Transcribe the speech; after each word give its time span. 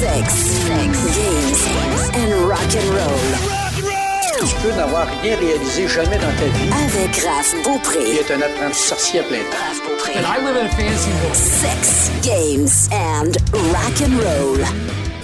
Sex, 0.00 0.34
sex, 0.34 0.92
games 1.16 1.60
and 2.14 2.48
rock 2.48 2.72
and 2.74 2.88
roll. 2.90 3.20
Tu 4.48 4.54
peux 4.62 4.72
n'avoir 4.74 5.06
rien 5.22 5.36
réalisé 5.36 5.88
jamais 5.88 6.16
dans 6.16 6.32
ta 6.38 6.46
vie. 6.46 6.70
Avec 6.84 7.16
Raph 7.24 7.52
Il 7.54 7.62
Beaupré. 7.64 7.98
est 8.16 8.30
un 8.32 8.40
apprenti 8.40 8.78
sorcier 8.80 9.20
à 9.20 9.22
plein 9.24 9.38
temps. 9.38 9.56
Raph 9.68 9.82
Beaupré. 9.86 10.12
And 10.16 10.22
I 10.22 10.44
live 10.44 10.56
in 10.56 10.66
a 10.66 10.68
fancy 10.70 11.10
world. 11.22 11.34
Sex, 11.36 12.10
games 12.22 12.88
and 12.92 13.32
rock 13.52 14.00
and 14.02 14.16
roll. 14.16 14.64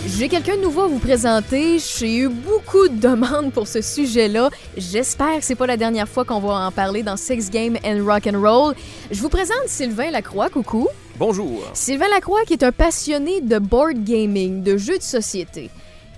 J'ai 0.07 0.29
quelqu'un 0.29 0.57
de 0.57 0.63
nouveau 0.63 0.83
à 0.83 0.87
vous 0.89 0.99
présenter. 0.99 1.79
J'ai 1.79 2.17
eu 2.17 2.29
beaucoup 2.29 2.89
de 2.89 2.97
demandes 3.01 3.53
pour 3.53 3.67
ce 3.67 3.81
sujet-là. 3.81 4.51
J'espère 4.77 5.39
que 5.39 5.45
c'est 5.45 5.55
pas 5.57 5.67
la 5.67 5.77
dernière 5.77 6.09
fois 6.09 6.25
qu'on 6.25 6.41
va 6.41 6.67
en 6.67 6.71
parler 6.73 7.03
dans 7.03 7.17
Sex 7.17 7.51
Game 7.51 7.77
and 7.85 8.05
Rock 8.05 8.27
and 8.27 8.41
Roll. 8.41 8.75
Je 9.11 9.21
vous 9.21 9.29
présente 9.31 9.67
Sylvain 9.69 10.11
Lacroix. 10.11 10.49
Coucou. 10.51 10.87
Bonjour. 11.19 11.63
Sylvain 11.73 12.09
Lacroix 12.11 12.45
qui 12.47 12.53
est 12.53 12.63
un 12.63 12.73
passionné 12.73 13.41
de 13.41 13.59
board 13.59 14.05
gaming, 14.05 14.63
de 14.63 14.77
jeux 14.77 14.99
de 14.99 15.03
société. 15.03 15.71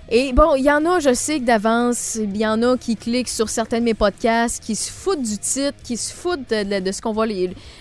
Et 0.09 0.33
bon, 0.33 0.55
il 0.55 0.63
y 0.65 0.71
en 0.71 0.85
a, 0.85 0.99
je 0.99 1.13
sais 1.13 1.39
que 1.39 1.45
d'avance, 1.45 2.15
il 2.15 2.35
y 2.35 2.45
en 2.45 2.61
a 2.63 2.75
qui 2.77 2.97
cliquent 2.97 3.29
sur 3.29 3.47
certains 3.47 3.79
de 3.79 3.85
mes 3.85 3.93
podcasts, 3.93 4.61
qui 4.61 4.75
se 4.75 4.91
foutent 4.91 5.21
du 5.21 5.37
titre, 5.37 5.77
qui 5.83 5.95
se 5.95 6.11
foutent 6.11 6.49
de, 6.49 6.91
ce 6.91 7.01
qu'on 7.01 7.13
va 7.13 7.25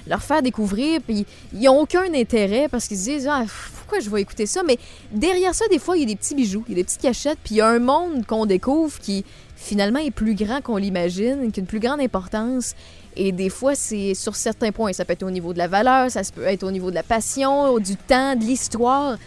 leur 0.07 0.23
faire 0.23 0.43
découvrir, 0.43 1.01
puis 1.01 1.27
ils 1.53 1.63
n'ont 1.63 1.81
aucun 1.81 2.13
intérêt 2.15 2.69
parce 2.69 2.87
qu'ils 2.87 2.99
se 2.99 3.05
disent 3.05 3.29
ah, 3.29 3.45
pourquoi 3.79 3.99
je 3.99 4.11
vais 4.11 4.21
écouter 4.21 4.47
ça. 4.47 4.63
Mais 4.63 4.79
derrière 5.11 5.55
ça, 5.55 5.67
des 5.69 5.79
fois, 5.79 5.97
il 5.97 6.01
y 6.01 6.03
a 6.05 6.07
des 6.07 6.17
petits 6.17 6.37
bijoux, 6.37 6.63
il 6.69 6.73
y 6.73 6.75
a 6.75 6.77
des 6.77 6.85
petites 6.85 7.01
cachettes, 7.01 7.39
puis 7.43 7.57
il 7.57 7.59
y 7.59 7.61
a 7.63 7.69
un 7.69 7.81
monde 7.81 8.27
qu'on 8.27 8.47
découvre 8.47 8.97
qui 9.01 9.25
finalement 9.57 9.99
est 9.99 10.13
plus 10.13 10.35
grand 10.35 10.61
qu'on 10.61 10.77
l'imagine, 10.77 11.51
qui 11.51 11.59
a 11.59 11.63
une 11.63 11.67
plus 11.67 11.81
grande 11.81 12.01
importance. 12.01 12.75
Et 13.19 13.33
des 13.33 13.51
fois, 13.51 13.75
c'est 13.75 14.15
sur 14.15 14.37
certains 14.37 14.71
points. 14.71 14.93
Ça 14.93 15.05
peut 15.05 15.13
être 15.13 15.25
au 15.25 15.31
niveau 15.31 15.53
de 15.53 15.59
la 15.59 15.67
valeur, 15.67 16.09
ça 16.09 16.23
peut 16.33 16.45
être 16.45 16.63
au 16.63 16.71
niveau 16.71 16.91
de 16.91 16.95
la 16.95 17.03
passion, 17.03 17.79
du 17.81 17.97
temps, 17.97 18.37
de 18.37 18.45
l'histoire. 18.45 19.19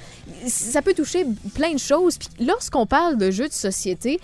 Ça 0.48 0.82
peut 0.82 0.94
toucher 0.94 1.26
plein 1.54 1.74
de 1.74 1.80
choses. 1.80 2.18
Puis 2.18 2.30
lorsqu'on 2.40 2.86
parle 2.86 3.18
de 3.18 3.30
jeux 3.32 3.50
de 3.50 3.54
société, 3.54 4.22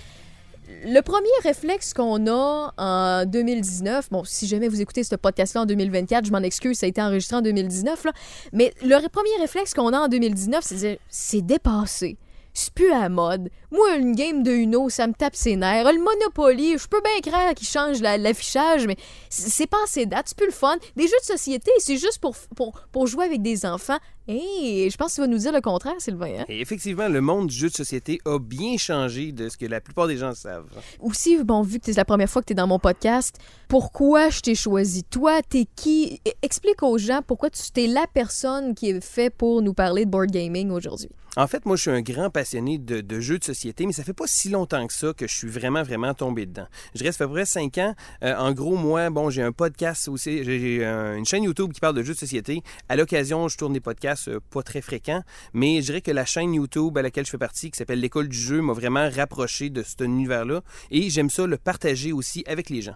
le 0.86 1.02
premier 1.02 1.28
réflexe 1.44 1.94
qu'on 1.94 2.28
a 2.28 2.74
en 2.78 3.26
2019, 3.26 4.10
bon, 4.10 4.24
si 4.24 4.48
jamais 4.48 4.70
vous 4.70 4.82
écoutez 4.82 5.04
ce 5.04 5.16
podcast-là 5.16 5.62
en 5.62 5.66
2024, 5.66 6.26
je 6.26 6.32
m'en 6.32 6.40
excuse, 6.40 6.78
ça 6.78 6.86
a 6.86 6.90
été 6.90 7.02
enregistré 7.02 7.36
en 7.36 7.42
2019, 7.42 8.06
là, 8.06 8.12
mais 8.54 8.74
le 8.82 9.08
premier 9.10 9.30
réflexe 9.42 9.74
qu'on 9.74 9.92
a 9.94 10.00
en 10.00 10.08
2019, 10.08 10.64
c'est 10.64 10.76
de 10.76 10.80
dire, 10.80 10.98
c'est 11.10 11.42
dépassé. 11.42 12.18
C'est 12.54 12.74
plus 12.74 12.92
à 12.92 13.08
mode. 13.08 13.50
Moi, 13.72 13.96
une 13.98 14.16
game 14.16 14.44
de 14.44 14.52
Uno, 14.52 14.90
ça 14.90 15.08
me 15.08 15.14
tape 15.14 15.36
ses 15.36 15.56
nerfs. 15.58 15.92
Le 15.92 16.00
Monopoly, 16.00 16.78
je 16.78 16.88
peux 16.88 17.02
bien 17.02 17.20
croire 17.32 17.54
qu'ils 17.54 17.68
changent 17.68 18.02
la- 18.02 18.18
l'affichage, 18.18 18.88
mais 18.88 18.96
c'est 19.30 19.68
pas 19.68 19.78
assez 19.84 20.06
date, 20.06 20.26
c'est 20.30 20.38
plus 20.38 20.48
le 20.48 20.54
fun. 20.54 20.78
Des 20.96 21.04
jeux 21.04 21.20
de 21.22 21.26
société, 21.26 21.72
c'est 21.80 21.98
juste 21.98 22.20
pour, 22.20 22.36
pour, 22.56 22.80
pour 22.92 23.08
jouer 23.08 23.26
avec 23.26 23.42
des 23.42 23.66
enfants. 23.66 23.98
Et 24.30 24.90
je 24.92 24.98
pense 24.98 25.12
que 25.12 25.16
tu 25.16 25.22
vas 25.22 25.28
nous 25.28 25.38
dire 25.38 25.54
le 25.54 25.62
contraire, 25.62 25.94
Sylvain. 26.00 26.40
hein? 26.42 26.46
Et 26.50 26.60
effectivement, 26.60 27.08
le 27.08 27.22
monde 27.22 27.48
du 27.48 27.56
jeu 27.56 27.70
de 27.70 27.74
société 27.74 28.20
a 28.26 28.40
bien 28.40 28.76
changé 28.78 29.32
de 29.32 29.48
ce 29.48 29.56
que 29.58 29.66
la 29.66 29.80
plupart 29.80 30.08
des 30.08 30.18
gens 30.18 30.34
savent. 30.34 30.68
aussi, 31.00 31.42
bon, 31.44 31.62
vu 31.62 31.80
que 31.80 31.86
c'est 31.86 31.96
la 31.98 32.04
première 32.06 32.30
fois 32.30 32.42
que 32.42 32.48
tu 32.48 32.52
es 32.54 32.56
dans 32.56 32.68
mon 32.68 32.80
podcast, 32.80 33.38
pourquoi 33.70 34.30
je 34.30 34.42
t'ai 34.42 34.56
choisi? 34.56 35.04
Toi, 35.06 35.42
t'es 35.48 35.66
qui? 35.76 36.20
E- 36.28 36.32
Explique 36.42 36.84
aux 36.84 36.98
gens 36.98 37.22
pourquoi 37.26 37.50
tu 37.50 37.62
es 37.82 37.88
la 37.88 38.06
personne 38.14 38.76
qui 38.76 38.90
est 38.90 39.04
fait 39.04 39.30
pour 39.30 39.62
nous 39.62 39.74
parler 39.74 40.04
de 40.06 40.10
board 40.10 40.30
gaming 40.32 40.72
aujourd'hui. 40.72 41.10
En 41.38 41.48
fait, 41.48 41.66
moi, 41.66 41.76
je 41.76 41.84
suis 41.84 41.92
un 41.92 42.02
grand 42.02 42.30
passionné 42.30 42.80
de, 42.80 43.00
de 43.02 43.20
jeux 43.20 43.38
de 43.38 43.44
société, 43.44 43.57
mais 43.80 43.92
ça 43.94 44.04
fait 44.04 44.14
pas 44.14 44.28
si 44.28 44.50
longtemps 44.50 44.86
que 44.88 44.94
ça 44.94 45.14
que 45.14 45.28
je 45.28 45.36
suis 45.36 45.48
vraiment, 45.48 45.84
vraiment 45.84 46.14
tombé 46.14 46.46
dedans. 46.46 46.68
Je 46.96 47.04
reste 47.04 47.22
à 47.22 47.28
peu 47.28 47.34
près 47.34 47.46
cinq 47.46 47.78
ans. 47.78 47.96
Euh, 48.24 48.36
en 48.36 48.52
gros, 48.52 48.76
moi, 48.76 49.10
bon, 49.10 49.30
j'ai 49.30 49.42
un 49.42 49.52
podcast 49.52 50.08
aussi, 50.08 50.44
j'ai 50.44 50.86
euh, 50.86 51.18
une 51.18 51.26
chaîne 51.26 51.44
YouTube 51.44 51.74
qui 51.74 51.80
parle 51.80 51.96
de 51.96 52.04
jeux 52.04 52.14
de 52.14 52.20
société. 52.20 52.62
À 52.90 52.96
l'occasion, 52.96 53.48
je 53.48 53.58
tourne 53.58 53.74
des 53.74 53.80
podcasts 53.80 54.28
euh, 54.28 54.40
pas 54.50 54.64
très 54.64 54.82
fréquents, 54.82 55.24
mais 55.54 55.82
je 55.82 55.88
dirais 55.88 56.02
que 56.02 56.12
la 56.12 56.26
chaîne 56.26 56.54
YouTube 56.54 56.98
à 56.98 57.02
laquelle 57.02 57.26
je 57.26 57.32
fais 57.32 57.38
partie, 57.38 57.72
qui 57.72 57.78
s'appelle 57.78 58.00
l'École 58.00 58.30
du 58.30 58.38
jeu, 58.38 58.62
m'a 58.62 58.74
vraiment 58.74 59.10
rapproché 59.10 59.70
de 59.70 59.84
cet 59.84 60.02
univers-là. 60.02 60.62
Et 60.92 61.10
j'aime 61.10 61.30
ça 61.30 61.46
le 61.46 61.58
partager 61.58 62.12
aussi 62.14 62.44
avec 62.48 62.70
les 62.70 62.82
gens. 62.82 62.96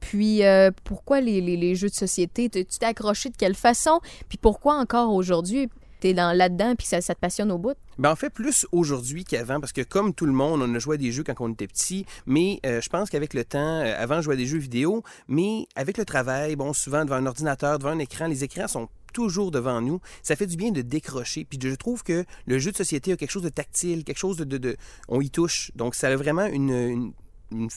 Puis, 0.00 0.42
pourquoi 0.84 1.20
les, 1.20 1.40
les- 1.40 1.74
jeux 1.74 1.88
de 1.88 1.94
société? 1.94 2.48
Tu 2.48 2.64
t'es 2.64 2.86
accroché 2.86 3.30
de 3.30 3.36
quelle 3.36 3.56
façon? 3.56 4.00
Puis, 4.28 4.38
pourquoi 4.38 4.76
encore 4.78 5.12
aujourd'hui? 5.12 5.68
T'es 6.00 6.14
dans- 6.14 6.36
là-dedans, 6.36 6.74
puis 6.76 6.86
ça, 6.86 7.00
te 7.00 7.12
passionne 7.20 7.50
au 7.50 7.58
bout? 7.58 7.74
Ben 7.98 8.10
en 8.12 8.16
fait, 8.16 8.30
plus 8.30 8.66
aujourd'hui 8.70 9.24
qu'avant, 9.24 9.60
parce 9.60 9.72
que 9.72 9.82
comme 9.82 10.14
tout 10.14 10.26
le 10.26 10.32
monde, 10.32 10.62
on 10.62 10.74
a 10.74 10.78
joué 10.78 10.94
à 10.94 10.98
des 10.98 11.10
jeux 11.10 11.24
quand 11.24 11.34
on 11.40 11.52
était 11.52 11.66
petit, 11.66 12.06
mais 12.26 12.60
euh, 12.64 12.80
je 12.80 12.88
pense 12.88 13.10
qu'avec 13.10 13.34
le 13.34 13.44
temps, 13.44 13.80
euh, 13.80 13.94
avant, 13.98 14.16
je 14.16 14.22
jouais 14.22 14.34
à 14.34 14.36
des 14.36 14.46
jeux 14.46 14.58
vidéo, 14.58 15.02
mais 15.26 15.66
avec 15.74 15.98
le 15.98 16.04
travail, 16.04 16.54
bon, 16.54 16.72
souvent 16.72 17.04
devant 17.04 17.16
un 17.16 17.26
ordinateur, 17.26 17.78
devant 17.78 17.90
un 17.90 17.98
écran, 17.98 18.26
les 18.28 18.44
écrans 18.44 18.68
sont 18.68 18.88
toujours 19.12 19.50
devant 19.50 19.80
nous. 19.80 20.00
Ça 20.22 20.36
fait 20.36 20.46
du 20.46 20.56
bien 20.56 20.70
de 20.70 20.82
décrocher. 20.82 21.44
Puis 21.44 21.58
je 21.60 21.74
trouve 21.74 22.04
que 22.04 22.24
le 22.46 22.58
jeu 22.58 22.70
de 22.70 22.76
société 22.76 23.12
a 23.12 23.16
quelque 23.16 23.30
chose 23.30 23.42
de 23.42 23.48
tactile, 23.48 24.04
quelque 24.04 24.18
chose 24.18 24.36
de... 24.36 24.76
on 25.08 25.20
y 25.20 25.30
touche. 25.30 25.72
Donc 25.74 25.94
ça 25.94 26.08
a 26.08 26.14
vraiment 26.16 26.46
une, 26.46 27.12
une- 27.50 27.68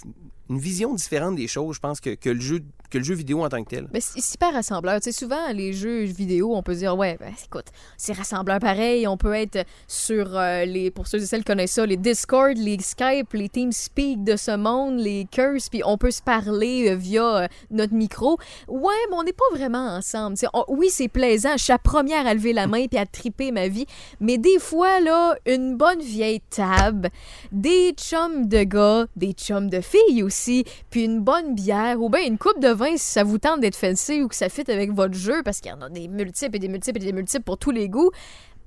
vision 0.49 0.93
différente 0.93 1.35
des 1.35 1.47
choses, 1.47 1.75
je 1.75 1.79
pense, 1.79 2.01
que, 2.01 2.15
que, 2.15 2.29
le, 2.29 2.41
jeu, 2.41 2.59
que 2.89 2.97
le 2.97 3.03
jeu 3.03 3.13
vidéo 3.15 3.43
en 3.43 3.49
tant 3.49 3.63
que 3.63 3.69
tel. 3.69 3.87
Ben, 3.91 4.01
c'est 4.01 4.33
hyper 4.35 4.53
rassembleur. 4.53 4.99
Tu 4.99 5.05
sais, 5.05 5.17
souvent, 5.17 5.51
les 5.53 5.71
jeux 5.71 6.03
vidéo, 6.03 6.53
on 6.55 6.61
peut 6.61 6.75
dire, 6.75 6.97
ouais, 6.97 7.15
ben, 7.19 7.33
écoute, 7.45 7.67
c'est 7.97 8.13
rassembleur 8.13 8.59
pareil. 8.59 9.07
On 9.07 9.15
peut 9.17 9.33
être 9.33 9.65
sur 9.87 10.37
euh, 10.37 10.65
les, 10.65 10.91
pour 10.91 11.07
ceux 11.07 11.21
et 11.21 11.25
celles 11.25 11.39
qui 11.39 11.45
connaissent 11.45 11.71
ça, 11.71 11.85
les 11.85 11.95
Discord, 11.97 12.57
les 12.57 12.79
Skype, 12.81 13.31
les 13.33 13.47
TeamSpeak 13.49 14.23
de 14.23 14.35
ce 14.35 14.55
monde, 14.55 14.99
les 14.99 15.25
Curse, 15.31 15.69
puis 15.69 15.81
on 15.85 15.97
peut 15.97 16.11
se 16.11 16.21
parler 16.21 16.89
euh, 16.89 16.95
via 16.95 17.43
euh, 17.43 17.47
notre 17.69 17.93
micro. 17.93 18.37
Ouais, 18.67 18.93
mais 19.09 19.15
on 19.15 19.23
n'est 19.23 19.31
pas 19.33 19.45
vraiment 19.55 19.95
ensemble. 19.95 20.35
Tu 20.37 20.45
sais, 20.45 20.51
oui, 20.67 20.89
c'est 20.89 21.07
plaisant. 21.07 21.53
Je 21.57 21.63
suis 21.63 21.71
la 21.71 21.79
première 21.79 22.27
à 22.27 22.33
lever 22.33 22.51
la 22.51 22.67
main 22.67 22.87
puis 22.87 22.99
à 22.99 23.05
triper 23.05 23.51
ma 23.51 23.67
vie. 23.69 23.85
Mais 24.19 24.37
des 24.37 24.59
fois, 24.59 24.99
là, 24.99 25.35
une 25.45 25.77
bonne 25.77 26.01
vieille 26.01 26.41
table, 26.49 27.09
des 27.53 27.93
chums 27.93 28.47
de 28.47 28.63
gars, 28.63 29.07
des 29.15 29.31
chums 29.31 29.60
de 29.69 29.81
filles 29.81 30.23
aussi, 30.23 30.65
puis 30.89 31.05
une 31.05 31.19
bonne 31.19 31.55
bière 31.55 32.01
ou 32.01 32.09
bien 32.09 32.25
une 32.25 32.37
coupe 32.37 32.59
de 32.59 32.69
vin 32.69 32.97
si 32.97 33.11
ça 33.11 33.23
vous 33.23 33.37
tente 33.37 33.59
d'être 33.59 33.75
fancy 33.75 34.21
ou 34.21 34.27
que 34.27 34.35
ça 34.35 34.49
fit 34.49 34.69
avec 34.69 34.91
votre 34.91 35.13
jeu 35.13 35.41
parce 35.43 35.59
qu'il 35.59 35.71
y 35.71 35.73
en 35.73 35.81
a 35.81 35.89
des 35.89 36.07
multiples 36.07 36.55
et 36.55 36.59
des 36.59 36.67
multiples 36.67 37.01
et 37.01 37.05
des 37.05 37.13
multiples 37.13 37.43
pour 37.43 37.57
tous 37.57 37.71
les 37.71 37.89
goûts. 37.89 38.11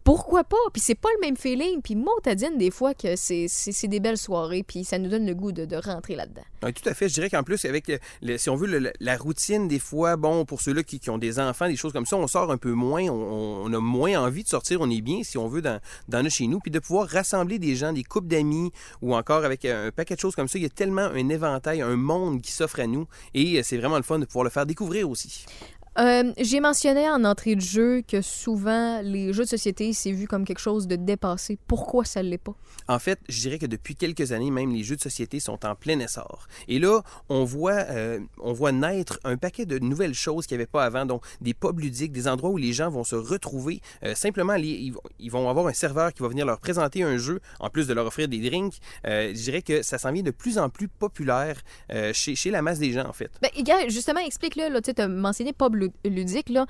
Pourquoi 0.05 0.45
pas? 0.45 0.57
Puis 0.73 0.83
c'est 0.83 0.95
pas 0.95 1.09
le 1.15 1.21
même 1.27 1.37
feeling. 1.37 1.81
Puis 1.83 1.97
Montadine, 1.97 2.59
des 2.59 2.71
fois, 2.71 2.93
que 2.93 3.17
c'est 3.17 3.49
des 3.89 4.01
belles 4.01 4.19
soirées, 4.19 4.63
puis 4.63 4.85
ça 4.85 4.99
nous 4.99 5.09
donne 5.09 5.27
le 5.27 5.35
goût 5.35 5.51
de, 5.51 5.65
de 5.65 5.77
rentrer 5.77 6.15
là-dedans. 6.15 6.43
Tout 6.61 6.89
à 6.89 6.95
fait. 6.95 7.09
Je 7.09 7.15
dirais 7.15 7.31
qu'en 7.31 7.43
plus, 7.43 7.65
avec, 7.65 7.89
le- 7.89 7.99
le- 8.23 8.37
si 8.39 8.49
on 8.51 8.57
veut, 8.57 8.67
le- 8.67 8.93
la 9.01 9.17
routine, 9.17 9.67
des 9.67 9.79
fois, 9.79 10.17
bon, 10.17 10.45
pour 10.45 10.61
ceux-là 10.61 10.83
qui, 10.83 10.99
qui 11.01 11.09
ont 11.11 11.17
des 11.19 11.39
enfants, 11.39 11.69
des 11.69 11.77
choses 11.77 11.93
comme 11.93 12.05
ça, 12.07 12.17
on 12.17 12.27
sort 12.27 12.51
un 12.51 12.57
peu 12.59 12.73
moins, 12.73 13.03
on, 13.05 13.73
a 13.73 13.81
moins 13.81 14.19
envie 14.23 14.43
de 14.45 14.49
sortir, 14.49 14.81
on 14.83 14.91
est 14.91 15.01
bien, 15.01 15.23
si 15.23 15.39
on 15.39 15.49
veut, 15.49 15.63
dans, 15.63 15.81
dans 16.09 16.23
notre 16.23 16.35
chez 16.35 16.47
nous, 16.49 16.59
puis 16.61 16.71
de 16.71 16.79
pouvoir 16.81 17.09
rassembler 17.09 17.59
des 17.59 17.75
gens, 17.77 17.93
des 17.93 18.05
couples 18.05 18.29
d'amis, 18.29 18.73
ou 19.03 19.15
encore 19.15 19.45
avec 19.45 19.65
un 19.65 19.91
paquet 19.91 20.15
de 20.17 20.21
choses 20.21 20.35
comme 20.35 20.49
ça, 20.49 20.59
il 20.59 20.63
y 20.63 20.67
a 20.67 20.71
tellement 20.71 21.03
un 21.03 21.29
éventail, 21.31 21.81
un 21.83 21.97
monde 21.97 22.43
qui 22.43 22.53
s'offre 22.53 22.81
à 22.81 22.87
nous, 22.87 23.07
et 23.35 23.59
euh, 23.59 23.63
c'est 23.63 23.77
vraiment 23.79 23.97
le 23.97 24.03
fun 24.03 24.19
de 24.19 24.25
pouvoir 24.27 24.45
le 24.45 24.51
faire 24.51 24.67
découvrir 24.67 25.09
aussi. 25.09 25.47
Euh, 25.99 26.33
J'ai 26.39 26.61
mentionné 26.61 27.09
en 27.09 27.25
entrée 27.25 27.55
de 27.55 27.61
jeu 27.61 28.03
que 28.07 28.21
souvent, 28.21 29.01
les 29.03 29.33
jeux 29.33 29.45
de 29.45 29.49
société, 29.49 29.93
c'est 29.93 30.11
vu 30.11 30.27
comme 30.27 30.45
quelque 30.45 30.59
chose 30.59 30.87
de 30.89 30.97
dépassé. 30.97 31.59
Pourquoi 31.69 32.05
ça 32.05 32.23
ne 32.23 32.29
l'est 32.31 32.39
pas? 32.39 32.55
En 32.89 32.99
fait, 32.99 33.21
je 33.29 33.41
dirais 33.41 33.59
que 33.59 33.67
depuis 33.67 33.95
quelques 33.95 34.33
années, 34.33 34.51
même 34.51 34.73
les 34.73 34.83
jeux 34.83 34.97
de 34.97 35.01
société 35.01 35.39
sont 35.41 35.65
en 35.65 35.75
plein 35.77 35.99
essor. 36.01 36.49
Et 36.69 36.79
là, 36.79 37.03
on 37.29 37.45
voit, 37.45 37.85
euh, 37.91 38.19
on 38.41 38.53
voit 38.53 38.73
naître 38.73 39.21
un 39.25 39.37
paquet 39.37 39.67
de 39.67 39.79
nouvelles 39.79 40.15
choses 40.15 40.47
qu'il 40.47 40.57
n'y 40.57 40.63
avait 40.63 40.71
pas 40.71 40.85
avant, 40.85 41.07
donc 41.07 41.23
des 41.41 41.55
pubs 41.55 41.79
ludiques, 41.79 42.13
des 42.13 42.27
endroits 42.27 42.51
où 42.51 42.57
les 42.57 42.73
gens 42.73 42.91
vont 42.91 43.05
se 43.05 43.15
retrouver. 43.15 43.81
Euh, 44.03 44.15
simplement, 44.17 44.55
les- 44.57 44.93
ils, 45.19 45.31
vont- 45.31 45.49
avoir 45.49 45.67
un 45.69 45.73
serveur 45.73 46.13
qui 46.13 46.23
va 46.23 46.29
venir 46.29 46.45
leur 46.47 46.59
présenter 46.59 47.03
un 47.05 47.19
jeu, 47.19 47.41
en 47.61 47.71
plus 47.71 47.87
de 47.87 47.95
leur 47.95 48.07
offrir 48.07 48.27
des 48.29 48.39
drinks. 48.39 48.79
Je 49.05 49.33
dirais 49.33 49.63
que 49.63 49.83
ça 49.83 49.99
s'en 49.99 50.11
vient 50.11 50.23
de 50.23 50.31
plus 50.31 50.59
en 50.59 50.71
plus 50.71 50.89
populaire 50.89 51.61
chez, 52.13 52.35
chez 52.35 52.51
la 52.51 52.63
masse 52.63 52.79
des 52.79 52.93
gens, 52.93 53.07
en 53.07 53.13
fait. 53.13 53.31
Ben, 53.43 53.51
justement, 53.89 54.21
explique-le. 54.21 54.81
Tu 54.81 54.91
as 55.01 55.09
mentionné 55.09 55.53
pub 55.53 55.75
ludique. 56.05 56.49
Là, 56.49 56.67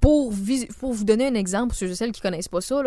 pour, 0.00 0.30
vous 0.30 1.04
donner 1.04 1.26
un 1.26 1.34
exemple, 1.34 1.68
pour 1.68 1.76
ceux 1.76 1.90
et 1.90 1.94
celles 1.94 2.12
qui 2.12 2.20
connaissent 2.20 2.48
pas 2.48 2.60
ça, 2.60 2.82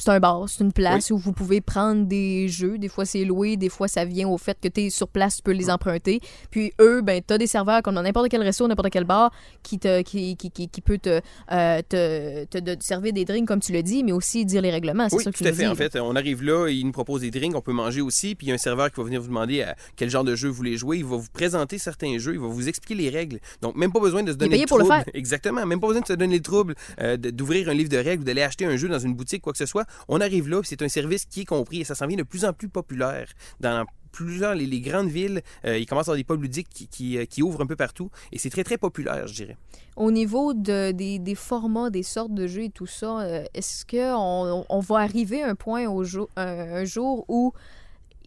c'est 0.00 0.08
un 0.08 0.20
bar, 0.20 0.48
c'est 0.48 0.64
une 0.64 0.72
place 0.72 1.10
où 1.10 1.18
vous 1.18 1.32
pouvez 1.32 1.60
prendre 1.60 2.06
des 2.06 2.48
jeux. 2.48 2.78
Des 2.78 2.88
fois, 2.88 3.04
c'est 3.04 3.24
loué, 3.24 3.56
des 3.56 3.68
fois, 3.68 3.86
ça 3.86 4.04
vient 4.04 4.28
au 4.28 4.38
fait 4.38 4.56
que 4.60 4.68
tu 4.68 4.82
es 4.82 4.90
sur 4.90 5.08
place, 5.08 5.36
tu 5.36 5.42
peux 5.42 5.52
les 5.52 5.70
emprunter. 5.70 6.20
Puis 6.50 6.72
eux, 6.80 7.02
ben, 7.02 7.20
tu 7.26 7.34
as 7.34 7.38
des 7.38 7.46
serveurs 7.46 7.82
comme 7.82 7.94
dans 7.94 8.02
n'importe 8.02 8.28
quel 8.28 8.42
resto, 8.42 8.66
n'importe 8.66 8.90
quel 8.90 9.04
bar 9.04 9.30
qui, 9.62 9.78
te, 9.78 10.00
qui, 10.02 10.36
qui, 10.36 10.50
qui, 10.50 10.68
qui 10.68 10.80
peut 10.80 10.98
te, 10.98 11.20
euh, 11.52 11.82
te, 11.88 12.44
te, 12.46 12.58
te 12.58 12.82
servir 12.82 13.12
des 13.12 13.24
drinks, 13.24 13.46
comme 13.46 13.60
tu 13.60 13.72
le 13.72 13.82
dis, 13.82 14.02
mais 14.02 14.12
aussi 14.12 14.44
dire 14.44 14.62
les 14.62 14.70
règlements. 14.70 15.08
C'est 15.08 15.16
Oui, 15.16 15.24
ça 15.24 15.32
que 15.32 15.36
tout 15.36 15.44
tu 15.44 15.50
à 15.50 15.52
fait. 15.52 15.66
En 15.66 15.74
fait, 15.74 15.96
on 15.96 16.16
arrive 16.16 16.42
là, 16.42 16.68
il 16.68 16.86
nous 16.86 16.92
propose 16.92 17.20
des 17.20 17.30
drinks, 17.30 17.54
on 17.54 17.60
peut 17.60 17.72
manger 17.72 18.00
aussi, 18.00 18.34
puis 18.34 18.46
il 18.46 18.50
y 18.50 18.52
a 18.52 18.54
un 18.54 18.58
serveur 18.58 18.90
qui 18.90 18.96
va 18.96 19.04
venir 19.04 19.20
vous 19.20 19.28
demander 19.28 19.62
à 19.62 19.76
quel 19.96 20.08
genre 20.08 20.24
de 20.24 20.34
jeu 20.34 20.48
vous 20.48 20.54
voulez 20.54 20.76
jouer. 20.76 20.98
Il 20.98 21.04
va 21.04 21.16
vous 21.16 21.30
présenter 21.32 21.78
certains 21.78 22.16
jeux, 22.18 22.32
il 22.32 22.40
va 22.40 22.48
vous 22.48 22.68
expliquer 22.68 22.94
les 22.94 23.10
règles. 23.10 23.38
Donc, 23.60 23.76
même 23.76 23.92
pas 23.92 24.00
besoin 24.00 24.22
de 24.22 24.32
se 24.32 24.36
donner 24.36 24.50
payé 24.52 24.62
le 24.62 24.68
pour 24.68 24.78
le 24.78 24.86
faire. 24.86 25.04
Exactement. 25.14 25.66
Même 25.66 25.79
pas 25.80 25.88
besoin 25.88 26.02
de 26.02 26.06
se 26.06 26.12
donner 26.12 26.36
le 26.36 26.42
trouble 26.42 26.74
euh, 27.00 27.16
d'ouvrir 27.16 27.68
un 27.68 27.74
livre 27.74 27.88
de 27.88 27.96
règles 27.96 28.22
ou 28.22 28.24
d'aller 28.24 28.42
acheter 28.42 28.66
un 28.66 28.76
jeu 28.76 28.88
dans 28.88 28.98
une 28.98 29.14
boutique, 29.14 29.42
quoi 29.42 29.52
que 29.52 29.58
ce 29.58 29.66
soit. 29.66 29.86
On 30.08 30.20
arrive 30.20 30.48
là, 30.48 30.60
c'est 30.64 30.82
un 30.82 30.88
service 30.88 31.24
qui 31.26 31.42
est 31.42 31.44
compris 31.44 31.80
et 31.80 31.84
ça 31.84 31.94
s'en 31.94 32.06
vient 32.06 32.16
de 32.16 32.22
plus 32.22 32.44
en 32.44 32.52
plus 32.52 32.68
populaire 32.68 33.26
dans 33.60 33.86
plusieurs, 34.10 34.54
les, 34.54 34.66
les 34.66 34.80
grandes 34.80 35.08
villes, 35.08 35.42
euh, 35.64 35.78
ils 35.78 35.86
commencent 35.86 36.08
à 36.08 36.12
avoir 36.12 36.16
des 36.16 36.24
pubs 36.24 36.42
ludiques 36.42 36.68
qui, 36.68 36.88
qui, 36.88 37.18
euh, 37.18 37.24
qui 37.24 37.42
ouvrent 37.42 37.62
un 37.62 37.66
peu 37.66 37.76
partout. 37.76 38.10
Et 38.32 38.38
c'est 38.38 38.50
très, 38.50 38.64
très 38.64 38.78
populaire, 38.78 39.26
je 39.26 39.34
dirais. 39.34 39.56
Au 39.96 40.10
niveau 40.10 40.54
de, 40.54 40.92
des, 40.92 41.18
des 41.18 41.34
formats, 41.34 41.90
des 41.90 42.02
sortes 42.02 42.34
de 42.34 42.46
jeux 42.46 42.64
et 42.64 42.70
tout 42.70 42.86
ça, 42.86 43.20
euh, 43.20 43.44
est-ce 43.54 43.84
qu'on 43.84 44.64
on 44.68 44.80
va 44.80 44.96
arriver 44.96 45.42
à 45.42 45.48
un 45.48 45.54
point 45.54 45.86
au 45.86 46.04
un, 46.04 46.26
un 46.36 46.84
jour 46.84 47.24
où 47.28 47.52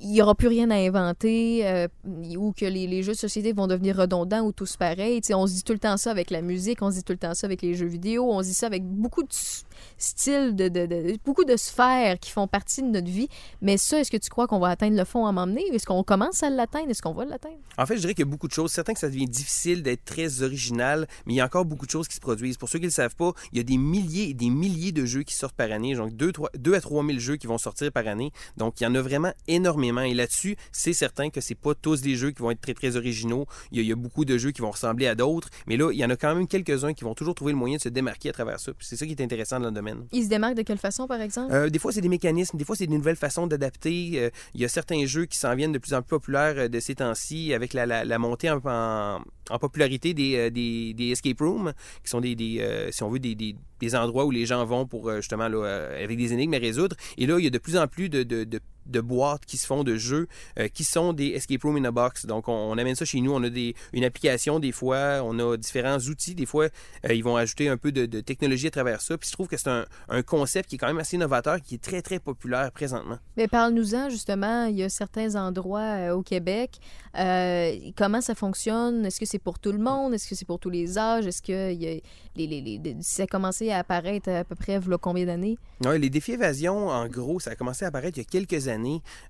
il 0.04 0.10
n'y 0.10 0.22
aura 0.22 0.36
plus 0.36 0.50
rien 0.50 0.70
à 0.70 0.76
inventer 0.76 1.66
euh, 1.66 1.88
ou 2.38 2.52
que 2.52 2.66
les, 2.66 3.04
jeux 3.04 3.14
de 3.14 3.18
société 3.18 3.54
vont 3.54 3.68
devenir 3.68 3.96
redondants 3.96 4.42
ou 4.42 4.52
tous 4.52 4.76
pareils. 4.76 5.22
On 5.34 5.48
se 5.48 5.54
dit 5.54 5.64
tout 5.64 5.72
le 5.72 5.80
temps 5.80 5.96
ça 5.96 6.12
avec 6.12 6.30
la 6.30 6.42
musique, 6.42 6.82
on 6.82 6.92
se 6.92 6.98
dit 6.98 7.04
tout 7.04 7.14
le 7.14 7.20
temps 7.20 7.34
ça 7.34 7.48
avec 7.48 7.62
les 7.62 7.74
jeux 7.74 7.88
vidéo, 7.88 8.30
on 8.30 8.42
se 8.42 8.48
dit 8.50 8.54
ça 8.54 8.66
avec 8.68 8.84
beaucoup 8.84 9.24
de 9.24 9.30
styles, 9.98 10.56
de- 10.56 11.18
beaucoup 11.24 11.46
de 11.46 11.56
sphères 11.56 12.20
qui 12.20 12.32
font 12.32 12.48
partie 12.48 12.82
de 12.82 12.88
notre 12.88 13.08
vie. 13.10 13.30
Mais 13.62 13.78
ça, 13.78 14.00
est-ce 14.00 14.12
que 14.12 14.18
tu 14.18 14.30
crois 14.30 14.46
qu'on 14.46 14.60
va 14.60 14.70
atteindre 14.70 14.98
le 14.98 15.06
fond 15.06 15.26
à 15.26 15.32
m'emmener? 15.32 15.64
Est-ce 15.74 15.86
qu'on 15.86 16.04
commence 16.04 16.44
à 16.44 16.50
l'atteindre? 16.50 16.90
Est-ce 16.90 17.02
qu'on 17.02 17.14
va 17.14 17.24
l'atteindre? 17.24 17.56
En 17.78 17.86
fait, 17.86 17.96
je 17.96 18.02
dirais 18.02 18.14
qu'il 18.14 18.26
y 18.26 18.28
a 18.28 18.32
beaucoup 18.32 18.50
de 18.50 18.54
choses. 18.54 18.72
Certains 18.72 18.94
que 18.94 19.00
ça 19.00 19.10
devient 19.10 19.26
difficile 19.26 19.84
d'être 19.84 20.04
très 20.04 20.44
original, 20.44 21.08
mais 21.26 21.34
il 21.34 21.36
y 21.38 21.42
a 21.42 21.46
encore 21.46 21.64
beaucoup 21.64 21.86
de 21.86 21.92
choses 21.92 22.10
qui 22.10 22.16
se 22.16 22.22
produisent. 22.22 22.58
Pour 22.58 22.68
ceux 22.68 22.80
qui 22.80 22.84
ne 22.84 22.90
le 22.90 22.94
savent 22.94 23.16
pas, 23.16 23.32
il 23.54 23.58
y 23.58 23.62
a 23.62 23.64
des 23.64 23.78
milliers 23.78 24.30
et 24.30 24.34
des 24.34 24.50
milliers 24.50 24.92
de 24.92 25.06
jeux 25.06 25.24
qui 25.24 25.34
sortent 25.34 25.56
par 25.56 25.72
année. 25.72 25.96
Donc, 25.96 26.14
2, 26.14 26.32
à 26.76 26.82
3 26.82 27.06
000 27.06 27.20
jeux 27.20 27.38
qui 27.38 27.48
vont 27.48 27.58
sortir 27.58 27.90
par 27.92 28.06
année. 28.08 28.34
Donc, 28.58 28.82
il 28.82 28.84
y 28.84 28.88
en 28.88 28.96
a 28.96 29.02
vraiment 29.02 29.32
énormément. 29.48 29.93
Et 30.02 30.14
là-dessus, 30.14 30.56
c'est 30.72 30.94
certain 30.94 31.30
que 31.30 31.40
c'est 31.40 31.56
pas 31.56 31.76
tous 31.76 32.02
des 32.02 32.16
jeux 32.16 32.32
qui 32.32 32.42
vont 32.42 32.52
être 32.52 32.62
très, 32.62 32.74
très 32.74 32.96
originaux. 32.98 33.46
Il 33.72 33.78
y 33.78 33.80
a, 33.82 33.84
il 33.84 33.88
y 33.88 33.92
a 33.92 33.96
beaucoup 33.96 34.26
de 34.26 34.38
jeux 34.38 34.52
qui 34.52 34.62
vont 34.62 34.72
ressembler 34.72 35.08
à 35.08 35.16
d'autres. 35.16 35.50
Mais 35.68 35.78
là, 35.78 35.92
il 35.92 35.98
y 36.00 36.04
en 36.06 36.10
a 36.10 36.16
quand 36.16 36.34
même 36.36 36.48
quelques-uns 36.48 36.94
qui 36.94 37.04
vont 37.04 37.14
toujours 37.14 37.36
trouver 37.36 37.52
le 37.52 37.58
moyen 37.58 37.78
de 37.78 37.82
se 37.82 37.90
démarquer 37.90 38.30
à 38.30 38.34
travers 38.34 38.60
ça. 38.60 38.72
C'est 38.80 38.96
ça 38.98 39.06
qui 39.06 39.12
est 39.12 39.22
intéressant 39.22 39.60
dans 39.60 39.68
le 39.68 39.74
domaine. 39.74 40.06
Ils 40.12 40.24
se 40.24 40.30
démarquent 40.30 40.56
de 40.58 40.64
quelle 40.64 40.78
façon, 40.80 41.08
par 41.08 41.22
exemple? 41.22 41.54
Euh, 41.54 41.70
des 41.70 41.80
fois, 41.80 41.92
c'est 41.92 42.02
des 42.02 42.10
mécanismes, 42.10 42.58
des 42.58 42.66
fois, 42.66 42.76
c'est 42.76 42.88
des 42.88 42.96
nouvelles 42.98 43.16
façons 43.16 43.48
d'adapter. 43.48 44.12
Euh, 44.16 44.30
il 44.56 44.62
y 44.62 44.66
a 44.66 44.68
certains 44.70 45.06
jeux 45.06 45.26
qui 45.26 45.38
s'en 45.38 45.56
viennent 45.56 45.72
de 45.72 45.78
plus 45.80 45.94
en 45.94 46.02
plus 46.02 46.10
populaires 46.10 46.56
euh, 46.58 46.68
de 46.68 46.80
ces 46.80 46.96
temps-ci 46.96 47.54
avec 47.54 47.74
la, 47.74 47.86
la- 47.86 48.06
la 48.06 48.20
montée 48.20 48.50
en, 48.50 48.60
en- 48.66 49.22
en 49.50 49.60
popularité 49.60 50.14
des, 50.14 50.50
des, 50.52 50.94
des 50.94 51.12
escape 51.12 51.40
rooms, 51.40 51.74
qui 52.04 52.10
sont 52.10 52.22
des, 52.22 52.36
des, 52.36 52.58
euh, 52.62 52.92
si 52.92 53.04
on 53.04 53.10
veut, 53.10 53.20
des, 53.20 53.36
des- 53.36 53.56
des 53.80 53.96
endroits 53.96 54.26
où 54.26 54.32
les 54.32 54.46
gens 54.46 54.64
vont 54.66 54.86
pour 54.86 55.12
justement 55.16 55.50
là, 55.50 55.90
avec 56.02 56.18
des 56.18 56.32
énigmes 56.32 56.54
à 56.54 56.58
résoudre. 56.58 56.96
Et 57.18 57.26
là, 57.26 57.38
il 57.38 57.44
y 57.44 57.48
a 57.48 57.50
de 57.50 57.58
plus 57.58 57.76
en 57.76 57.88
plus 57.88 58.08
de, 58.10 58.24
de- 58.24 58.44
de- 58.46 58.60
de 58.86 59.02
boîtes 59.02 59.46
qui 59.46 59.58
se 59.58 59.66
font 59.66 59.84
de 59.84 59.96
jeux 59.96 60.28
euh, 60.60 60.68
qui 60.68 60.84
sont 60.84 61.14
des 61.14 61.30
escape 61.30 61.64
rooms 61.64 61.78
in 61.78 61.86
a 61.86 61.92
box. 61.92 62.26
Donc, 62.26 62.48
on, 62.48 62.54
on 62.54 62.78
amène 62.78 62.96
ça 62.96 63.06
chez 63.06 63.22
nous. 63.22 63.32
On 63.34 63.44
a 63.44 63.50
des, 63.50 63.76
une 63.94 64.04
application 64.04 64.60
des 64.60 64.72
fois, 64.72 65.22
on 65.24 65.38
a 65.40 65.58
différents 65.58 66.00
outils. 66.00 66.36
Des 66.36 66.46
fois, 66.46 66.68
euh, 67.06 67.14
ils 67.14 67.24
vont 67.24 67.36
ajouter 67.36 67.70
un 67.70 67.78
peu 67.78 67.92
de, 67.92 68.06
de 68.06 68.20
technologie 68.22 68.68
à 68.68 68.72
travers 68.72 69.02
ça. 69.02 69.18
Puis 69.18 69.30
je 69.30 69.34
trouve 69.34 69.48
que 69.48 69.58
c'est 69.58 69.70
un, 69.70 69.86
un 70.10 70.22
concept 70.22 70.70
qui 70.70 70.76
est 70.76 70.78
quand 70.78 70.88
même 70.88 71.00
assez 71.00 71.18
novateur, 71.18 71.62
qui 71.62 71.76
est 71.76 71.84
très, 71.84 72.02
très 72.02 72.20
populaire 72.20 72.72
présentement. 72.72 73.18
Mais 73.38 73.48
parle-nous-en, 73.48 74.10
justement. 74.10 74.66
Il 74.66 74.78
y 74.78 74.84
a 74.84 74.90
certains 74.90 75.36
endroits 75.36 75.80
euh, 75.80 76.16
au 76.16 76.24
Québec. 76.24 76.80
Comment 77.96 78.22
ça 78.22 78.34
fonctionne? 78.36 79.06
Est-ce 79.06 79.20
que 79.20 79.26
c'est 79.26 79.38
pour 79.40 79.60
tout 79.60 79.72
le 79.72 79.78
monde? 79.78 80.14
Est-ce 80.14 80.28
que 80.28 80.36
c'est 80.36 80.46
pour 80.46 80.58
tous 80.60 80.72
les 80.72 80.98
âges? 80.98 81.28
Est-ce 81.28 81.42
que 81.42 81.72
il 81.72 81.84
y 81.84 81.88
a 81.88 82.00
les, 82.36 82.48
les, 82.48 82.62
les- 82.62 82.98
ça 83.02 83.24
a 83.24 83.28
commencé 83.28 83.70
à 83.70 83.78
apparaître 83.78 84.30
à 84.30 84.44
peu 84.44 84.56
près, 84.56 84.80
voilà 84.80 84.98
combien 84.98 85.26
d'années? 85.26 85.58
Ouais, 85.86 86.00
les 86.00 86.10
défis 86.10 86.32
évasion, 86.32 86.88
en 86.88 87.08
gros, 87.08 87.40
ça 87.40 87.52
a 87.52 87.56
commencé 87.56 87.86
à 87.86 87.90
apparaître 87.90 88.18
il 88.18 88.22
y 88.22 88.26
a 88.26 88.28
quelques 88.28 88.68
années. 88.68 88.73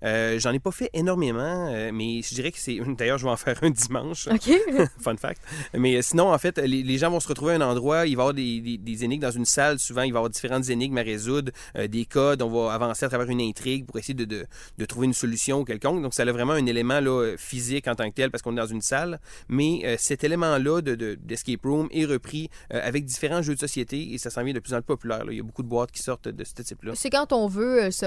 Euh, 0.04 0.40
J'en 0.40 0.52
ai 0.52 0.60
pas 0.60 0.72
fait 0.72 0.90
énormément, 0.94 1.68
euh, 1.72 1.92
mais 1.94 2.22
je 2.22 2.34
dirais 2.36 2.52
que 2.52 2.58
c'est. 2.60 2.80
D'ailleurs, 2.98 3.18
je 3.18 3.26
vais 3.26 3.32
en 3.32 3.38
faire 3.38 3.58
un 3.62 3.70
dimanche. 3.70 4.28
OK. 4.28 4.52
Fun 5.00 5.18
fact. 5.18 5.42
Mais 5.74 5.96
euh, 5.96 6.02
sinon, 6.02 6.34
en 6.34 6.38
fait, 6.38 6.58
les, 6.60 6.84
les 6.84 6.98
gens 6.98 7.10
vont 7.12 7.20
se 7.20 7.28
retrouver 7.28 7.54
à 7.54 7.56
un 7.56 7.62
endroit, 7.62 8.06
il 8.08 8.16
va 8.16 8.22
y 8.22 8.24
avoir 8.24 8.34
des, 8.34 8.62
des- 8.62 8.78
des 8.78 9.04
énigmes 9.04 9.22
dans 9.22 9.32
une 9.32 9.46
salle. 9.46 9.80
Souvent, 9.80 10.02
il 10.04 10.12
va 10.12 10.18
y 10.18 10.20
avoir 10.20 10.30
différentes 10.30 10.70
énigmes 10.70 10.98
à 10.98 11.02
résoudre, 11.04 11.52
des 11.90 12.06
codes. 12.06 12.42
On 12.42 12.50
va 12.50 12.74
avancer 12.74 13.06
à 13.06 13.10
travers 13.10 13.30
une 13.30 13.42
intrigue 13.42 13.86
pour 13.86 13.98
essayer 13.98 14.14
de, 14.14 14.26
de- 14.26 14.46
de 14.78 14.86
trouver 14.86 15.08
une 15.08 15.14
solution 15.14 15.64
quelconque. 15.66 16.02
Donc, 16.02 16.14
ça 16.14 16.24
a 16.24 16.32
vraiment 16.32 16.54
un 16.54 16.66
élément 16.66 17.00
là, 17.00 17.36
physique 17.38 17.88
en 17.88 17.96
tant 17.96 18.10
que 18.10 18.16
tel 18.16 18.32
parce 18.32 18.42
qu'on 18.42 18.54
est 18.54 18.60
dans 18.62 18.66
une 18.68 18.82
salle. 18.82 19.20
Mais 19.50 19.96
cet 19.98 20.24
élément-là 20.24 20.82
de, 20.82 20.96
de- 20.96 21.16
d'escape 21.22 21.64
room 21.64 21.88
est 21.92 22.06
repris 22.06 22.50
avec 22.70 23.06
différents 23.06 23.42
jeux 23.42 23.56
de 23.56 23.60
société 23.60 24.14
et 24.14 24.18
ça 24.18 24.30
s'en 24.30 24.44
vient 24.44 24.54
de 24.54 24.60
plus 24.60 24.74
en 24.74 24.78
plus 24.78 24.84
populaire. 24.94 25.26
là. 25.26 25.32
Il 25.32 25.38
y 25.38 25.40
a 25.40 25.44
beaucoup 25.44 25.64
de 25.64 25.68
boîtes 25.68 25.92
qui 25.92 26.02
sortent 26.02 26.28
de 26.28 26.44
ce 26.44 26.54
type-là. 26.62 26.94
c'est 26.96 27.10
quand 27.10 27.34
on 27.34 27.48
veut 27.48 27.90
se 27.92 28.06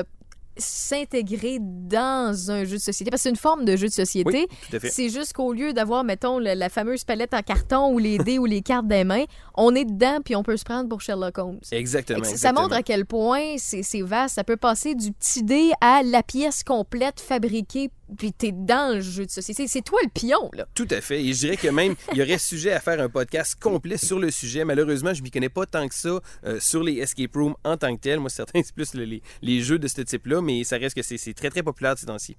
s'intégrer 0.56 1.58
dans 1.60 2.50
un 2.50 2.64
jeu 2.64 2.76
de 2.76 2.82
société 2.82 3.10
parce 3.10 3.22
que 3.22 3.24
c'est 3.24 3.30
une 3.30 3.36
forme 3.36 3.64
de 3.64 3.76
jeu 3.76 3.88
de 3.88 3.92
société. 3.92 4.46
Oui. 4.72 4.78
C'est 4.90 5.08
juste 5.08 5.32
qu'au 5.32 5.52
lieu 5.52 5.72
d'avoir, 5.72 6.04
mettons, 6.04 6.38
la 6.38 6.68
fameuse 6.68 7.04
palette 7.04 7.34
en 7.34 7.42
carton 7.42 7.92
ou 7.92 7.98
les 7.98 8.18
dés 8.18 8.38
ou 8.38 8.46
les 8.46 8.62
cartes 8.62 8.86
des 8.86 9.04
mains, 9.04 9.24
on 9.54 9.74
est 9.74 9.84
dedans 9.84 10.18
puis 10.24 10.36
on 10.36 10.42
peut 10.42 10.56
se 10.56 10.64
prendre 10.64 10.88
pour 10.88 11.00
Sherlock 11.00 11.38
Holmes. 11.38 11.60
Exactement. 11.72 12.24
Ça 12.24 12.52
montre 12.52 12.74
à 12.74 12.82
quel 12.82 13.06
point 13.06 13.56
c'est 13.58 13.82
c'est 13.82 14.02
vaste. 14.02 14.34
Ça 14.34 14.44
peut 14.44 14.56
passer 14.56 14.94
du 14.94 15.12
petit 15.12 15.42
dé 15.42 15.72
à 15.80 16.02
la 16.02 16.22
pièce 16.22 16.62
complète 16.64 17.20
fabriquée, 17.20 17.90
puis 18.16 18.32
t'es 18.32 18.52
dans 18.52 18.94
le 18.94 19.00
jeu 19.00 19.26
de 19.26 19.30
société. 19.30 19.66
C'est 19.68 19.82
toi 19.82 19.98
le 20.02 20.08
pion, 20.10 20.50
là. 20.52 20.66
Tout 20.74 20.86
à 20.90 21.00
fait. 21.00 21.22
Et 21.24 21.32
je 21.32 21.38
dirais 21.40 21.56
que 21.56 21.68
même, 21.68 21.94
il 22.12 22.18
y 22.18 22.22
aurait 22.22 22.38
sujet 22.38 22.72
à 22.72 22.80
faire 22.80 23.00
un 23.00 23.08
podcast 23.08 23.56
complet 23.60 23.96
sur 23.96 24.18
le 24.18 24.30
sujet. 24.30 24.64
Malheureusement, 24.64 25.12
je 25.14 25.20
ne 25.20 25.24
m'y 25.24 25.30
connais 25.30 25.48
pas 25.48 25.66
tant 25.66 25.88
que 25.88 25.94
ça 25.94 26.20
euh, 26.44 26.60
sur 26.60 26.82
les 26.82 26.98
escape 26.98 27.34
rooms 27.34 27.54
en 27.64 27.76
tant 27.76 27.94
que 27.96 28.00
tel. 28.00 28.20
Moi, 28.20 28.30
certains, 28.30 28.62
c'est 28.64 28.74
plus 28.74 28.94
le- 28.94 29.04
les, 29.04 29.22
les 29.42 29.60
jeux 29.60 29.78
de 29.78 29.88
ce 29.88 30.00
type-là, 30.02 30.40
mais 30.40 30.62
ça 30.64 30.76
reste 30.78 30.94
que 30.96 31.02
c'est 31.02 31.18
c'est 31.18 31.34
très, 31.34 31.50
très 31.50 31.62
populaire 31.62 31.94
de 31.94 32.00
ces 32.00 32.06
temps-ci. 32.06 32.36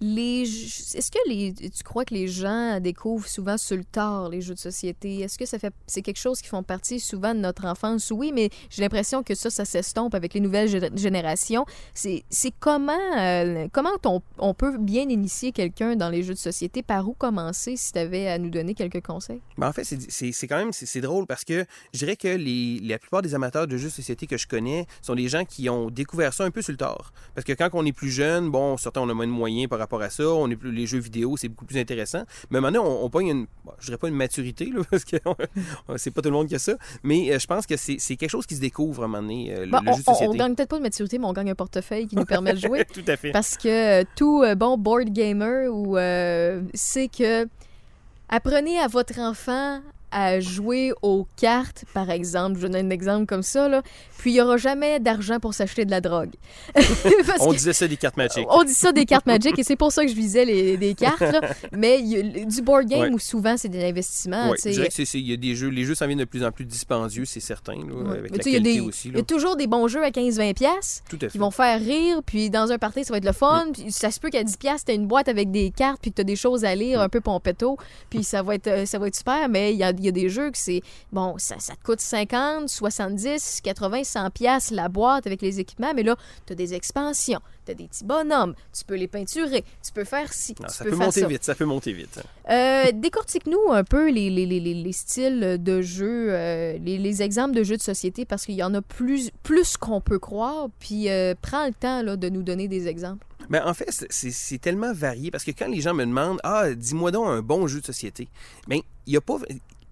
Les, 0.00 0.42
est-ce 0.42 1.10
que 1.10 1.18
les, 1.26 1.54
tu 1.54 1.82
crois 1.82 2.04
que 2.04 2.12
les 2.12 2.28
gens 2.28 2.80
découvrent 2.80 3.26
souvent 3.28 3.56
sur 3.56 3.76
le 3.76 3.84
tard 3.84 4.28
les 4.28 4.42
jeux 4.42 4.52
de 4.54 4.58
société? 4.58 5.20
Est-ce 5.20 5.38
que 5.38 5.46
ça 5.46 5.58
fait, 5.58 5.72
c'est 5.86 6.02
quelque 6.02 6.18
chose 6.18 6.42
qui 6.42 6.48
font 6.48 6.62
partie 6.62 7.00
souvent 7.00 7.34
de 7.34 7.40
notre 7.40 7.64
enfance? 7.64 8.10
Oui, 8.10 8.30
mais 8.34 8.50
j'ai 8.68 8.82
l'impression 8.82 9.22
que 9.22 9.34
ça, 9.34 9.48
ça 9.48 9.64
s'estompe 9.64 10.14
avec 10.14 10.34
les 10.34 10.40
nouvelles 10.40 10.68
gé- 10.68 10.96
générations. 10.98 11.64
C'est, 11.94 12.24
comment, 12.60 12.92
euh, 13.18 13.68
comment 13.72 13.90
on, 14.38 14.54
peut 14.54 14.76
bien 14.78 15.08
initier 15.08 15.52
quelqu'un 15.52 15.96
dans 15.96 16.10
les 16.10 16.22
jeux 16.22 16.34
de 16.34 16.38
société? 16.38 16.82
Par 16.82 17.08
où 17.08 17.14
commencer 17.14 17.76
si 17.76 17.92
tu 17.92 17.98
avais 17.98 18.28
à 18.28 18.38
nous 18.38 18.50
donner 18.50 18.74
quelques 18.74 19.04
conseils? 19.04 19.40
Ben, 19.56 19.68
en 19.68 19.72
fait, 19.72 19.84
c'est- 19.84 20.46
quand 20.46 20.58
même 20.58 20.72
c'est 20.72 21.00
drôle 21.00 21.26
parce 21.26 21.44
que 21.44 21.64
je 21.94 21.98
dirais 22.00 22.16
que 22.16 22.36
la 22.86 22.98
plupart 22.98 23.22
des 23.22 23.34
amateurs 23.34 23.66
de 23.66 23.76
jeux 23.78 23.88
de 23.88 23.92
société 23.94 24.26
que 24.26 24.36
je 24.36 24.46
connais 24.46 24.86
sont 25.00 25.14
des 25.14 25.28
gens 25.28 25.44
qui 25.46 25.70
ont 25.70 25.90
découvert 25.90 26.34
ça 26.34 26.44
un 26.44 26.50
peu 26.50 26.60
sur 26.60 26.72
le 26.72 26.76
tard. 26.76 27.12
Parce 27.34 27.44
que 27.44 27.52
quand 27.54 27.70
on 27.72 27.84
est 27.86 27.92
plus 27.92 28.10
jeune, 28.10 28.50
bon, 28.50 28.76
certains 28.76 29.00
on 29.00 29.08
a 29.08 29.14
moins 29.14 29.26
de 29.26 29.32
moyens 29.32 29.68
par 29.68 29.78
rapport 29.78 29.85
à 29.94 30.10
ça, 30.10 30.28
on 30.28 30.50
est 30.50 30.56
plus, 30.56 30.72
les 30.72 30.86
jeux 30.86 30.98
vidéo, 30.98 31.36
c'est 31.36 31.48
beaucoup 31.48 31.64
plus 31.66 31.78
intéressant. 31.78 32.24
Mais 32.50 32.60
maintenant, 32.60 32.84
on, 32.84 33.04
on 33.04 33.10
pogne 33.10 33.28
une, 33.28 33.46
bon, 33.64 33.72
je 33.78 33.86
dirais 33.86 33.98
pas 33.98 34.08
une 34.08 34.14
maturité, 34.14 34.66
là, 34.74 34.82
parce 34.90 35.04
que 35.04 35.16
c'est 35.96 36.10
pas 36.10 36.22
tout 36.22 36.28
le 36.28 36.34
monde 36.34 36.48
qui 36.48 36.54
a 36.54 36.58
ça, 36.58 36.74
mais 37.02 37.32
euh, 37.32 37.38
je 37.38 37.46
pense 37.46 37.66
que 37.66 37.76
c'est 37.76 37.96
quelque 38.16 38.28
chose 38.30 38.46
qui 38.46 38.56
se 38.56 38.60
découvre 38.60 39.02
à 39.02 39.04
un 39.06 39.08
moment 39.08 39.22
donné, 39.22 39.54
euh, 39.54 39.66
Bon, 39.66 39.80
le 39.82 39.90
on, 39.90 39.92
jeu 39.94 40.02
de 40.02 40.08
on- 40.08 40.12
société. 40.12 40.28
on 40.28 40.34
gagne 40.34 40.54
peut-être 40.54 40.68
pas 40.70 40.78
de 40.78 40.82
maturité, 40.82 41.18
mais 41.18 41.26
on 41.26 41.32
gagne 41.32 41.50
un 41.50 41.54
portefeuille 41.54 42.06
qui 42.06 42.16
nous 42.16 42.24
permet 42.24 42.52
de 42.54 42.58
jouer. 42.58 42.84
Tout 42.92 43.04
à 43.06 43.16
fait. 43.16 43.30
Parce 43.32 43.56
que 43.56 44.02
euh, 44.02 44.04
tout 44.16 44.44
bon 44.56 44.76
board 44.78 45.08
gamer 45.10 45.68
ou 45.72 45.96
c'est 46.74 47.08
que 47.08 47.46
apprenez 48.28 48.78
à 48.78 48.88
votre 48.88 49.18
enfant 49.20 49.80
à 50.10 50.40
jouer 50.40 50.92
aux 51.02 51.26
cartes, 51.36 51.84
par 51.94 52.10
exemple. 52.10 52.58
Je 52.60 52.66
donne 52.66 52.76
un 52.76 52.90
exemple 52.90 53.26
comme 53.26 53.42
ça, 53.42 53.68
là. 53.68 53.82
Puis 54.18 54.30
il 54.30 54.34
n'y 54.34 54.40
aura 54.40 54.56
jamais 54.56 54.98
d'argent 55.00 55.38
pour 55.40 55.54
s'acheter 55.54 55.84
de 55.84 55.90
la 55.90 56.00
drogue. 56.00 56.30
On 57.40 57.52
disait 57.52 57.72
ça 57.72 57.86
des 57.86 57.96
cartes 57.96 58.16
magiques. 58.16 58.46
on 58.48 58.64
dit 58.64 58.74
ça 58.74 58.92
des 58.92 59.04
cartes 59.04 59.26
Magic 59.26 59.58
et 59.58 59.62
c'est 59.62 59.76
pour 59.76 59.92
ça 59.92 60.04
que 60.04 60.10
je 60.10 60.16
visais 60.16 60.44
les, 60.44 60.76
des 60.76 60.94
cartes. 60.94 61.20
là. 61.20 61.40
Mais 61.72 61.98
il 62.00 62.06
y 62.06 62.42
a 62.42 62.44
du 62.44 62.62
board 62.62 62.86
game 62.86 62.96
Ouais. 63.00 63.10
où 63.10 63.18
souvent 63.18 63.56
c'est 63.56 63.68
des 63.68 63.84
investissements. 63.84 64.50
Ouais, 64.50 64.56
tu 64.56 64.68
je 64.68 64.74
dirais 64.74 64.88
que 64.88 65.16
il 65.16 65.28
y 65.28 65.32
a 65.32 65.36
des 65.36 65.54
jeux, 65.54 65.68
les 65.68 65.84
jeux 65.84 65.94
s'en 65.94 66.06
viennent 66.06 66.18
de 66.18 66.24
plus 66.24 66.44
en 66.44 66.50
plus 66.52 66.64
dispendieux, 66.64 67.24
c'est 67.24 67.40
certain, 67.40 67.74
là, 67.74 67.80
Ouais. 67.94 68.18
avec 68.18 68.30
Mais 68.32 68.38
la 68.38 68.44
tu 68.44 68.50
sais, 68.50 68.50
il 68.50 68.52
y 68.52 68.56
a 68.56 68.60
qualité 68.60 68.74
des- 68.80 68.80
aussi. 68.80 69.08
Il 69.08 69.12
là. 69.14 69.18
y 69.18 69.22
a 69.22 69.24
toujours 69.24 69.56
des 69.56 69.66
bons 69.66 69.86
jeux 69.88 70.02
à 70.04 70.10
15-20$. 70.10 70.54
piastres 70.54 71.04
Tout 71.08 71.16
à 71.16 71.18
fait. 71.20 71.28
qui 71.28 71.38
vont 71.38 71.50
faire 71.50 71.78
rire, 71.80 72.20
puis 72.24 72.48
dans 72.50 72.70
un 72.72 72.78
party, 72.78 73.04
ça 73.04 73.12
va 73.12 73.18
être 73.18 73.24
le 73.24 73.30
Mm. 73.30 73.34
fun. 73.34 73.66
Puis 73.72 73.92
ça 73.92 74.10
se 74.10 74.18
peut 74.20 74.30
qu'à 74.30 74.42
10$, 74.42 74.56
piastres, 74.56 74.86
t'as 74.86 74.94
une 74.94 75.06
boîte 75.06 75.28
avec 75.28 75.50
des 75.50 75.70
cartes, 75.70 75.98
puis 76.00 76.10
que 76.10 76.16
t'as 76.16 76.24
des 76.24 76.36
choses 76.36 76.64
à 76.64 76.74
lire, 76.74 76.98
Mm. 77.00 77.02
un 77.02 77.08
peu 77.08 77.20
pompetto, 77.20 77.76
puis 78.10 78.24
ça 78.24 78.42
va 78.42 78.54
être, 78.54 78.66
euh, 78.68 78.86
ça 78.86 78.98
va 78.98 79.08
être 79.08 79.16
super, 79.16 79.48
mais 79.48 79.72
il 79.72 79.78
y 79.78 79.84
a, 79.84 79.92
il 79.98 80.04
y 80.04 80.08
a 80.08 80.12
des 80.12 80.28
jeux 80.28 80.50
que 80.50 80.58
c'est, 80.58 80.82
bon, 81.12 81.34
ça, 81.38 81.56
ça 81.58 81.74
te 81.74 81.82
coûte 81.84 82.00
50, 82.00 82.68
70, 82.68 83.60
80, 83.62 84.02
100$ 84.02 84.30
piastres 84.30 84.74
la 84.74 84.88
boîte 84.88 85.26
avec 85.26 85.42
les 85.42 85.60
équipements, 85.60 85.92
mais 85.94 86.02
là, 86.02 86.16
t'as 86.46 86.54
des 86.54 86.74
expansions, 86.74 87.40
t'as 87.64 87.74
des 87.74 87.88
petits 87.88 88.04
bonhommes, 88.04 88.54
tu 88.76 88.84
peux 88.84 88.94
les 88.96 89.08
peinturer, 89.08 89.64
tu 89.84 89.92
peux 89.92 90.04
faire 90.04 90.32
ci, 90.32 90.54
Non, 90.60 90.66
tu 90.68 90.74
ça 90.74 90.84
peux 90.84 90.90
peut 90.90 90.96
faire 90.96 91.06
monter 91.06 91.20
ça. 91.20 91.26
vite, 91.28 91.44
ça 91.44 91.54
peut 91.54 91.64
monter 91.64 91.92
vite. 91.92 92.20
Euh, 92.50 92.90
Décortique-nous 92.94 93.72
un 93.72 93.84
peu 93.84 94.10
les, 94.10 94.30
les, 94.30 94.46
les, 94.46 94.60
les- 94.60 94.74
les 94.74 94.92
styles 94.92 95.56
de 95.62 95.82
jeux, 95.82 96.28
euh, 96.30 96.78
les, 96.78 96.98
les 96.98 97.22
exemples 97.22 97.54
de 97.54 97.62
jeux 97.64 97.76
de 97.76 97.82
société, 97.82 98.24
parce 98.24 98.44
qu'il 98.46 98.54
y 98.56 98.62
en 98.62 98.74
a 98.74 98.82
plus, 98.82 99.30
plus 99.42 99.76
qu'on 99.76 100.00
peut 100.00 100.18
croire. 100.18 100.68
Puis 100.78 101.08
euh, 101.08 101.34
prends 101.40 101.66
le 101.66 101.72
temps 101.74 102.02
là, 102.02 102.16
de 102.16 102.28
nous 102.28 102.42
donner 102.42 102.68
des 102.68 102.88
exemples. 102.88 103.24
Ben, 103.50 103.62
en 103.64 103.74
fait, 103.74 103.88
c'est- 104.10 104.58
tellement 104.58 104.92
varié 104.92 105.30
parce 105.30 105.44
que 105.44 105.50
quand 105.52 105.68
les 105.68 105.80
gens 105.80 105.94
me 105.94 106.04
demandent 106.04 106.40
Ah, 106.42 106.72
dis-moi 106.74 107.10
donc 107.12 107.28
un 107.28 107.42
bon 107.42 107.66
jeu 107.68 107.80
de 107.80 107.86
société, 107.86 108.28
ben, 108.66 108.80
il 109.06 109.12
y 109.12 109.16
a 109.16 109.20
pas. 109.20 109.36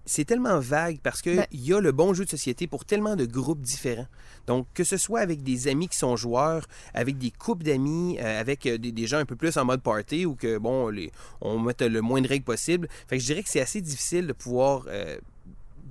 C'est 0.05 0.25
tellement 0.25 0.59
vague 0.59 0.99
parce 1.01 1.21
qu'il 1.21 1.37
Ben- 1.37 1.47
y 1.51 1.73
a 1.73 1.79
le 1.81 1.91
bon 1.91 2.13
jeu 2.13 2.25
de 2.25 2.29
société 2.29 2.67
pour 2.67 2.85
tellement 2.85 3.15
de 3.15 3.25
groupes 3.25 3.61
différents. 3.61 4.05
Donc, 4.45 4.67
que 4.75 4.83
ce 4.83 4.97
soit 4.97 5.19
avec 5.21 5.41
des 5.41 5.67
amis 5.67 5.87
qui 5.87 5.97
sont 5.97 6.15
joueurs, 6.15 6.65
avec 6.93 7.17
des 7.17 7.31
couples 7.31 7.63
d'amis, 7.63 8.17
euh, 8.21 8.39
avec 8.39 8.65
euh, 8.67 8.77
des, 8.77 8.91
des 8.91 9.07
gens 9.07 9.17
un 9.17 9.25
peu 9.25 9.35
plus 9.35 9.57
en 9.57 9.65
mode 9.65 9.81
party 9.81 10.25
ou 10.27 10.35
que, 10.35 10.57
bon, 10.59 10.89
les, 10.89 11.11
on 11.41 11.57
mette 11.57 11.81
le 11.81 12.01
moins 12.01 12.21
de 12.21 12.27
règles 12.27 12.45
possible. 12.45 12.87
Fait 13.07 13.17
que 13.17 13.21
je 13.21 13.27
dirais 13.27 13.41
que 13.41 13.49
c'est 13.49 13.61
assez 13.61 13.81
difficile 13.81 14.27
de 14.27 14.33
pouvoir 14.33 14.83
euh, 14.87 15.17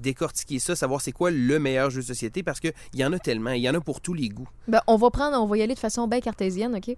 décortiquer 0.01 0.59
ça, 0.59 0.77
savoir 0.77 1.01
c'est 1.01 1.13
quoi 1.13 1.31
le 1.31 1.59
meilleur 1.59 1.91
jeu 1.91 2.01
de 2.03 2.07
société 2.07 2.43
parce 2.43 2.61
qu'il 2.61 2.73
y 2.95 3.05
en 3.05 3.13
a 3.13 3.19
tellement, 3.19 3.51
il 3.53 3.63
y 3.63 3.69
en 3.71 3.75
a 3.75 3.81
pour 3.81 4.01
tous 4.01 4.15
les 4.15 4.29
goûts. 4.29 4.49
Ben, 4.69 4.81
on 4.87 4.97
va 4.97 5.11
prendre, 5.11 5.41
on 5.41 5.47
va 5.47 5.57
y 5.57 5.63
aller 5.63 5.75
de 5.75 5.79
façon 5.79 6.07
bien 6.07 6.21
cartésienne, 6.21 6.75
OK? 6.77 6.97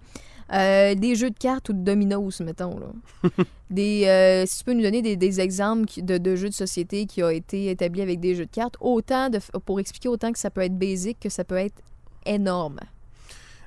Euh, 0.52 0.94
des 0.94 1.16
jeux 1.16 1.30
de 1.30 1.38
cartes 1.38 1.68
ou 1.70 1.72
de 1.72 1.80
dominos, 1.80 2.40
mettons. 2.40 2.78
Là. 2.78 3.30
des, 3.70 4.04
euh, 4.06 4.46
si 4.46 4.58
tu 4.58 4.64
peux 4.64 4.74
nous 4.74 4.82
donner 4.82 5.02
des, 5.02 5.16
des 5.16 5.40
exemples 5.40 5.88
de, 5.96 6.18
de 6.18 6.36
jeux 6.36 6.48
de 6.48 6.54
société 6.54 7.06
qui 7.06 7.22
ont 7.22 7.30
été 7.30 7.70
établis 7.70 8.02
avec 8.02 8.20
des 8.20 8.34
jeux 8.34 8.46
de 8.46 8.50
cartes, 8.50 8.76
autant 8.80 9.28
de, 9.28 9.40
pour 9.64 9.80
expliquer 9.80 10.08
autant 10.08 10.30
que 10.32 10.38
ça 10.38 10.50
peut 10.50 10.60
être 10.60 10.78
basique 10.78 11.18
que 11.20 11.28
ça 11.28 11.42
peut 11.42 11.56
être 11.56 11.82
énorme. 12.24 12.78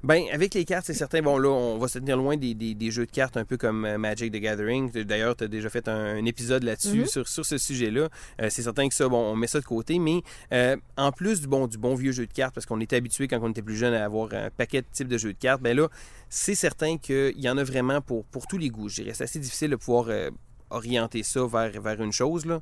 Ben, 0.03 0.23
avec 0.31 0.53
les 0.53 0.63
cartes, 0.63 0.85
c'est 0.85 0.93
certain. 0.93 1.21
Bon, 1.21 1.37
là, 1.37 1.49
on 1.49 1.77
va 1.77 1.87
se 1.89 1.99
tenir 1.99 2.15
loin 2.15 2.37
des, 2.37 2.53
des- 2.53 2.73
des 2.73 2.89
jeux 2.91 3.05
de 3.05 3.11
cartes 3.11 3.35
un 3.35 3.43
peu 3.43 3.57
comme 3.57 3.83
euh, 3.83 3.97
Magic 3.97 4.31
the 4.31 4.37
Gathering. 4.37 4.91
D'ailleurs, 5.03 5.35
tu 5.35 5.43
as 5.43 5.47
déjà 5.47 5.69
fait 5.69 5.87
un, 5.89 6.15
un 6.17 6.25
épisode 6.25 6.63
là-dessus, 6.63 6.99
Mhm. 7.01 7.05
sur, 7.05 7.27
sur 7.27 7.45
ce 7.45 7.57
sujet-là. 7.57 8.07
Euh, 8.41 8.47
c'est 8.49 8.61
certain 8.63 8.87
que 8.87 8.95
ça, 8.95 9.09
bon, 9.09 9.17
on 9.17 9.35
met 9.35 9.47
ça 9.47 9.59
de 9.59 9.65
côté. 9.65 9.99
Mais 9.99 10.21
euh, 10.53 10.77
en 10.95 11.11
plus 11.11 11.41
du 11.41 11.47
bon, 11.47 11.67
du 11.67 11.77
bon 11.77 11.95
vieux 11.95 12.13
jeu 12.13 12.25
de 12.25 12.31
cartes, 12.33 12.53
parce 12.55 12.65
qu'on 12.65 12.79
était 12.79 12.95
habitué 12.95 13.27
quand 13.27 13.39
on 13.41 13.49
était 13.51 13.61
plus 13.61 13.75
jeune 13.75 13.93
à 13.93 14.05
avoir 14.05 14.33
un 14.33 14.49
paquet 14.49 14.81
de 14.81 14.87
types 14.91 15.09
de 15.09 15.17
jeux 15.17 15.33
de 15.33 15.37
cartes, 15.37 15.61
ben 15.61 15.75
là, 15.75 15.89
c'est 16.29 16.55
certain 16.55 16.97
qu'il 16.97 17.37
y 17.39 17.49
en 17.49 17.57
a 17.57 17.63
vraiment 17.63 17.99
pour, 17.99 18.23
pour 18.25 18.47
tous 18.47 18.57
les 18.57 18.69
goûts. 18.69 18.87
Je 18.87 19.01
dirais, 19.01 19.13
c'est 19.13 19.25
assez 19.25 19.39
difficile 19.39 19.71
de 19.71 19.75
pouvoir 19.75 20.05
euh, 20.09 20.29
orienter 20.69 21.23
ça 21.23 21.45
vers, 21.45 21.81
vers 21.81 22.01
une 22.01 22.13
chose. 22.13 22.45
Là. 22.45 22.61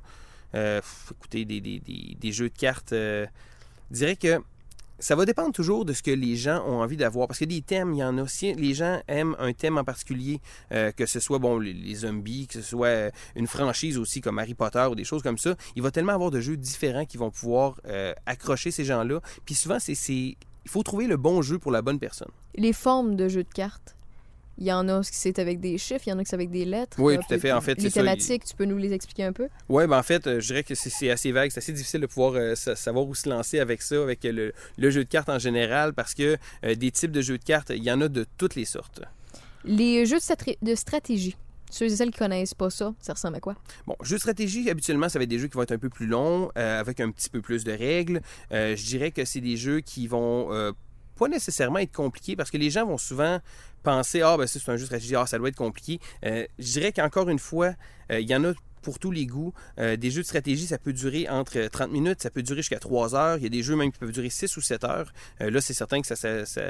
Écoutez, 1.12 1.46
des, 1.46 1.62
des- 1.62 2.32
jeux 2.32 2.50
de 2.50 2.58
cartes, 2.58 2.92
je 2.94 3.28
dirais 3.92 4.16
que 4.16 4.42
ça 5.00 5.16
va 5.16 5.26
dépendre 5.26 5.52
toujours 5.54 5.86
de 5.86 5.94
ce 5.94 6.02
que 6.02 6.12
les 6.12 6.36
gens 6.36 6.64
ont 6.66 6.82
envie 6.82 6.98
d'avoir. 6.98 7.28
Parce 7.28 7.40
que 7.40 7.46
des 7.46 7.62
thèmes, 7.62 7.94
il 7.94 7.98
y 8.00 8.04
en 8.04 8.18
a. 8.18 8.28
Si 8.28 8.54
les 8.54 8.74
gens 8.74 9.02
aiment 9.08 9.36
un 9.40 9.54
thème 9.54 9.78
en 9.78 9.84
particulier, 9.84 10.40
euh, 10.72 10.92
que 10.92 11.06
ce 11.06 11.20
soit 11.20 11.40
bon 11.40 11.60
les, 11.60 11.74
les 11.74 11.96
zombies, 11.96 12.48
que 12.48 12.54
ce 12.54 12.62
soit 12.62 12.88
euh, 12.88 13.12
une 13.36 13.48
franchise 13.48 13.98
aussi 13.98 14.22
comme 14.22 14.40
Harry 14.40 14.54
Potter 14.54 14.86
ou 14.90 14.96
des 14.96 15.04
choses 15.04 15.22
comme 15.24 15.38
ça, 15.38 15.56
il 15.76 15.82
va 15.84 15.92
tellement 15.92 16.14
avoir 16.14 16.32
de 16.32 16.40
jeux 16.40 16.58
différents 16.58 17.06
qui 17.06 17.18
vont 17.18 17.32
pouvoir 17.32 17.80
euh, 17.88 18.14
accrocher 18.26 18.72
ces 18.72 18.86
gens-là. 18.86 19.22
Puis 19.46 19.56
souvent, 19.56 19.80
c'est, 19.80 19.96
c'est- 19.96 20.36
il 20.66 20.70
faut 20.72 20.84
trouver 20.84 21.08
le 21.08 21.18
bon 21.18 21.42
jeu 21.42 21.60
pour 21.60 21.72
la 21.72 21.82
bonne 21.82 22.00
personne. 22.00 22.30
Les 22.56 22.74
formes 22.74 23.16
de 23.16 23.28
jeux 23.28 23.44
de 23.44 23.54
cartes. 23.54 23.97
Il 24.60 24.66
y 24.66 24.72
en 24.74 24.90
a 24.90 25.02
qui 25.02 25.10
c'est 25.12 25.38
avec 25.40 25.60
des 25.60 25.78
chiffres, 25.78 26.04
il 26.08 26.10
y 26.10 26.14
en 26.14 26.18
a 26.18 26.24
qui 26.24 26.30
c'est 26.30 26.36
avec 26.36 26.50
des 26.50 26.66
lettres. 26.66 26.98
Oui, 27.00 27.18
tout 27.18 27.34
à 27.34 27.38
fait. 27.38 27.52
En 27.52 27.62
fait, 27.62 27.82
les 27.82 27.90
ça, 27.90 28.02
thématiques, 28.02 28.44
tu 28.46 28.56
peux 28.56 28.66
nous 28.66 28.78
les 28.78 28.92
expliquer 28.92 29.24
un 29.24 29.34
peu? 29.34 29.48
Oui, 29.70 29.86
ben 29.86 30.00
en 30.00 30.04
fait, 30.04 30.26
euh, 30.26 30.40
je 30.40 30.48
dirais 30.48 30.64
que 30.64 30.74
c'est, 30.74 31.10
assez 31.12 31.32
vague. 31.32 31.52
C'est 31.52 31.60
assez 31.60 31.74
difficile 31.74 32.02
de 32.02 32.08
pouvoir 32.08 32.34
euh, 32.34 32.56
sa- 32.56 32.76
savoir 32.76 33.06
où 33.06 33.14
se 33.14 33.30
lancer 33.30 33.60
avec 33.60 33.82
ça, 33.82 34.02
avec 34.02 34.26
euh, 34.26 34.32
le, 34.32 34.54
le 34.78 34.90
jeu 34.90 35.04
de 35.04 35.10
cartes 35.10 35.30
en 35.30 35.40
général, 35.40 35.94
parce 35.94 36.14
que 36.14 36.38
euh, 36.64 36.76
des 36.76 36.92
types 36.92 37.12
de 37.12 37.22
jeux 37.22 37.38
de 37.38 37.44
cartes, 37.44 37.72
il 37.76 37.84
y 37.84 37.92
en 37.92 38.02
a 38.02 38.08
de 38.08 38.26
toutes 38.38 38.56
les 38.56 38.66
sortes. 38.66 39.02
Les 39.64 40.06
jeux 40.06 40.20
de, 40.62 40.76
stratégie. 40.76 41.36
Ceux 41.70 41.86
et 41.86 41.90
celles 41.90 42.12
qui 42.12 42.20
connaissent 42.20 42.54
pas 42.54 42.70
ça, 42.70 42.94
ça 43.00 43.14
ressemble 43.14 43.36
à 43.36 43.40
quoi? 43.42 43.56
Bon, 43.86 43.96
jeux 44.02 44.16
de 44.16 44.22
stratégie, 44.22 44.70
habituellement, 44.70 45.10
ça 45.10 45.20
va 45.20 45.24
être 45.24 45.30
des 45.30 45.40
jeux 45.40 45.48
qui 45.50 45.56
vont 45.56 45.64
être 45.64 45.74
un 45.74 45.78
peu 45.78 45.90
plus 45.90 46.08
longs, 46.08 46.50
euh, 46.58 46.80
avec 46.80 47.02
un 47.02 47.12
petit 47.12 47.30
peu 47.30 47.42
plus 47.42 47.66
de 47.66 47.74
règles. 47.74 48.22
Euh, 48.54 48.76
je 48.76 48.86
dirais 48.86 49.12
que 49.12 49.26
c'est 49.26 49.42
des 49.42 49.58
jeux 49.58 49.82
qui 49.82 50.08
vont 50.08 50.54
euh, 50.54 50.72
pas 51.18 51.28
nécessairement 51.28 51.80
être 51.80 51.92
compliqués 51.96 52.36
parce 52.36 52.52
que 52.52 52.58
les 52.58 52.70
gens 52.70 52.86
vont 52.86 52.98
souvent 52.98 53.40
penser 53.84 54.22
Ah, 54.22 54.38
ben 54.38 54.48
c'est 54.48 54.60
un 54.70 54.76
jeu 54.76 54.82
de 54.82 54.86
stratégie, 54.86 55.16
ah, 55.16 55.26
ça 55.26 55.38
doit 55.38 55.50
être 55.50 55.56
compliqué. 55.56 56.00
Euh, 56.26 56.46
je 56.60 56.72
dirais 56.74 56.92
qu'encore 56.92 57.30
une 57.30 57.40
fois, 57.40 57.74
euh, 58.12 58.20
il 58.20 58.30
y 58.30 58.36
en 58.36 58.44
a 58.46 58.54
pour 58.84 59.00
tous 59.00 59.12
les 59.12 59.26
goûts. 59.26 59.54
Euh, 59.80 59.98
des 59.98 60.12
jeux 60.12 60.22
de 60.22 60.28
stratégie, 60.28 60.66
ça 60.68 60.78
peut 60.78 60.94
durer 60.94 61.28
entre 61.28 61.60
30 61.68 61.92
minutes, 61.92 62.22
ça 62.22 62.30
peut 62.30 62.44
durer 62.44 62.62
jusqu'à 62.62 62.80
3 62.80 63.16
heures. 63.16 63.38
Il 63.38 63.44
y 63.44 63.46
a 63.46 63.50
des 63.50 63.62
jeux 63.64 63.76
même 63.76 63.92
qui 63.92 64.00
peuvent 64.00 64.12
durer 64.14 64.30
6 64.30 64.56
ou 64.56 64.62
7 64.62 64.84
heures. 64.86 65.12
Euh, 65.42 65.50
là, 65.50 65.60
c'est 65.60 65.74
certain 65.74 66.00
que 66.00 66.08
ça, 66.08 66.16
ça, 66.16 66.46
ça, 66.46 66.62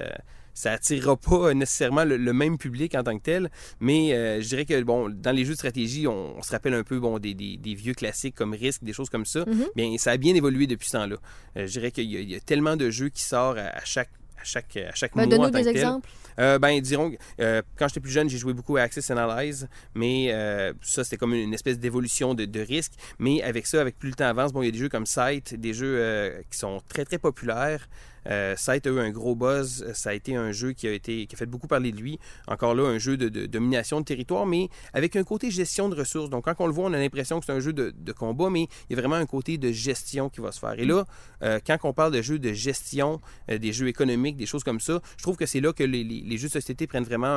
ça 0.55 0.71
attirera 0.71 1.15
pas 1.15 1.53
nécessairement 1.53 2.05
le, 2.05 2.17
le 2.17 2.33
même 2.33 2.57
public 2.57 2.95
en 2.95 3.03
tant 3.03 3.15
que 3.19 3.23
tel. 3.23 3.51
Mais 3.79 4.13
euh, 4.13 4.41
je 4.41 4.47
dirais 4.47 4.65
que 4.65 4.81
bon, 4.81 5.09
dans 5.09 5.31
les 5.31 5.45
jeux 5.45 5.51
de 5.53 5.57
stratégie, 5.57 6.07
on, 6.07 6.37
on 6.37 6.41
se 6.41 6.51
rappelle 6.51 6.73
un 6.73 6.83
peu 6.83 6.99
bon, 6.99 7.19
des, 7.19 7.35
des- 7.35 7.57
des 7.57 7.75
vieux 7.75 7.93
classiques 7.93 8.33
comme 8.35 8.53
Risk, 8.53 8.83
des 8.83 8.93
choses 8.93 9.09
comme 9.11 9.25
ça. 9.25 9.41
Mhm. 9.45 9.65
Bien, 9.75 9.95
ça 9.99 10.11
a 10.11 10.17
bien 10.17 10.33
évolué 10.33 10.65
depuis 10.65 10.87
ce 10.87 10.93
temps-là. 10.97 11.17
Je 11.55 11.65
dirais 11.65 11.91
qu'il 11.91 12.09
y, 12.11 12.17
a- 12.17 12.21
il 12.21 12.31
y 12.31 12.35
a 12.35 12.39
tellement 12.39 12.77
de 12.77 12.89
jeux 12.89 13.09
qui 13.09 13.21
sortent 13.21 13.59
à, 13.59 13.67
à 13.77 13.85
chaque 13.85 14.09
à 14.39 14.43
chaque, 14.43 14.77
à 14.77 14.93
chaque 14.93 15.15
Ben, 15.15 15.27
mois 15.27 15.37
Donne-nous 15.37 15.63
des 15.63 15.69
exemples. 15.69 16.09
Euh, 16.39 16.59
ben, 16.59 16.79
dirons, 16.81 17.11
euh, 17.41 17.61
quand 17.77 17.87
j'étais 17.87 17.99
plus 17.99 18.11
jeune, 18.11 18.29
j'ai 18.29 18.37
joué 18.37 18.53
beaucoup 18.53 18.77
à 18.77 18.81
Access 18.81 19.09
Analyze, 19.09 19.67
mais 19.95 20.27
euh, 20.31 20.73
ça, 20.81 21.03
c'était 21.03 21.17
comme 21.17 21.33
une 21.33 21.53
espèce 21.53 21.79
d'évolution 21.79 22.33
de, 22.33 22.45
de 22.45 22.59
risque. 22.59 22.93
Mais 23.19 23.41
avec 23.41 23.65
ça, 23.65 23.81
avec 23.81 23.97
plus 23.97 24.09
le 24.09 24.15
temps 24.15 24.25
avance, 24.25 24.53
bon, 24.53 24.61
il 24.61 24.65
y 24.65 24.69
a 24.69 24.71
des 24.71 24.77
jeux 24.77 24.89
comme 24.89 25.05
Sight, 25.05 25.55
des 25.55 25.73
jeux 25.73 26.33
qui 26.51 26.57
sont 26.57 26.81
très, 26.87 27.05
très 27.05 27.17
populaires. 27.17 27.87
Euh, 28.27 28.55
Sight 28.55 28.87
a 28.87 28.89
eu 28.89 28.99
un 28.99 29.09
gros 29.09 29.35
buzz. 29.35 29.85
Ça 29.93 30.11
a 30.11 30.13
été 30.13 30.35
un 30.35 30.51
jeu 30.51 30.73
qui 30.73 30.87
a, 30.87 30.91
été, 30.91 31.27
qui 31.27 31.35
a 31.35 31.37
fait 31.37 31.45
beaucoup 31.45 31.67
parler 31.67 31.91
de 31.91 31.97
lui. 31.97 32.19
Encore 32.47 32.75
là, 32.75 32.83
un 32.83 32.97
jeu 32.97 33.17
de, 33.17 33.45
domination 33.45 33.99
de 33.99 34.05
territoire, 34.05 34.45
mais 34.45 34.69
avec 34.93 35.15
un 35.15 35.23
côté 35.23 35.51
gestion 35.51 35.89
de 35.89 35.95
ressources. 35.95 36.29
Donc, 36.29 36.45
quand 36.45 36.55
on 36.59 36.67
le 36.67 36.73
voit, 36.73 36.85
on 36.85 36.93
a 36.93 36.99
l'impression 36.99 37.39
que 37.39 37.45
c'est 37.45 37.51
un 37.51 37.59
jeu 37.59 37.73
de, 37.73 38.11
combat, 38.11 38.49
mais 38.49 38.67
il 38.89 38.95
y 38.95 38.99
a 38.99 39.01
vraiment 39.01 39.15
un 39.15 39.25
côté 39.25 39.57
de 39.57 39.71
gestion 39.71 40.29
qui 40.29 40.41
va 40.41 40.51
se 40.51 40.59
faire. 40.59 40.79
Et 40.79 40.85
là, 40.85 41.05
euh, 41.43 41.59
quand 41.65 41.77
on 41.83 41.93
parle 41.93 42.13
de 42.13 42.21
jeux 42.21 42.39
de 42.39 42.53
gestion, 42.53 43.21
euh, 43.51 43.57
des 43.57 43.73
jeux 43.73 43.87
économiques, 43.87 44.37
des 44.37 44.45
choses 44.45 44.63
comme 44.63 44.79
ça, 44.79 45.01
je 45.17 45.23
trouve 45.23 45.37
que 45.37 45.45
c'est 45.45 45.61
là 45.61 45.73
que 45.73 45.83
les, 45.83 46.37
jeux 46.37 46.47
de 46.47 46.53
société 46.53 46.87
prennent 46.87 47.03
vraiment 47.03 47.27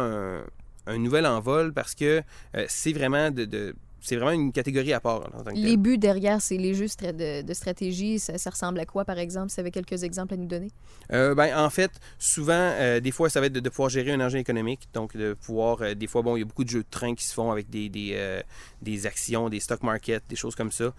un, 0.86 0.98
nouvel 0.98 1.26
envol 1.26 1.72
parce 1.72 1.94
que 1.94 2.22
euh, 2.56 2.64
c'est 2.68 2.92
vraiment 2.92 3.30
de- 3.30 3.74
c'est 4.00 4.16
vraiment 4.16 4.32
une 4.32 4.52
catégorie 4.52 4.92
à 4.92 5.00
part 5.00 5.28
en 5.34 5.42
tant 5.42 5.50
que 5.50 5.56
Les 5.56 5.76
buts 5.76 5.98
derrière, 5.98 6.40
c'est 6.40 6.56
les 6.56 6.74
jeux 6.74 6.86
de, 6.86 7.42
de 7.42 7.54
stratégie. 7.54 8.18
Ça, 8.18 8.38
ça 8.38 8.50
ressemble 8.50 8.80
à 8.80 8.86
quoi, 8.86 9.04
par 9.04 9.18
exemple? 9.18 9.50
Si 9.50 9.56
tu 9.56 9.60
avais 9.60 9.70
quelques 9.70 10.02
exemples 10.02 10.34
à 10.34 10.36
nous 10.36 10.46
donner. 10.46 10.70
Euh, 11.12 11.34
ben, 11.34 11.56
en 11.56 11.70
fait, 11.70 11.90
souvent, 12.18 12.52
euh, 12.54 13.00
des 13.00 13.10
fois, 13.10 13.28
ça 13.28 13.40
va 13.40 13.46
être 13.46 13.52
de, 13.52 13.60
de 13.60 13.68
pouvoir 13.68 13.90
gérer 13.90 14.12
un 14.12 14.20
engin 14.20 14.38
économique. 14.38 14.88
Donc, 14.94 15.16
de 15.16 15.34
pouvoir, 15.34 15.82
euh, 15.82 15.94
des 15.94 16.06
fois, 16.06 16.22
bon, 16.22 16.36
il 16.36 16.40
y 16.40 16.42
a 16.42 16.46
beaucoup 16.46 16.64
de 16.64 16.70
jeux 16.70 16.82
de 16.82 16.90
train 16.90 17.14
qui 17.14 17.24
se 17.24 17.34
font 17.34 17.50
avec 17.50 17.68
des, 17.68 17.88
des, 17.88 18.40
des 18.82 19.06
actions, 19.06 19.48
des 19.48 19.60
stock 19.60 19.82
markets, 19.82 20.22
des 20.28 20.36
choses 20.36 20.54
comme 20.54 20.72
ça. 20.72 20.94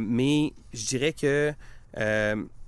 Mais 0.00 0.52
je 0.72 0.86
dirais 0.86 1.12
que 1.12 1.52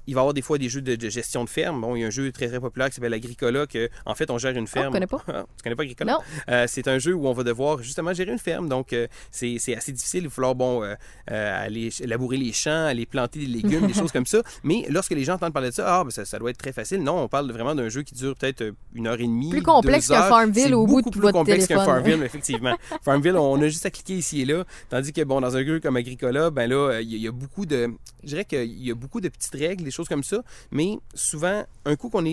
il 0.07 0.15
va 0.15 0.21
y 0.21 0.23
avoir 0.23 0.35
des 0.35 0.43
fois 0.43 0.59
des 0.59 0.69
jeux 0.69 0.83
de, 0.83 0.97
de 0.97 1.09
gestion 1.09 1.45
de 1.45 1.49
ferme. 1.49 1.81
Bon, 1.81 1.97
il 1.97 2.01
y 2.01 2.05
a 2.05 2.07
un 2.07 2.11
jeu 2.11 2.31
très 2.33 2.49
très 2.49 2.61
populaire 2.61 2.89
qui 2.89 2.97
s'appelle 2.97 3.15
Agricola, 3.15 3.67
que 3.67 3.89
en 4.07 4.15
fait 4.15 4.31
on 4.31 4.39
gère 4.39 4.57
une 4.57 4.67
ferme. 4.67 4.93
connais 4.93 5.07
pas? 5.07 5.23
Ah, 5.35 5.47
tu 5.57 5.65
connais 5.65 5.75
pas 5.75 5.83
Agricola? 5.83 6.13
Non. 6.13 6.19
Euh, 6.49 6.67
c'est 6.69 6.87
un 6.87 6.99
jeu 6.99 7.15
où 7.15 7.27
on 7.27 7.33
va 7.33 7.43
devoir 7.43 7.83
justement 7.83 8.13
gérer 8.13 8.31
une 8.31 8.39
ferme. 8.39 8.69
Donc 8.69 8.93
euh, 8.93 9.09
c'est 9.31 9.57
c'est 9.59 9.75
assez 9.75 9.91
difficile. 9.91 10.25
Il 10.25 10.29
va 10.29 10.31
falloir 10.31 10.55
bon 10.55 10.85
euh, 10.85 10.95
aller 11.27 11.89
labourer 12.05 12.37
les 12.37 12.53
champs, 12.53 12.87
aller 12.87 13.07
planter 13.07 13.41
des 13.41 13.47
légumes, 13.47 13.87
des 13.87 13.95
choses 14.01 14.13
comme 14.13 14.27
ça. 14.27 14.43
Mais 14.63 14.87
lorsque 14.91 15.11
les 15.13 15.25
gens 15.25 15.35
entendent 15.35 15.53
parler 15.53 15.71
de 15.71 15.75
ça, 15.75 16.01
ah 16.01 16.05
ben 16.05 16.11
ça, 16.11 16.25
ça 16.25 16.39
doit 16.39 16.51
être 16.51 16.59
très 16.59 16.73
facile. 16.73 17.03
Non, 17.03 17.23
on 17.23 17.29
parle 17.29 17.51
vraiment 17.51 17.75
d'un 17.75 17.89
jeu 17.89 18.03
qui 18.03 18.15
dure 18.15 18.37
peut-être 18.37 18.75
une 18.95 19.07
heure 19.07 19.21
et 19.21 19.27
demie. 19.27 19.51
Plus 19.51 19.63
complexe 19.63 20.09
qu'un. 20.09 20.29
Farmville 20.29 20.75
au 20.75 20.87
bout 20.87 21.01
de 21.01 21.05
beaucoup 21.05 21.11
plus 21.11 21.21
votre 21.21 21.33
complexe 21.33 21.67
qu'un. 21.67 21.85
Farmville, 21.85 22.23
effectivement. 22.23 22.77
Farmville, 23.03 23.37
on 23.37 23.61
a 23.61 23.69
juste 23.69 23.87
à 23.87 23.91
cliquer 23.91 24.15
ici 24.15 24.43
et 24.43 24.45
là. 24.45 24.65
Tandis 24.89 25.13
que 25.13 25.23
bon, 25.23 25.41
dans 25.41 25.57
un 25.57 25.65
jeu 25.65 25.81
comme 25.81 25.97
Agricola, 25.97 26.51
ben 26.51 26.69
là, 26.69 27.01
il 27.01 27.13
y, 27.13 27.19
y 27.19 27.29
a 27.29 27.33
beaucoup 27.33 27.67
de, 27.67 27.91
je 28.23 28.29
dirais 28.29 28.45
qu'il 28.45 28.83
y 28.83 28.91
a 28.91 28.95
beaucoup 28.95 29.21
de 29.21 29.29
petites 29.29 29.55
règles, 29.55 29.91
choses 29.95 30.09
comme 30.09 30.23
ça. 30.25 30.43
Mais 30.71 30.97
souvent, 31.15 31.65
un 31.85 31.97
coup 31.97 32.09
qu'on 32.11 32.25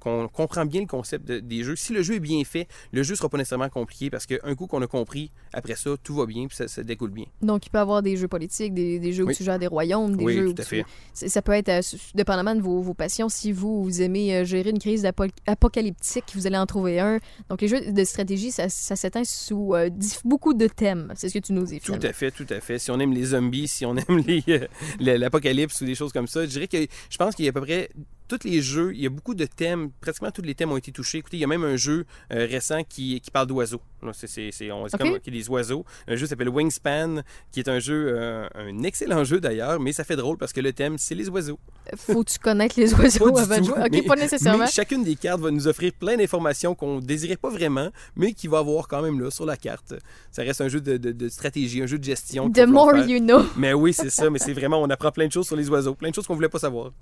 qu'on, 0.00 0.28
comprend 0.28 0.64
bien 0.66 0.80
le 0.82 0.86
concept 0.86 1.26
de- 1.26 1.40
des 1.40 1.62
jeux, 1.64 1.76
si 1.76 1.92
le 1.92 2.02
jeu 2.02 2.14
est 2.14 2.20
bien 2.20 2.42
fait, 2.44 2.68
le 2.92 3.02
jeu 3.02 3.14
sera 3.14 3.28
pas 3.28 3.38
nécessairement 3.38 3.68
compliqué 3.68 4.10
parce 4.10 4.26
qu'un 4.26 4.54
coup 4.54 4.66
qu'on 4.66 4.82
a 4.82 4.86
compris, 4.86 5.30
après 5.52 5.74
ça, 5.76 5.90
tout 6.02 6.14
va 6.16 6.26
bien 6.26 6.46
puis 6.46 6.56
ça, 6.56 6.68
ça 6.68 6.82
découle 6.82 7.10
bien. 7.10 7.26
Donc, 7.42 7.66
il 7.66 7.70
peut 7.70 7.78
y 7.78 7.80
avoir 7.80 8.02
des 8.02 8.16
jeux 8.16 8.28
politiques, 8.28 8.74
des, 8.74 8.98
des 8.98 9.12
jeux 9.12 9.24
où 9.24 9.28
Oui. 9.28 9.34
tu 9.36 9.44
gères 9.44 9.58
des 9.58 9.66
royaumes, 9.66 10.16
des 10.16 10.24
Oui, 10.24 10.34
jeux 10.34 10.52
tout 10.54 10.62
à 10.62 10.64
fait. 10.64 10.84
Ça 11.12 11.42
peut 11.42 11.52
être, 11.52 11.68
euh, 11.68 11.80
dépendamment 12.14 12.54
de 12.54 12.60
vos, 12.60 12.80
vos 12.80 12.94
passions, 12.94 13.28
si 13.28 13.52
vous, 13.52 13.82
vous 13.84 14.02
aimez 14.02 14.34
euh, 14.36 14.44
gérer 14.44 14.70
une 14.70 14.78
crise 14.78 15.06
apocalyptique, 15.46 16.24
vous 16.34 16.46
allez 16.46 16.56
en 16.56 16.66
trouver 16.66 17.00
un. 17.00 17.18
Donc, 17.48 17.60
les 17.62 17.68
jeux 17.68 17.92
de 17.92 18.04
stratégie, 18.04 18.50
ça, 18.50 18.68
ça 18.68 18.96
s'éteint 18.96 19.24
sous 19.24 19.74
euh, 19.74 19.90
beaucoup 20.24 20.54
de 20.54 20.66
thèmes. 20.66 21.12
C'est 21.16 21.28
ce 21.28 21.34
que 21.34 21.38
tu 21.44 21.52
nous 21.52 21.64
dis, 21.64 21.80
Tout 21.80 21.92
à 22.02 22.12
fait, 22.12 22.30
tout 22.30 22.46
à 22.50 22.60
fait. 22.60 22.78
Si 22.78 22.90
on 22.90 22.98
aime 23.00 23.12
les 23.12 23.24
zombies, 23.26 23.68
si 23.68 23.86
on 23.86 23.96
aime 23.96 24.24
euh, 24.48 24.66
l'apocalypse 24.98 25.80
ou 25.80 25.84
des 25.84 25.94
choses 25.94 26.12
comme 26.12 26.26
ça, 26.26 26.42
je 26.44 26.50
dirais 26.50 26.68
que 26.68 26.86
je 27.10 27.16
pense 27.18 27.34
qu'il 27.34 27.44
y 27.44 27.48
a 27.48 27.50
à 27.50 27.52
peu 27.52 27.60
près 27.60 27.90
tous 28.28 28.44
les 28.44 28.62
jeux, 28.62 28.92
il 28.94 29.00
y 29.02 29.06
a 29.06 29.10
beaucoup 29.10 29.34
de 29.34 29.44
thèmes, 29.44 29.90
pratiquement 30.00 30.30
tous 30.30 30.42
les 30.42 30.54
thèmes 30.54 30.72
ont 30.72 30.76
été 30.76 30.92
touchés. 30.92 31.18
Écoutez, 31.18 31.36
il 31.36 31.40
y 31.40 31.44
a 31.44 31.46
même 31.46 31.64
un 31.64 31.76
jeu 31.76 32.06
euh, 32.32 32.46
récent 32.50 32.82
qui, 32.88 33.20
qui 33.20 33.30
parle 33.30 33.46
d'oiseaux. 33.46 33.80
C'est, 34.12 34.50
on 34.70 34.84
dit 34.86 34.90
comme 34.98 35.18
qui 35.20 35.30
est 35.30 35.32
des 35.32 35.48
oiseaux. 35.48 35.84
Un 36.08 36.16
jeu 36.16 36.26
s'appelle 36.26 36.48
Wingspan, 36.50 37.22
qui 37.52 37.60
est 37.60 37.68
un 37.68 37.78
jeu, 37.78 38.12
euh, 38.14 38.46
un 38.54 38.82
excellent 38.82 39.24
jeu 39.24 39.40
d'ailleurs, 39.40 39.80
mais 39.80 39.92
ça 39.92 40.04
fait 40.04 40.16
drôle 40.16 40.36
parce 40.36 40.52
que 40.52 40.60
le 40.60 40.72
thème, 40.72 40.96
c'est 40.98 41.14
les 41.14 41.28
oiseaux. 41.30 41.58
Faut-tu 41.96 42.38
connaître 42.38 42.78
les 42.78 42.92
oiseaux 43.00 43.36
avant 43.38 43.58
de 43.58 43.64
jouer? 43.64 43.74
OK, 43.78 43.88
mais- 43.92 44.02
pas 44.02 44.16
nécessairement. 44.16 44.64
Mais 44.64 44.70
chacune 44.70 45.04
des 45.04 45.16
cartes 45.16 45.40
va 45.40 45.50
nous 45.50 45.66
offrir 45.68 45.92
plein 45.92 46.16
d'informations 46.16 46.74
qu'on 46.74 46.98
désirait 47.00 47.36
pas 47.36 47.48
vraiment, 47.50 47.90
mais 48.16 48.32
qui 48.34 48.46
va 48.48 48.58
avoir 48.58 48.88
quand 48.88 49.00
même 49.02 49.20
là 49.20 49.30
sur 49.30 49.46
la 49.46 49.56
carte. 49.56 49.94
Ça 50.30 50.42
reste 50.42 50.60
un 50.60 50.68
jeu 50.68 50.80
de, 50.80 50.96
de- 50.98 51.12
de 51.12 51.28
stratégie, 51.28 51.82
un 51.82 51.86
jeu 51.86 51.98
de 51.98 52.04
gestion. 52.04 52.50
The 52.50 52.66
more 52.66 52.96
you 52.96 53.20
know. 53.20 53.42
Mais 53.56 53.72
oui, 53.72 53.92
c'est 53.94 54.10
ça, 54.10 54.28
mais 54.30 54.38
c'est 54.38 54.52
vraiment, 54.52 54.82
on 54.82 54.90
apprend 54.90 55.12
plein 55.12 55.26
de 55.26 55.32
choses 55.32 55.46
sur 55.46 55.56
les 55.56 55.68
oiseaux, 55.70 55.94
plein 55.94 56.10
de 56.10 56.14
choses 56.14 56.26
qu'on 56.26 56.34
voulait 56.34 56.48
pas 56.48 56.58
savoir. 56.58 56.92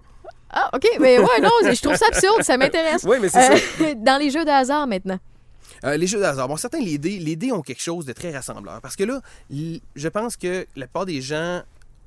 Ah, 0.52 0.70
OK, 0.74 0.86
mais 1.00 1.18
ouais, 1.18 1.40
non, 1.40 1.50
je 1.62 1.80
trouve 1.80 1.96
ça 1.96 2.06
absurde, 2.08 2.42
ça 2.42 2.56
m'intéresse. 2.56 3.04
Oui, 3.04 3.16
mais 3.20 3.28
c'est 3.28 3.40
ça. 3.40 3.54
Euh, 3.84 3.94
dans 3.96 4.18
les 4.20 4.30
jeux 4.30 4.44
de 4.44 4.50
hasard 4.50 4.86
maintenant. 4.86 5.18
Euh, 5.84 5.96
les 5.96 6.06
jeux 6.06 6.18
de 6.18 6.24
hasard. 6.24 6.46
Bon, 6.46 6.56
certains, 6.56 6.80
les 6.80 6.98
dés, 6.98 7.18
les 7.18 7.36
dés 7.36 7.52
ont 7.52 7.62
quelque 7.62 7.82
chose 7.82 8.04
de 8.04 8.12
très 8.12 8.30
rassembleur. 8.30 8.80
Parce 8.80 8.94
que 8.94 9.04
là, 9.04 9.20
je 9.50 10.08
pense 10.08 10.36
que 10.36 10.66
la 10.76 10.86
plupart 10.86 11.06
des 11.06 11.20
gens 11.20 11.62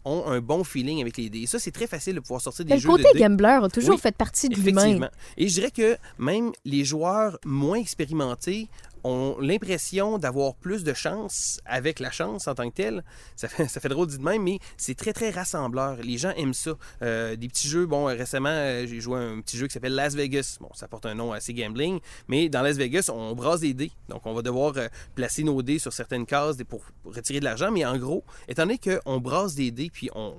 ont 0.05 0.27
un 0.27 0.39
bon 0.39 0.63
feeling 0.63 1.01
avec 1.01 1.17
les 1.17 1.29
dés. 1.29 1.41
Et 1.41 1.47
ça, 1.47 1.59
c'est 1.59 1.71
très 1.71 1.87
facile 1.87 2.15
de 2.15 2.19
pouvoir 2.19 2.39
sortir 2.39 2.63
des 2.63 2.75
le 2.75 2.79
jeux 2.79 2.87
côté 2.87 3.03
de 3.03 3.13
dés. 3.13 3.19
gambler 3.19 3.59
a 3.63 3.69
toujours 3.69 3.95
Oui, 3.95 3.99
fait 4.01 4.15
partie 4.15 4.47
de. 4.47 4.53
Effectivement. 4.57 5.09
Et 5.35 5.47
je 5.47 5.53
dirais 5.55 5.71
que 5.71 5.97
même 6.19 6.51
les 6.63 6.85
joueurs 6.85 7.39
moins 7.43 7.77
expérimentés 7.77 8.69
ont 9.05 9.37
l'impression 9.39 10.17
d'avoir 10.17 10.55
plus 10.55 10.83
de 10.83 10.93
chance 10.93 11.59
avec 11.65 11.99
la 11.99 12.09
chance 12.09 12.47
en 12.47 12.55
tant 12.55 12.69
que 12.69 12.75
telle. 12.75 13.03
Ça 13.35 13.47
fait, 13.47 13.67
ça 13.69 13.79
fait 13.79 13.89
drôle 13.89 14.07
dit 14.07 14.17
de 14.17 14.23
même, 14.23 14.43
mais 14.43 14.59
c'est 14.77 14.95
très, 14.95 15.13
très 15.13 15.29
rassembleur. 15.29 15.97
Les 15.97 16.17
gens 16.17 16.31
aiment 16.31 16.53
ça. 16.53 16.71
Euh, 17.01 17.35
des 17.35 17.47
petits 17.47 17.67
jeux, 17.67 17.85
bon, 17.85 18.05
récemment, 18.05 18.49
euh, 18.49 18.87
j'ai 18.87 18.99
joué 18.99 19.19
à 19.19 19.21
un 19.21 19.41
petit 19.41 19.57
jeu 19.57 19.67
qui 19.67 19.73
s'appelle 19.73 19.93
Las 19.93 20.15
Vegas. 20.15 20.57
Bon, 20.59 20.69
ça 20.73 20.87
porte 20.87 21.05
un 21.05 21.13
nom 21.13 21.31
assez 21.31 21.53
gambling, 21.53 21.99
mais 22.27 22.49
dans 22.49 22.63
Las 22.63 22.77
Vegas, 22.77 23.09
on 23.13 23.35
brasse 23.35 23.59
des 23.59 23.73
dés. 23.73 23.91
Donc, 24.09 24.25
on 24.25 24.33
va 24.33 24.41
devoir 24.41 24.73
euh, 24.77 24.87
placer 25.13 25.43
nos 25.43 25.61
dés 25.61 25.79
sur 25.79 25.93
certaines 25.93 26.25
cases 26.25 26.57
pour 26.67 26.83
retirer 27.05 27.39
de 27.39 27.45
l'argent, 27.45 27.71
mais 27.71 27.85
en 27.85 27.97
gros, 27.97 28.23
étant 28.47 28.63
donné 28.63 28.79
qu'on 28.79 29.19
brasse 29.19 29.53
des 29.53 29.69
dés, 29.69 29.91
puis 29.93 30.09
on... 30.15 30.35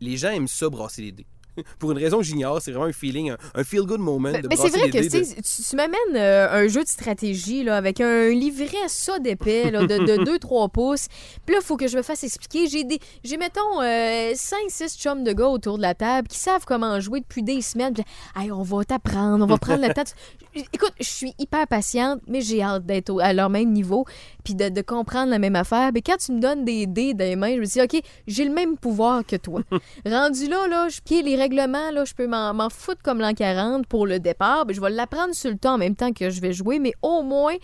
les 0.00 0.16
gens 0.16 0.30
aiment 0.30 0.48
ça, 0.48 0.68
brasser 0.68 1.02
des 1.02 1.12
dés 1.12 1.26
pour 1.78 1.92
une 1.92 1.98
raison 1.98 2.18
que 2.18 2.24
j'ignore. 2.24 2.60
C'est 2.62 2.70
vraiment 2.72 2.86
un 2.86 2.92
feeling, 2.92 3.30
un, 3.30 3.36
un 3.54 3.64
feel-good 3.64 4.00
moment. 4.00 4.32
Ben, 4.32 4.42
de 4.42 4.48
mais 4.48 4.56
c'est 4.56 4.62
brasser 4.70 4.78
vrai 4.78 4.90
que 4.90 4.98
dés 5.08 5.24
tu, 5.68 5.76
m'amènes 5.76 5.98
euh, 6.16 6.48
un 6.50 6.68
jeu 6.68 6.82
de 6.82 6.88
stratégie 6.88 7.64
là, 7.64 7.76
avec 7.76 8.00
un 8.00 8.28
livret 8.30 8.66
ça 8.88 9.18
d'épais 9.18 9.70
là, 9.70 9.86
de, 9.86 10.24
2-3 10.24 10.70
pouces. 10.72 11.06
Puis 11.46 11.54
là, 11.54 11.60
il 11.62 11.64
faut 11.66 11.76
que 11.76 11.88
je 11.88 11.96
me 11.96 12.02
fasse 12.02 12.24
expliquer. 12.24 12.68
J'ai, 12.68 12.84
des, 12.84 12.98
j'ai 13.24 13.36
mettons, 13.36 13.80
5-6 13.82 14.98
chums 14.98 15.24
de 15.24 15.32
gars 15.32 15.48
autour 15.48 15.76
de 15.76 15.82
la 15.82 15.94
table 15.94 16.28
qui 16.28 16.38
savent 16.38 16.64
comment 16.66 17.00
jouer 17.00 17.20
depuis 17.20 17.42
des 17.42 17.60
semaines. 17.62 17.94
Puis 17.94 18.04
Hey, 18.36 18.52
on 18.52 18.62
va 18.62 18.84
t'apprendre, 18.84 19.44
on 19.44 19.48
va 19.48 19.58
prendre 19.58 19.86
le 19.86 19.92
temps. 19.94 20.02
de- 20.02 20.60
Écoute, 20.72 20.92
je 20.98 21.04
suis 21.08 21.34
hyper 21.38 21.66
patiente, 21.68 22.20
mais 22.26 22.40
j'ai 22.40 22.62
hâte 22.62 22.84
d'être 22.84 23.10
au- 23.10 23.20
à 23.20 23.32
leur 23.32 23.48
même 23.50 23.70
niveau 23.72 24.04
puis 24.44 24.54
de, 24.54 24.68
de 24.70 24.80
comprendre 24.80 25.30
la 25.30 25.38
même 25.38 25.54
affaire. 25.56 25.90
Mais 25.92 26.00
quand 26.02 26.16
tu 26.16 26.32
me 26.32 26.40
donnes 26.40 26.64
des 26.64 26.86
dés 26.86 27.14
dans 27.14 27.24
les 27.24 27.36
mains, 27.36 27.54
je 27.54 27.60
me 27.60 27.64
dis, 27.66 27.80
OK, 27.80 28.00
j'ai 28.26 28.44
le 28.44 28.52
même 28.52 28.76
pouvoir 28.76 29.24
que 29.26 29.36
toi. 29.36 29.60
Rendu 30.06 30.48
là, 30.48 30.66
là, 30.66 30.88
je, 30.88 30.98
OK, 30.98 31.24
les 31.24 31.36
règlements, 31.48 31.90
là, 31.90 32.04
je 32.04 32.14
peux 32.14 32.26
m'en, 32.26 32.52
m'en 32.54 32.68
foutre 32.70 33.02
comme 33.02 33.20
l'an 33.20 33.34
40 33.34 33.86
pour 33.86 34.06
le 34.06 34.20
départ. 34.20 34.66
Ben, 34.66 34.74
je 34.74 34.80
vais 34.80 34.90
l'apprendre 34.90 35.34
sur 35.34 35.50
le 35.50 35.56
temps 35.56 35.74
en 35.74 35.78
même 35.78 35.96
temps 35.96 36.12
que 36.12 36.30
je 36.30 36.40
vais 36.40 36.52
jouer, 36.52 36.78
mais 36.78 36.92
au 37.02 37.22
moins, 37.22 37.56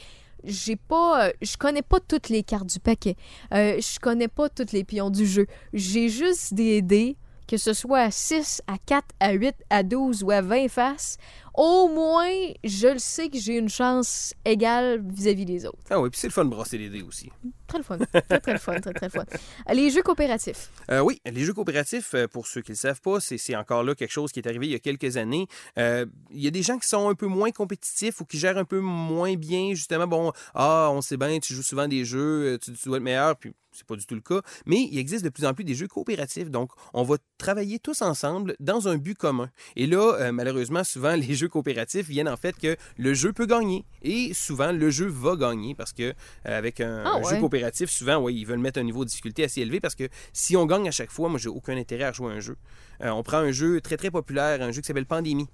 j'ai 0.42 0.76
pas. 0.76 1.26
euh, 1.26 1.32
je 1.42 1.56
connais 1.56 1.82
pas 1.82 2.00
toutes 2.00 2.28
les 2.28 2.42
cartes 2.42 2.66
du 2.66 2.80
paquet. 2.80 3.16
Euh, 3.52 3.80
je 3.80 3.98
connais 3.98 4.28
pas 4.28 4.48
tous 4.48 4.72
les 4.72 4.84
pions 4.84 5.10
du 5.10 5.26
jeu. 5.26 5.46
J'ai 5.72 6.08
juste 6.08 6.54
des 6.54 6.82
dés, 6.82 7.16
que 7.46 7.56
ce 7.56 7.72
soit 7.72 8.00
à 8.00 8.10
6, 8.10 8.62
à 8.66 8.74
4, 8.86 9.04
à 9.20 9.32
8, 9.32 9.54
à 9.70 9.82
12 9.82 10.22
ou 10.22 10.30
à 10.30 10.40
20 10.40 10.68
faces. 10.68 11.18
Au 11.54 11.88
moins, 11.88 12.30
je 12.64 12.88
le 12.88 12.98
sais 12.98 13.28
que 13.28 13.38
j'ai 13.38 13.56
une 13.56 13.68
chance 13.68 14.34
égale 14.44 15.04
vis-à-vis 15.06 15.44
des 15.44 15.66
autres. 15.66 15.78
Ah 15.88 16.00
oui, 16.00 16.10
puis 16.10 16.18
c'est 16.18 16.26
le 16.26 16.32
fun 16.32 16.44
de 16.44 16.50
brasser 16.50 16.78
les 16.78 16.88
dés 16.88 17.02
aussi. 17.02 17.30
Très 17.68 17.78
le 17.78 17.84
fun. 17.84 17.98
Très, 17.98 18.40
très 18.40 18.52
le 18.52 18.58
fun. 18.58 18.80
Très, 18.80 18.92
très 18.92 19.06
le 19.06 19.10
fun. 19.10 19.24
Les 19.72 19.90
jeux 19.90 20.02
coopératifs. 20.02 20.70
Euh, 20.90 21.00
oui, 21.00 21.20
les 21.24 21.44
jeux 21.44 21.52
coopératifs, 21.52 22.14
euh, 22.14 22.26
pour 22.26 22.48
ceux 22.48 22.60
qui 22.60 22.72
ne 22.72 22.74
le 22.74 22.78
savent 22.80 23.00
pas, 23.00 23.20
c'est 23.20 23.38
c'est 23.38 23.54
encore 23.54 23.84
là 23.84 23.94
quelque 23.94 24.10
chose 24.10 24.32
qui 24.32 24.40
est 24.40 24.48
arrivé 24.48 24.66
il 24.66 24.72
y 24.72 24.74
a 24.74 24.80
quelques 24.80 25.16
années. 25.16 25.46
Euh, 25.78 26.06
Il 26.30 26.42
y 26.42 26.48
a 26.48 26.50
des 26.50 26.62
gens 26.62 26.78
qui 26.78 26.88
sont 26.88 27.08
un 27.08 27.14
peu 27.14 27.26
moins 27.26 27.52
compétitifs 27.52 28.20
ou 28.20 28.24
qui 28.24 28.38
gèrent 28.38 28.58
un 28.58 28.64
peu 28.64 28.80
moins 28.80 29.34
bien, 29.34 29.74
justement, 29.74 30.06
bon, 30.08 30.32
ah, 30.54 30.88
on 30.92 31.02
sait 31.02 31.16
bien, 31.16 31.38
tu 31.38 31.54
joues 31.54 31.62
souvent 31.62 31.86
des 31.86 32.04
jeux, 32.04 32.58
tu, 32.62 32.72
tu 32.72 32.88
dois 32.88 32.96
être 32.96 33.02
meilleur, 33.02 33.36
puis 33.36 33.54
c'est 33.74 33.86
pas 33.86 33.96
du 33.96 34.06
tout 34.06 34.14
le 34.14 34.20
cas. 34.20 34.40
Mais 34.66 34.88
il 34.90 34.98
existe 34.98 35.24
de 35.24 35.28
plus 35.28 35.44
en 35.44 35.52
plus 35.54 35.64
des 35.64 35.74
jeux 35.74 35.88
coopératifs, 35.88 36.50
donc 36.50 36.70
on 36.92 37.02
va 37.02 37.16
travailler 37.38 37.78
tous 37.78 38.02
ensemble 38.02 38.56
dans 38.60 38.88
un 38.88 38.96
but 38.96 39.16
commun. 39.16 39.50
Et 39.76 39.86
là, 39.86 40.14
euh, 40.20 40.32
malheureusement, 40.32 40.84
souvent, 40.84 41.14
les 41.16 41.34
jeux 41.34 41.43
coopératifs 41.48 42.08
viennent 42.08 42.28
en 42.28 42.36
fait 42.36 42.56
que 42.56 42.76
le 42.96 43.14
jeu 43.14 43.32
peut 43.32 43.46
gagner. 43.46 43.84
Et 44.02 44.34
souvent, 44.34 44.72
le 44.72 44.90
jeu 44.90 45.06
va 45.06 45.36
gagner 45.36 45.74
parce 45.74 45.92
que 45.92 46.02
euh, 46.02 46.12
avec 46.44 46.80
un, 46.80 47.02
Ah 47.04 47.16
un 47.16 47.22
jeu 47.22 47.38
coopératif, 47.40 47.90
souvent, 47.90 48.18
ouais, 48.18 48.34
ils 48.34 48.44
veulent 48.44 48.58
mettre 48.58 48.80
un 48.80 48.84
niveau 48.84 49.04
de 49.04 49.10
difficulté 49.10 49.44
assez 49.44 49.60
élevé 49.60 49.80
parce 49.80 49.94
que 49.94 50.08
si 50.32 50.56
on 50.56 50.66
gagne 50.66 50.88
à 50.88 50.92
chaque 50.92 51.10
fois, 51.10 51.28
moi, 51.28 51.38
j'ai 51.38 51.48
aucun 51.48 51.76
intérêt 51.76 52.04
à 52.04 52.12
jouer 52.12 52.32
à 52.32 52.36
un 52.36 52.40
jeu. 52.40 52.56
Euh, 53.02 53.10
on 53.10 53.22
prend 53.22 53.38
un 53.38 53.52
jeu 53.52 53.80
très, 53.80 53.96
très 53.96 54.10
populaire, 54.10 54.62
un 54.62 54.72
jeu 54.72 54.80
qui 54.80 54.86
s'appelle 54.86 55.06
Pandémie. 55.06 55.48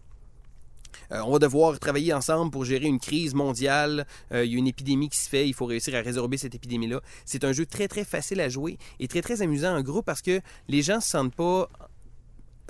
Euh, 1.13 1.23
on 1.25 1.33
va 1.33 1.39
devoir 1.39 1.79
travailler 1.79 2.13
ensemble 2.13 2.51
pour 2.51 2.65
gérer 2.65 2.87
une 2.87 3.01
crise 3.01 3.35
mondiale. 3.35 4.07
Euh, 4.33 4.45
il 4.45 4.53
y 4.53 4.55
a 4.57 4.59
une 4.59 4.67
épidémie 4.67 5.09
qui 5.09 5.19
se 5.19 5.29
fait. 5.29 5.49
Il 5.49 5.55
faut 5.55 5.67
réussir 5.67 5.95
à 5.95 6.01
résorber 6.01 6.37
cette 6.37 6.55
épidémie-là. 6.55 7.01
C'est 7.25 7.45
un 7.45 7.53
jeu 7.53 7.67
très, 7.67 7.89
très 7.89 8.05
facile 8.05 8.41
à 8.41 8.49
jouer 8.49 8.79
et 8.99 9.09
très, 9.09 9.23
très 9.23 9.43
amusant 9.43 9.77
en 9.77 9.83
groupe 9.83 10.05
parce 10.05 10.23
que 10.23 10.41
les 10.69 10.83
gens 10.83 10.97
ne 10.97 11.01
se 11.01 11.09
sentent 11.09 11.35
pas 11.35 11.69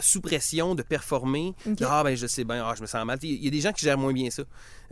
sous 0.00 0.21
pression 0.21 0.75
de 0.75 0.83
performer. 0.83 1.54
Ok. 1.66 1.78
Ah 1.87 2.02
ben 2.04 2.16
je 2.16 2.26
sais 2.26 2.45
bien, 2.45 2.64
ah, 2.64 2.75
je 2.76 2.83
me 2.83 2.87
sens 2.87 3.04
mal. 3.04 3.19
Il 3.23 3.45
y 3.45 3.49
a 3.49 3.50
des 3.50 3.61
gens 3.61 3.73
qui 3.73 3.85
gèrent 3.85 3.99
moins 3.99 4.12
bien 4.12 4.30
ça. 4.30 4.42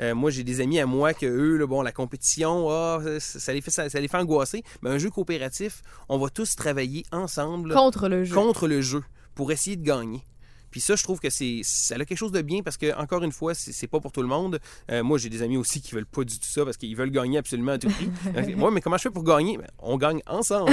Euh, 0.01 0.15
moi 0.15 0.31
j'ai 0.31 0.45
des 0.45 0.61
amis 0.61 0.79
à 0.81 0.87
moi 0.87 1.15
que 1.15 1.27
eux, 1.27 1.57
là, 1.57 1.67
bon, 1.67 1.83
la 1.83 1.93
compétition, 1.93 2.69
ah, 2.71 3.01
ça, 3.19 3.39
ça 3.41 3.53
les 3.53 3.61
fait, 3.61 3.71
ça, 3.71 3.89
ça 3.89 4.01
les 4.01 4.09
fait 4.09 4.17
angoisser. 4.17 4.63
Mais 4.83 4.91
un 4.91 4.99
jeu 4.99 5.11
coopératif, 5.11 5.83
on 6.09 6.19
va 6.19 6.29
tous 6.31 6.55
travailler 6.57 7.05
ensemble 7.13 7.73
Contre 7.75 8.09
le 8.09 8.25
jeu. 8.25 8.35
contre 8.35 8.69
le 8.69 8.81
jeu 8.81 9.03
pour 9.35 9.53
essayer 9.53 9.77
de 9.77 9.85
gagner. 9.85 10.23
Puis 10.71 10.81
ça, 10.81 10.97
je 10.97 11.03
trouve 11.03 11.21
que 11.21 11.31
c'est 11.31 11.61
ça 11.65 11.95
a 11.95 12.05
quelque 12.05 12.17
chose 12.19 12.33
de 12.33 12.43
bien 12.43 12.63
parce 12.63 12.77
que 12.77 12.95
encore 12.99 13.23
une 13.25 13.33
fois, 13.33 13.55
c'est 13.55 13.87
pas 13.87 14.01
pour 14.01 14.13
tout 14.13 14.23
le 14.23 14.29
monde. 14.29 14.59
Euh, 14.91 15.03
moi, 15.03 15.19
j'ai 15.19 15.29
des 15.29 15.43
amis 15.43 15.57
aussi 15.57 15.81
qui 15.81 15.95
veulent 15.95 16.07
pas 16.07 16.25
du 16.25 16.39
tout 16.39 16.49
ça 16.49 16.65
parce 16.65 16.77
qu'ils 16.77 16.97
veulent 16.97 17.11
gagner 17.11 17.39
absolument 17.39 17.73
à 17.73 17.79
tout 17.79 17.89
prix. 17.91 18.09
Moi, 18.57 18.71
mais 18.71 18.81
comment 18.81 18.97
je 18.97 19.03
fais 19.03 19.11
pour 19.11 19.25
gagner? 19.25 19.57
Ben, 19.59 19.67
On 19.79 19.97
gagne 19.97 20.21
ensemble. 20.27 20.73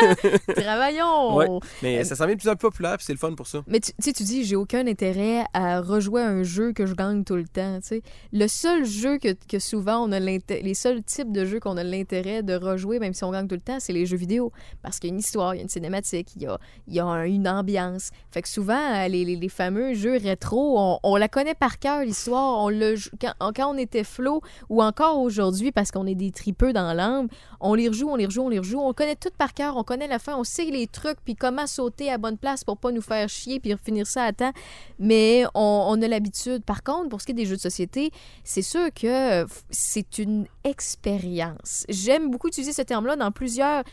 Travaillons. 0.56 1.36
Ouais. 1.36 1.46
Mais 1.82 2.04
ça 2.04 2.16
s'en 2.16 2.26
vient 2.26 2.34
de 2.34 2.40
plus 2.40 2.48
en 2.48 2.56
plus 2.56 2.68
populaire, 2.68 2.96
puis 2.96 3.04
c'est 3.06 3.12
le 3.12 3.18
fun 3.18 3.32
pour 3.34 3.46
ça. 3.46 3.62
Mais 3.66 3.80
tu 3.80 3.92
tu 3.92 4.02
sais, 4.02 4.12
tu 4.12 4.22
dis, 4.24 4.44
j'ai 4.44 4.56
aucun 4.56 4.86
intérêt 4.86 5.44
à 5.52 5.80
rejouer 5.80 6.22
à 6.22 6.28
un 6.28 6.42
jeu 6.42 6.72
que 6.72 6.86
je 6.86 6.94
gagne 6.94 7.24
tout 7.24 7.36
le 7.36 7.46
temps. 7.46 7.78
tu 7.80 7.88
sais. 7.88 8.02
Le 8.32 8.48
seul 8.48 8.84
jeu 8.84 9.18
que, 9.18 9.34
que 9.48 9.58
souvent 9.58 9.98
on 10.06 10.12
a 10.12 10.20
l'intérêt, 10.20 10.62
les 10.62 10.74
seuls 10.74 11.02
types 11.02 11.32
de 11.32 11.44
jeux 11.44 11.60
qu'on 11.60 11.76
a 11.76 11.84
l'intérêt 11.84 12.42
de 12.42 12.54
rejouer, 12.54 12.98
même 12.98 13.14
si 13.14 13.24
on 13.24 13.30
gagne 13.30 13.46
tout 13.48 13.54
le 13.54 13.60
temps, 13.60 13.78
c'est 13.80 13.92
les 13.92 14.06
jeux 14.06 14.16
vidéo. 14.16 14.52
Parce 14.82 14.98
qu'il 14.98 15.10
y 15.10 15.12
a 15.12 15.14
une 15.14 15.20
histoire, 15.20 15.54
il 15.54 15.58
y 15.58 15.60
a 15.60 15.62
une 15.62 15.68
cinématique, 15.68 16.28
il 16.36 16.42
y 16.42 16.46
a, 16.46 16.58
il 16.88 16.94
y 16.94 17.00
a 17.00 17.04
un- 17.04 17.24
une 17.24 17.48
ambiance. 17.48 18.10
Fait 18.30 18.42
que 18.42 18.48
souvent, 18.48 18.74
euh, 18.94 19.08
les, 19.24 19.48
fameux 19.48 19.94
jeux 19.94 20.16
rétro, 20.16 20.98
on, 21.02 21.16
la 21.16 21.28
connaît 21.28 21.54
par 21.54 21.78
cœur, 21.78 22.02
l'histoire. 22.02 22.64
On 22.64 22.68
le, 22.68 22.94
quand, 23.20 23.72
on 23.72 23.76
était 23.76 24.04
flow, 24.04 24.40
ou 24.68 24.82
encore 24.82 25.18
aujourd'hui, 25.20 25.72
parce 25.72 25.90
qu'on 25.90 26.06
est 26.06 26.14
des 26.14 26.30
tripeux 26.30 26.72
dans 26.72 26.92
l'âme, 26.92 27.28
on 27.60 27.74
les 27.74 27.88
rejoue, 27.88 28.08
on 28.08 28.16
les 28.16 28.26
rejoue, 28.26 28.42
on 28.42 28.48
les 28.48 28.58
rejoue. 28.58 28.80
On 28.80 28.92
connaît 28.92 29.16
tout 29.16 29.30
par 29.36 29.54
cœur, 29.54 29.76
on 29.76 29.84
connaît 29.84 30.08
la 30.08 30.18
fin, 30.18 30.36
on 30.36 30.44
sait 30.44 30.64
les 30.64 30.86
trucs, 30.86 31.18
puis 31.24 31.34
comment 31.34 31.66
sauter 31.66 32.10
à 32.10 32.18
bonne 32.18 32.38
place 32.38 32.64
pour 32.64 32.76
pas 32.76 32.92
nous 32.92 33.02
faire 33.02 33.28
chier, 33.28 33.60
puis 33.60 33.74
finir 33.82 34.06
ça 34.06 34.24
à 34.24 34.32
temps. 34.32 34.52
Mais 34.98 35.44
on, 35.54 36.00
a 36.00 36.08
l'habitude. 36.08 36.64
Par 36.64 36.82
contre, 36.82 37.08
pour 37.08 37.20
ce 37.20 37.26
qui 37.26 37.32
est 37.32 37.36
des 37.36 37.46
jeux 37.46 37.56
de 37.56 37.60
société, 37.60 38.10
c'est 38.44 38.62
sûr 38.62 38.92
que 38.94 39.46
c'est 39.70 40.18
une 40.18 40.46
expérience. 40.64 41.84
J'aime 41.88 42.30
beaucoup 42.30 42.48
utiliser 42.48 42.72
ce 42.72 42.82
terme-là 42.82 43.16
dans 43.16 43.30
plusieurs 43.30 43.84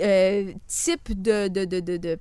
euh, 0.00 0.52
types 0.66 1.20
de, 1.20 1.48
de, 1.48 1.64
de, 1.64 1.80
de, 1.80 2.18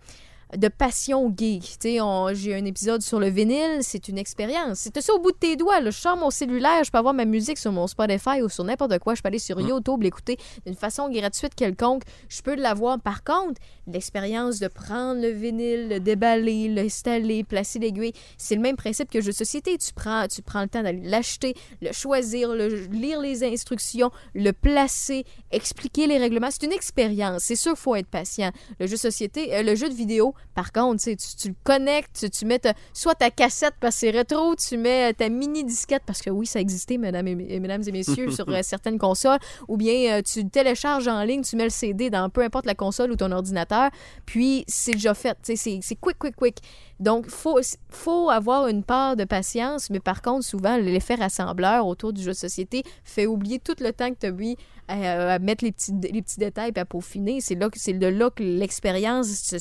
de 0.55 0.67
passion 0.69 1.33
geek. 1.35 1.61
Tu 1.63 1.75
sais, 1.81 2.01
on- 2.01 2.33
j'ai 2.33 2.55
un 2.55 2.63
épisode 2.65 3.01
sur 3.01 3.19
le 3.19 3.27
vinyle, 3.27 3.79
c'est 3.81 4.07
une 4.07 4.17
expérience. 4.17 4.79
C'est 4.93 5.01
ça 5.01 5.13
au 5.13 5.19
bout 5.19 5.31
de 5.31 5.37
tes 5.37 5.55
doigts. 5.55 5.81
là. 5.81 5.89
Je 5.91 5.97
sors 5.99 6.15
mon 6.15 6.29
cellulaire, 6.29 6.83
je 6.83 6.91
peux 6.91 6.97
avoir 6.97 7.13
ma 7.13 7.25
musique 7.25 7.57
sur 7.57 7.71
mon 7.71 7.87
Spotify 7.87 8.41
ou 8.41 8.47
sur 8.49 8.63
n'importe 8.63 8.97
quoi. 8.99 9.13
Je 9.15 9.21
peux 9.21 9.27
aller 9.27 9.39
sur 9.39 9.59
YouTube, 9.59 10.01
l'écouter 10.03 10.37
d'une 10.65 10.75
façon 10.75 11.09
gratuite 11.09 11.53
quelconque. 11.55 12.03
Je 12.29 12.41
peux 12.41 12.55
l'avoir. 12.55 12.99
Par 12.99 13.23
contre, 13.23 13.59
l'expérience 13.87 14.59
de 14.59 14.67
prendre 14.67 15.21
le 15.21 15.29
vinyle, 15.29 15.89
le 15.89 15.99
déballer, 15.99 16.69
l'installer, 16.69 17.43
placer 17.43 17.79
l'aiguille, 17.79 18.13
c'est 18.37 18.55
le 18.55 18.61
même 18.61 18.75
principe 18.77 19.09
que 19.09 19.19
jeu 19.21 19.31
de 19.31 19.35
société. 19.35 19.77
Tu 19.77 19.93
prends, 19.93 20.27
tu 20.27 20.41
prends 20.41 20.61
le 20.61 20.67
temps 20.69 20.83
d'aller 20.83 21.01
l'acheter, 21.03 21.55
le 21.81 21.91
choisir, 21.91 22.53
le, 22.53 22.67
lire 22.91 23.19
les 23.19 23.43
instructions, 23.43 24.11
le 24.33 24.51
placer, 24.51 25.25
expliquer 25.51 26.07
les 26.07 26.17
règlements. 26.17 26.49
C'est 26.51 26.63
une 26.65 26.71
expérience. 26.71 27.43
C'est 27.43 27.55
sûr 27.55 27.73
qu'il 27.73 27.81
faut 27.81 27.95
être 27.95 28.07
patient. 28.07 28.51
Le 28.79 28.87
jeu 28.87 28.93
de 28.93 28.99
société, 28.99 29.53
euh, 29.55 29.63
le 29.63 29.75
jeu 29.75 29.89
de 29.89 29.93
vidéo, 29.93 30.33
par 30.53 30.71
contre, 30.71 31.03
tu, 31.03 31.15
tu, 31.15 31.49
le 31.49 31.55
connectes, 31.63 32.17
tu, 32.19 32.29
tu 32.29 32.45
mets 32.45 32.59
ta- 32.59 32.73
soit 32.93 33.15
ta 33.15 33.29
cassette 33.29 33.75
parce 33.79 33.95
que 33.95 33.99
c'est 33.99 34.09
rétro, 34.09 34.55
tu 34.55 34.77
mets 34.77 35.11
euh, 35.11 35.13
ta 35.13 35.29
mini 35.29 35.63
disquette 35.63 36.03
parce 36.05 36.21
que 36.21 36.29
oui, 36.29 36.45
ça 36.45 36.59
existait, 36.59 36.97
mesdames 36.97 37.27
et, 37.27 37.59
mesdames 37.59 37.83
et 37.85 37.91
messieurs, 37.91 38.31
sur 38.37 38.47
euh, 38.49 38.59
certaines 38.63 38.97
consoles, 38.97 39.39
ou 39.67 39.77
bien 39.77 40.17
euh, 40.17 40.21
tu 40.21 40.41
le 40.43 40.49
télécharges 40.49 41.07
en 41.07 41.23
ligne, 41.23 41.41
tu 41.41 41.55
mets 41.55 41.65
le 41.65 41.69
CD 41.69 42.09
dans 42.09 42.29
peu 42.29 42.41
importe 42.41 42.65
la 42.65 42.75
console 42.75 43.11
ou 43.11 43.15
ton 43.15 43.31
ordinateur, 43.31 43.89
puis 44.25 44.63
c'est 44.67 44.93
déjà 44.93 45.13
fait. 45.13 45.37
C'est 45.43 45.95
quick, 45.99 46.17
quick, 46.17 46.35
quick. 46.35 46.57
Donc, 46.99 47.27
faut 47.27 47.59
faut 47.89 48.29
avoir 48.29 48.67
une 48.67 48.83
part 48.83 49.15
de 49.15 49.23
patience, 49.23 49.89
mais 49.89 49.99
par 49.99 50.21
contre, 50.21 50.43
souvent, 50.45 50.77
l'effet 50.77 51.15
rassembleur 51.15 51.85
autour 51.85 52.13
du 52.13 52.21
jeu 52.21 52.31
de 52.31 52.35
société 52.37 52.83
fait 53.03 53.27
oublier 53.27 53.59
tout 53.59 53.75
le 53.79 53.93
temps 53.93 54.09
que 54.09 54.19
tu 54.19 54.25
as 54.25 54.31
mis 54.31 54.57
à, 54.87 55.39
mettre 55.39 55.63
les 55.63 55.71
petits, 55.71 55.93
les 56.11 56.21
petits 56.21 56.39
détails 56.39 56.71
et 56.75 56.79
à 56.79 56.85
peaufiner. 56.85 57.41
C'est 57.41 57.55
là 57.55 57.69
c'est 57.75 57.93
de 57.93 58.07
là 58.07 58.29
que 58.29 58.43
l'expérience 58.43 59.53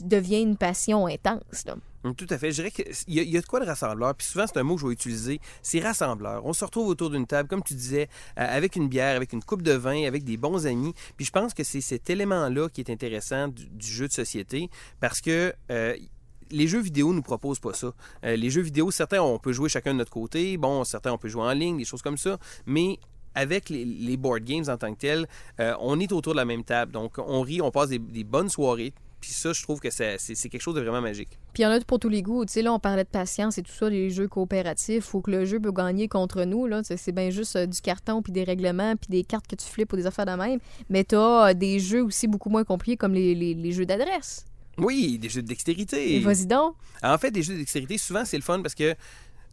devient 0.00 0.40
une 0.42 0.56
passion 0.56 1.06
intense. 1.06 1.64
Hum, 2.04 2.14
Tout 2.14 2.26
à 2.30 2.38
fait. 2.38 2.50
Je 2.52 2.62
dirais 2.62 2.70
qu'il 2.70 2.86
y, 3.08 3.36
a- 3.36 3.40
de 3.40 3.46
quoi 3.46 3.60
de 3.60 3.66
rassembleur. 3.66 4.14
Puis 4.14 4.26
souvent, 4.26 4.44
c'est 4.46 4.58
un 4.58 4.62
mot 4.62 4.76
que 4.76 4.82
je 4.82 4.86
vais 4.86 4.92
utiliser. 4.92 5.40
C'est 5.62 5.80
rassembleur. 5.80 6.44
On 6.46 6.52
se 6.52 6.64
retrouve 6.64 6.88
autour 6.88 7.10
d'une 7.10 7.26
table, 7.26 7.48
comme 7.48 7.62
tu 7.62 7.74
disais, 7.74 8.08
avec 8.36 8.76
une 8.76 8.88
bière, 8.88 9.16
avec 9.16 9.32
une 9.32 9.42
coupe 9.42 9.62
de 9.62 9.72
vin, 9.72 10.04
avec 10.06 10.24
des 10.24 10.36
bons 10.36 10.66
amis. 10.66 10.94
Puis 11.16 11.26
je 11.26 11.32
pense 11.32 11.54
que 11.54 11.64
c'est 11.64 11.80
cet 11.80 12.08
élément-là 12.08 12.68
qui 12.68 12.80
est 12.80 12.90
intéressant 12.90 13.48
du, 13.48 13.66
du 13.66 13.86
jeu 13.86 14.06
de 14.08 14.12
société 14.12 14.70
parce 15.00 15.20
que. 15.20 15.52
euh, 15.70 15.96
les 16.50 16.66
jeux 16.66 16.80
vidéo 16.80 17.12
nous 17.12 17.20
proposent 17.20 17.58
pas 17.60 17.74
ça. 17.74 17.92
Euh, 18.24 18.34
les 18.34 18.48
jeux 18.48 18.62
vidéo, 18.62 18.90
certains, 18.90 19.20
on 19.20 19.38
peut 19.38 19.52
jouer 19.52 19.68
chacun 19.68 19.92
de 19.92 19.98
notre 19.98 20.10
côté. 20.10 20.56
Bon, 20.56 20.82
certains, 20.82 21.12
on 21.12 21.18
peut 21.18 21.28
jouer 21.28 21.42
en 21.42 21.52
ligne, 21.52 21.76
des 21.76 21.84
choses 21.84 22.00
comme 22.00 22.16
ça. 22.16 22.38
Mais 22.64 22.98
avec 23.38 23.68
les, 23.70 23.84
les 23.84 24.16
board 24.16 24.42
games 24.44 24.64
en 24.68 24.76
tant 24.76 24.92
que 24.94 24.98
tels, 25.00 25.26
euh, 25.60 25.74
on 25.80 25.98
est 26.00 26.12
autour 26.12 26.32
de 26.32 26.38
la 26.38 26.44
même 26.44 26.64
table. 26.64 26.92
Donc, 26.92 27.18
on 27.18 27.40
rit, 27.42 27.60
on 27.60 27.70
passe 27.70 27.88
des, 27.90 27.98
des 27.98 28.24
bonnes 28.24 28.48
soirées 28.48 28.92
Puis 29.20 29.32
ça, 29.32 29.52
je 29.52 29.62
trouve 29.62 29.80
que 29.80 29.90
c'est 29.90 30.16
quelque 30.48 30.60
chose 30.60 30.74
de 30.76 30.80
vraiment 30.80 31.00
magique. 31.00 31.30
Puis 31.52 31.62
il 31.62 31.66
y 31.66 31.66
en 31.66 31.70
a 31.70 31.80
pour 31.80 31.98
tous 31.98 32.08
les 32.08 32.22
goûts. 32.22 32.44
Tu 32.44 32.52
sais, 32.52 32.62
là, 32.62 32.72
on 32.72 32.78
parlait 32.78 33.02
de 33.04 33.08
patience 33.08 33.58
et 33.58 33.62
tout 33.62 33.72
ça, 33.72 33.88
les 33.90 34.10
jeux 34.10 34.28
coopératifs. 34.28 35.04
Faut 35.04 35.20
que 35.20 35.30
le 35.32 35.44
jeu 35.44 35.58
peut 35.60 35.72
gagner 35.72 36.06
contre 36.08 36.44
nous. 36.44 36.66
Là. 36.66 36.82
Tu 36.82 36.94
C'est 36.96 37.12
bien 37.12 37.30
juste 37.30 37.56
euh, 37.56 37.66
du 37.66 37.80
carton, 37.80 38.22
puis 38.22 38.32
des 38.32 38.44
règlements, 38.44 38.94
puis 38.96 39.08
des 39.10 39.24
cartes 39.24 39.46
que 39.48 39.56
tu 39.56 39.66
flippes 39.66 39.92
ou 39.92 39.96
des 39.96 40.06
affaires 40.06 40.26
de 40.26 40.32
même. 40.32 40.60
Mais 40.88 41.02
t'as 41.04 41.50
euh, 41.50 41.54
des 41.54 41.78
jeux 41.80 42.04
aussi 42.04 42.28
beaucoup 42.28 42.50
moins 42.50 42.64
compliqués 42.64 42.96
comme 42.96 43.14
les, 43.14 43.34
les- 43.34 43.54
les 43.54 43.72
jeux 43.72 43.86
d'adresse. 43.86 44.44
Oui, 44.80 45.18
des 45.18 45.28
jeux 45.28 45.42
de 45.42 45.48
dextérité. 45.48 46.14
Et 46.16 46.20
Vas-y 46.20 46.46
donc. 46.46 46.76
En 47.02 47.18
fait, 47.18 47.32
des 47.32 47.42
jeux 47.42 47.54
de 47.54 47.58
dextérité, 47.58 47.98
souvent, 47.98 48.24
c'est 48.24 48.36
le 48.36 48.44
fun 48.44 48.62
parce 48.62 48.76
que 48.76 48.94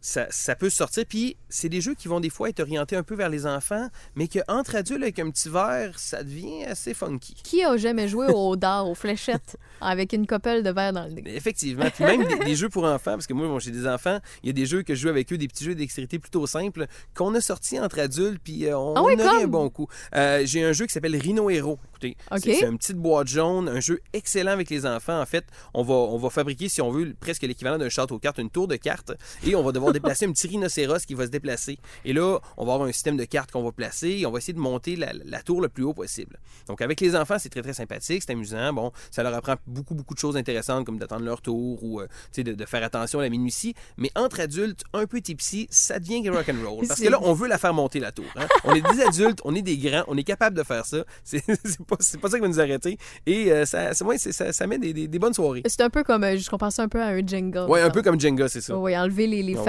ça, 0.06 0.26
ça 0.30 0.54
peut 0.54 0.70
sortir. 0.70 1.04
Puis, 1.08 1.36
c'est 1.48 1.68
des 1.68 1.80
jeux 1.80 1.94
qui 1.94 2.06
vont 2.06 2.20
des 2.20 2.30
fois 2.30 2.48
être 2.48 2.60
orientés 2.60 2.94
un 2.94 3.02
peu 3.02 3.16
vers 3.16 3.28
les 3.28 3.44
enfants, 3.44 3.88
mais 4.14 4.28
qu'entre 4.28 4.76
adultes, 4.76 5.02
avec 5.02 5.18
un 5.18 5.30
petit 5.30 5.48
verre, 5.48 5.98
ça 5.98 6.22
devient 6.22 6.64
assez 6.64 6.94
funky. 6.94 7.34
Qui 7.42 7.64
a 7.64 7.76
jamais 7.76 8.06
joué 8.06 8.28
au 8.28 8.54
dard, 8.54 8.88
aux 8.88 8.94
fléchettes, 8.94 9.56
avec 9.80 10.12
une 10.12 10.26
coppelle 10.26 10.62
de 10.62 10.70
verre 10.70 10.92
dans 10.92 11.04
le 11.06 11.10
nez? 11.10 11.22
Effectivement. 11.34 11.86
Puis 11.92 12.04
même 12.04 12.24
des, 12.24 12.44
des 12.44 12.54
jeux 12.54 12.68
pour 12.68 12.84
enfants, 12.84 13.12
parce 13.12 13.26
que 13.26 13.34
moi, 13.34 13.48
bon, 13.48 13.58
j'ai 13.58 13.72
des 13.72 13.86
enfants, 13.86 14.20
il 14.44 14.46
y 14.46 14.50
a 14.50 14.52
des 14.52 14.66
jeux 14.66 14.82
que 14.84 14.94
je 14.94 15.00
joue 15.02 15.08
avec 15.08 15.32
eux, 15.32 15.38
des 15.38 15.48
petits 15.48 15.64
jeux 15.64 15.74
de 15.74 15.80
dextérité 15.80 16.20
plutôt 16.20 16.46
simples, 16.46 16.86
qu'on 17.14 17.34
a 17.34 17.40
sortis 17.40 17.80
entre 17.80 17.98
adultes, 17.98 18.40
puis 18.42 18.66
euh, 18.66 18.78
on, 18.78 18.94
Ah 18.94 19.02
oui, 19.02 19.14
on 19.18 19.20
aurait 19.24 19.36
un 19.36 19.40
comme? 19.42 19.50
bon 19.50 19.70
coup. 19.70 19.88
Euh, 20.14 20.42
j'ai 20.44 20.62
un 20.62 20.72
jeu 20.72 20.86
qui 20.86 20.92
s'appelle 20.92 21.16
Rhino 21.16 21.50
Hero. 21.50 21.78
Écoutez, 21.90 22.16
c'est 22.42 22.62
une 22.62 22.78
petite 22.78 22.96
boîte 22.96 23.26
jaune, 23.26 23.68
un 23.68 23.80
jeu 23.80 24.00
excellent 24.12 24.52
avec 24.52 24.70
les 24.70 24.86
enfants. 24.86 25.20
En 25.20 25.26
fait, 25.26 25.44
on 25.74 25.82
va, 25.82 25.94
on 25.94 26.18
va 26.18 26.30
fabriquer, 26.30 26.68
si 26.68 26.80
on 26.80 26.90
veut, 26.92 27.14
presque 27.18 27.42
l'équivalent 27.42 27.78
d'un 27.78 27.88
château 27.88 28.16
de 28.16 28.20
cartes, 28.20 28.38
une 28.38 28.50
tour 28.50 28.68
de 28.68 28.76
cartes, 28.76 29.12
et 29.44 29.56
on 29.56 29.62
va 29.62 29.72
devoir 29.72 29.92
déplacer 29.96 30.26
un 30.26 30.32
petit 30.32 30.46
rhinocéros 30.48 31.04
qui 31.06 31.14
va 31.14 31.26
se 31.26 31.30
déplacer. 31.30 31.78
Et 32.04 32.12
là, 32.12 32.38
on 32.56 32.64
va 32.64 32.72
avoir 32.74 32.88
un 32.88 32.92
système 32.92 33.16
de 33.16 33.24
cartes 33.24 33.50
qu'on 33.50 33.62
va 33.62 33.72
placer, 33.72 34.08
et 34.20 34.26
on 34.26 34.30
va 34.30 34.38
essayer 34.38 34.52
de 34.54 34.58
monter 34.60 34.96
la, 34.96 35.12
la 35.24 35.42
tour 35.42 35.60
le 35.60 35.68
plus 35.68 35.84
haut 35.84 35.94
possible. 35.94 36.38
Donc, 36.68 36.80
avec 36.82 37.00
les 37.00 37.14
enfants, 37.16 37.36
c'est 37.38 37.48
très, 37.48 37.62
très 37.62 37.74
sympathique, 37.74 38.22
c'est 38.26 38.32
amusant. 38.32 38.72
Bon, 38.72 38.92
ça 39.10 39.22
leur 39.22 39.34
apprend 39.34 39.56
beaucoup, 39.66 39.94
beaucoup 39.94 40.14
de 40.14 40.18
choses 40.18 40.36
intéressantes, 40.36 40.84
comme 40.86 40.98
d'attendre 40.98 41.24
leur 41.24 41.42
tour 41.42 41.82
ou 41.82 42.00
euh, 42.00 42.06
tu 42.32 42.40
sais, 42.40 42.44
de, 42.44 42.52
de 42.52 42.64
faire 42.64 42.82
attention 42.82 43.18
à 43.20 43.22
la 43.22 43.28
minutie. 43.28 43.74
Mais 43.96 44.10
entre 44.14 44.40
adultes, 44.40 44.84
un 44.92 45.06
peu 45.06 45.20
tipsy, 45.20 45.66
ça 45.70 45.98
devient 45.98 46.28
rock 46.30 46.48
and 46.48 46.68
roll. 46.68 46.86
Parce 46.86 47.00
que 47.00 47.08
là, 47.08 47.18
on 47.22 47.32
veut 47.32 47.48
la 47.48 47.58
faire 47.58 47.74
monter 47.74 48.00
la 48.00 48.12
tour. 48.12 48.24
hein. 48.36 48.46
On 48.64 48.74
est 48.74 48.80
des 48.82 49.02
adultes, 49.02 49.40
on 49.44 49.54
est 49.54 49.62
des 49.62 49.76
grands, 49.78 50.04
on 50.08 50.16
est 50.16 50.24
capable 50.24 50.56
de 50.56 50.62
faire 50.62 50.84
ça. 50.86 51.04
C'est 51.24 51.44
pas, 51.86 51.96
pas 51.96 52.28
ça 52.30 52.36
qui 52.36 52.40
va 52.40 52.48
nous 52.48 52.60
arrêter. 52.60 52.98
Et 53.26 53.50
euh, 53.52 53.64
ça, 53.64 53.94
ça, 53.94 54.04
ouais, 54.04 54.18
ça, 54.18 54.52
ça 54.52 54.66
met 54.66 54.78
des, 54.78 54.92
des- 54.92 55.08
des 55.08 55.18
bonnes 55.18 55.34
soirées. 55.34 55.62
C'est 55.66 55.80
un 55.82 55.90
peu 55.90 56.04
comme, 56.04 56.24
euh, 56.24 56.36
je 56.36 56.48
compare 56.50 56.72
ça 56.72 56.82
un 56.82 56.88
peu 56.88 57.00
à 57.00 57.06
un 57.08 57.26
Jenga. 57.26 57.66
Ouais, 57.66 57.80
un 57.80 57.90
peu 57.90 58.02
comme 58.02 58.20
Jenga, 58.20 58.48
c'est 58.48 58.60
ça. 58.60 58.76
Oui, 58.76 58.96
enlever 58.96 59.26
les, 59.26 59.42
les 59.42 59.54
Ah 59.56 59.58
oui. 59.60 59.64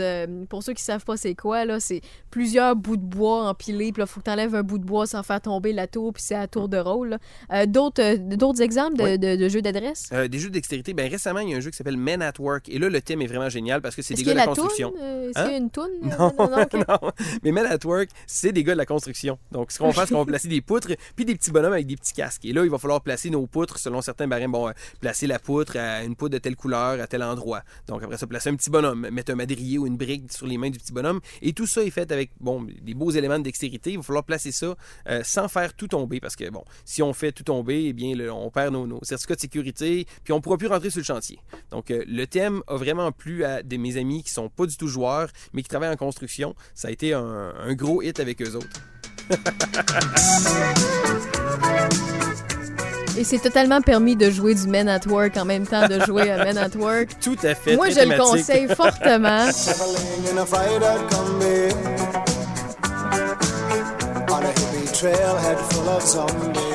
Euh, 0.00 0.44
pour 0.48 0.62
ceux 0.62 0.72
qui 0.72 0.82
savent 0.82 1.04
pas 1.04 1.16
c'est 1.16 1.34
quoi, 1.34 1.64
là, 1.64 1.80
c'est 1.80 2.00
plusieurs 2.30 2.76
bouts 2.76 2.96
de 2.96 3.02
bois 3.02 3.48
empilés. 3.48 3.92
Puis 3.92 4.00
là, 4.00 4.06
faut 4.06 4.20
que 4.20 4.24
tu 4.24 4.30
enlèves 4.30 4.54
un 4.54 4.62
bout 4.62 4.78
de 4.78 4.84
bois 4.84 5.06
sans 5.06 5.22
faire 5.22 5.40
tomber 5.40 5.72
la 5.72 5.86
tour, 5.86 6.12
puis 6.12 6.22
c'est 6.22 6.34
à 6.34 6.46
tour 6.46 6.68
de 6.68 6.76
rôle. 6.78 7.18
Euh, 7.52 7.66
D'autres 7.66 8.02
euh, 8.02 8.16
d'autres 8.36 8.62
exemples 8.62 8.96
de, 8.98 9.02
Oui. 9.04 9.18
de- 9.18 9.36
de 9.36 9.48
jeux 9.48 9.62
d'adresse? 9.62 10.10
Des 10.10 10.38
jeux 10.38 10.48
de 10.48 10.54
dextérité. 10.54 10.94
Ben, 10.94 11.10
récemment, 11.10 11.40
il 11.40 11.50
y 11.50 11.54
a 11.54 11.56
un 11.56 11.60
jeu 11.60 11.70
qui 11.70 11.76
s'appelle 11.76 11.96
Men 11.96 12.22
at 12.22 12.34
Work. 12.38 12.68
Et 12.68 12.78
là, 12.78 12.88
le 12.88 13.00
thème 13.00 13.22
est 13.22 13.26
vraiment 13.26 13.48
génial 13.48 13.80
parce 13.82 13.94
que 13.96 14.02
c'est 14.02 14.14
des 14.14 14.22
gars 14.22 14.32
de 14.32 14.36
la 14.38 14.46
construction. 14.46 14.90
toune? 14.90 15.00
Est-ce 15.00 15.38
Hein? 15.38 15.42
qu'il 15.44 15.52
y 15.52 15.54
a 15.54 15.58
une 15.58 15.70
toune? 15.70 15.90
Non, 16.18 16.26
ok. 16.38 16.74
non. 16.88 17.10
Mais 17.42 17.52
Men 17.52 17.66
at 17.66 17.78
Work, 17.84 18.08
c'est 18.26 18.52
des 18.52 18.62
gars 18.64 18.72
de 18.72 18.78
la 18.78 18.86
construction. 18.86 19.38
Donc, 19.52 19.70
ce 19.72 19.78
qu'on 19.78 19.86
va 19.88 19.92
faire, 19.92 20.06
c'est 20.06 20.14
qu'on 20.14 20.20
va 20.20 20.26
placer 20.26 20.48
des 20.48 20.60
poutres, 20.60 20.88
puis 21.14 21.24
des 21.24 21.34
petits 21.34 21.50
bonhommes 21.50 21.72
avec 21.72 21.86
des 21.86 21.96
petits 21.96 22.12
casques. 22.12 22.44
Et 22.44 22.52
là, 22.52 22.64
il 22.64 22.70
va 22.70 22.78
falloir 22.78 23.00
placer 23.00 23.30
nos 23.30 23.46
poutres 23.46 23.78
selon 23.78 24.00
certains 24.02 24.26
barèmes. 24.28 24.52
Bon, 24.52 24.70
placer 25.00 25.26
la 25.26 25.38
poutre 25.38 25.76
à 25.76 26.02
une 26.04 26.14
poutre 26.16 26.32
de 26.34 26.38
telle 26.38 26.56
couleur, 26.56 27.00
à 27.00 27.06
tel 27.06 27.22
endroit. 27.22 27.62
Donc, 27.88 28.02
après 28.02 28.16
ça, 28.16 28.26
placer 28.26 28.50
un 28.50 28.54
petit 28.56 28.70
bonhomme, 28.70 29.08
mettre 29.10 29.32
un 29.32 29.36
ou 29.78 29.86
une 29.86 29.96
brique 29.96 30.32
sur 30.32 30.46
les 30.46 30.58
mains 30.58 30.70
du 30.70 30.78
petit 30.78 30.92
bonhomme. 30.92 31.20
Et 31.42 31.52
tout 31.52 31.66
ça 31.66 31.82
est 31.82 31.90
fait 31.90 32.10
avec, 32.12 32.30
bon, 32.40 32.66
des 32.82 32.94
beaux 32.94 33.10
éléments 33.10 33.38
de 33.38 33.44
dextérité. 33.44 33.92
Il 33.92 33.98
va 33.98 34.02
falloir 34.02 34.24
placer 34.24 34.52
ça 34.52 34.76
euh, 35.08 35.22
sans 35.24 35.48
faire 35.48 35.74
tout 35.74 35.88
tomber. 35.88 36.20
Parce 36.20 36.36
que, 36.36 36.48
bon, 36.50 36.64
si 36.84 37.02
on 37.02 37.12
fait 37.12 37.32
tout 37.32 37.44
tomber, 37.44 37.86
eh 37.86 37.92
bien, 37.92 38.18
on 38.30 38.50
perd 38.50 38.72
nos, 38.72 38.86
nos 38.86 39.00
certificats 39.02 39.36
de 39.36 39.40
sécurité, 39.40 40.06
puis 40.24 40.32
on 40.32 40.36
ne 40.36 40.42
pourra 40.42 40.58
plus 40.58 40.68
rentrer 40.68 40.90
sur 40.90 41.00
le 41.00 41.04
chantier. 41.04 41.38
Donc, 41.70 41.90
euh, 41.90 42.04
le 42.06 42.26
thème 42.26 42.62
a 42.66 42.76
vraiment 42.76 43.12
plu 43.12 43.44
à 43.44 43.62
de 43.62 43.76
mes 43.76 43.96
amis 43.96 44.22
qui 44.22 44.30
sont 44.30 44.48
pas 44.48 44.66
du 44.66 44.76
tout 44.76 44.88
joueurs, 44.88 45.30
mais 45.52 45.62
qui 45.62 45.68
travaillent 45.68 45.92
en 45.92 45.96
construction. 45.96 46.54
Ça 46.74 46.88
a 46.88 46.90
été 46.90 47.12
un 47.12 47.74
gros 47.74 48.02
hit 48.02 48.20
avec 48.20 48.42
eux 48.42 48.54
autres. 48.54 48.80
Et 53.18 53.24
c'est 53.24 53.38
totalement 53.38 53.80
permis 53.80 54.14
de 54.16 54.30
jouer 54.30 54.54
du 54.54 54.66
Men 54.68 54.88
at 54.88 55.00
Work 55.08 55.36
en 55.38 55.44
même 55.46 55.66
temps 55.66 55.88
de 55.88 56.00
jouer 56.04 56.30
à 56.30 56.44
Men 56.44 56.58
at 56.58 56.76
Work. 56.76 57.18
Tout 57.20 57.36
à 57.42 57.54
fait. 57.54 57.74
Moi, 57.76 57.88
je 57.90 58.00
le 58.00 58.18
conseille 58.18 58.68
fortement. 58.74 59.46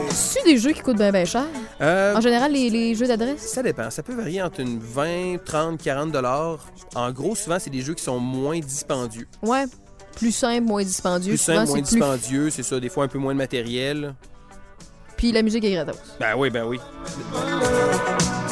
C'est 0.10 0.44
des 0.46 0.58
jeux 0.58 0.72
qui 0.72 0.82
coûtent 0.82 0.98
bien, 0.98 1.12
bien 1.12 1.26
cher? 1.26 1.46
Euh, 1.82 2.16
En 2.16 2.22
général, 2.22 2.54
les, 2.54 2.70
les 2.70 2.96
jeux 2.96 3.08
d'adresse? 3.08 3.52
ça 3.54 3.62
dépend. 3.62 3.90
Ça 3.90 4.02
peut 4.04 4.14
varier 4.16 4.42
entre 4.42 4.62
une 4.62 4.80
20, 4.80 5.38
30, 5.44 5.82
40 5.82 6.12
dollars. 6.12 6.60
En 6.96 7.12
gros, 7.12 7.36
souvent, 7.36 7.58
c'est 7.60 7.70
des 7.70 7.82
jeux 7.82 7.94
qui 7.94 8.04
sont 8.04 8.20
moins 8.20 8.60
dispendieux. 8.60 9.28
Ouais. 9.42 9.66
Plus 10.16 10.32
simple, 10.32 10.62
moins 10.68 10.84
dispendieux. 10.84 11.32
Plus 11.34 11.38
Souvent, 11.42 11.58
simple, 11.66 11.70
moins 11.70 11.78
plus- 11.82 11.90
dispendieux, 11.96 12.50
c'est 12.50 12.64
ça. 12.64 12.80
Des 12.80 12.90
fois, 12.90 13.04
un 13.06 13.08
peu 13.08 13.18
moins 13.20 13.34
de 13.34 13.38
matériel. 13.38 14.14
Puis 15.22 15.32
la 15.32 15.44
musique 15.44 15.64
est 15.66 15.74
gratos. 15.74 15.96
Ben 16.20 16.34
oui, 16.36 16.50
ben 16.50 16.64
oui. 16.66 16.80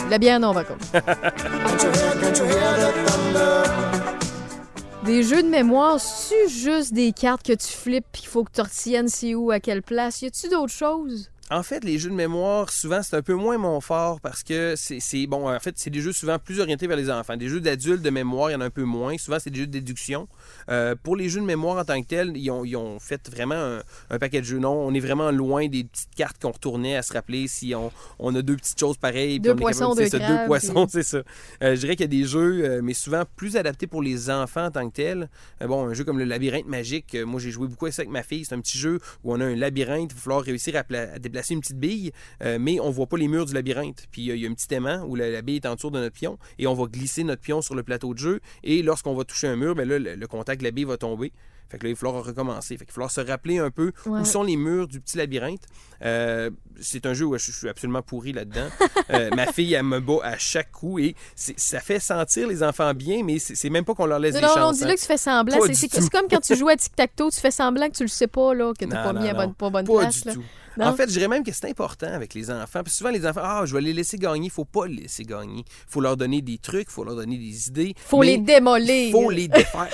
La 0.08 0.20
bière, 0.20 0.40
non, 0.40 0.54
par 0.54 0.68
contre. 0.68 0.86
Des 5.04 5.24
jeux 5.24 5.42
de 5.42 5.48
mémoire, 5.48 6.00
c'est 6.00 6.48
juste 6.48 6.94
des 6.94 7.12
cartes 7.12 7.42
que 7.42 7.54
tu 7.54 7.68
flippes 7.70 8.06
puis 8.12 8.22
qu'il 8.22 8.30
faut 8.30 8.44
que 8.44 8.52
tu 8.54 8.62
retiennes 8.62 9.08
c'est 9.08 9.34
où, 9.34 9.50
à 9.50 9.60
quelle 9.60 9.82
place? 9.82 10.22
Y 10.22 10.28
a-tu 10.28 10.48
d'autres 10.50 10.72
choses? 10.72 11.32
En 11.50 11.64
fait, 11.64 11.84
les 11.84 11.98
jeux 11.98 12.12
de 12.12 12.16
mémoire, 12.16 12.70
souvent, 12.70 13.02
c'est 13.02 13.16
un 13.16 13.24
peu 13.24 13.34
moins 13.34 13.58
mon 13.58 13.82
fort 13.82 14.22
parce 14.22 14.44
que 14.44 14.76
c'est 14.78 15.00
c'est- 15.00 15.26
bon. 15.26 15.52
En 15.52 15.60
fait, 15.60 15.74
c'est 15.80 15.90
des 15.90 16.02
jeux 16.02 16.14
souvent 16.14 16.38
plus 16.38 16.60
orientés 16.60 16.86
vers 16.86 16.98
les 16.98 17.10
enfants. 17.10 17.36
Des 17.36 17.50
jeux 17.50 17.62
d'adultes 17.62 18.04
de 18.04 18.10
mémoire, 18.12 18.52
il 18.52 18.54
y 18.54 18.56
en 18.56 18.62
a 18.62 18.66
un 18.66 18.70
peu 18.70 18.84
moins. 18.84 19.18
Souvent, 19.18 19.38
c'est 19.40 19.50
des 19.50 19.62
jeux 19.62 19.66
de 19.66 19.72
déduction. 19.72 20.28
Euh, 20.70 20.96
pour 21.02 21.16
les 21.16 21.30
jeux 21.30 21.42
de 21.42 21.46
mémoire 21.46 21.78
en 21.78 21.84
tant 21.86 22.02
que 22.02 22.08
tels, 22.08 22.36
ils 22.36 22.50
ont, 22.52 22.64
ils 22.66 22.76
ont 22.76 23.00
fait 23.00 23.30
vraiment 23.30 23.56
un, 23.56 23.82
un 24.10 24.20
paquet 24.20 24.40
de 24.42 24.46
jeux. 24.46 24.60
Non, 24.60 24.74
on 24.74 24.94
est 24.94 25.00
vraiment 25.00 25.32
loin 25.32 25.68
des 25.68 25.84
petites 25.84 26.14
cartes 26.16 26.42
qu'on 26.42 26.52
retournait 26.52 26.96
à 26.96 27.02
se 27.02 27.14
rappeler 27.14 27.48
si 27.48 27.74
on, 27.76 27.92
on 28.20 28.34
a 28.36 28.42
deux 28.42 28.56
petites 28.56 28.80
choses 28.80 28.98
pareilles. 28.98 29.40
puis 29.40 29.50
Deux 29.50 29.52
on 29.52 29.56
est 29.58 29.60
poissons, 29.60 29.80
capable- 29.96 29.96
c'est 29.98 30.04
deux 30.12 30.18
ça, 30.18 30.20
crabes, 30.26 30.40
Deux 30.42 30.46
poissons, 30.48 30.86
puis- 30.86 30.92
c'est 30.92 31.04
ça. 31.04 31.18
Euh, 31.64 31.76
je 31.76 31.80
dirais 31.80 31.96
qu'il 31.96 32.04
y 32.04 32.18
a 32.18 32.22
des 32.22 32.26
jeux, 32.28 32.64
euh, 32.64 32.82
mais 32.84 32.94
souvent 32.94 33.24
plus 33.36 33.56
adaptés 33.58 33.88
pour 33.88 34.02
les 34.02 34.30
enfants 34.30 34.66
en 34.66 34.72
tant 34.72 34.88
que 34.90 34.96
tels. 34.96 35.30
Bon, 35.66 35.86
un 35.86 35.94
jeu 35.94 36.04
comme 36.04 36.20
le 36.20 36.26
labyrinthe 36.26 36.68
magique, 36.68 37.16
moi 37.26 37.40
j'ai 37.40 37.52
joué 37.52 37.68
beaucoup 37.68 37.86
avec 37.86 37.94
ça 37.96 38.02
avec 38.02 38.12
ma 38.12 38.24
fille. 38.24 38.46
C'est 38.46 38.56
un 38.56 38.62
petit 38.62 38.78
jeu 38.78 39.00
où 39.24 39.34
on 39.34 39.40
a 39.42 39.46
un 39.46 39.56
labyrinthe, 39.56 40.12
il 40.12 40.16
va 40.16 40.22
falloir 40.22 40.42
réussir 40.44 40.76
à, 40.76 40.84
pla- 40.84 41.14
à 41.14 41.20
déplacer 41.20 41.54
une 41.54 41.62
petite 41.62 41.78
bille, 41.80 42.12
mais 42.60 42.80
on 42.80 42.90
voit 42.92 43.08
pas 43.08 43.18
les 43.18 43.28
murs 43.28 43.46
du 43.46 43.54
labyrinthe. 43.54 44.06
Puis 44.12 44.24
il 44.28 44.36
y 44.38 44.46
a 44.46 44.50
un 44.50 44.54
petit 44.54 44.74
aimant 44.74 45.04
où 45.08 45.16
la, 45.16 45.30
la 45.30 45.42
bille 45.42 45.58
est 45.58 45.66
en 45.66 45.76
dessous 45.76 45.90
de 45.90 46.00
notre 46.00 46.16
pion 46.16 46.38
et 46.58 46.68
on 46.68 46.74
va 46.74 46.86
glisser 46.86 47.24
notre 47.24 47.42
pion 47.42 47.62
sur 47.62 47.76
le 47.76 47.84
plateau 47.84 48.14
de 48.14 48.20
jeu. 48.20 48.40
Et 48.64 48.82
lorsqu'on 48.82 49.14
va 49.16 49.24
toucher 49.24 49.48
un 49.48 49.56
mur, 49.56 49.76
ben 49.76 49.88
là, 49.88 50.00
le, 50.00 50.16
le 50.16 50.28
contact 50.40 50.60
de 50.62 50.66
la 50.66 50.72
bille 50.72 50.86
va 50.86 50.98
tomber. 50.98 51.32
Fait 51.70 51.78
que 51.78 51.84
là, 51.84 51.90
il 51.92 51.94
va 51.94 52.00
falloir 52.00 52.24
recommencer. 52.26 52.78
Fait 52.78 52.86
qu'il 52.86 52.88
va 52.88 52.94
falloir 52.96 53.12
se 53.12 53.22
rappeler 53.22 53.60
un 53.60 53.70
peu 53.70 53.92
Ouais. 54.08 54.22
où 54.22 54.26
sont 54.26 54.42
les 54.42 54.56
murs 54.58 54.88
du 54.88 55.00
petit 55.00 55.18
labyrinthe. 55.18 55.62
Euh, 56.04 56.50
c'est 56.82 57.06
un 57.06 57.14
jeu 57.14 57.26
où 57.26 57.38
je, 57.38 57.52
suis 57.52 57.70
absolument 57.70 58.02
pourri 58.02 58.34
là-dedans. 58.34 58.68
Euh, 59.12 59.32
ma 59.36 59.48
fille, 59.52 59.74
elle 59.74 59.84
me 59.86 60.00
bat 60.00 60.20
à 60.22 60.38
chaque 60.38 60.72
coup 60.72 61.00
et 61.00 61.16
ça 61.36 61.80
fait 61.80 62.00
sentir 62.00 62.48
les 62.48 62.62
enfants 62.62 62.94
bien, 62.94 63.24
mais 63.24 63.40
c'est 63.40 63.70
même 63.72 63.84
pas 63.84 63.96
qu'on 63.96 64.06
leur 64.06 64.20
laisse 64.20 64.36
Non, 64.36 64.42
des 64.42 64.46
non, 64.46 64.52
on 64.52 64.56
chances. 64.58 64.78
dit 64.78 64.84
hein. 64.84 64.88
là 64.88 64.96
que 64.96 65.00
tu 65.00 65.06
fais 65.08 65.18
semblant. 65.18 65.58
C'est 65.74 66.10
comme 66.12 66.28
quand 66.30 66.40
tu 66.42 66.56
joues 66.56 66.70
à 66.70 66.76
tic-tac-toe, 66.76 67.32
tu 67.32 67.40
fais 67.40 67.50
semblant 67.50 67.90
que 67.90 67.96
tu 67.96 68.04
le 68.04 68.08
sais 68.10 68.28
pas, 68.28 68.54
là, 68.54 68.72
que 68.78 68.86
t'as 68.86 69.04
pas 69.04 69.14
non, 69.14 69.22
mis 69.22 69.28
à 69.30 69.34
bonne, 69.34 69.56
pas 69.56 69.72
bonne 69.72 69.88
Pas 69.88 70.00
place. 70.02 70.22
du 70.22 70.28
là. 70.28 70.34
tout. 70.36 70.44
Non? 70.80 70.86
En 70.86 70.96
fait, 70.96 71.10
je 71.10 71.14
dirais 71.14 71.28
même 71.28 71.44
que 71.44 71.52
c'est 71.52 71.70
important 71.70 72.08
avec 72.08 72.34
les 72.34 72.50
enfants. 72.50 72.82
Parce 72.84 72.86
que 72.86 72.92
souvent, 72.92 73.10
les 73.10 73.28
enfants, 73.28 73.42
ah, 73.44 73.64
je 73.66 73.76
vais 73.76 73.82
les 73.82 73.92
laisser 73.92 74.18
gagner. 74.18 74.46
Il 74.46 74.52
faut 74.52 74.64
pas 74.64 74.88
les 74.88 75.04
laisser 75.04 75.24
gagner. 75.24 75.66
Il 75.68 75.92
faut 75.92 76.00
leur 76.00 76.16
donner 76.16 76.42
des 76.42 76.58
trucs, 76.58 76.88
il 76.90 76.92
faut 76.92 77.04
leur 77.04 77.16
donner 77.16 77.38
des 77.38 77.68
idées. 77.68 77.94
Faut 77.98 78.20
mais 78.20 78.28
les 78.28 78.38
démolir. 78.38 79.12
faut 79.12 79.30
les 79.30 79.50
défaire. 79.50 79.90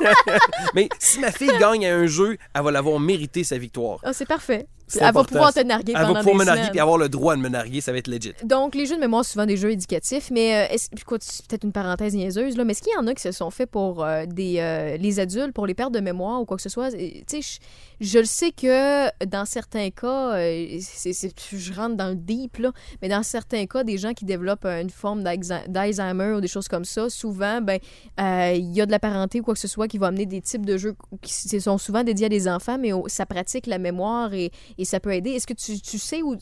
Mais 0.74 0.90
si 0.98 1.20
ma 1.20 1.32
fille 1.32 1.50
gagne 1.58 1.86
à 1.86 1.96
un 1.96 2.06
jeu, 2.06 2.36
elle 2.54 2.62
va 2.62 2.70
l'avoir 2.70 3.00
mérité 3.00 3.44
sa 3.44 3.56
victoire. 3.56 3.98
Ah, 4.02 4.12
c'est 4.12 4.26
parfait. 4.28 4.66
Elle 4.98 5.12
va 5.12 5.24
pouvoir 5.24 5.52
te 5.52 5.60
narguer 5.60 5.92
Elle 5.96 6.02
va 6.02 6.06
pouvoir 6.08 6.24
des 6.24 6.32
me 6.34 6.44
narguer 6.44 6.78
et 6.78 6.80
avoir 6.80 6.98
le 6.98 7.08
droit 7.08 7.36
de 7.36 7.40
me 7.40 7.48
narguer. 7.48 7.80
Ça 7.80 7.92
va 7.92 7.98
être 7.98 8.08
legit. 8.08 8.32
Donc, 8.44 8.74
les 8.74 8.86
jeux 8.86 8.96
de 8.96 9.00
mémoire, 9.00 9.24
souvent 9.24 9.46
des 9.46 9.56
jeux 9.56 9.70
éducatifs, 9.72 10.30
mais 10.30 10.54
euh, 10.68 10.74
est-ce, 10.74 10.88
écoute, 10.98 11.22
c'est 11.22 11.46
peut-être 11.46 11.64
une 11.64 11.72
parenthèse 11.72 12.14
niaiseuse, 12.14 12.56
là, 12.56 12.64
mais 12.64 12.72
est-ce 12.72 12.82
qu'il 12.82 12.92
y 12.92 12.96
en 12.96 13.06
a 13.06 13.14
qui 13.14 13.22
se 13.22 13.32
sont 13.32 13.50
faits 13.50 13.70
pour 13.70 14.04
euh, 14.04 14.26
des, 14.26 14.56
euh, 14.58 14.96
les 14.96 15.20
adultes, 15.20 15.52
pour 15.52 15.66
les 15.66 15.74
pertes 15.74 15.92
de 15.92 16.00
mémoire 16.00 16.40
ou 16.40 16.44
quoi 16.44 16.56
que 16.56 16.62
ce 16.62 16.68
soit? 16.68 16.90
Tu 16.90 17.22
sais, 17.26 17.40
je, 17.42 17.58
je 18.00 18.18
le 18.18 18.24
sais 18.24 18.50
que 18.52 19.24
dans 19.26 19.44
certains 19.44 19.90
cas, 19.90 20.36
c'est, 20.80 21.12
c'est- 21.12 21.34
je 21.52 21.72
rentre 21.72 21.96
dans 21.96 22.08
le 22.08 22.14
deep, 22.16 22.58
là, 22.58 22.72
mais 23.02 23.08
dans 23.08 23.22
certains 23.22 23.66
cas, 23.66 23.84
des 23.84 23.98
gens 23.98 24.12
qui 24.14 24.24
développent 24.24 24.64
une 24.66 24.90
forme 24.90 25.22
d'Alzheimer 25.22 26.34
ou 26.36 26.40
des 26.40 26.48
choses 26.48 26.68
comme 26.68 26.84
ça, 26.84 27.10
souvent, 27.10 27.60
ben, 27.60 27.78
il 28.18 28.72
y 28.74 28.80
a 28.80 28.86
de 28.86 28.90
la 28.90 28.98
parenté 28.98 29.40
ou 29.40 29.42
quoi 29.42 29.54
que 29.54 29.60
ce 29.60 29.68
soit 29.68 29.88
qui 29.88 29.98
va 29.98 30.08
amener 30.08 30.26
des 30.26 30.40
types 30.40 30.64
de 30.66 30.76
jeux 30.76 30.94
qui 31.22 31.60
sont 31.60 31.78
souvent 31.78 32.02
dédiés 32.04 32.26
à 32.26 32.28
des 32.28 32.48
enfants, 32.48 32.78
mais 32.78 32.90
ça 33.06 33.26
pratique 33.26 33.66
la 33.66 33.78
mémoire 33.78 34.32
et, 34.34 34.50
et 34.78 34.79
ça 34.84 35.00
peut 35.00 35.12
aider. 35.12 35.30
Est-ce 35.30 35.46
que 35.46 35.54
tu, 35.54 35.80
tu 35.80 35.98
sais 35.98 36.22
ou, 36.22 36.36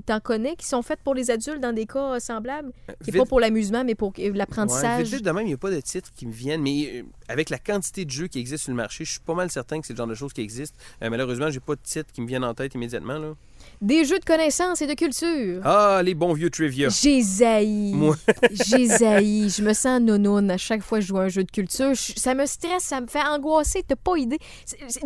t'en 0.00 0.20
connais 0.20 0.56
qui 0.56 0.66
sont 0.66 0.82
faites 0.82 1.00
pour 1.02 1.14
les 1.14 1.30
adultes 1.30 1.60
dans 1.60 1.72
des 1.72 1.86
cas 1.86 2.14
euh, 2.14 2.18
semblables? 2.20 2.72
Qui 3.02 3.10
est 3.10 3.12
Vite- 3.12 3.16
pas 3.22 3.26
pour 3.26 3.40
l'amusement, 3.40 3.84
mais 3.84 3.94
pour 3.94 4.12
euh, 4.18 4.30
Ouais, 4.30 4.36
l'apprentissage. 4.36 5.08
vite 5.08 5.24
de 5.24 5.30
même, 5.30 5.44
il 5.44 5.48
n'y 5.48 5.54
a 5.54 5.58
pas 5.58 5.70
de 5.70 5.80
titres 5.80 6.10
qui 6.14 6.26
me 6.26 6.32
viennent, 6.32 6.62
mais 6.62 7.00
euh, 7.00 7.02
avec 7.28 7.50
la 7.50 7.58
quantité 7.58 8.04
de 8.04 8.10
jeux 8.10 8.26
qui 8.28 8.38
existent 8.38 8.64
sur 8.64 8.72
le 8.72 8.76
marché, 8.76 9.04
je 9.04 9.10
suis 9.12 9.20
pas 9.20 9.34
mal 9.34 9.50
certain 9.50 9.80
que 9.80 9.86
c'est 9.86 9.92
le 9.92 9.98
genre 9.98 10.06
de 10.06 10.14
choses 10.14 10.32
qui 10.32 10.40
existent. 10.40 10.76
Euh, 11.02 11.10
malheureusement, 11.10 11.50
j'ai 11.50 11.60
pas 11.60 11.74
de 11.74 11.80
titres 11.82 12.10
qui 12.12 12.20
me 12.20 12.26
viennent 12.26 12.44
en 12.44 12.54
tête 12.54 12.74
immédiatement. 12.74 13.18
Là. 13.18 13.34
Des 13.80 14.04
jeux 14.04 14.18
de 14.18 14.24
connaissances 14.26 14.82
et 14.82 14.86
de 14.86 14.92
culture. 14.92 15.62
Ah, 15.64 16.02
les 16.04 16.14
bons 16.14 16.34
vieux 16.34 16.50
trivia. 16.50 16.90
J'ai 16.90 17.22
zaï. 17.22 17.92
Moi. 17.94 18.14
J'ai 18.52 18.86
zaï. 18.86 19.48
Je 19.48 19.62
me 19.62 19.72
sens 19.72 20.02
nounoun 20.02 20.50
à 20.50 20.58
chaque 20.58 20.82
fois 20.82 20.98
que 20.98 21.02
je 21.02 21.08
joue 21.08 21.16
à 21.16 21.22
un 21.22 21.28
jeu 21.28 21.44
de 21.44 21.50
culture. 21.50 21.94
Je- 21.94 22.12
ça 22.16 22.34
me 22.34 22.44
stresse, 22.44 22.82
ça 22.82 23.00
me 23.00 23.06
fait 23.06 23.22
angoisser. 23.22 23.82
T'as 23.82 23.96
pas 23.96 24.16
idée. 24.18 24.38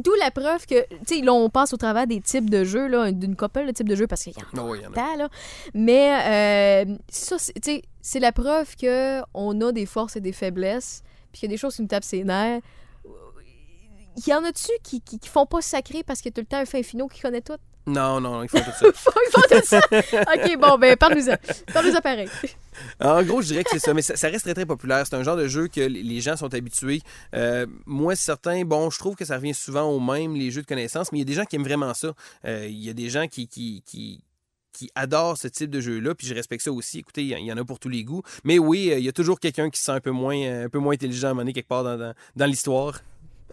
D'où 0.03 0.11
la 0.19 0.33
preuve 0.33 0.67
que, 0.67 0.81
tu 1.07 1.19
sais, 1.19 1.21
là, 1.21 1.33
on 1.33 1.51
passe 1.51 1.73
au 1.73 1.77
travers 1.77 2.09
des 2.09 2.21
types 2.21 2.51
de 2.51 2.65
jeux, 2.65 2.89
là, 2.89 3.13
d'une 3.13 3.37
couple 3.37 3.65
de 3.67 3.71
types 3.71 3.89
de 3.89 3.95
jeux, 3.95 4.09
parce 4.09 4.25
qu'il 4.25 4.33
y 4.33 4.59
en 4.59 4.69
a 4.73 4.77
il 4.77 4.83
y 4.83 4.87
en 4.87 4.91
a. 4.91 4.95
tant, 4.95 5.17
là. 5.19 5.29
Mais 5.73 6.87
euh, 6.91 6.97
ça, 7.09 7.39
c'est- 7.39 7.53
tu 7.55 7.61
sais, 7.71 7.83
c'est 8.03 8.19
la 8.21 8.33
preuve 8.33 8.75
que 8.75 9.21
on 9.35 9.61
a 9.61 9.71
des 9.71 9.87
forces 9.87 10.17
et 10.17 10.21
des 10.21 10.33
faiblesses, 10.33 11.03
puis 11.33 11.41
qu'il 11.41 11.49
y 11.49 11.53
a 11.53 11.55
des 11.55 11.59
choses 11.61 11.77
qui 11.77 11.83
nous 11.83 11.89
tapent 11.89 12.03
ses 12.03 12.25
nerfs. 12.25 12.61
Il 14.17 14.29
y 14.29 14.35
en 14.35 14.43
a-tu 14.45 14.71
qui, 14.83 15.01
qui, 15.01 15.19
qui 15.21 15.29
font 15.29 15.47
pas 15.47 15.61
sacré 15.61 16.03
parce 16.05 16.21
qu'il 16.21 16.31
y 16.31 16.33
a 16.33 16.35
tout 16.35 16.41
le 16.41 16.47
temps 16.47 16.59
un 16.59 16.65
fin 16.65 16.83
finot 16.83 17.07
qui 17.07 17.21
connaît 17.21 17.41
tout? 17.41 17.55
Non, 17.87 18.19
non, 18.21 18.43
ils 18.43 18.49
font 18.49 18.61
tout 18.61 18.71
ça. 18.71 18.87
Ils 18.87 19.31
font 19.31 19.41
tout 19.51 19.67
ça? 19.67 19.79
OK, 20.35 20.59
bon, 20.59 20.79
ben, 20.79 20.97
parle-nous-en. 20.97 21.35
Parle-nous-en 21.73 22.01
pareil. 22.01 22.29
En 23.01 23.23
gros, 23.23 23.43
je 23.43 23.49
dirais 23.49 23.63
que 23.65 23.71
c'est 23.73 23.79
ça, 23.79 23.93
mais 23.93 24.01
ça, 24.01 24.17
ça 24.17 24.29
reste 24.29 24.45
très 24.45 24.55
très 24.55 24.65
populaire. 24.65 25.07
C'est 25.07 25.17
un 25.17 25.23
genre 25.23 25.37
de 25.37 25.47
jeu 25.49 25.69
que 25.69 25.81
les- 25.81 26.21
gens 26.23 26.37
sont 26.37 26.53
habitués. 26.55 27.03
Euh, 27.35 27.67
moi, 27.85 28.17
certains, 28.17 28.65
bon, 28.65 28.89
je 28.89 28.99
trouve 28.99 29.17
que 29.17 29.25
ça 29.27 29.37
revient 29.37 29.53
souvent 29.53 29.83
au 29.85 30.01
même, 30.01 30.35
les 30.35 30.51
jeux 30.51 30.63
de 30.63 30.67
connaissances, 30.67 31.13
mais 31.13 31.19
il 31.19 31.21
y 31.21 31.25
a 31.25 31.27
des 31.27 31.35
gens 31.35 31.45
qui 31.45 31.57
aiment 31.57 31.65
vraiment 31.65 31.93
ça. 31.93 32.13
Euh, 32.47 32.67
il 32.67 32.83
y 32.83 32.89
a 32.89 32.95
des 32.95 33.11
gens 33.11 33.27
qui, 33.29 33.47
qui, 33.49 33.83
qui, 33.85 34.23
qui 34.73 34.91
adorent 34.95 35.37
ce 35.37 35.49
type 35.49 35.69
de 35.71 35.81
jeu-là, 35.81 36.15
puis 36.15 36.27
je 36.27 36.33
respecte 36.35 36.65
ça 36.65 36.73
aussi. 36.73 37.01
Écoutez, 37.01 37.23
il 37.23 37.39
y 37.39 37.53
en- 37.53 37.55
en 37.57 37.61
a 37.61 37.65
pour 37.67 37.79
tous 37.79 37.91
les 37.91 38.03
goûts. 38.03 38.23
Mais 38.45 38.59
oui, 38.59 38.91
euh, 38.93 38.99
il 38.99 39.05
y 39.05 39.09
a 39.09 39.13
toujours 39.13 39.39
quelqu'un 39.39 39.69
qui 39.69 39.79
se 39.79 39.85
sent 39.87 39.93
un 39.93 40.01
peu 40.01 40.11
moins, 40.11 40.65
un 40.65 40.69
peu 40.71 40.79
moins 40.79 40.95
intelligent 40.95 41.29
à 41.29 41.31
un 41.33 41.35
moment 41.35 41.43
donné, 41.43 41.53
quelque 41.53 41.69
part 41.69 41.85
dans, 41.85 41.99
dans, 41.99 42.15
dans 42.35 42.47
l'histoire. 42.47 43.01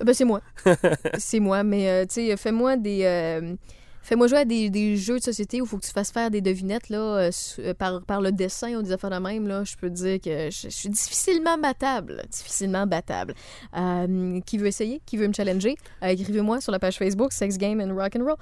Ben, 0.02 0.14
c'est 0.14 0.24
moi. 0.26 0.42
c'est 1.20 1.42
moi, 1.42 1.64
mais 1.64 1.90
euh, 1.90 2.06
tu 2.06 2.14
sais, 2.28 2.38
fais-moi 2.38 2.78
des. 2.78 3.02
euh, 3.04 3.56
Fais-moi 4.04 4.28
jouer 4.28 4.40
à 4.40 4.46
des, 4.46 4.70
des 4.70 4.98
jeux 4.98 5.20
de 5.20 5.24
société 5.24 5.62
où 5.62 5.66
il 5.66 5.68
faut 5.68 5.78
que 5.78 5.86
tu 5.86 5.92
fasses 5.92 6.12
faire 6.12 6.32
des 6.32 6.42
devinettes 6.42 6.90
là, 6.90 6.98
euh, 6.98 7.32
euh, 7.60 7.74
par, 7.74 8.02
par 8.02 8.22
le 8.22 8.32
dessin 8.32 8.76
ou 8.76 8.82
des 8.82 8.92
affaires 8.92 9.12
de 9.12 9.18
même. 9.18 9.48
Là, 9.48 9.64
je 9.64 9.76
peux 9.76 9.90
te 9.90 9.96
dire 9.96 10.20
que 10.20 10.50
je, 10.50 10.70
suis 10.70 10.90
difficilement 10.90 11.58
battable. 11.58 12.24
Difficilement 12.30 12.88
battable. 12.88 13.36
Euh, 13.78 14.40
qui 14.42 14.58
veut 14.58 14.68
essayer? 14.68 15.02
Qui 15.06 15.18
veut 15.18 15.28
me 15.28 15.34
challenger? 15.34 15.76
Écrivez-moi 16.02 16.62
sur 16.62 16.72
la 16.72 16.80
page 16.80 16.98
Facebook 16.98 17.32
Sex 17.32 17.58
Game 17.58 17.80
and 17.80 17.96
Rock 17.96 18.16
and 18.16 18.24
Roll. 18.26 18.38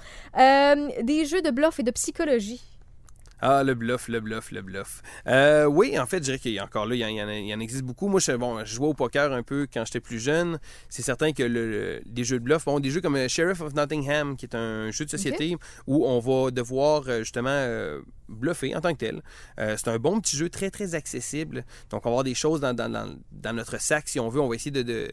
Des 1.03 1.25
jeux 1.25 1.41
de 1.41 1.51
bluff 1.51 1.79
et 1.79 1.83
de 1.83 1.91
psychologie. 1.91 2.61
Ah, 3.41 3.63
le 3.63 3.73
bluff, 3.73 4.09
le 4.09 4.19
bluff, 4.19 4.51
le 4.51 4.61
bluff. 4.61 5.01
Euh, 5.27 5.65
oui, 5.65 5.97
en 5.97 6.05
fait, 6.05 6.17
je 6.17 6.23
dirais 6.23 6.39
qu'il 6.39 6.51
y 6.51 6.59
a 6.59 6.65
encore 6.65 6.85
là, 6.85 6.95
il 6.95 6.99
y 6.99 7.05
en, 7.05 7.29
il 7.29 7.47
y 7.47 7.51
existe 7.63 7.83
beaucoup. 7.83 8.07
Moi, 8.09 8.19
je, 8.19 8.33
bon, 8.33 8.59
je 8.65 8.73
jouais 8.75 8.87
au 8.87 8.93
poker 8.93 9.31
un 9.31 9.43
peu 9.43 9.65
quand 9.73 9.85
j'étais 9.85 10.01
plus 10.01 10.19
jeune. 10.19 10.59
C'est 10.89 11.03
certain 11.03 11.31
que 11.31 11.43
le, 11.43 11.69
le- 11.71 12.01
des 12.05 12.23
jeux 12.25 12.39
de 12.39 12.43
bluff, 12.43 12.65
bon, 12.65 12.79
des 12.81 12.89
jeux 12.91 12.99
comme 13.01 13.15
euh, 13.15 13.27
Sheriff 13.29 13.61
of 13.61 13.73
Nottingham, 13.75 14.35
qui 14.35 14.45
est 14.45 14.55
un 14.55 14.91
jeu 14.91 15.05
de 15.05 15.09
société 15.09 15.55
où 15.87 16.05
on 16.05 16.19
va 16.19 16.51
devoir 16.51 17.03
euh, 17.07 17.19
justement 17.19 17.49
euh, 17.49 18.01
bluffer 18.27 18.75
en 18.75 18.81
tant 18.81 18.91
que 18.93 18.97
tel. 18.99 19.21
Euh, 19.59 19.75
c'est 19.77 19.87
un 19.89 19.97
bon 19.99 20.19
petit 20.19 20.35
jeu 20.35 20.49
très, 20.49 20.69
très 20.69 20.93
accessible. 20.95 21.63
Donc, 21.91 22.05
on 22.05 22.09
va 22.09 22.13
avoir 22.15 22.23
des 22.25 22.35
choses 22.35 22.59
dans, 22.59 22.73
dans- 22.73 22.89
dans- 22.89 23.15
dans 23.31 23.53
notre 23.53 23.79
sac, 23.79 24.07
si 24.09 24.19
on 24.19 24.27
veut. 24.29 24.41
On 24.41 24.49
va 24.49 24.55
essayer 24.55 24.71
de... 24.71 24.81
de 24.83 25.11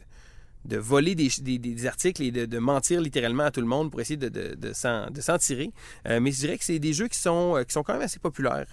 de 0.65 0.77
voler 0.77 1.15
des, 1.15 1.85
articles 1.85 2.21
et 2.21 2.31
de, 2.31 2.59
mentir 2.59 3.01
littéralement 3.01 3.43
à 3.43 3.51
tout 3.51 3.61
le 3.61 3.67
monde 3.67 3.89
pour 3.91 4.01
essayer 4.01 4.17
de 4.17 4.73
s'en 4.73 5.37
tirer. 5.39 5.71
Euh, 6.07 6.19
mais 6.19 6.31
je 6.31 6.39
dirais 6.39 6.57
que 6.57 6.63
c'est 6.63 6.79
des 6.79 6.93
jeux 6.93 7.07
qui 7.07 7.19
sont, 7.19 7.57
euh, 7.57 7.63
qui 7.63 7.73
sont 7.73 7.83
quand 7.83 7.93
même 7.93 8.01
assez 8.01 8.19
populaires. 8.19 8.67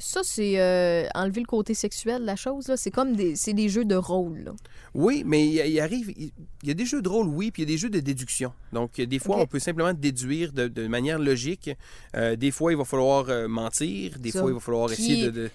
Ça, 0.00 0.20
c'est 0.24 0.58
euh, 0.60 1.06
enlever 1.14 1.40
le 1.40 1.46
côté 1.46 1.74
sexuel 1.74 2.22
de 2.22 2.26
la 2.26 2.36
chose. 2.36 2.66
là. 2.68 2.76
C'est 2.76 2.90
comme 2.90 3.14
des, 3.14 3.36
c'est 3.36 3.52
des 3.52 3.68
jeux 3.68 3.84
de 3.84 3.94
rôle. 3.94 4.38
là. 4.44 4.52
Oui, 4.94 5.22
mais 5.24 5.46
il, 5.46 5.54
il 5.72 5.78
arrive, 5.80 6.10
il, 6.16 6.32
il 6.62 6.68
y 6.68 6.70
a 6.72 6.74
des 6.74 6.84
jeux 6.86 7.00
de 7.02 7.08
rôle, 7.08 7.28
oui, 7.28 7.50
puis 7.52 7.62
il 7.62 7.68
y 7.68 7.70
a 7.70 7.74
des 7.74 7.78
jeux 7.78 7.90
de 7.90 8.00
déduction. 8.00 8.52
Donc, 8.72 9.00
des 9.00 9.18
fois, 9.20 9.36
on 9.38 9.46
peut 9.46 9.58
simplement 9.60 9.92
déduire 9.92 10.52
de, 10.52 10.66
de 10.66 10.86
manière 10.88 11.18
logique. 11.18 11.70
Euh, 12.16 12.34
des 12.34 12.50
fois, 12.50 12.72
il 12.72 12.78
va 12.78 12.84
falloir 12.84 13.28
euh, 13.28 13.46
mentir. 13.46 14.18
Des 14.18 14.30
Ça. 14.32 14.40
fois, 14.40 14.50
il 14.50 14.54
va 14.54 14.60
falloir 14.60 14.90
Qui- 14.90 15.12
essayer 15.12 15.30
de... 15.30 15.50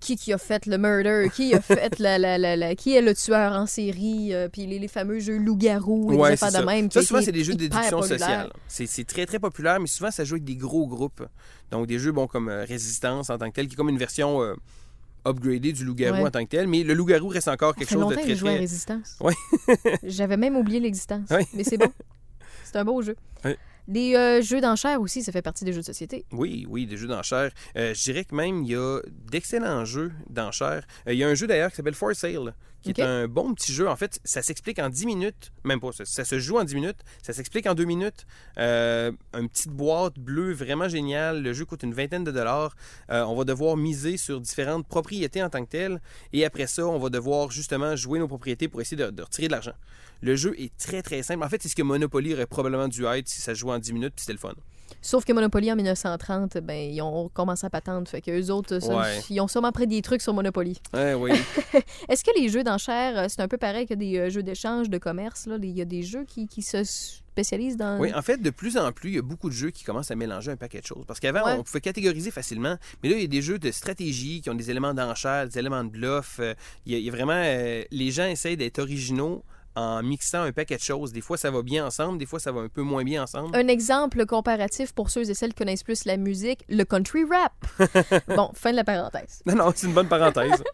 qui 0.00 0.16
qui 0.16 0.32
a 0.32 0.38
fait 0.38 0.66
le 0.66 0.78
murder, 0.78 1.28
qui 1.34 1.54
a 1.54 1.60
fait 1.60 1.98
la, 1.98 2.18
la, 2.18 2.38
la, 2.38 2.56
la- 2.56 2.74
qui 2.74 2.94
est 2.96 3.02
le 3.02 3.14
tueur 3.14 3.52
en 3.52 3.66
série, 3.66 4.32
puis 4.52 4.66
les, 4.66 4.78
les 4.78 4.88
fameux 4.88 5.20
jeux 5.20 5.36
loup-garou 5.38 6.12
et 6.12 6.16
Ouais, 6.16 6.32
affaires 6.32 6.48
de 6.48 6.54
ça. 6.54 6.64
même. 6.64 6.90
Ça, 6.90 7.02
souvent, 7.02 7.22
c'est 7.22 7.32
des 7.32 7.44
jeux 7.44 7.54
de 7.54 7.58
déduction 7.68 8.02
sociale. 8.02 8.50
C'est 8.68 9.06
très, 9.06 9.26
très 9.26 9.38
populaire, 9.38 9.78
mais 9.80 9.86
souvent, 9.86 10.10
ça 10.10 10.24
joue 10.24 10.34
avec 10.34 10.44
des 10.44 10.56
gros 10.56 10.86
groupes. 10.86 11.22
Donc, 11.72 11.88
des 11.88 11.98
jeux, 11.98 12.12
bon, 12.12 12.28
comme 12.28 12.48
euh, 12.48 12.64
Résistance 12.64 13.30
en 13.30 13.38
tant 13.38 13.48
que 13.50 13.54
tel, 13.54 13.66
qui 13.66 13.74
est 13.74 13.76
comme 13.76 13.88
une 13.88 13.98
version 13.98 14.40
euh, 14.42 14.54
upgradée 15.26 15.72
du 15.72 15.84
loup-garou 15.84 16.18
Ouais. 16.18 16.28
en 16.28 16.30
tant 16.30 16.44
que 16.44 16.50
tel. 16.50 16.68
Mais 16.68 16.84
le 16.84 16.94
loup-garou 16.94 17.28
reste 17.28 17.48
encore 17.48 17.74
quelque 17.74 17.90
chose 17.90 18.08
de 18.08 18.14
très, 18.14 18.30
à 18.30 18.36
très... 18.36 18.58
Résistance. 18.58 19.16
Ouais. 19.20 19.34
J'avais 20.04 20.36
même 20.36 20.56
oublié 20.56 20.78
l'existence. 20.78 21.28
Ouais. 21.30 21.46
Mais 21.54 21.64
c'est 21.64 21.78
bon. 21.78 21.90
C'est 22.64 22.76
un 22.78 22.84
beau 22.84 23.02
jeu. 23.02 23.16
Ouais. 23.44 23.58
Les 23.88 24.14
euh, 24.14 24.40
jeux 24.42 24.60
d'enchères 24.60 25.00
aussi, 25.00 25.22
ça 25.22 25.32
fait 25.32 25.42
partie 25.42 25.64
des 25.64 25.72
jeux 25.72 25.80
de 25.80 25.86
société. 25.86 26.24
Oui, 26.30 26.66
oui, 26.68 26.86
des 26.86 26.96
jeux 26.96 27.08
d'enchères. 27.08 27.50
Euh, 27.76 27.92
je 27.94 28.02
dirais 28.02 28.24
que 28.24 28.34
même, 28.34 28.62
il 28.62 28.70
y 28.70 28.76
a 28.76 29.00
d'excellents 29.30 29.84
jeux 29.84 30.12
d'enchères. 30.30 30.84
Euh, 31.08 31.12
il 31.12 31.18
y 31.18 31.24
a 31.24 31.28
un 31.28 31.34
jeu 31.34 31.46
d'ailleurs 31.46 31.70
qui 31.70 31.76
s'appelle 31.76 31.94
For 31.94 32.14
Sale, 32.14 32.54
qui 32.82 32.90
est 32.90 33.00
un 33.00 33.28
bon 33.28 33.54
petit 33.54 33.72
jeu. 33.72 33.88
En 33.88 33.96
fait, 33.96 34.20
ça 34.24 34.42
s'explique 34.42 34.78
en 34.78 34.88
10 34.88 35.06
minutes. 35.06 35.52
Même 35.64 35.80
pas, 35.80 35.92
ça, 35.92 36.04
ça 36.04 36.24
se 36.24 36.38
joue 36.38 36.58
en 36.58 36.64
10 36.64 36.74
minutes. 36.74 36.98
Ça 37.22 37.32
s'explique 37.32 37.66
en 37.66 37.74
2 37.74 37.84
minutes. 37.84 38.26
Euh, 38.58 39.12
une 39.34 39.48
petite 39.48 39.70
boîte 39.70 40.18
bleue 40.18 40.52
vraiment 40.52 40.88
géniale. 40.88 41.42
Le 41.42 41.52
jeu 41.52 41.64
coûte 41.64 41.82
une 41.82 41.94
vingtaine 41.94 42.24
de 42.24 42.32
dollars. 42.32 42.74
Euh, 43.10 43.22
on 43.24 43.34
va 43.34 43.44
devoir 43.44 43.76
miser 43.76 44.16
sur 44.16 44.40
différentes 44.40 44.86
propriétés 44.86 45.42
en 45.42 45.48
tant 45.48 45.64
que 45.64 45.70
telles. 45.70 46.00
Et 46.32 46.44
après 46.44 46.66
ça, 46.66 46.86
on 46.86 46.98
va 46.98 47.08
devoir 47.08 47.50
justement 47.50 47.96
jouer 47.96 48.18
nos 48.18 48.28
propriétés 48.28 48.68
pour 48.68 48.80
essayer 48.80 48.96
de, 48.96 49.10
de 49.10 49.22
retirer 49.22 49.46
de 49.46 49.52
l'argent. 49.52 49.74
Le 50.20 50.36
jeu 50.36 50.54
est 50.58 50.76
très 50.76 51.02
très 51.02 51.22
simple. 51.22 51.42
En 51.42 51.48
fait, 51.48 51.62
c'est 51.62 51.68
ce 51.68 51.74
que 51.74 51.82
Monopoly 51.82 52.34
aurait 52.34 52.46
probablement 52.46 52.88
dû 52.88 53.04
être 53.04 53.28
si 53.28 53.40
ça 53.40 53.54
se 53.54 53.60
jouait 53.60 53.72
en 53.72 53.78
10 53.78 53.92
minutes, 53.92 54.14
puis 54.14 54.22
c'était 54.22 54.34
le 54.34 54.38
fun. 54.38 54.54
Sauf 55.00 55.24
que 55.24 55.32
Monopoly 55.32 55.72
en 55.72 55.76
1930, 55.76 56.58
ben, 56.58 56.90
ils 56.92 57.00
ont 57.02 57.28
commencé 57.32 57.66
à 57.66 57.70
patente. 57.70 58.08
Fait 58.08 58.20
qu'eux 58.20 58.50
autres, 58.50 58.78
ça, 58.80 58.96
Ouais. 58.96 59.20
ils 59.30 59.40
ont 59.40 59.48
sûrement 59.48 59.72
pris 59.72 59.86
des 59.86 60.02
trucs 60.02 60.22
sur 60.22 60.34
Monopoly. 60.34 60.80
Ouais, 60.94 61.14
oui. 61.14 61.30
Est-ce 62.08 62.22
que 62.24 62.30
les 62.38 62.48
jeux 62.48 62.64
d'enchères, 62.64 63.18
euh, 63.18 63.26
c'est 63.28 63.40
un 63.40 63.48
peu 63.48 63.58
pareil 63.58 63.86
que 63.86 63.94
des 63.94 64.18
euh, 64.18 64.30
jeux 64.30 64.42
d'échange, 64.42 64.90
de 64.90 64.98
commerce? 64.98 65.46
là? 65.46 65.56
Il 65.62 65.70
y 65.70 65.80
a 65.80 65.84
des 65.84 66.02
jeux 66.02 66.24
qui, 66.24 66.46
qui 66.48 66.62
se 66.62 66.82
spécialisent 66.84 67.76
dans. 67.76 67.98
Oui, 67.98 68.12
en 68.14 68.22
fait, 68.22 68.36
de 68.42 68.50
plus 68.50 68.76
en 68.76 68.92
plus, 68.92 69.10
il 69.10 69.14
y 69.16 69.18
a 69.18 69.22
beaucoup 69.22 69.48
de 69.48 69.54
jeux 69.54 69.70
qui 69.70 69.84
commencent 69.84 70.10
à 70.10 70.14
mélanger 70.16 70.50
un 70.50 70.56
paquet 70.56 70.80
de 70.80 70.86
choses. 70.86 71.04
Parce 71.06 71.18
qu'avant, 71.20 71.44
Ouais. 71.44 71.52
on 71.58 71.62
pouvait 71.62 71.80
catégoriser 71.80 72.30
facilement, 72.30 72.76
mais 73.02 73.08
là, 73.08 73.16
il 73.16 73.22
y 73.22 73.24
a 73.24 73.28
des 73.28 73.42
jeux 73.42 73.58
de 73.58 73.70
stratégie 73.70 74.40
qui 74.42 74.50
ont 74.50 74.54
des 74.54 74.70
éléments 74.70 74.92
d'enchère, 74.94 75.48
des 75.48 75.58
éléments 75.58 75.82
de 75.84 75.88
bluff. 75.90 76.36
Euh, 76.40 76.54
il, 76.86 76.92
y 76.92 76.94
a, 76.94 76.98
il 76.98 77.04
y 77.04 77.08
a 77.08 77.12
vraiment... 77.12 77.32
euh, 77.34 77.82
les 77.90 78.10
gens 78.10 78.26
essayent 78.26 78.56
d'être 78.56 78.78
originaux 78.78 79.42
en 79.74 80.02
mixant 80.02 80.42
un 80.42 80.52
paquet 80.52 80.76
de 80.76 80.80
choses. 80.82 81.12
Des 81.12 81.20
fois, 81.20 81.36
ça 81.36 81.50
va 81.50 81.62
bien 81.62 81.86
ensemble, 81.86 82.18
des 82.18 82.26
fois, 82.26 82.38
ça 82.40 82.52
va 82.52 82.60
un 82.62 82.68
peu 82.68 82.82
moins 82.82 83.04
bien 83.04 83.22
ensemble. 83.22 83.56
Un 83.56 83.68
exemple 83.68 84.24
comparatif 84.26 84.92
pour 84.92 85.10
ceux 85.10 85.28
et 85.30 85.34
celles 85.34 85.50
qui 85.50 85.56
connaissent 85.58 85.82
plus 85.84 86.04
la 86.04 86.16
musique, 86.16 86.64
le 86.68 86.84
country 86.84 87.24
rap. 87.24 87.52
bon, 88.28 88.50
fin 88.54 88.70
de 88.72 88.76
la 88.76 88.84
parenthèse. 88.84 89.42
Non, 89.46 89.54
non, 89.56 89.72
c'est 89.74 89.86
une 89.86 89.94
bonne 89.94 90.08
parenthèse. 90.08 90.62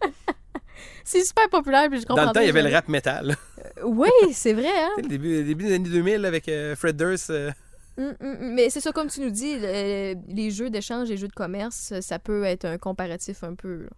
C'est 1.05 1.25
super 1.25 1.49
populaire, 1.49 1.89
puis 1.91 2.01
je 2.01 2.07
comprends. 2.07 2.23
Dans 2.25 2.29
le 2.31 2.35
temps, 2.35 2.41
il 2.41 2.47
y 2.47 2.51
avait 2.51 2.63
le 2.63 2.73
rap 2.73 2.87
metal. 2.89 3.37
Oui, 3.85 4.11
c'est 4.33 4.53
vrai, 4.53 4.69
hein? 4.69 4.91
Le 4.99 5.09
début, 5.09 5.43
des 5.43 5.75
années 5.75 5.89
2000 5.89 6.25
avec 6.25 6.49
euh, 6.49 6.77
Fred 6.77 6.97
Durst. 6.97 7.31
euh, 7.31 7.51
Hum, 7.97 8.15
hum, 8.21 8.37
hum. 8.41 8.55
Mais 8.55 8.71
c'est 8.71 8.81
ça, 8.81 8.93
comme 8.93 9.09
tu 9.09 9.21
nous 9.21 9.31
dis, 9.31 9.57
le- 9.59 10.15
les 10.29 10.51
jeux 10.53 10.71
d'échange, 10.71 11.09
les 11.09 11.17
jeux 11.17 11.27
de 11.27 11.33
commerce, 11.33 11.95
ça 12.01 12.21
peut 12.21 12.45
être 12.45 12.65
un 12.65 12.79
comparatif 12.79 13.43
un 13.43 13.55
peu. 13.55 13.89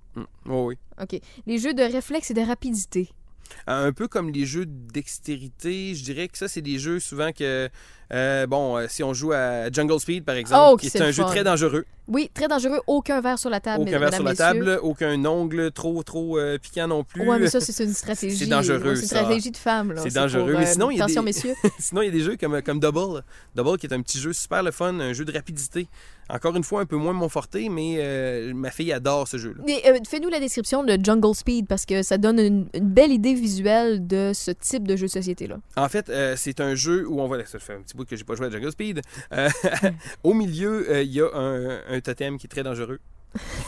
oui. 0.46 0.78
OK. 1.02 1.20
Les 1.46 1.58
jeux 1.58 1.74
de 1.74 1.82
réflexe 1.82 2.30
et 2.30 2.34
de 2.34 2.40
rapidité. 2.40 3.10
Un 3.66 3.92
peu 3.92 4.08
comme 4.08 4.30
les 4.30 4.46
jeux 4.46 4.66
de 4.66 4.92
dextérité, 4.92 5.94
je 5.94 6.02
dirais 6.04 6.28
que 6.28 6.38
ça, 6.38 6.48
c'est 6.48 6.62
des 6.62 6.78
jeux 6.78 6.98
souvent 7.00 7.32
que, 7.32 7.68
euh, 8.12 8.46
bon, 8.46 8.76
euh, 8.78 8.86
si 8.88 9.02
on 9.02 9.12
joue 9.12 9.32
à 9.32 9.70
Jungle 9.70 10.00
Speed, 10.00 10.24
par 10.24 10.34
exemple, 10.36 10.62
Oh, 10.72 10.76
qui 10.76 10.86
est 10.86 10.90
c'est 10.90 11.00
un 11.02 11.10
jeu 11.10 11.22
fun. 11.22 11.28
très 11.28 11.44
dangereux. 11.44 11.84
Oui, 12.08 12.30
très 12.34 12.48
dangereux. 12.48 12.80
Aucun 12.86 13.20
verre 13.20 13.38
sur 13.38 13.50
la 13.50 13.60
table, 13.60 13.82
Aucun 13.82 13.98
verre 13.98 14.12
sur 14.14 14.24
la 14.24 14.30
messieurs. 14.30 14.44
table, 14.44 14.80
aucun 14.82 15.24
ongle 15.24 15.70
trop, 15.70 16.02
trop 16.02 16.38
euh, 16.38 16.58
piquant 16.58 16.88
non 16.88 17.04
plus. 17.04 17.28
Ouais, 17.28 17.38
mais 17.38 17.48
ça, 17.48 17.60
c'est 17.60 17.84
une 17.84 17.92
stratégie. 17.92 18.36
C'est 18.36 18.46
dangereux, 18.46 18.96
C'est 18.96 19.02
une 19.02 19.06
stratégie 19.08 19.50
de 19.52 19.56
femme. 19.56 19.94
C'est 19.98 20.14
dangereux. 20.14 20.50
pour, 20.52 20.60
Mais 20.60 20.66
euh, 20.66 20.72
sinon, 20.72 20.90
il 20.90 20.96
y 20.98 21.00
a 21.00 21.04
Attention, 21.04 21.22
des- 21.22 21.26
messieurs. 21.26 21.54
Sinon, 21.78 22.02
il 22.02 22.06
y 22.06 22.08
a 22.08 22.12
des 22.12 22.20
jeux 22.22 22.36
comme, 22.36 22.60
comme 22.62 22.80
Double. 22.80 23.22
Double, 23.54 23.78
qui 23.78 23.86
est 23.86 23.92
un 23.94 24.00
petit 24.02 24.18
jeu 24.18 24.32
super 24.32 24.62
le 24.62 24.70
fun, 24.72 24.98
un 24.98 25.12
jeu 25.12 25.24
de 25.24 25.32
rapidité. 25.32 25.86
Encore 26.32 26.56
une 26.56 26.64
fois, 26.64 26.80
un 26.80 26.86
peu 26.86 26.96
moins 26.96 27.12
mon 27.12 27.28
forté, 27.28 27.68
mais 27.68 27.96
euh, 27.98 28.52
ma 28.54 28.70
fille 28.70 28.92
adore 28.92 29.28
ce 29.28 29.36
jeu-là. 29.36 29.62
Euh, 29.86 29.98
Fais-nous 30.08 30.28
la 30.28 30.40
description 30.40 30.84
de 30.84 30.98
Jungle 31.02 31.34
Speed 31.34 31.66
parce 31.66 31.86
que 31.86 32.02
ça 32.02 32.18
donne 32.18 32.38
une, 32.38 32.66
une 32.74 32.88
belle 32.88 33.12
idée 33.12 33.34
visuelle 33.34 34.06
de 34.06 34.32
ce 34.34 34.50
type 34.50 34.86
de 34.86 34.96
jeu 34.96 35.06
de 35.06 35.10
société-là. 35.10 35.58
En 35.76 35.88
fait, 35.88 36.08
euh, 36.08 36.34
c'est 36.36 36.60
un 36.60 36.74
jeu 36.74 37.06
où 37.08 37.20
on 37.20 37.28
va. 37.28 37.44
Ça 37.46 37.58
fait 37.58 37.74
un 37.74 37.80
petit 37.80 37.96
bout 37.96 38.04
que 38.04 38.16
j'ai 38.16 38.24
pas 38.24 38.34
joué 38.34 38.46
à 38.46 38.50
Jungle 38.50 38.70
Speed. 38.70 39.00
Au 40.22 40.34
milieu, 40.34 41.00
il 41.02 41.10
y 41.10 41.20
a 41.20 41.28
un, 41.34 41.80
un 41.88 42.00
totem 42.00 42.38
qui 42.38 42.46
est 42.46 42.50
très 42.50 42.62
dangereux. 42.62 43.00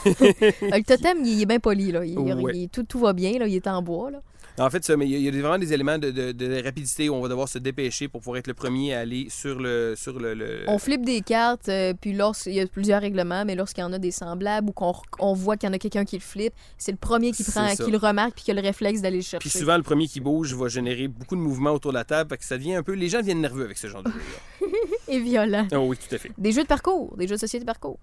Euh, 0.05 0.11
le 0.61 0.83
totem, 0.83 1.19
il, 1.23 1.27
il 1.33 1.41
est 1.41 1.45
bien 1.45 1.59
poli. 1.59 1.91
Là. 1.91 2.05
Il- 2.05 2.13
il- 2.13 2.17
Ouais. 2.19 2.51
il- 2.55 2.69
tout, 2.69 2.83
tout 2.83 2.99
va 2.99 3.13
bien. 3.13 3.37
Là. 3.39 3.47
Il 3.47 3.55
est 3.55 3.67
en 3.67 3.81
bois. 3.81 4.11
Là. 4.11 4.21
En 4.59 4.69
fait, 4.69 4.83
ça, 4.85 4.95
mais 4.95 5.07
il 5.09 5.17
y 5.19 5.27
a- 5.27 5.31
vraiment 5.31 5.57
des 5.57 5.73
éléments 5.73 5.97
de, 5.97 6.11
de- 6.11 6.31
de 6.31 6.63
rapidité 6.63 7.09
où 7.09 7.15
on 7.15 7.21
va 7.21 7.27
devoir 7.27 7.49
se 7.49 7.57
dépêcher 7.57 8.07
pour 8.07 8.21
pouvoir 8.21 8.37
être 8.37 8.45
le 8.45 8.53
premier 8.53 8.93
à 8.93 8.99
aller 8.99 9.25
sur 9.31 9.57
le. 9.59 9.95
Sur 9.97 10.19
le, 10.19 10.35
le- 10.35 10.63
On 10.67 10.77
flippe 10.77 11.03
des 11.05 11.21
cartes, 11.21 11.69
euh, 11.69 11.93
puis 11.99 12.13
lorsqu'il 12.13 12.53
y 12.53 12.59
a 12.59 12.67
plusieurs 12.67 13.01
règlements, 13.01 13.45
mais 13.45 13.55
lorsqu'il 13.55 13.81
y 13.81 13.83
en 13.83 13.93
a 13.93 13.97
des 13.97 14.11
semblables 14.11 14.69
ou 14.69 14.71
qu'on 14.71 14.93
on 15.17 15.33
voit 15.33 15.57
qu'il 15.57 15.67
y 15.67 15.71
en 15.71 15.73
a 15.73 15.79
quelqu'un 15.79 16.05
qui 16.05 16.17
le 16.17 16.21
flippe, 16.21 16.53
c'est 16.77 16.91
le 16.91 16.97
premier 16.99 17.31
qui 17.31 17.43
prend, 17.43 17.67
qui 17.75 17.89
le 17.89 17.97
remarque, 17.97 18.35
puis 18.35 18.43
qui 18.43 18.51
a 18.51 18.53
le 18.53 18.61
réflexe 18.61 19.01
d'aller 19.01 19.17
le 19.17 19.23
chercher. 19.23 19.39
Puis 19.39 19.49
souvent, 19.49 19.75
le 19.75 19.81
premier 19.83 20.07
qui 20.07 20.19
bouge 20.19 20.53
va 20.53 20.67
générer 20.67 21.07
beaucoup 21.07 21.35
de 21.35 21.41
mouvements 21.41 21.71
autour 21.71 21.91
de 21.91 21.97
la 21.97 22.03
table, 22.03 22.29
fait 22.29 22.37
que 22.37 22.45
ça 22.45 22.57
devient 22.59 22.75
un 22.75 22.83
peu. 22.83 22.93
Les 22.93 23.09
gens 23.09 23.21
deviennent 23.21 23.41
nerveux 23.41 23.63
avec 23.65 23.77
ce 23.79 23.87
genre 23.87 24.03
de 24.03 24.11
jeu-là. 24.11 24.67
Et 25.07 25.19
violent. 25.19 25.67
Oh 25.73 25.77
oui, 25.87 25.97
tout 25.97 26.13
à 26.13 26.19
fait. 26.19 26.31
Des 26.37 26.51
jeux 26.51 26.61
de 26.63 26.67
parcours, 26.67 27.15
des 27.17 27.27
jeux 27.27 27.35
de 27.35 27.39
société 27.39 27.65
parcours. 27.65 27.97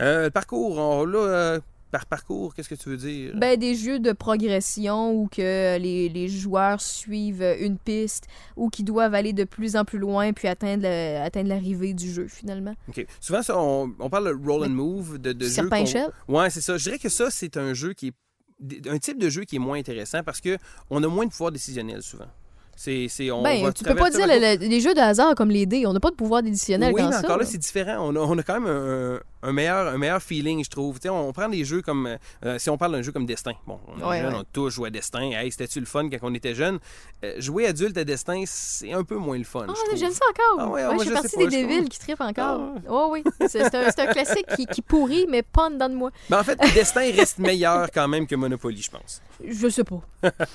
Euh, 0.00 0.24
le 0.24 0.30
parcours, 0.30 0.78
on, 0.78 1.04
là, 1.04 1.18
euh, 1.18 1.60
par 1.90 2.06
parcours, 2.06 2.54
qu'est-ce 2.54 2.70
que 2.70 2.74
tu 2.74 2.88
veux 2.88 2.96
dire? 2.96 3.32
Ben, 3.36 3.58
des 3.58 3.74
jeux 3.74 3.98
de 3.98 4.12
progression 4.12 5.12
où 5.12 5.28
que 5.28 5.76
les, 5.78 6.08
les 6.08 6.28
joueurs 6.28 6.80
suivent 6.80 7.44
une 7.60 7.76
piste 7.76 8.24
ou 8.56 8.70
qui 8.70 8.82
doivent 8.82 9.14
aller 9.14 9.32
de 9.34 9.44
plus 9.44 9.76
en 9.76 9.84
plus 9.84 9.98
loin 9.98 10.32
puis 10.32 10.48
atteindre, 10.48 10.84
le- 10.84 11.20
atteindre 11.22 11.50
l'arrivée 11.50 11.92
du 11.92 12.10
jeu, 12.10 12.28
finalement. 12.28 12.74
OK. 12.88 13.04
Souvent, 13.20 13.42
ça, 13.42 13.58
on, 13.58 13.92
on 13.98 14.08
parle 14.08 14.28
de 14.28 14.48
roll 14.50 14.64
and 14.64 14.70
move, 14.70 15.18
de, 15.18 15.32
de 15.32 15.44
échelle? 15.82 16.08
Ouais, 16.28 16.48
c'est 16.48 16.62
ça. 16.62 16.78
Je 16.78 16.84
dirais 16.84 16.98
que 16.98 17.10
ça, 17.10 17.28
c'est 17.30 17.56
un 17.58 17.74
jeu 17.74 17.92
qui 17.92 18.08
est 18.08 18.88
un 18.88 18.98
type 18.98 19.18
de 19.18 19.28
jeu 19.28 19.42
qui 19.44 19.56
est 19.56 19.58
moins 19.58 19.76
intéressant 19.78 20.22
parce 20.22 20.40
que 20.40 20.56
on 20.88 21.02
a 21.02 21.08
moins 21.08 21.26
de 21.26 21.30
pouvoir 21.30 21.50
décisionnel 21.52 22.00
souvent. 22.02 22.28
C'est, 22.76 23.06
c'est, 23.08 23.30
on 23.30 23.42
Ben, 23.42 23.62
va 23.64 23.72
tu 23.72 23.84
peux 23.84 23.94
pas 23.94 24.08
dire 24.08 24.24
un 24.24 24.26
le- 24.28 24.56
le- 24.64 24.66
les 24.68 24.80
jeux 24.80 24.94
de 24.94 25.00
hasard 25.00 25.34
comme 25.34 25.50
les 25.50 25.66
dés. 25.66 25.84
On 25.86 25.92
n'a 25.92 26.00
pas 26.00 26.10
de 26.10 26.16
pouvoir 26.16 26.38
additionnel 26.38 26.92
Oui, 26.94 27.02
dans 27.02 27.08
mais 27.08 27.12
ça. 27.16 27.18
encore 27.20 27.36
là. 27.38 27.44
c'est 27.44 27.58
différent. 27.58 27.96
On 28.08 28.16
a, 28.16 28.20
on 28.20 28.38
a 28.38 28.42
quand 28.42 28.60
même 28.60 28.66
un, 28.66 29.20
un 29.42 29.52
meilleur, 29.52 29.88
un 29.88 29.98
meilleur 29.98 30.22
feeling, 30.22 30.64
je 30.64 30.70
trouve. 30.70 30.96
Tu 30.98 31.02
sais, 31.04 31.08
on 31.08 31.32
prend 31.32 31.48
des 31.48 31.64
jeux 31.64 31.82
comme. 31.82 32.16
euh, 32.44 32.58
si 32.58 32.70
on 32.70 32.78
parle 32.78 32.92
d'un 32.92 33.02
jeu 33.02 33.12
comme 33.12 33.26
Destin. 33.26 33.52
Bon, 33.66 33.78
on 33.88 34.00
est 34.00 34.04
Ouais, 34.04 34.18
jeune, 34.20 34.28
ouais. 34.32 34.38
on 34.38 34.40
a 34.42 34.44
tous 34.52 34.70
joué 34.70 34.88
à 34.88 34.90
Destin. 34.90 35.30
Hey, 35.32 35.50
c'était-tu 35.50 35.80
le 35.80 35.86
fun 35.86 36.08
quand 36.08 36.18
on 36.22 36.34
était 36.34 36.54
jeune? 36.54 36.78
Euh, 37.24 37.34
jouer 37.40 37.66
adulte 37.66 37.96
à 37.98 38.04
Destin, 38.04 38.42
c'est 38.46 38.92
un 38.92 39.04
peu 39.04 39.16
moins 39.16 39.38
le 39.38 39.44
fun. 39.44 39.66
Ah, 39.68 39.72
j'aime 39.94 40.12
ça 40.12 40.24
encore. 40.30 40.60
Ah 40.66 40.68
ouais, 40.70 40.82
ah, 40.82 40.92
moi, 40.92 41.04
je 41.04 41.10
fais 41.10 41.16
je 41.16 41.20
partie 41.22 41.36
des 41.38 41.48
débiles 41.48 41.88
qui 41.88 41.98
trippent 41.98 42.20
encore. 42.20 42.60
Ah. 42.76 42.80
Oh 42.88 43.08
oui, 43.12 43.22
c'est 43.48 43.74
un, 43.74 43.86
un 43.86 44.06
classique 44.12 44.46
qui, 44.56 44.66
qui 44.66 44.82
pourrit, 44.82 45.26
mais 45.28 45.42
pas 45.42 45.66
en 45.66 45.70
dedans 45.70 45.88
de 45.88 45.94
moi. 45.94 46.10
Mais 46.30 46.36
en 46.36 46.44
fait, 46.44 46.58
Destin 46.74 47.10
reste 47.14 47.38
meilleur 47.38 47.90
quand 47.92 48.08
même 48.08 48.26
que 48.26 48.34
Monopoly, 48.36 48.82
je 48.82 48.90
pense. 48.90 49.22
Je 49.44 49.68
sais 49.68 49.84
pas. 49.84 50.00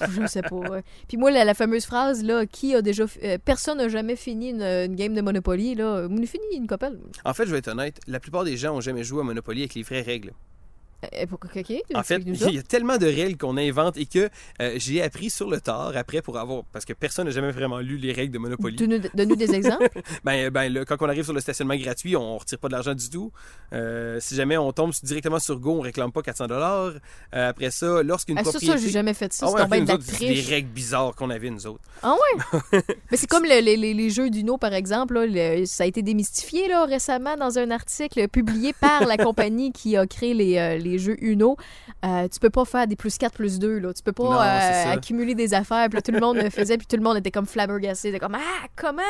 Je 0.10 0.26
sais 0.28 0.42
pas. 0.42 0.62
Puis 1.08 1.18
moi, 1.18 1.30
la, 1.32 1.44
la 1.44 1.54
fameuse 1.54 1.86
phrase, 1.86 2.24
là, 2.24 2.46
qui 2.46 2.74
a 2.76 2.82
déjà. 2.82 3.04
euh, 3.24 3.38
personne 3.44 3.80
n'a 3.80 3.90
jamais 3.90 4.16
fini 4.16 4.50
une, 4.52 4.62
une 4.62 4.96
game 4.96 5.14
de 5.14 5.22
Monopoly, 5.22 5.76
là. 5.76 6.08
On 6.10 6.24
a 6.24 6.26
fini 6.26 6.46
une 6.56 6.68
couple. 6.68 6.98
En 7.26 7.34
fait, 7.34 7.46
je 7.46 7.52
vais 7.52 7.58
être 7.58 7.68
honnête, 7.70 8.00
la 8.08 8.20
plupart 8.20 8.44
des 8.44 8.56
gens 8.56 8.77
jamais 8.82 9.04
joué 9.04 9.22
à 9.22 9.24
Monopoly 9.24 9.62
avec 9.62 9.74
les 9.74 9.84
vraies 9.84 10.02
règles. 10.02 10.34
Euh, 11.04 11.26
En 11.94 12.04
fait, 12.04 12.22
ça. 12.36 12.50
il 12.50 12.56
y 12.56 12.58
a 12.58 12.64
tellement 12.64 12.98
de 12.98 13.06
règles 13.06 13.38
qu'on 13.38 13.56
invente 13.58 13.98
et 13.98 14.06
que 14.08 14.30
euh, 14.62 14.74
j'ai 14.78 15.02
appris 15.02 15.30
sur 15.30 15.50
le 15.50 15.62
tard 15.62 15.92
après 15.96 16.22
pour 16.22 16.38
avoir. 16.38 16.64
Parce 16.74 16.86
que 16.86 16.94
personne 16.94 17.26
n'a 17.28 17.32
jamais 17.32 17.52
vraiment 17.52 17.80
lu 17.80 17.98
les 17.98 18.12
règles 18.12 18.34
de 18.34 18.40
Monopoly. 18.40 18.76
Donne-nous 18.76 19.36
des 19.36 19.54
exemples. 19.56 19.90
Ben, 20.24 20.50
ben 20.50 20.74
là, 20.74 20.86
quand 20.86 20.96
on 21.02 21.08
arrive 21.10 21.24
sur 21.24 21.34
le 21.34 21.40
stationnement 21.40 21.76
gratuit, 21.76 22.16
on 22.16 22.38
retire 22.38 22.58
pas 22.58 22.68
de 22.68 22.74
l'argent 22.74 22.96
du 22.96 23.10
tout. 23.10 23.32
Euh, 23.74 24.18
si 24.20 24.36
jamais 24.36 24.58
on 24.58 24.72
tombe 24.72 24.92
directement 25.04 25.40
sur 25.40 25.60
Go, 25.60 25.78
on 25.78 25.82
réclame 25.82 26.12
pas 26.12 26.22
400 26.24 26.48
dollars. 26.48 26.94
Après 27.32 27.70
ça, 27.72 28.02
lorsqu'une 28.04 28.38
Ah, 28.40 28.44
ça, 28.44 28.52
propriété... 28.52 28.78
ça, 28.78 28.84
j'ai 28.84 28.92
jamais 28.92 29.14
fait 29.14 29.32
ça. 29.34 29.46
Ah 29.48 29.50
c'est 29.56 29.70
ouais, 29.70 29.82
de 29.82 29.92
autres, 29.94 30.04
c'est 30.04 30.26
des 30.26 30.42
règles 30.42 30.70
bizarres 30.70 31.14
qu'on 31.16 31.30
avait, 31.30 31.50
nous 31.50 31.68
autres. 31.68 31.82
Ah 32.02 32.16
ouais? 32.16 32.82
Mais 33.12 33.18
c'est 33.18 33.28
comme 33.28 33.44
le- 33.44 33.62
les, 33.62 33.78
les- 33.78 34.10
jeux 34.10 34.30
d'Uno, 34.30 34.58
par 34.58 34.74
exemple. 34.74 35.14
là, 35.16 35.26
le- 35.28 35.66
ça 35.66 35.84
a 35.84 35.88
été 35.88 36.02
démystifié 36.02 36.68
là, 36.68 36.86
récemment 36.86 37.36
dans 37.38 37.60
un 37.60 37.70
article 37.72 38.28
publié 38.30 38.74
par 38.74 39.06
la 39.06 39.18
compagnie 39.18 39.72
qui 39.72 39.96
a 39.98 40.08
créé 40.08 40.34
les, 40.34 40.58
euh, 40.58 40.78
les 40.88 41.00
jeux 41.00 41.16
Uno. 41.24 41.58
Euh, 42.06 42.28
tu 42.28 42.40
peux 42.40 42.50
pas 42.50 42.66
faire 42.66 42.88
des 42.88 42.96
plus 42.96 43.18
4, 43.18 43.34
plus 43.34 43.60
2. 43.60 43.80
Là. 43.80 43.94
Tu 43.94 44.02
peux 44.04 44.12
pas 44.14 44.24
Non, 44.24 44.40
euh, 44.42 44.94
accumuler 44.94 45.36
des 45.36 45.54
affaires. 45.54 45.88
Puis 45.90 45.98
là, 45.98 46.02
tout 46.02 46.12
le 46.12 46.20
monde 46.20 46.38
le 46.38 46.50
faisait, 46.50 46.78
puis 46.78 46.88
tout 46.88 46.98
le 46.98 47.04
monde 47.04 47.18
était 47.18 47.32
comme 47.32 47.46
flabbergasté. 47.46 48.10
C'était 48.10 48.20
comme 48.20 48.36
Ah, 48.36 48.68
comment? 48.76 49.02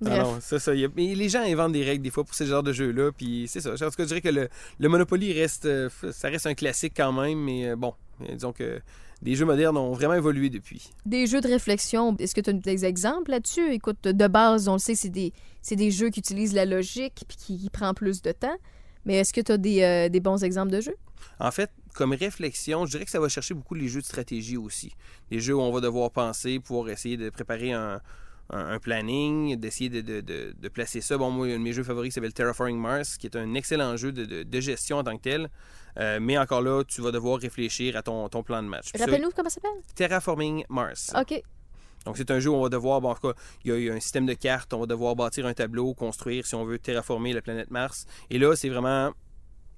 Bref. 0.00 0.18
Ah 0.18 0.22
non, 0.22 0.38
ça, 0.40 0.58
ça, 0.58 0.74
y 0.74 0.84
a- 0.84 0.88
Mais 0.96 1.14
les 1.14 1.28
gens 1.28 1.42
inventent 1.42 1.72
des 1.72 1.84
règles 1.84 2.02
des 2.02 2.10
fois 2.10 2.24
pour 2.24 2.34
ce 2.34 2.44
genre 2.44 2.62
de 2.62 2.72
jeux-là. 2.72 3.10
Puis 3.12 3.46
c'est 3.48 3.60
ça. 3.60 3.72
En 3.72 3.74
tout 3.76 3.84
cas, 3.90 3.90
je 3.98 4.04
dirais 4.04 4.20
que 4.22 4.28
le, 4.30 4.48
le 4.78 4.88
Monopoly 4.88 5.32
reste, 5.34 5.66
euh, 5.66 5.90
ça 6.12 6.28
reste 6.28 6.46
un 6.46 6.54
classique 6.54 6.94
quand 6.96 7.12
même. 7.12 7.38
Mais 7.38 7.68
euh, 7.68 7.76
bon, 7.76 7.92
disons 8.32 8.52
que 8.52 8.80
les 9.22 9.34
jeux 9.34 9.44
modernes 9.44 9.76
ont 9.76 9.92
vraiment 9.92 10.14
évolué 10.14 10.48
depuis. 10.48 10.88
Des 11.04 11.26
jeux 11.26 11.42
de 11.42 11.48
réflexion, 11.48 12.16
est-ce 12.18 12.34
que 12.34 12.40
tu 12.40 12.48
as 12.48 12.52
des 12.54 12.86
exemples 12.86 13.30
là-dessus? 13.30 13.70
Écoute, 13.74 13.98
de 14.04 14.26
base, 14.26 14.68
on 14.68 14.72
le 14.72 14.78
sait, 14.78 14.94
c'est 14.94 15.10
des, 15.10 15.34
c'est 15.60 15.76
des 15.76 15.90
jeux 15.90 16.08
qui 16.08 16.20
utilisent 16.20 16.54
la 16.54 16.64
logique 16.64 17.24
puis 17.28 17.36
qui, 17.36 17.58
qui 17.58 17.68
prend 17.68 17.92
plus 17.92 18.22
de 18.22 18.32
temps. 18.32 18.56
Mais 19.04 19.14
est-ce 19.16 19.32
que 19.32 19.40
tu 19.40 19.52
as 19.52 19.56
des, 19.58 19.82
euh, 19.82 20.08
des 20.08 20.20
bons 20.20 20.42
exemples 20.44 20.72
de 20.72 20.80
jeux? 20.80 20.96
En 21.38 21.50
fait, 21.50 21.70
comme 21.94 22.12
réflexion, 22.12 22.86
je 22.86 22.92
dirais 22.92 23.04
que 23.04 23.10
ça 23.10 23.20
va 23.20 23.28
chercher 23.28 23.54
beaucoup 23.54 23.74
les 23.74 23.88
jeux 23.88 24.00
de 24.00 24.06
stratégie 24.06 24.56
aussi. 24.56 24.92
Des 25.30 25.40
jeux 25.40 25.54
où 25.54 25.60
on 25.60 25.72
va 25.72 25.80
devoir 25.80 26.10
penser, 26.10 26.58
pouvoir 26.60 26.88
essayer 26.90 27.16
de 27.16 27.30
préparer 27.30 27.72
un, 27.72 28.00
un- 28.50 28.68
un 28.72 28.78
planning, 28.78 29.56
d'essayer 29.56 29.88
de, 29.90 30.00
de- 30.00 30.20
de- 30.20 30.54
de 30.58 30.68
placer 30.68 31.00
ça. 31.00 31.16
Bon, 31.16 31.30
moi, 31.30 31.46
un 31.46 31.50
de 31.52 31.56
mes 31.58 31.72
jeux 31.72 31.82
favoris 31.84 32.12
s'appelle 32.14 32.32
Terraforming 32.34 32.78
Mars, 32.78 33.16
qui 33.16 33.26
est 33.26 33.36
un 33.36 33.54
excellent 33.54 33.96
jeu 33.96 34.12
de, 34.12 34.60
gestion 34.60 34.98
en 34.98 35.04
tant 35.04 35.16
que 35.16 35.22
tel. 35.22 35.48
Euh, 35.98 36.18
mais 36.20 36.36
encore 36.38 36.62
là, 36.62 36.82
tu 36.84 37.00
vas 37.00 37.10
devoir 37.10 37.38
réfléchir 37.40 37.96
à 37.96 38.02
ton, 38.02 38.28
ton 38.28 38.42
plan 38.42 38.62
de 38.62 38.68
match. 38.68 38.90
Rappelle-nous 38.98 39.30
comment 39.34 39.48
ça 39.48 39.54
s'appelle? 39.56 39.82
Terraforming 39.94 40.64
Mars. 40.68 41.12
OK. 41.18 41.42
Donc, 42.06 42.16
c'est 42.16 42.30
un 42.30 42.40
jeu 42.40 42.50
où 42.50 42.54
on 42.54 42.62
va 42.62 42.68
devoir, 42.70 43.00
bon, 43.00 43.10
en 43.10 43.14
tout 43.14 43.28
cas, 43.28 43.34
il 43.64 43.70
y 43.70 43.74
a 43.74 43.76
eu 43.76 43.90
un 43.90 44.00
système 44.00 44.26
de 44.26 44.34
cartes, 44.34 44.72
on 44.72 44.80
va 44.80 44.86
devoir 44.86 45.16
bâtir 45.16 45.46
un 45.46 45.52
tableau, 45.54 45.92
construire, 45.94 46.46
si 46.46 46.54
on 46.54 46.64
veut, 46.64 46.78
terraformer 46.78 47.32
la 47.32 47.42
planète 47.42 47.70
Mars. 47.70 48.06
Et 48.30 48.38
là, 48.38 48.56
c'est 48.56 48.68
vraiment 48.70 49.12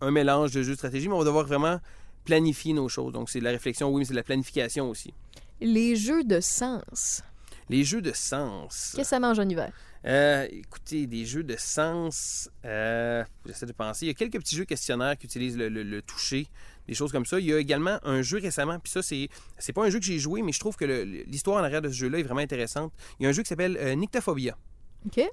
un 0.01 0.11
mélange 0.11 0.53
de 0.53 0.63
jeux 0.63 0.73
de 0.73 0.77
stratégie, 0.77 1.09
mais 1.09 1.15
on 1.15 1.19
va 1.19 1.25
devoir 1.25 1.47
vraiment 1.47 1.81
planifier 2.25 2.73
nos 2.75 2.89
choses. 2.89 3.13
Donc, 3.13 3.29
c'est 3.29 3.41
de 3.41 3.45
la 3.45 3.51
réflexion, 3.51 3.89
oui, 3.91 4.01
mais 4.01 4.05
c'est 4.05 4.13
de 4.13 4.17
la 4.19 4.23
planification 4.23 4.89
aussi. 4.89 5.13
Les 5.61 5.97
jeux 5.97 6.23
de 6.25 6.41
sens. 6.41 7.23
Les 7.69 7.85
jeux 7.85 8.03
de 8.03 8.13
sens. 8.13 8.93
Qu'est-ce 8.95 9.03
que 9.03 9.09
ça 9.09 9.21
mange 9.21 9.39
en 9.39 9.49
hiver? 9.49 9.73
Euh, 10.05 10.47
écoutez, 10.51 11.07
des 11.07 11.25
jeux 11.25 11.45
de 11.45 11.55
sens, 11.57 12.51
euh, 12.65 13.23
j'essaie 13.47 13.67
de 13.67 13.73
penser. 13.73 14.07
Il 14.07 14.09
y 14.09 14.11
a 14.11 14.15
quelques 14.15 14.39
petits 14.39 14.57
jeux 14.57 14.65
questionnaires 14.65 15.17
qui 15.17 15.27
utilisent 15.27 15.57
le, 15.57 15.69
le- 15.69 15.85
le 15.85 16.03
toucher, 16.03 16.49
des 16.89 16.95
choses 16.95 17.13
comme 17.13 17.27
ça. 17.27 17.39
Il 17.39 17.47
y 17.47 17.53
a 17.53 17.59
également 17.59 17.99
un 18.03 18.23
jeu 18.23 18.39
récemment, 18.39 18.79
puis 18.79 18.91
ça, 18.91 19.03
c'est, 19.03 19.29
pas 19.73 19.85
un 19.85 19.91
jeu 19.91 19.99
que 19.99 20.05
j'ai 20.05 20.19
joué, 20.19 20.43
mais 20.43 20.53
je 20.53 20.61
trouve 20.61 20.77
que 20.77 20.85
l'histoire 21.27 21.61
en 21.61 21.65
arrière 21.65 21.83
de 21.83 21.89
ce 21.89 21.95
jeu-là 21.95 22.19
est 22.19 22.23
vraiment 22.23 22.41
intéressante. 22.41 22.93
Il 23.19 23.25
y 23.25 23.27
a 23.27 23.29
un 23.29 23.33
jeu 23.33 23.43
qui 23.43 23.49
s'appelle 23.49 23.77
euh. 23.81 23.97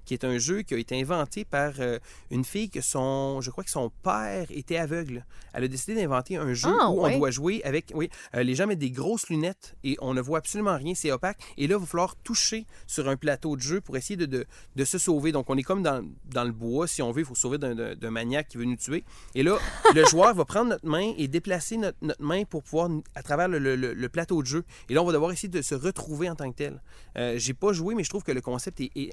Qui 0.05 0.13
est 0.13 0.23
un 0.23 0.37
jeu 0.37 0.61
qui 0.63 0.73
a 0.73 0.77
été 0.77 0.99
inventé 0.99 1.45
par 1.45 1.73
euh, 1.79 1.99
une 2.31 2.43
fille 2.43 2.69
que 2.69 2.81
son, 2.81 3.39
je 3.41 3.51
crois 3.51 3.63
que 3.63 3.69
son 3.69 3.91
père 4.03 4.47
était 4.49 4.77
aveugle. 4.77 5.25
Elle 5.53 5.63
a 5.63 5.67
décidé 5.67 5.95
d'inventer 5.95 6.37
un 6.37 6.53
jeu 6.53 6.69
Ah, 6.81 6.89
où 6.89 7.01
ouais. 7.03 7.15
on 7.15 7.17
doit 7.19 7.31
jouer 7.31 7.61
avec, 7.63 7.91
oui, 7.93 8.09
euh, 8.35 8.43
les 8.43 8.55
gens 8.55 8.67
mettent 8.67 8.79
des 8.79 8.91
grosses 8.91 9.29
lunettes 9.29 9.75
et 9.83 9.97
on 10.01 10.13
ne 10.13 10.21
voit 10.21 10.39
absolument 10.39 10.75
rien, 10.77 10.93
c'est 10.95 11.11
opaque. 11.11 11.39
Et 11.57 11.67
là, 11.67 11.75
il 11.75 11.79
va 11.81 11.85
falloir 11.85 12.15
toucher 12.17 12.65
sur 12.87 13.07
un 13.09 13.15
plateau 13.15 13.55
de 13.55 13.61
jeu 13.61 13.81
pour 13.81 13.95
essayer 13.97 14.17
de, 14.17 14.25
de, 14.25 14.45
de 14.75 14.85
se 14.85 14.97
sauver. 14.97 15.31
Donc, 15.31 15.49
on 15.49 15.57
est 15.57 15.63
comme 15.63 15.83
dans, 15.83 16.03
dans 16.25 16.43
le 16.43 16.51
bois, 16.51 16.87
si 16.87 17.01
on 17.01 17.11
veut, 17.11 17.21
il 17.21 17.25
faut 17.25 17.35
sauver 17.35 17.57
d'un- 17.57 17.95
maniaque 18.09 18.47
qui 18.49 18.57
veut 18.57 18.65
nous 18.65 18.75
tuer. 18.75 19.03
Et 19.35 19.43
là, 19.43 19.57
le 19.95 20.03
joueur 20.05 20.33
va 20.33 20.45
prendre 20.45 20.69
notre 20.69 20.87
main 20.87 21.13
et 21.17 21.27
déplacer 21.27 21.77
notre, 21.77 21.97
notre 22.01 22.23
main 22.23 22.43
pour 22.43 22.63
pouvoir, 22.63 22.89
à 23.15 23.21
travers 23.23 23.47
le, 23.47 23.59
le- 23.59 23.75
le- 23.75 23.93
le 23.93 24.09
plateau 24.09 24.41
de 24.41 24.47
jeu. 24.47 24.63
Et 24.89 24.93
là, 24.93 25.01
on 25.01 25.05
va 25.05 25.13
devoir 25.13 25.31
essayer 25.31 25.49
de 25.49 25.61
se 25.61 25.75
retrouver 25.75 26.29
en 26.29 26.35
tant 26.35 26.49
que 26.51 26.55
tel. 26.55 26.81
Euh, 27.17 27.35
J'ai 27.37 27.53
pas 27.53 27.71
joué, 27.73 27.93
mais 27.95 28.03
je 28.03 28.09
trouve 28.09 28.23
que 28.23 28.31
le 28.31 28.41
concept 28.41 28.79
est, 28.81 28.91
est 28.95 29.11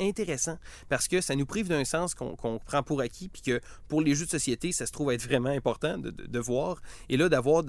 intéressant 0.00 0.58
parce 0.88 1.08
que 1.08 1.20
ça 1.20 1.34
nous 1.36 1.46
prive 1.46 1.68
d'un 1.68 1.84
sens 1.84 2.14
qu'on 2.14 2.58
prend 2.64 2.82
pour 2.82 3.00
acquis, 3.00 3.28
puis 3.28 3.42
que 3.42 3.60
pour 3.88 4.00
les 4.02 4.14
jeux 4.14 4.26
de 4.26 4.30
société, 4.30 4.72
ça 4.72 4.86
se 4.86 4.92
trouve 4.92 5.12
être 5.12 5.22
vraiment 5.22 5.50
important 5.50 5.98
de, 5.98 6.10
de- 6.10 6.26
de 6.26 6.38
voir. 6.38 6.80
Et 7.08 7.16
là, 7.16 7.28
d'avoir 7.28 7.62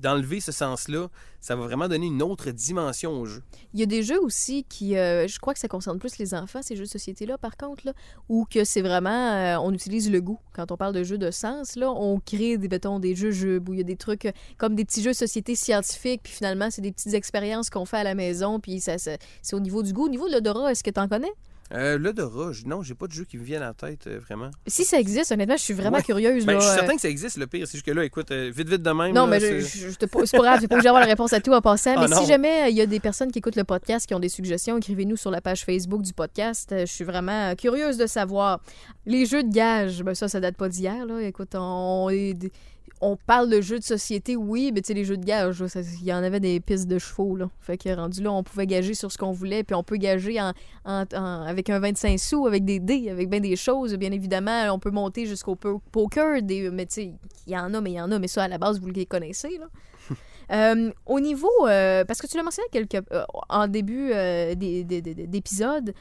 d'enlever 0.00 0.40
ce 0.40 0.52
sens-là, 0.52 1.08
ça 1.40 1.56
va 1.56 1.62
vraiment 1.64 1.88
donner 1.88 2.06
une 2.06 2.22
autre 2.22 2.50
dimension 2.50 3.12
au 3.20 3.26
jeu. 3.26 3.42
Il 3.74 3.80
y 3.80 3.82
a 3.82 3.86
des 3.86 4.02
jeux 4.02 4.20
aussi 4.20 4.64
qui, 4.68 4.96
euh, 4.96 5.28
je 5.28 5.38
crois 5.38 5.52
que 5.54 5.60
ça 5.60 5.68
concerne 5.68 5.98
plus 5.98 6.18
les 6.18 6.34
enfants, 6.34 6.60
ces 6.62 6.74
jeux 6.76 6.84
de 6.84 6.88
société-là, 6.88 7.38
par 7.38 7.56
contre, 7.56 7.86
là, 7.86 7.92
où 8.28 8.46
que 8.48 8.64
c'est 8.64 8.80
vraiment, 8.82 9.32
euh, 9.32 9.56
on 9.58 9.72
utilise 9.72 10.10
le 10.10 10.20
goût. 10.20 10.38
Quand 10.52 10.72
on 10.72 10.76
parle 10.76 10.94
de 10.94 11.04
jeux 11.04 11.18
de 11.18 11.30
sens, 11.30 11.76
là, 11.76 11.90
on 11.90 12.18
crée 12.20 12.56
des, 12.58 12.68
mettons, 12.68 12.98
des 12.98 13.14
jeux 13.14 13.30
jeux 13.30 13.60
où 13.68 13.72
il 13.74 13.78
y 13.78 13.82
a 13.82 13.84
des 13.84 13.96
trucs 13.96 14.24
euh, 14.26 14.32
comme 14.58 14.74
des 14.74 14.84
petits 14.84 15.02
jeux 15.02 15.12
de 15.12 15.16
société 15.16 15.54
scientifiques, 15.54 16.22
puis 16.22 16.32
finalement, 16.32 16.70
c'est 16.70 16.82
des 16.82 16.92
petites 16.92 17.14
expériences 17.14 17.70
qu'on 17.70 17.84
fait 17.84 17.98
à 17.98 18.04
la 18.04 18.14
maison, 18.14 18.60
puis 18.60 18.80
ça, 18.80 18.98
ça- 18.98 19.16
c'est 19.42 19.54
au 19.56 19.60
niveau 19.60 19.82
du 19.82 19.92
goût. 19.92 20.06
Au 20.06 20.10
niveau 20.10 20.28
de 20.28 20.32
l'odorat, 20.32 20.72
est-ce 20.72 20.82
que 20.82 20.90
tu 20.90 21.00
en 21.00 21.08
connais? 21.08 21.32
Euh, 21.72 21.96
L'odorat, 21.98 22.52
je- 22.52 22.66
non, 22.66 22.82
j'ai 22.82 22.94
pas 22.94 23.06
de 23.06 23.12
jeu 23.12 23.24
qui 23.24 23.38
me 23.38 23.42
vienne 23.44 23.62
en 23.62 23.72
tête, 23.72 24.06
euh, 24.06 24.18
vraiment. 24.20 24.50
Si 24.66 24.84
ça 24.84 24.98
existe, 25.00 25.32
honnêtement, 25.32 25.56
je 25.56 25.62
suis 25.62 25.72
vraiment 25.74 25.96
Ouais. 25.96 26.02
curieuse. 26.02 26.44
Ben, 26.44 26.52
là, 26.54 26.58
je 26.60 26.64
suis 26.64 26.72
euh, 26.74 26.78
certain 26.78 26.94
que 26.94 27.00
ça 27.00 27.08
existe, 27.08 27.36
le 27.38 27.46
pire. 27.46 27.66
C'est 27.66 27.72
juste 27.78 27.86
que 27.86 27.90
là, 27.90 28.04
écoute, 28.04 28.30
euh, 28.30 28.52
vite, 28.54 28.68
vite 28.68 28.82
de 28.82 28.90
même. 28.90 29.14
Non, 29.14 29.22
là, 29.24 29.26
mais 29.26 29.40
c'est- 29.40 29.60
je, 29.60 29.78
je, 29.78 29.88
je 29.90 29.94
te- 29.96 30.06
c'est 30.26 30.36
pas 30.36 30.42
grave, 30.42 30.60
j'ai 30.60 30.68
pas 30.68 30.74
obligé 30.74 30.84
d'avoir 30.84 31.02
la 31.02 31.08
réponse 31.08 31.32
à 31.32 31.40
tout 31.40 31.52
en 31.52 31.60
passant. 31.62 31.94
Ah, 31.96 32.06
mais 32.08 32.14
si 32.14 32.26
jamais 32.26 32.64
euh, 32.64 32.68
il 32.68 32.76
y 32.76 32.80
a 32.82 32.86
des 32.86 33.00
personnes 33.00 33.32
qui 33.32 33.38
écoutent 33.38 33.56
le 33.56 33.64
podcast 33.64 34.06
qui 34.06 34.14
ont 34.14 34.20
des 34.20 34.28
suggestions, 34.28 34.76
écrivez-nous 34.76 35.16
sur 35.16 35.30
la 35.30 35.40
page 35.40 35.64
Facebook 35.64 36.02
du 36.02 36.12
podcast. 36.12 36.70
Euh, 36.72 36.80
Je 36.86 36.92
suis 36.92 37.04
vraiment 37.04 37.50
euh, 37.50 37.54
curieuse 37.54 37.96
de 37.96 38.06
savoir. 38.06 38.60
Les 39.06 39.24
jeux 39.26 39.42
de 39.42 39.52
gage, 39.52 40.02
ben 40.02 40.14
ça, 40.14 40.28
ça 40.28 40.40
date 40.40 40.56
pas 40.56 40.68
d'hier. 40.68 41.04
Là. 41.06 41.20
Écoute, 41.22 41.54
on, 41.54 42.08
on 43.00 43.16
parle 43.16 43.50
de 43.50 43.60
jeux 43.60 43.78
de 43.78 43.84
société, 43.84 44.36
oui, 44.36 44.70
mais 44.74 44.80
tu 44.80 44.88
sais, 44.88 44.94
les 44.94 45.04
jeux 45.04 45.16
de 45.16 45.24
gage, 45.24 45.62
il 46.00 46.06
y 46.06 46.12
en 46.12 46.22
avait 46.22 46.40
des 46.40 46.58
pistes 46.60 46.86
de 46.88 46.98
chevaux. 46.98 47.36
Là. 47.36 47.50
Fait 47.60 47.76
que 47.76 47.88
rendu 47.94 48.22
là, 48.22 48.32
on 48.32 48.42
pouvait 48.42 48.66
gager 48.66 48.94
sur 48.94 49.12
ce 49.12 49.18
qu'on 49.18 49.32
voulait, 49.32 49.62
puis 49.64 49.74
on 49.74 49.82
peut 49.82 49.96
gager 49.96 50.40
en, 50.40 50.52
en- 50.84 51.04
en- 51.14 51.42
avec 51.42 51.68
un 51.70 51.80
25 51.80 52.18
sous, 52.18 52.46
avec 52.46 52.64
des 52.64 52.80
dés, 52.80 53.10
avec 53.10 53.28
bien 53.28 53.40
des 53.40 53.56
choses. 53.56 53.94
Bien 53.96 54.12
évidemment, 54.12 54.72
on 54.72 54.78
peut 54.78 54.90
monter 54.90 55.26
jusqu'au 55.26 55.54
po- 55.54 55.82
poker, 55.92 56.40
des, 56.42 56.70
mais 56.70 56.86
tu 56.86 56.94
sais, 56.94 57.12
il 57.46 57.52
y 57.52 57.58
en 57.58 57.74
a, 57.74 57.80
mais 57.80 57.90
il 57.90 57.96
y 57.96 58.00
en 58.00 58.10
a, 58.10 58.18
mais 58.18 58.28
ça, 58.28 58.44
à 58.44 58.48
la 58.48 58.58
base, 58.58 58.80
vous 58.80 58.88
les 58.88 59.06
connaissez. 59.06 59.58
Là. 59.58 59.66
Euh, 60.52 60.90
au 61.06 61.20
niveau, 61.20 61.48
euh, 61.66 62.04
parce 62.04 62.20
que 62.20 62.26
tu 62.26 62.36
l'as 62.36 62.42
mentionné 62.42 62.68
quelque, 62.70 62.98
euh, 63.14 63.24
en 63.48 63.66
début 63.66 64.10
d'épisode, 64.54 65.94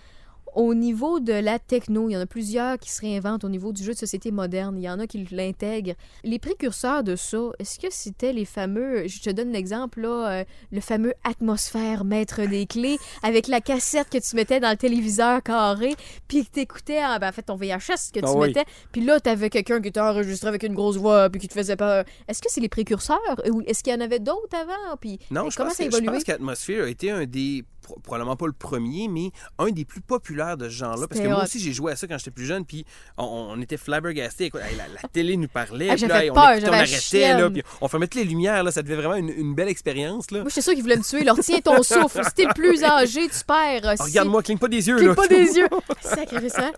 Au 0.56 0.74
niveau 0.76 1.20
de 1.20 1.34
la 1.34 1.58
techno, 1.60 2.10
il 2.10 2.14
y 2.14 2.18
en 2.18 2.22
a 2.22 2.26
plusieurs 2.26 2.78
qui 2.78 2.92
se 2.92 3.02
réinventent 3.02 3.44
au 3.44 3.50
niveau 3.50 3.74
du 3.74 3.84
jeu 3.84 3.94
de 3.94 3.98
société 3.98 4.32
moderne. 4.32 4.78
Il 4.78 4.84
y 4.84 4.90
en 4.90 5.00
a 5.00 5.08
qui 5.08 5.28
l'intègrent. 5.32 5.94
Les 6.24 6.38
précurseurs 6.40 7.04
de 7.04 7.16
ça, 7.16 7.38
est-ce 7.60 7.80
que 7.80 7.88
c'était 7.90 8.34
les 8.34 8.46
fameux, 8.46 9.08
je 9.08 9.22
te 9.22 9.30
donne 9.30 9.52
l'exemple, 9.52 10.02
là, 10.02 10.32
euh, 10.32 10.44
le 10.72 10.80
fameux 10.82 11.14
atmosphère 11.24 12.06
maître 12.06 12.42
des 12.46 12.66
clés 12.66 12.98
avec 13.24 13.48
la 13.48 13.62
cassette 13.62 14.10
que 14.10 14.18
tu 14.18 14.36
mettais 14.36 14.60
dans 14.60 14.70
le 14.72 14.78
téléviseur 14.78 15.42
carré, 15.44 15.96
puis 16.28 16.46
que 16.46 16.52
t'écoutais, 16.52 17.04
en, 17.04 17.18
ben, 17.20 17.30
en 17.30 17.32
fait, 17.32 17.44
ton 17.44 17.56
VHS 17.56 18.12
que 18.14 18.20
tu 18.20 18.26
Ah 18.26 18.32
oui. 18.34 18.48
mettais, 18.48 18.66
puis 18.92 19.04
là, 19.04 19.20
t'avais 19.20 19.50
quelqu'un 19.50 19.82
qui 19.82 19.90
était 19.90 20.00
enregistré 20.00 20.48
avec 20.50 20.64
une 20.64 20.74
grosse 20.76 20.98
voix, 20.98 21.30
puis 21.30 21.42
qui 21.42 21.48
te 21.48 21.54
faisait 21.54 21.76
peur. 21.76 22.06
Est-ce 22.28 22.42
que 22.42 22.50
c'est 22.52 22.62
les 22.62 22.70
précurseurs? 22.70 23.20
Ou 23.50 23.62
est-ce 23.66 23.84
qu'il 23.84 23.94
y 23.94 23.96
en 23.96 24.02
avait 24.02 24.20
d'autres 24.20 24.56
avant? 24.56 24.98
Puis 25.02 25.20
Non, 25.32 25.50
je 25.50 25.58
comment 25.58 25.70
pense, 25.70 25.78
ça 25.78 25.84
a 25.84 25.88
que- 25.88 25.96
je 25.98 26.02
pense 26.04 26.24
qu'Atmosphere 26.24 26.84
a 26.84 26.90
été 26.90 27.12
un 27.12 27.26
des, 27.26 27.64
pro- 27.84 28.00
probablement 28.02 28.36
pas 28.36 28.48
le 28.48 28.54
premier, 28.54 29.08
mais 29.08 29.30
un 29.60 29.70
des 29.70 29.86
plus 29.86 30.02
populaires 30.02 30.58
de 30.58 30.66
ce 30.66 30.74
genre-là. 30.74 31.08
Parce 31.08 31.22
que 31.22 31.28
moi 31.28 31.44
aussi, 31.44 31.60
j'ai 31.60 31.74
joué 31.74 31.92
à 31.92 31.96
ça 31.96 32.08
quand 32.08 32.18
j'étais 32.18 32.32
plus 32.32 32.46
jeune, 32.46 32.66
puis 32.66 32.86
on, 33.18 33.24
on 33.26 33.62
était 33.62 33.76
hey, 33.76 34.76
la, 34.78 34.84
la 35.02 35.10
télé 35.12 35.38
nous 35.38 35.48
parlait, 35.48 35.90
Ah, 35.92 35.96
puis 35.96 36.08
là, 36.08 36.22
on, 36.32 36.34
peur, 36.34 36.44
on 36.46 36.60
j'avais 36.60 36.72
la 36.72 36.78
arrêtait, 36.78 37.34
là, 37.38 37.50
puis 37.50 37.62
on 37.82 37.88
fermait 37.88 38.08
toutes 38.08 38.22
les 38.22 38.28
lumières, 38.28 38.64
là, 38.64 38.72
ça 38.72 38.82
devait 38.82 38.96
vraiment 38.96 39.16
une, 39.16 39.30
une 39.30 39.54
belle 39.54 39.68
expérience. 39.70 40.32
Là. 40.32 40.40
Moi, 40.42 40.50
j'étais 40.50 40.62
sûre 40.62 40.74
qu'ils 40.74 40.82
voulaient 40.84 40.98
me 40.98 41.04
tuer. 41.04 41.24
Leur 41.24 41.38
tiens 41.40 41.60
ton 41.62 41.84
souffle. 41.84 42.24
Si 42.26 42.34
t'es 42.34 42.46
le 42.46 42.54
plus 42.54 42.84
âgé, 42.84 43.22
tu 43.28 43.44
perds. 43.46 43.98
Si- 43.98 44.04
Regarde-moi, 44.04 44.42
cligne 44.44 44.58
pas 44.58 44.68
des 44.68 44.88
yeux. 44.88 44.96
Cligne 44.96 45.10
là. 45.10 45.16
pas 45.16 45.28
des 45.28 45.46
yeux. 45.58 45.68
Sacré 46.02 46.50
ça. 46.50 46.72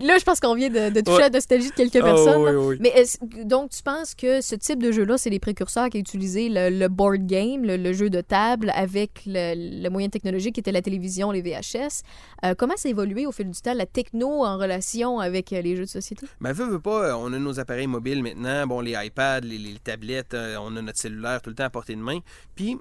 Là, 0.00 0.18
je 0.18 0.24
pense 0.24 0.40
qu'on 0.40 0.54
vient 0.54 0.70
de, 0.70 0.90
de 0.90 1.00
toucher 1.00 1.14
Ouais. 1.16 1.22
à 1.22 1.28
la 1.28 1.30
nostalgie 1.30 1.70
de 1.70 1.74
quelques 1.74 1.96
Ah, 1.96 2.02
personnes. 2.02 2.42
oui, 2.42 2.52
là. 2.52 2.58
oui. 2.58 2.76
Mais 2.80 3.04
donc, 3.44 3.70
tu 3.70 3.82
penses 3.82 4.14
que 4.14 4.40
ce 4.40 4.54
type 4.54 4.82
de 4.82 4.92
jeu-là, 4.92 5.16
c'est 5.18 5.30
les 5.30 5.38
précurseurs 5.38 5.88
qui 5.88 5.98
ont 5.98 6.00
utilisé 6.00 6.48
le, 6.48 6.70
le 6.70 6.88
board 6.88 7.26
game, 7.26 7.62
le, 7.64 7.76
le 7.76 7.92
jeu 7.92 8.10
de 8.10 8.20
table, 8.20 8.70
avec 8.74 9.22
le, 9.26 9.82
le 9.82 9.88
moyen 9.90 10.08
technologique 10.08 10.43
qui 10.52 10.60
était 10.60 10.72
la 10.72 10.82
télévision, 10.82 11.30
les 11.30 11.42
VHS. 11.42 12.02
Euh, 12.44 12.54
comment 12.56 12.76
ça 12.76 12.88
a 12.88 12.90
évolué 12.90 13.26
au 13.26 13.32
fil 13.32 13.50
du 13.50 13.60
temps, 13.60 13.74
la 13.74 13.86
techno 13.86 14.44
en 14.44 14.56
relation 14.58 15.18
avec 15.20 15.52
euh, 15.52 15.60
les 15.62 15.76
jeux 15.76 15.84
de 15.84 15.88
société? 15.90 16.26
Ben, 16.40 16.52
veux, 16.52 16.66
veux 16.66 16.80
pas, 16.80 17.08
euh, 17.10 17.14
on 17.16 17.32
a 17.32 17.38
nos 17.38 17.60
appareils 17.60 17.86
mobiles 17.86 18.22
maintenant, 18.22 18.66
bon, 18.66 18.80
les 18.80 18.92
iPads, 18.96 19.40
les, 19.40 19.58
les 19.58 19.78
tablettes, 19.78 20.34
on 20.34 20.76
a 20.76 20.82
notre 20.82 20.98
cellulaire 20.98 21.40
tout 21.42 21.50
le 21.50 21.56
temps 21.56 21.64
à 21.64 21.70
portée 21.70 21.94
de 21.94 22.00
main. 22.00 22.18
Puis, 22.54 22.76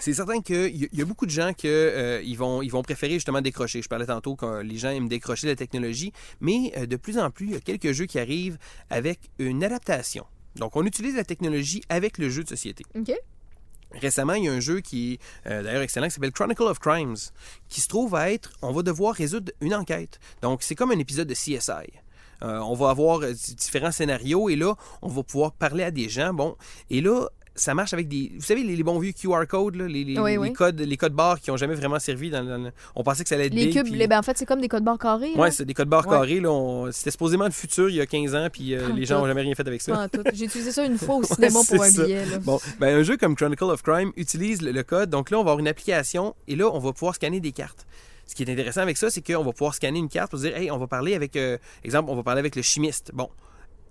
c'est 0.00 0.14
certain 0.14 0.40
qu'il 0.40 0.76
y, 0.76 0.84
a- 0.84 0.88
il 0.92 0.98
y 0.98 1.02
a 1.02 1.04
beaucoup 1.04 1.26
de 1.26 1.30
gens 1.32 1.52
qui 1.52 1.66
ils 1.66 2.36
vont, 2.36 2.62
ils 2.62 2.70
vont 2.70 2.82
préférer 2.82 3.14
justement 3.14 3.40
décrocher. 3.40 3.82
Je 3.82 3.88
parlais 3.88 4.06
tantôt 4.06 4.36
que 4.36 4.60
les 4.62 4.76
gens 4.76 4.90
aiment 4.90 5.08
décrocher 5.08 5.48
la 5.48 5.56
technologie, 5.56 6.12
mais 6.40 6.72
euh, 6.76 6.86
de 6.86 6.94
plus 6.96 7.18
en 7.18 7.30
plus, 7.32 7.46
il 7.46 7.52
y 7.52 7.56
a 7.56 7.60
quelques 7.60 7.90
jeux 7.92 8.06
qui 8.06 8.18
arrivent 8.20 8.58
avec 8.90 9.18
une 9.40 9.64
adaptation. 9.64 10.24
Donc, 10.54 10.76
on 10.76 10.84
utilise 10.86 11.16
la 11.16 11.24
technologie 11.24 11.82
avec 11.88 12.18
le 12.18 12.28
jeu 12.30 12.44
de 12.44 12.48
société. 12.48 12.84
OK. 12.96 13.12
Récemment, 13.92 14.34
il 14.34 14.44
y 14.44 14.48
a 14.48 14.52
un 14.52 14.60
jeu 14.60 14.80
qui 14.80 15.14
est 15.14 15.20
euh, 15.50 15.62
d'ailleurs 15.62 15.82
excellent 15.82 16.06
qui 16.06 16.14
s'appelle 16.14 16.32
Chronicle 16.32 16.64
of 16.64 16.78
Crimes, 16.78 17.16
qui 17.68 17.80
se 17.80 17.88
trouve 17.88 18.14
à 18.14 18.30
être, 18.30 18.52
on 18.62 18.72
va 18.72 18.82
devoir 18.82 19.14
résoudre 19.14 19.52
une 19.60 19.74
enquête. 19.74 20.20
Donc, 20.42 20.62
c'est 20.62 20.74
comme 20.74 20.90
un 20.90 20.98
épisode 20.98 21.26
de 21.26 21.34
CSI. 21.34 21.92
Euh, 22.42 22.58
on 22.58 22.74
va 22.74 22.90
avoir 22.90 23.22
euh, 23.22 23.32
différents 23.32 23.90
scénarios 23.90 24.48
et 24.48 24.56
là, 24.56 24.74
on 25.02 25.08
va 25.08 25.22
pouvoir 25.22 25.52
parler 25.52 25.82
à 25.82 25.90
des 25.90 26.08
gens. 26.08 26.32
Bon, 26.32 26.56
et 26.90 27.00
là, 27.00 27.28
ça 27.60 27.74
marche 27.74 27.92
avec 27.92 28.08
des. 28.08 28.32
Vous 28.36 28.42
savez, 28.44 28.62
les, 28.62 28.76
les 28.76 28.82
bons 28.82 28.98
vieux 28.98 29.12
QR 29.12 29.46
codes, 29.48 29.76
là, 29.76 29.86
les, 29.86 30.04
les- 30.04 30.18
Oui, 30.18 30.32
les 30.32 30.38
oui. 30.38 30.52
codes, 30.52 30.80
les 30.80 30.96
codes 30.96 31.12
barres 31.12 31.40
qui 31.40 31.50
n'ont 31.50 31.56
jamais 31.56 31.74
vraiment 31.74 31.98
servi. 31.98 32.30
Dans, 32.30 32.70
On 32.94 33.02
pensait 33.02 33.22
que 33.22 33.28
ça 33.28 33.34
allait 33.34 33.46
être 33.46 33.54
Les 33.54 33.66
big, 33.66 33.76
cubes, 33.76 33.86
puis- 33.92 34.06
ben, 34.06 34.18
en 34.18 34.22
fait, 34.22 34.36
c'est 34.38 34.46
comme 34.46 34.60
des 34.60 34.68
codes 34.68 34.84
barres 34.84 34.98
carrés. 34.98 35.32
Ouais, 35.36 35.50
c'est 35.50 35.64
des 35.64 35.74
codes 35.74 35.88
barres 35.88 36.06
Ouais. 36.06 36.12
carrés. 36.16 36.40
on- 36.46 36.90
C'était 36.92 37.10
supposément 37.10 37.44
le 37.44 37.50
futur 37.50 37.88
il 37.90 37.96
y 37.96 38.00
a 38.00 38.06
15 38.06 38.34
ans, 38.34 38.48
puis 38.52 38.74
euh, 38.74 38.88
les 38.94 39.04
gens 39.04 39.18
n'ont 39.20 39.26
jamais 39.26 39.42
rien 39.42 39.54
fait 39.54 39.66
avec 39.66 39.82
ça. 39.82 40.08
J'ai 40.32 40.44
utilisé 40.46 40.72
ça 40.72 40.84
une 40.84 40.98
fois 40.98 41.16
au 41.16 41.22
cinéma 41.24 41.60
pour 41.68 41.82
un 41.82 41.90
ça. 41.90 42.04
billet. 42.04 42.24
là. 42.26 42.38
Bon, 42.38 42.58
ben, 42.80 42.98
un 42.98 43.02
jeu 43.02 43.16
comme 43.16 43.34
Chronicle 43.36 43.64
of 43.64 43.82
Crime 43.82 44.12
utilise 44.16 44.62
le, 44.62 44.72
le 44.72 44.82
code. 44.82 45.10
Donc 45.10 45.30
là, 45.30 45.38
on 45.38 45.44
va 45.44 45.50
avoir 45.52 45.58
une 45.58 45.68
application 45.68 46.34
et 46.46 46.56
là, 46.56 46.70
on 46.72 46.78
va 46.78 46.92
pouvoir 46.92 47.14
scanner 47.14 47.40
des 47.40 47.52
cartes. 47.52 47.86
Ce 48.26 48.34
qui 48.34 48.42
est 48.42 48.52
intéressant 48.52 48.82
avec 48.82 48.98
ça, 48.98 49.08
c'est 49.08 49.22
qu'on 49.22 49.42
va 49.42 49.52
pouvoir 49.52 49.74
scanner 49.74 49.98
une 49.98 50.10
carte 50.10 50.30
pour 50.30 50.38
dire, 50.38 50.54
hey, 50.54 50.70
on 50.70 50.76
va 50.76 50.86
parler 50.86 51.14
avec, 51.14 51.34
euh, 51.36 51.56
exemple, 51.82 52.10
on 52.10 52.14
va 52.14 52.22
parler 52.22 52.40
avec 52.40 52.56
le 52.56 52.62
chimiste. 52.62 53.10
Bon, 53.14 53.30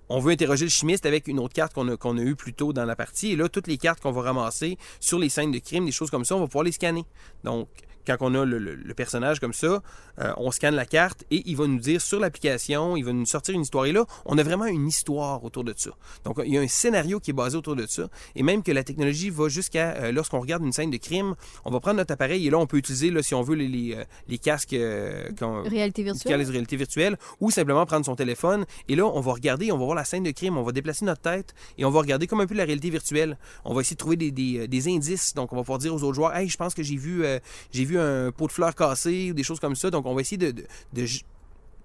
on 0.09 0.19
veut 0.19 0.31
interroger 0.31 0.65
le 0.65 0.71
chimiste 0.71 1.05
avec 1.05 1.27
une 1.27 1.39
autre 1.39 1.53
carte 1.53 1.73
qu'on 1.73 1.87
a, 1.89 1.93
a 1.93 2.23
eue 2.23 2.35
plus 2.35 2.53
tôt 2.53 2.73
dans 2.73 2.85
la 2.85 2.95
partie. 2.95 3.31
Et 3.31 3.35
là, 3.35 3.49
toutes 3.49 3.67
les 3.67 3.77
cartes 3.77 4.01
qu'on 4.01 4.11
va 4.11 4.21
ramasser 4.21 4.77
sur 4.99 5.19
les 5.19 5.29
scènes 5.29 5.51
de 5.51 5.59
crime, 5.59 5.85
des 5.85 5.91
choses 5.91 6.09
comme 6.09 6.25
ça, 6.25 6.35
on 6.35 6.39
va 6.39 6.47
pouvoir 6.47 6.63
les 6.63 6.71
scanner. 6.71 7.05
Donc, 7.43 7.67
quand 8.07 8.17
on 8.21 8.33
a 8.35 8.45
le, 8.45 8.57
le- 8.57 8.75
le 8.75 8.93
personnage 8.93 9.39
comme 9.39 9.53
ça, 9.53 9.81
euh, 10.19 10.33
on 10.37 10.49
scanne 10.51 10.75
la 10.75 10.85
carte 10.85 11.23
et 11.29 11.43
il 11.45 11.55
va 11.57 11.67
nous 11.67 11.79
dire 11.79 12.01
sur 12.01 12.19
l'application, 12.19 12.95
il 12.97 13.03
va 13.03 13.11
nous 13.13 13.25
sortir 13.25 13.53
une 13.53 13.61
histoire. 13.61 13.85
Et 13.85 13.91
là, 13.91 14.05
on 14.25 14.37
a 14.37 14.43
vraiment 14.43 14.65
une 14.65 14.87
histoire 14.87 15.43
autour 15.43 15.63
de 15.63 15.73
ça. 15.75 15.91
Donc, 16.23 16.39
il 16.45 16.53
y 16.53 16.57
a 16.57 16.61
un 16.61 16.67
scénario 16.67 17.19
qui 17.19 17.31
est 17.31 17.33
basé 17.33 17.57
autour 17.57 17.75
de 17.75 17.85
ça. 17.85 18.07
Et 18.35 18.43
même 18.43 18.63
que 18.63 18.71
la 18.71 18.83
technologie 18.83 19.29
va 19.29 19.49
jusqu'à, 19.49 19.91
euh, 19.97 20.11
lorsqu'on 20.11 20.39
regarde 20.39 20.63
une 20.63 20.71
scène 20.73 20.89
de 20.91 20.97
crime, 20.97 21.35
on 21.65 21.71
va 21.71 21.79
prendre 21.79 21.97
notre 21.97 22.13
appareil 22.13 22.47
et 22.47 22.49
là, 22.49 22.57
on 22.57 22.65
peut 22.67 22.77
utiliser, 22.77 23.11
là, 23.11 23.21
si 23.21 23.35
on 23.35 23.41
veut, 23.41 23.55
les, 23.55 23.67
les, 23.67 23.93
euh, 23.95 24.03
les 24.27 24.37
casques 24.37 24.73
euh, 24.73 25.29
qu'on- 25.37 25.63
Réalité 25.63 26.03
virtuelle. 26.03 26.39
les 26.39 26.45
réalités 26.45 26.77
virtuelles, 26.77 27.17
ou 27.39 27.51
simplement 27.51 27.85
prendre 27.85 28.05
son 28.05 28.15
téléphone. 28.15 28.65
Et 28.87 28.95
là, 28.95 29.05
on 29.05 29.19
va 29.21 29.33
regarder, 29.33 29.71
on 29.71 29.77
va 29.77 29.83
voir 29.85 29.95
la 29.95 30.05
scène 30.05 30.23
de 30.23 30.31
crime, 30.31 30.57
on 30.57 30.63
va 30.63 30.71
déplacer 30.71 31.05
notre 31.05 31.21
tête 31.21 31.53
et 31.77 31.85
on 31.85 31.89
va 31.89 31.99
regarder 31.99 32.27
comme 32.27 32.39
un 32.41 32.47
peu 32.47 32.55
la 32.55 32.63
réalité 32.65 32.89
virtuelle. 32.89 33.37
On 33.65 33.73
va 33.73 33.81
essayer 33.81 33.95
de 33.95 33.99
trouver 33.99 34.15
des, 34.15 34.31
des, 34.31 34.67
des 34.67 34.87
indices. 34.87 35.33
Donc, 35.33 35.51
on 35.53 35.55
va 35.55 35.61
pouvoir 35.63 35.79
dire 35.79 35.93
aux 35.93 36.03
autres 36.03 36.13
joueurs, 36.15 36.35
hey, 36.35 36.47
je 36.47 36.57
pense 36.57 36.73
que 36.73 36.83
j'ai 36.83 36.95
vu, 36.95 37.23
j'ai 37.71 37.85
vu 37.85 37.96
un 37.97 38.31
pot 38.31 38.47
de 38.47 38.51
fleurs 38.51 38.75
cassé 38.75 39.31
ou 39.31 39.33
des 39.33 39.43
choses 39.43 39.59
comme 39.59 39.75
ça. 39.75 39.89
Donc, 39.89 40.05
on 40.05 40.13
va 40.15 40.21
essayer 40.21 40.37
de, 40.37 40.51
de- 40.51 40.65
de 40.93 41.05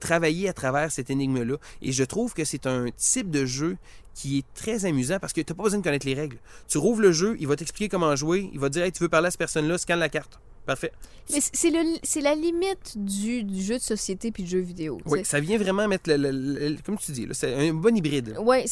travailler 0.00 0.48
à 0.48 0.52
travers 0.52 0.90
cette 0.90 1.10
énigme-là. 1.10 1.56
Et 1.80 1.92
je 1.92 2.02
trouve 2.04 2.34
que 2.34 2.44
c'est 2.44 2.66
un 2.66 2.86
type 2.96 3.30
de 3.30 3.44
jeu 3.46 3.76
qui 4.14 4.38
est 4.38 4.44
très 4.54 4.84
amusant 4.84 5.18
parce 5.20 5.32
que 5.32 5.40
tu 5.40 5.52
n'as 5.52 5.56
pas 5.56 5.62
besoin 5.62 5.78
de 5.78 5.84
connaître 5.84 6.06
les 6.06 6.14
règles. 6.14 6.38
Tu 6.68 6.78
rouvres 6.78 7.00
le 7.00 7.12
jeu, 7.12 7.36
il 7.38 7.46
va 7.46 7.56
t'expliquer 7.56 7.88
comment 7.88 8.14
jouer, 8.16 8.50
il 8.52 8.58
va 8.58 8.68
te 8.68 8.74
dire, 8.74 8.82
hey, 8.84 8.92
tu 8.92 9.02
veux 9.02 9.08
parler 9.08 9.28
à 9.28 9.30
cette 9.30 9.38
personne-là, 9.38 9.78
scanne 9.78 10.00
la 10.00 10.08
carte. 10.08 10.38
Parfait. 10.66 10.92
Mais 11.32 11.38
c'est- 11.40 12.20
la 12.20 12.34
limite 12.36 12.96
du, 12.96 13.42
du 13.42 13.62
jeu 13.62 13.74
de 13.78 13.82
société 13.82 14.30
puis 14.30 14.42
du 14.44 14.50
jeu 14.50 14.60
vidéo. 14.60 14.98
Oui, 15.06 15.24
ça 15.24 15.40
vient 15.40 15.58
vraiment 15.58 15.88
mettre, 15.88 16.08
le, 16.10 16.16
le- 16.16 16.30
le- 16.68 16.76
comme 16.84 16.98
tu 16.98 17.10
dis, 17.12 17.26
là, 17.26 17.34
c'est 17.34 17.54
un 17.54 17.72
bon 17.74 17.96
hybride. 17.96 18.36
Ouais, 18.40 18.64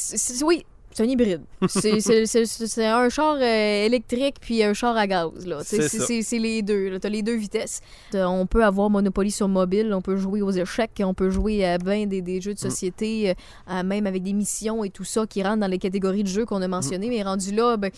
oui, 0.45 0.65
c'est 0.93 1.03
un 1.05 1.07
hybride. 1.07 1.43
C'est- 1.69 2.85
un 2.85 3.09
char 3.09 3.37
euh, 3.41 3.87
électrique 3.87 4.37
puis 4.41 4.63
un 4.63 4.73
char 4.75 4.97
à 4.97 5.07
gaz. 5.07 5.31
C'est 5.63 6.39
les 6.39 6.63
deux. 6.63 6.99
Tu 6.99 7.07
as 7.07 7.11
les 7.11 7.23
deux 7.23 7.37
vitesses. 7.37 7.81
Euh, 8.15 8.25
On 8.25 8.47
peut 8.47 8.65
avoir 8.65 8.91
Monopoly 8.91 9.31
sur 9.31 9.49
mobile, 9.49 9.93
on 9.95 10.01
peut 10.03 10.17
jouer 10.17 10.43
aux 10.43 10.51
échecs, 10.51 11.01
on 11.05 11.15
peut 11.15 11.31
jouer 11.31 11.65
à 11.65 11.79
ben 11.79 12.09
des, 12.09 12.23
des 12.23 12.41
jeux 12.41 12.55
de 12.55 12.59
Mm. 12.59 12.71
société, 12.71 13.31
euh, 13.31 13.35
à 13.67 13.83
même 13.83 14.07
avec 14.07 14.23
des 14.23 14.33
missions 14.33 14.83
et 14.85 14.91
tout 14.91 15.05
ça 15.05 15.27
qui 15.27 15.43
rentrent 15.43 15.61
dans 15.61 15.67
les 15.71 15.79
catégories 15.79 16.23
de 16.25 16.29
jeux 16.29 16.45
qu'on 16.45 16.63
a 16.63 16.69
mentionnées. 16.69 17.07
Mm. 17.09 17.11
Mais 17.11 17.23
rendu 17.23 17.53
là, 17.55 17.77
ben, 17.77 17.91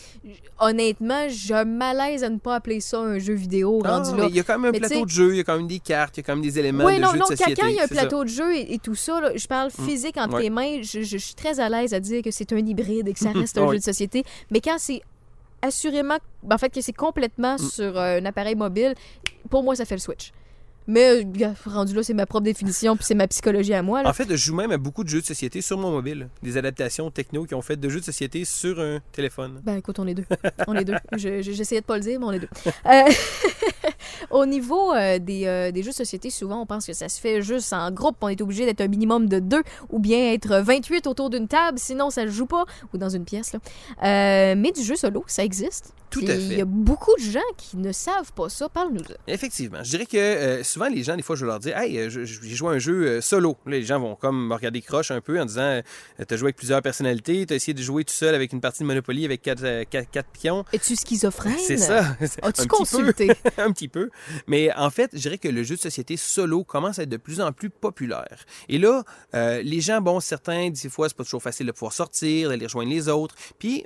honnêtement, 0.61 1.27
j'ai 1.29 1.55
un 1.55 1.65
malaise 1.65 2.25
à 2.25 2.29
ne 2.29 2.39
pas 2.39 2.57
appeler 2.57 2.81
ça 2.81 2.99
un 3.01 3.19
jeu 3.19 3.35
vidéo. 3.35 3.81
Ah, 3.85 3.99
rendu 3.99 4.17
là. 4.17 4.27
il 4.29 4.37
y 4.37 4.41
a 4.41 4.43
quand 4.43 4.59
même 4.59 4.67
un 4.69 4.73
Mais 4.73 4.81
plateau 4.81 5.05
de 5.05 5.11
jeu, 5.11 5.31
il 5.33 5.37
y 5.39 5.41
a 5.41 5.45
quand 5.45 5.57
même 5.57 5.67
des 5.67 5.79
cartes, 5.79 6.17
il 6.17 6.21
y 6.21 6.25
a 6.25 6.27
quand 6.27 6.35
même 6.35 6.45
des 6.45 6.59
éléments 6.59 6.85
Oui, 6.85 6.97
de 6.97 7.01
non, 7.03 7.13
jeu 7.13 7.19
non, 7.19 7.25
de 7.25 7.31
société. 7.37 7.55
quand 7.61 7.67
il 7.69 7.75
y 7.77 7.79
a 7.81 7.85
un 7.85 7.87
c'est 7.87 7.95
ça. 7.95 8.01
plateau 8.03 8.25
de 8.25 8.29
jeu 8.29 8.55
et, 8.55 8.75
et 8.75 8.79
tout 8.79 8.95
ça, 8.95 9.21
là, 9.21 9.33
je 9.35 9.47
parle 9.47 9.71
physique 9.71 10.17
entre 10.19 10.35
Ouais. 10.37 10.43
tes 10.43 10.51
mains, 10.51 10.83
je, 10.83 11.01
je- 11.03 11.13
je 11.13 11.17
suis 11.19 11.35
très 11.35 11.59
à 11.61 11.69
l'aise 11.69 11.95
à 11.95 12.01
dire 12.01 12.23
que 12.23 12.31
c'est 12.31 12.53
un 12.53 12.59
hybride 12.59 12.82
et 12.91 13.13
que 13.13 13.19
ça 13.19 13.33
reste 13.35 13.59
un 13.59 13.63
Oui. 13.67 13.75
jeu 13.77 13.79
de 13.79 13.85
société. 13.85 14.25
Mais 14.51 14.61
quand 14.61 14.77
c'est 14.79 15.03
assurément, 15.63 16.19
ben, 16.43 16.57
en 16.57 16.59
fait, 16.59 16.71
que 16.71 16.81
c'est 16.81 16.93
complètement 16.93 17.55
Mm. 17.55 17.59
sur 17.59 17.97
euh, 17.99 18.19
un 18.21 18.25
appareil 18.25 18.55
mobile, 18.57 18.95
pour 19.51 19.63
moi, 19.63 19.77
ça 19.77 19.85
fait 19.85 19.95
le 19.95 20.01
switch. 20.01 20.33
Mais 20.89 21.23
euh, 21.25 21.53
rendu 21.67 21.95
là, 21.95 22.03
c'est 22.03 22.13
ma 22.13 22.27
propre 22.27 22.43
définition 22.43 22.97
puis 22.97 23.05
c'est 23.05 23.15
ma 23.15 23.29
psychologie 23.29 23.73
à 23.73 23.83
moi. 23.85 24.03
Là. 24.03 24.09
En 24.09 24.13
fait, 24.13 24.29
je 24.29 24.35
joue 24.35 24.57
même 24.57 24.73
à 24.73 24.79
beaucoup 24.79 25.05
de 25.05 25.09
jeux 25.09 25.21
de 25.21 25.25
société 25.27 25.61
sur 25.63 25.79
mon 25.79 25.93
mobile. 25.93 26.29
Des 26.43 26.57
adaptations 26.57 27.09
techno 27.13 27.45
qui 27.45 27.55
ont 27.55 27.63
fait 27.63 27.77
de 27.77 27.89
jeux 27.89 28.01
de 28.01 28.05
société 28.05 28.45
sur 28.45 28.81
un 28.81 28.99
téléphone. 29.13 29.61
Ben 29.63 29.77
écoute, 29.77 30.01
on 30.01 30.09
est 30.09 30.15
deux. 30.15 30.25
On 30.67 30.75
est 30.75 30.85
deux. 30.85 30.97
Je- 31.13 31.41
je- 31.41 31.53
J'essayais 31.53 31.83
de 31.83 31.87
pas 31.87 31.95
le 31.99 32.03
dire, 32.03 32.19
mais 32.19 32.27
on 32.27 32.33
est 32.33 32.41
deux. 32.41 32.49
Euh, 32.87 33.03
Au 34.31 34.47
niveau 34.47 34.93
euh, 34.95 35.19
des, 35.19 35.47
euh, 35.47 35.71
des 35.71 35.83
jeux 35.83 35.91
de 35.91 35.95
société, 35.97 36.31
souvent 36.31 36.61
on 36.63 36.67
pense 36.67 36.87
que 36.87 36.93
ça 36.93 37.09
se 37.09 37.21
fait 37.21 37.43
juste 37.43 37.73
en 37.73 37.91
groupe. 37.91 38.17
On 38.21 38.29
est 38.29 38.41
obligé 38.41 38.65
d'être 38.67 38.81
un 38.81 38.89
minimum 38.89 39.29
de 39.29 39.39
deux 39.39 39.63
ou 39.91 39.99
bien 39.99 40.33
être 40.33 40.57
28 40.59 41.07
autour 41.07 41.31
d'une 41.31 41.49
table, 41.49 41.79
sinon 41.79 42.11
ça 42.11 42.25
ne 42.25 42.31
joue 42.31 42.47
pas, 42.47 42.65
ou 42.93 42.99
dans 42.99 43.09
une 43.09 43.25
pièce. 43.25 43.53
Là. 43.53 43.59
Euh, 44.03 44.55
mais 44.57 44.73
du 44.73 44.83
jeu 44.83 44.97
solo, 44.97 45.25
ça 45.27 45.45
existe. 45.45 45.93
Tout 46.11 46.21
à 46.29 46.35
Il 46.35 46.49
fait. 46.51 46.57
y 46.57 46.61
a 46.61 46.67
beaucoup 46.67 47.15
de 47.17 47.23
gens 47.23 47.41
qui 47.57 47.79
ne 47.79 47.91
savent 47.91 48.33
pas 48.35 48.51
ça. 48.51 48.69
Parle-nous 48.69 49.01
de 49.01 49.17
Effectivement. 49.27 49.79
Je 49.83 49.91
dirais 49.91 50.05
que 50.05 50.63
souvent, 50.63 50.89
les 50.89 51.03
gens, 51.03 51.17
des 51.17 51.23
fois, 51.23 51.37
je 51.37 51.47
leur 51.47 51.59
dire 51.59 51.75
Hey, 51.79 52.11
j'ai 52.11 52.27
joué 52.27 52.69
à 52.69 52.73
un 52.73 52.79
jeu 52.79 53.23
solo. 53.23 53.57
Là, 53.65 53.73
les 53.79 53.83
gens 53.85 53.99
vont 53.99 54.15
comme 54.15 54.49
me 54.49 54.55
regarder 54.55 54.83
croche 54.83 55.11
un 55.11 55.23
peu 55.23 55.41
en 55.41 55.47
disant 55.47 55.81
T'as 56.29 56.37
joué 56.37 56.49
avec 56.49 56.57
plusieurs 56.57 56.83
personnalités, 56.83 57.47
t'as 57.47 57.55
essayé 57.55 57.73
de 57.73 57.81
jouer 57.83 58.05
tout 58.05 58.13
seul 58.13 58.35
avec 58.35 58.53
une 58.53 58.61
partie 58.61 58.83
de 58.83 58.89
Monopoly 58.89 59.25
avec 59.25 59.41
quatre, 59.41 59.85
quatre- 59.85 60.11
quatre 60.11 60.29
pions. 60.29 60.67
Es-tu 60.75 60.97
schizophrène? 60.97 61.55
C'est 61.59 61.79
ça. 61.79 62.15
As-tu 62.43 62.67
consulté? 62.67 63.31
un 63.57 63.73
petit 63.73 63.89
peu. 63.89 64.11
Mais 64.47 64.73
en 64.75 64.91
fait, 64.91 65.11
je 65.13 65.19
dirais 65.19 65.39
que 65.39 65.49
le 65.49 65.63
jeu 65.63 65.77
de 65.77 65.81
société 65.81 66.17
solo 66.17 66.65
commence 66.65 66.99
à 66.99 67.03
être 67.03 67.09
de 67.09 67.17
plus 67.17 67.41
en 67.41 67.53
plus 67.53 67.71
populaire. 67.71 68.45
Et 68.69 68.79
là, 68.79 69.05
euh, 69.35 69.63
les 69.63 69.81
gens, 69.81 70.01
bon, 70.01 70.21
certains, 70.21 70.71
des 70.71 70.89
fois, 70.89 71.09
c'est 71.09 71.17
pas 71.17 71.25
toujours 71.25 71.43
facile 71.43 71.67
de 71.67 71.73
pouvoir 71.73 71.93
sortir, 71.93 72.49
d'aller 72.49 72.67
rejoindre 72.67 72.91
les 72.91 73.09
autres. 73.09 73.35
Puis, 73.59 73.85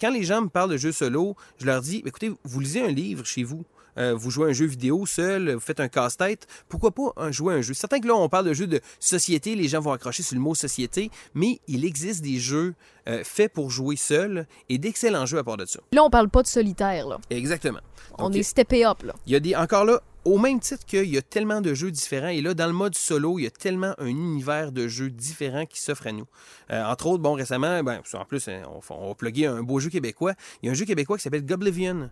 quand 0.00 0.10
les 0.10 0.24
gens 0.24 0.42
me 0.42 0.48
parlent 0.48 0.70
de 0.70 0.76
jeux 0.76 0.92
solo, 0.92 1.36
je 1.58 1.66
leur 1.66 1.80
dis, 1.80 2.02
écoutez, 2.04 2.32
vous 2.44 2.60
lisez 2.60 2.82
un 2.82 2.90
livre 2.90 3.24
chez 3.24 3.44
vous. 3.44 3.64
Euh, 3.98 4.14
vous 4.14 4.30
jouez 4.30 4.50
un 4.50 4.52
jeu 4.52 4.66
vidéo 4.66 5.04
seul, 5.06 5.52
vous 5.52 5.60
faites 5.60 5.80
un 5.80 5.88
casse-tête. 5.88 6.46
Pourquoi 6.68 6.90
pas 6.92 7.12
un- 7.16 7.30
jouer 7.30 7.54
un 7.54 7.60
jeu? 7.60 7.74
Certains 7.74 8.00
que 8.00 8.06
là, 8.08 8.14
on 8.16 8.28
parle 8.28 8.46
de 8.46 8.54
jeux 8.54 8.66
de 8.66 8.80
société, 9.00 9.54
les 9.54 9.68
gens 9.68 9.80
vont 9.80 9.92
accrocher 9.92 10.22
sur 10.22 10.34
le 10.34 10.40
mot 10.40 10.54
société, 10.54 11.10
mais 11.34 11.60
il 11.68 11.84
existe 11.84 12.22
des 12.22 12.38
jeux 12.38 12.74
euh, 13.08 13.22
faits 13.24 13.52
pour 13.52 13.70
jouer 13.70 13.96
seul 13.96 14.46
et 14.68 14.78
d'excellents 14.78 15.26
jeux 15.26 15.38
à 15.38 15.44
part 15.44 15.56
de 15.56 15.66
ça. 15.66 15.80
Là, 15.92 16.04
on 16.04 16.10
parle 16.10 16.28
pas 16.28 16.42
de 16.42 16.46
solitaire. 16.46 17.06
Là. 17.08 17.18
Exactement. 17.30 17.80
on 18.18 18.32
est 18.32 18.42
steppé 18.42 18.86
up. 18.86 19.02
Là. 19.02 19.14
il 19.26 19.32
y 19.32 19.36
a 19.36 19.40
des, 19.40 19.56
encore 19.56 19.84
là, 19.84 20.00
au 20.24 20.38
même 20.38 20.60
titre 20.60 20.84
qu'il 20.86 21.08
y 21.12 21.18
a 21.18 21.22
tellement 21.22 21.60
de 21.60 21.74
jeux 21.74 21.90
différents, 21.90 22.28
et 22.28 22.40
là, 22.40 22.54
dans 22.54 22.68
le 22.68 22.72
mode 22.72 22.94
solo, 22.94 23.40
il 23.40 23.42
y 23.42 23.46
a 23.46 23.50
tellement 23.50 23.92
un 23.98 24.06
univers 24.06 24.70
de 24.70 24.86
jeux 24.86 25.10
différents 25.10 25.66
qui 25.66 25.80
s'offre 25.80 26.06
à 26.06 26.12
nous. 26.12 26.26
Euh, 26.70 26.84
entre 26.84 27.08
autres, 27.08 27.22
bon, 27.22 27.32
récemment, 27.32 27.82
ben, 27.82 28.00
en 28.14 28.24
plus, 28.24 28.48
on, 28.48 28.80
on 28.94 29.08
va 29.08 29.14
plugger 29.16 29.46
un 29.46 29.62
beau 29.64 29.80
jeu 29.80 29.90
québécois. 29.90 30.34
Il 30.62 30.66
y 30.66 30.68
a 30.68 30.72
un 30.72 30.74
jeu 30.76 30.84
québécois 30.84 31.16
qui 31.16 31.24
s'appelle 31.24 31.44
Goblivion. 31.44 32.08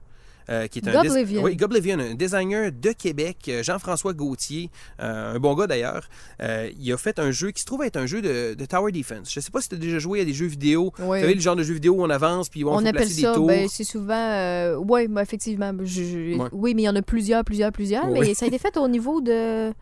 Euh, 0.49 0.67
qui 0.67 0.79
est 0.81 0.89
un, 0.89 1.03
Goblivion. 1.03 1.43
oui, 1.43 1.57
Goblivion, 1.57 1.99
un 1.99 2.15
designer 2.15 2.73
de 2.73 2.93
Québec, 2.93 3.37
euh, 3.49 3.63
Jean-François 3.63 4.13
Gauthier, 4.13 4.71
euh, 5.01 5.35
un 5.35 5.39
bon 5.39 5.55
gars 5.55 5.67
d'ailleurs. 5.67 6.09
Euh, 6.43 6.71
il 6.81 6.93
a 6.93 6.97
fait 6.97 7.19
un 7.19 7.31
jeu 7.31 7.51
qui 7.51 7.61
se 7.61 7.67
trouve 7.67 7.83
être 7.85 7.97
un 7.97 8.07
jeu 8.07 8.23
de, 8.23 8.55
de 8.55 8.65
Tower 8.65 8.93
Defense. 8.93 9.31
Je 9.33 9.41
sais 9.41 9.51
pas 9.51 9.61
si 9.61 9.69
tu 9.69 9.75
as 9.75 9.79
déjà 9.79 9.99
joué 9.99 10.21
à 10.21 10.25
des 10.25 10.33
jeux 10.33 10.47
vidéo. 10.47 10.93
Ouais. 10.99 11.19
Vous 11.19 11.25
savez, 11.25 11.35
le 11.35 11.41
genre 11.41 11.57
de 11.57 11.63
jeux 11.63 11.75
vidéo 11.75 11.95
où 11.95 12.03
on 12.03 12.11
avance 12.11 12.49
puis 12.49 12.65
on, 12.65 12.69
On 12.73 12.79
appelle 12.79 12.93
placer 12.95 13.21
ça, 13.23 13.31
des 13.31 13.35
tours. 13.37 13.47
ben, 13.47 13.69
c'est 13.69 13.85
souvent. 13.85 14.75
oui, 14.89 15.09
effectivement. 15.21 15.73
je- 15.83 16.03
je- 16.03 16.37
Ouais. 16.39 16.49
Oui, 16.53 16.75
mais 16.75 16.83
il 16.83 16.87
y 16.87 16.89
en 16.89 16.97
a 16.97 17.03
plusieurs, 17.03 17.45
plusieurs, 17.45 17.73
plusieurs. 17.73 18.09
Oui. 18.11 18.21
Mais 18.21 18.35
ça 18.35 18.45
a 18.45 18.49
été 18.49 18.59
fait 18.59 18.77
au 18.77 18.89
niveau 18.89 19.21
de, 19.21 19.73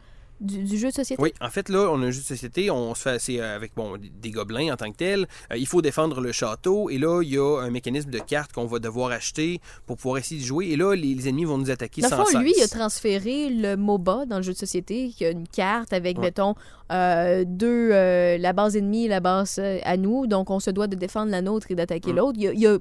du, 0.40 0.62
du 0.64 0.78
jeu 0.78 0.88
de 0.88 0.94
société? 0.94 1.22
Oui, 1.22 1.32
en 1.40 1.50
fait, 1.50 1.68
là, 1.68 1.88
on 1.90 2.02
a 2.02 2.06
un 2.06 2.10
jeu 2.10 2.20
de 2.20 2.26
société, 2.26 2.70
on 2.70 2.94
se 2.94 3.02
fait, 3.18 3.40
euh, 3.40 3.56
avec 3.56 3.72
bon, 3.76 3.96
des 3.98 4.30
gobelins 4.30 4.72
en 4.72 4.76
tant 4.76 4.90
que 4.90 4.96
tel. 4.96 5.26
Euh, 5.52 5.56
il 5.56 5.66
faut 5.66 5.82
défendre 5.82 6.20
le 6.20 6.32
château, 6.32 6.90
et 6.90 6.98
là, 6.98 7.22
il 7.22 7.30
y 7.32 7.38
a 7.38 7.60
un 7.60 7.70
mécanisme 7.70 8.10
de 8.10 8.18
cartes 8.18 8.52
qu'on 8.52 8.66
va 8.66 8.78
devoir 8.78 9.10
acheter 9.10 9.60
pour 9.86 9.96
pouvoir 9.96 10.18
essayer 10.18 10.40
de 10.40 10.46
jouer. 10.46 10.66
Et 10.68 10.76
là, 10.76 10.94
les, 10.94 11.14
les 11.14 11.28
ennemis 11.28 11.44
vont 11.44 11.58
nous 11.58 11.70
attaquer 11.70 12.02
Dans 12.02 12.08
sans 12.08 12.24
fond, 12.24 12.38
lui, 12.40 12.52
il 12.56 12.62
a 12.62 12.68
transféré 12.68 13.48
le 13.50 13.76
MOBA 13.76 14.26
dans 14.26 14.36
le 14.38 14.42
jeu 14.42 14.52
de 14.52 14.58
société, 14.58 15.08
qui 15.10 15.24
a 15.24 15.30
une 15.30 15.46
carte 15.48 15.92
avec, 15.92 16.18
Ouais. 16.18 16.24
mettons, 16.24 16.54
euh, 16.92 17.44
deux, 17.46 17.90
euh, 17.92 18.38
la 18.38 18.52
base 18.52 18.76
ennemie 18.76 19.04
et 19.04 19.08
la 19.08 19.20
base 19.20 19.60
à 19.82 19.96
nous. 19.96 20.26
Donc, 20.26 20.50
on 20.50 20.60
se 20.60 20.70
doit 20.70 20.86
de 20.86 20.96
défendre 20.96 21.30
la 21.30 21.42
nôtre 21.42 21.70
et 21.70 21.74
d'attaquer 21.74 22.12
Mm. 22.12 22.16
l'autre. 22.16 22.38
Il, 22.40 22.48
a- 22.48 22.52
il 22.52 22.66
a 22.66 22.78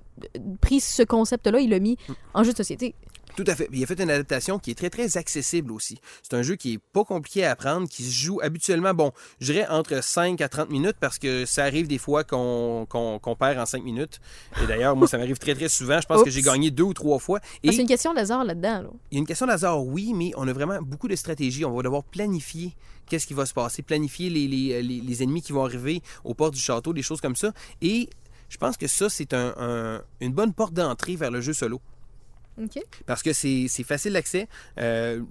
pris 0.62 0.80
ce 0.80 1.04
concept-là, 1.04 1.60
il 1.60 1.70
l'a 1.72 1.80
mis 1.80 1.98
Mm. 2.08 2.14
en 2.36 2.44
jeu 2.44 2.52
de 2.54 2.58
société. 2.58 2.96
Tout 3.38 3.44
à 3.48 3.56
fait. 3.56 3.70
Il 3.72 3.82
a 3.84 3.86
fait 3.86 4.02
une 4.02 4.10
adaptation 4.10 4.58
qui 4.60 4.72
est 4.72 4.76
très, 4.76 4.90
très 4.90 5.16
accessible 5.16 5.72
aussi. 5.72 6.00
C'est 6.24 6.36
un 6.36 6.42
jeu 6.42 6.56
qui 6.56 6.74
est 6.74 6.80
pas 6.92 7.04
compliqué 7.06 7.46
à 7.46 7.52
apprendre, 7.52 7.88
qui 7.88 8.04
se 8.04 8.12
joue 8.12 8.40
habituellement, 8.42 8.94
bon, 8.96 9.12
je 9.40 9.54
dirais 9.54 9.68
entre 9.70 10.04
5 10.04 10.42
à 10.42 10.50
30 10.50 10.72
minutes 10.72 10.96
parce 11.00 11.20
que 11.20 11.46
ça 11.46 11.64
arrive 11.64 11.88
des 11.88 12.00
fois 12.00 12.24
qu'on 12.24 12.88
perd 13.40 13.60
en 13.60 13.66
5 13.66 13.84
minutes. 13.84 14.20
Et 14.62 14.66
d'ailleurs, 14.68 14.96
moi, 14.96 15.08
ça 15.08 15.18
m'arrive 15.18 15.38
très, 15.38 15.54
très 15.54 15.70
souvent. 15.70 16.02
Je 16.02 16.08
pense 16.08 16.24
que 16.24 16.30
j'ai 16.32 16.42
gagné 16.42 16.72
deux 16.72 16.84
ou 16.84 16.94
trois 16.96 17.20
fois. 17.20 17.40
Et 17.64 17.70
Ah, 17.70 17.72
C'est 17.74 17.82
une 17.82 17.88
question 17.88 18.14
d'hasard 18.14 18.44
là-dedans. 18.44 18.82
là. 18.82 18.90
il 19.12 19.16
y 19.16 19.18
a 19.18 19.20
une 19.20 19.28
question 19.28 19.46
d'hasard, 19.46 19.86
oui, 19.86 20.14
mais 20.16 20.32
on 20.36 20.48
a 20.48 20.54
vraiment 20.54 20.82
beaucoup 20.82 21.08
de 21.08 21.16
stratégie. 21.16 21.64
On 21.64 21.76
va 21.76 21.84
devoir 21.84 22.04
planifier 22.04 22.74
qu'est-ce 23.08 23.28
qui 23.28 23.36
va 23.36 23.46
se 23.46 23.54
passer, 23.54 23.84
planifier 23.84 24.32
les, 24.32 24.48
les- 24.48 24.82
les- 24.82 25.00
les 25.02 25.24
ennemis 25.24 25.44
qui 25.44 25.54
vont 25.54 25.64
arriver 25.64 26.02
aux 26.24 26.34
portes 26.34 26.56
du 26.56 26.60
château, 26.60 26.92
des 26.92 27.04
choses 27.04 27.22
comme 27.22 27.36
ça. 27.36 27.52
Et 27.84 28.10
je 28.50 28.58
pense 28.58 28.78
que 28.78 28.88
ça, 28.88 29.10
c'est 29.10 29.34
un- 29.36 29.54
un- 29.58 30.02
une 30.22 30.34
bonne 30.34 30.54
porte 30.54 30.74
d'entrée 30.74 31.16
vers 31.16 31.30
le 31.30 31.40
jeu 31.40 31.54
solo. 31.54 31.80
Parce 33.06 33.24
que 33.24 33.34
c'est 33.34 33.68
facile 33.84 34.14
d'accès. 34.14 34.48
Euh, 34.80 35.22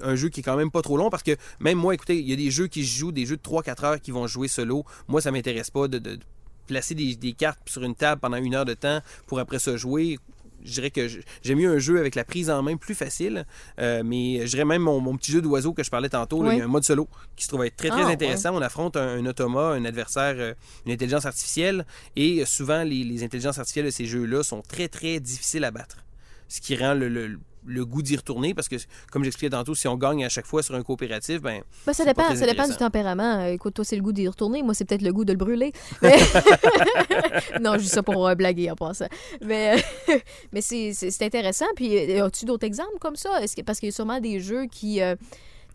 un 0.00 0.14
jeu 0.14 0.28
qui 0.28 0.40
est 0.40 0.42
quand 0.42 0.56
même 0.56 0.70
pas 0.70 0.82
trop 0.82 0.96
long. 0.96 1.10
Parce 1.10 1.22
que 1.22 1.36
même 1.60 1.78
moi, 1.78 1.94
écoutez, 1.94 2.18
il 2.18 2.28
y 2.28 2.32
a 2.32 2.36
des 2.36 2.50
jeux 2.50 2.66
qui 2.66 2.84
se 2.84 2.98
jouent, 2.98 3.12
des 3.12 3.26
jeux 3.26 3.36
de 3.36 3.42
3-4 3.42 3.84
heures 3.84 4.00
qui 4.00 4.10
vont 4.10 4.26
jouer 4.26 4.48
solo. 4.48 4.84
Moi, 5.08 5.20
ça 5.20 5.30
m'intéresse 5.30 5.70
pas 5.70 5.88
de, 5.88 5.98
de 5.98 6.18
placer 6.66 6.94
des, 6.94 7.16
des 7.16 7.32
cartes 7.32 7.60
sur 7.66 7.82
une 7.82 7.94
table 7.94 8.20
pendant 8.20 8.36
une 8.36 8.54
heure 8.54 8.64
de 8.64 8.74
temps 8.74 9.00
pour 9.26 9.38
après 9.38 9.58
ça 9.58 9.76
jouer. 9.76 10.18
Je 10.64 10.72
dirais 10.72 10.90
que 10.90 11.06
j'aime 11.42 11.58
mieux 11.58 11.70
un 11.70 11.78
jeu 11.78 12.00
avec 12.00 12.16
la 12.16 12.24
prise 12.24 12.50
en 12.50 12.60
main 12.60 12.76
plus 12.76 12.96
facile. 12.96 13.46
Euh, 13.78 14.02
mais 14.04 14.44
je 14.46 14.50
dirais 14.50 14.64
même 14.64 14.82
mon, 14.82 14.98
mon 15.00 15.16
petit 15.16 15.30
jeu 15.30 15.40
d'oiseau 15.40 15.72
que 15.72 15.84
je 15.84 15.90
parlais 15.90 16.08
tantôt. 16.08 16.42
là, 16.42 16.54
il 16.54 16.58
y 16.58 16.60
a 16.60 16.64
un 16.64 16.68
mode 16.68 16.82
solo 16.82 17.08
qui 17.36 17.44
se 17.44 17.48
trouve 17.48 17.64
être 17.64 17.76
très, 17.76 17.88
très 17.88 18.02
Ah, 18.02 18.08
intéressant. 18.08 18.50
On 18.52 18.60
affronte 18.62 18.96
un, 18.96 19.18
un 19.18 19.26
automa, 19.26 19.74
un 19.74 19.84
adversaire, 19.84 20.34
euh, 20.38 20.54
une 20.84 20.92
intelligence 20.92 21.24
artificielle. 21.24 21.86
Et 22.16 22.44
souvent, 22.46 22.82
les, 22.82 23.04
les 23.04 23.22
intelligences 23.22 23.58
artificielles 23.58 23.86
de 23.86 23.90
ces 23.90 24.06
jeux-là 24.06 24.42
sont 24.42 24.60
très, 24.62 24.88
très 24.88 25.20
difficiles 25.20 25.62
à 25.64 25.70
battre 25.70 25.98
ce 26.48 26.60
qui 26.60 26.76
rend 26.76 26.94
le, 26.94 27.08
le- 27.08 27.38
le 27.68 27.84
goût 27.84 28.00
d'y 28.00 28.14
retourner 28.14 28.54
parce 28.54 28.68
que, 28.68 28.76
comme 29.10 29.24
j'expliquais 29.24 29.50
tantôt, 29.50 29.74
si 29.74 29.88
on 29.88 29.96
gagne 29.96 30.24
à 30.24 30.28
chaque 30.28 30.46
fois 30.46 30.62
sur 30.62 30.76
un 30.76 30.84
coopératif, 30.84 31.40
ben, 31.42 31.62
Ben, 31.84 31.92
ça 31.92 32.04
dépend, 32.04 32.32
ça 32.36 32.46
dépend 32.46 32.68
du 32.68 32.76
tempérament. 32.76 33.40
Euh, 33.40 33.54
Écoute, 33.54 33.74
toi, 33.74 33.84
c'est 33.84 33.96
le 33.96 34.02
goût 34.02 34.12
d'y 34.12 34.28
retourner. 34.28 34.62
Moi, 34.62 34.72
c'est 34.72 34.84
peut-être 34.84 35.02
le 35.02 35.12
goût 35.12 35.24
de 35.24 35.32
le 35.32 35.36
brûler. 35.38 35.72
Mais- 36.00 36.16
non, 37.60 37.72
je 37.74 37.78
dis 37.82 37.88
ça 37.88 38.04
pour 38.04 38.26
euh, 38.28 38.34
blaguer 38.36 38.70
en 38.70 38.76
passant. 38.76 39.08
Mais, 39.44 39.76
mais 40.52 40.60
c'est 40.60 41.22
intéressant. 41.22 41.66
Puis, 41.74 41.96
euh, 42.18 42.26
as-tu 42.26 42.44
d'autres 42.44 42.66
exemples 42.66 42.98
comme 43.00 43.16
ça? 43.16 43.40
Que, 43.56 43.62
parce 43.62 43.80
qu'il 43.80 43.88
y 43.88 43.92
a 43.92 43.94
sûrement 43.94 44.20
des 44.20 44.38
jeux 44.38 44.66
qui 44.66 45.00
euh, 45.02 45.16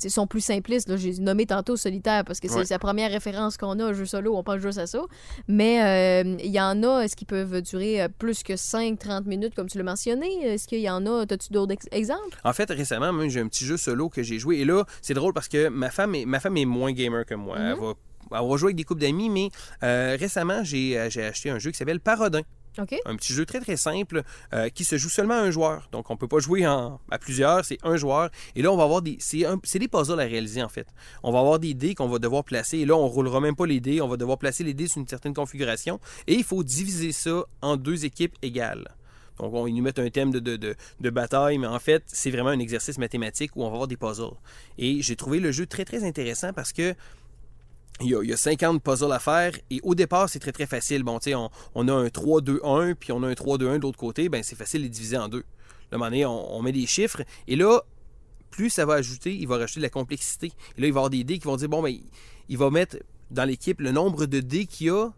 tu 0.01 0.09
sais, 0.09 0.13
sont 0.13 0.27
plus 0.27 0.41
simplistes. 0.41 0.89
là. 0.89 0.97
J'ai 0.97 1.13
nommé 1.19 1.45
tantôt 1.45 1.77
Solitaire 1.77 2.25
parce 2.25 2.39
que 2.39 2.47
c'est 2.47 2.55
Ouais. 2.57 2.63
la 2.69 2.79
première 2.79 3.11
référence 3.11 3.57
qu'on 3.57 3.79
a, 3.79 3.93
jeu 3.93 4.05
solo, 4.05 4.35
on 4.35 4.43
pense 4.43 4.59
juste 4.59 4.77
à 4.79 4.87
ça. 4.87 5.01
Mais 5.47 6.23
euh, 6.23 6.35
il 6.43 6.51
y 6.51 6.59
en 6.59 6.83
a, 6.83 7.01
est-ce 7.01 7.15
qu'ils 7.15 7.27
peuvent 7.27 7.61
durer 7.61 8.01
euh, 8.01 8.07
plus 8.09 8.43
que 8.43 8.53
5-30 8.53 9.25
minutes, 9.25 9.55
comme 9.55 9.67
tu 9.67 9.77
l'as 9.77 9.83
mentionné? 9.83 10.27
Est-ce 10.43 10.67
qu'il 10.67 10.79
y 10.81 10.89
en 10.89 11.05
a, 11.05 11.21
as-tu 11.23 11.51
d'autres 11.53 11.73
ex- 11.73 11.87
exemples? 11.91 12.39
En 12.43 12.53
fait, 12.53 12.69
récemment, 12.69 13.13
même, 13.13 13.29
j'ai 13.29 13.39
un 13.39 13.47
petit 13.47 13.65
jeu 13.65 13.77
solo 13.77 14.09
que 14.09 14.23
j'ai 14.23 14.39
joué. 14.39 14.57
Et 14.59 14.65
là, 14.65 14.83
c'est 15.01 15.13
drôle 15.13 15.33
parce 15.33 15.47
que 15.47 15.67
ma 15.69 15.89
femme 15.91 16.15
est, 16.15 16.25
ma 16.25 16.39
femme 16.39 16.57
est 16.57 16.65
moins 16.65 16.91
gamer 16.91 17.25
que 17.25 17.35
moi. 17.35 17.57
Elle, 17.59 17.75
va, 17.79 17.93
elle 18.39 18.47
va 18.49 18.57
jouer 18.57 18.67
avec 18.67 18.75
des 18.77 18.83
couples 18.83 19.01
d'amis, 19.01 19.29
mais 19.29 19.49
euh, 19.83 20.17
récemment, 20.19 20.63
j'ai 20.63 21.07
j'ai 21.09 21.25
acheté 21.25 21.49
un 21.49 21.59
jeu 21.59 21.71
qui 21.71 21.77
s'appelle 21.77 21.99
Parodin. 21.99 22.41
Un 23.05 23.15
petit 23.15 23.33
jeu 23.33 23.45
très 23.45 23.59
très 23.59 23.77
simple 23.77 24.23
euh, 24.53 24.69
qui 24.69 24.85
se 24.85 24.97
joue 24.97 25.09
seulement 25.09 25.33
à 25.33 25.41
un 25.41 25.51
joueur. 25.51 25.89
Donc 25.91 26.09
on 26.09 26.17
peut 26.17 26.27
pas 26.27 26.39
jouer 26.39 26.65
en, 26.65 26.99
à 27.09 27.19
plusieurs, 27.19 27.65
c'est 27.65 27.77
un 27.83 27.97
joueur. 27.97 28.29
Et 28.55 28.61
là 28.61 28.71
on 28.71 28.77
va 28.77 28.83
avoir 28.83 29.01
des 29.01 29.17
c'est 29.19 29.79
des 29.79 29.87
puzzles 29.87 30.19
à 30.19 30.25
réaliser 30.25 30.63
en 30.63 30.69
fait. 30.69 30.87
On 31.23 31.31
va 31.31 31.39
avoir 31.39 31.59
des 31.59 31.73
dés 31.73 31.95
qu'on 31.95 32.07
va 32.07 32.19
devoir 32.19 32.43
placer 32.43 32.79
et 32.79 32.85
là 32.85 32.95
on 32.95 33.07
roulera 33.07 33.41
même 33.41 33.55
pas 33.55 33.65
les 33.65 33.79
dés, 33.79 34.01
on 34.01 34.07
va 34.07 34.17
devoir 34.17 34.37
placer 34.37 34.63
les 34.63 34.73
dés 34.73 34.87
sur 34.87 35.01
une 35.01 35.07
certaine 35.07 35.33
configuration 35.33 35.99
et 36.27 36.33
il 36.33 36.43
faut 36.43 36.63
diviser 36.63 37.11
ça 37.11 37.43
en 37.61 37.77
deux 37.77 38.05
équipes 38.05 38.35
égales. 38.41 38.95
Donc, 39.39 39.53
on, 39.53 39.65
ils 39.65 39.73
nous 39.73 39.81
mettent 39.81 39.99
un 39.99 40.09
thème 40.09 40.29
de, 40.29 40.39
de, 40.39 40.55
de, 40.55 40.75
de 40.99 41.09
bataille, 41.09 41.57
mais 41.57 41.65
en 41.65 41.79
fait, 41.79 42.03
c'est 42.05 42.29
vraiment 42.29 42.49
un 42.49 42.59
exercice 42.59 42.97
mathématique 42.99 43.55
où 43.55 43.63
on 43.63 43.67
va 43.67 43.73
avoir 43.73 43.87
des 43.87 43.97
puzzles. 43.97 44.35
Et 44.77 45.01
j'ai 45.01 45.15
trouvé 45.15 45.39
le 45.39 45.51
jeu 45.51 45.65
très, 45.65 45.83
très 45.83 46.03
intéressant 46.03 46.53
parce 46.53 46.73
que 46.73 46.93
il 48.01 48.09
y, 48.09 48.15
a, 48.15 48.23
il 48.23 48.29
y 48.29 48.33
a 48.33 48.37
50 48.37 48.81
puzzles 48.81 49.11
à 49.11 49.19
faire 49.19 49.53
et 49.69 49.79
au 49.83 49.95
départ, 49.95 50.29
c'est 50.29 50.39
très 50.39 50.51
très 50.51 50.65
facile. 50.65 51.03
Bon, 51.03 51.19
tu 51.19 51.31
sais, 51.31 51.35
on, 51.35 51.87
a 51.87 51.93
un 51.93 52.07
3-2-1 52.07 52.95
puis 52.95 53.11
on 53.11 53.23
a 53.23 53.27
un 53.27 53.33
3-2-1 53.33 53.57
de 53.57 53.81
l'autre 53.81 53.97
côté, 53.97 54.29
ben 54.29 54.43
c'est 54.43 54.55
facile 54.55 54.81
de 54.81 54.85
les 54.85 54.89
diviser 54.89 55.17
en 55.17 55.27
deux. 55.27 55.43
Là, 55.91 55.97
moment 55.97 56.05
donné, 56.05 56.25
on, 56.25 56.55
on 56.55 56.61
met 56.61 56.71
des 56.71 56.85
chiffres 56.85 57.21
et 57.47 57.55
là, 57.55 57.81
plus 58.51 58.69
ça 58.69 58.85
va 58.85 58.95
ajouter, 58.95 59.33
il 59.33 59.47
va 59.47 59.57
rajouter 59.57 59.79
de 59.79 59.85
la 59.85 59.89
complexité. 59.89 60.51
Et 60.77 60.81
là, 60.81 60.87
il 60.87 60.93
va 60.93 60.97
y 60.97 60.99
avoir 60.99 61.09
des 61.09 61.23
dés 61.23 61.39
qui 61.39 61.45
vont 61.45 61.55
dire, 61.55 61.69
bon, 61.69 61.81
ben, 61.81 61.95
il 62.49 62.57
va 62.57 62.69
mettre 62.69 62.97
dans 63.31 63.45
l'équipe 63.45 63.79
le 63.79 63.91
nombre 63.91 64.25
de 64.25 64.39
dés 64.41 64.65
qu'il 64.65 64.87
y 64.87 64.89
a. 64.89 65.09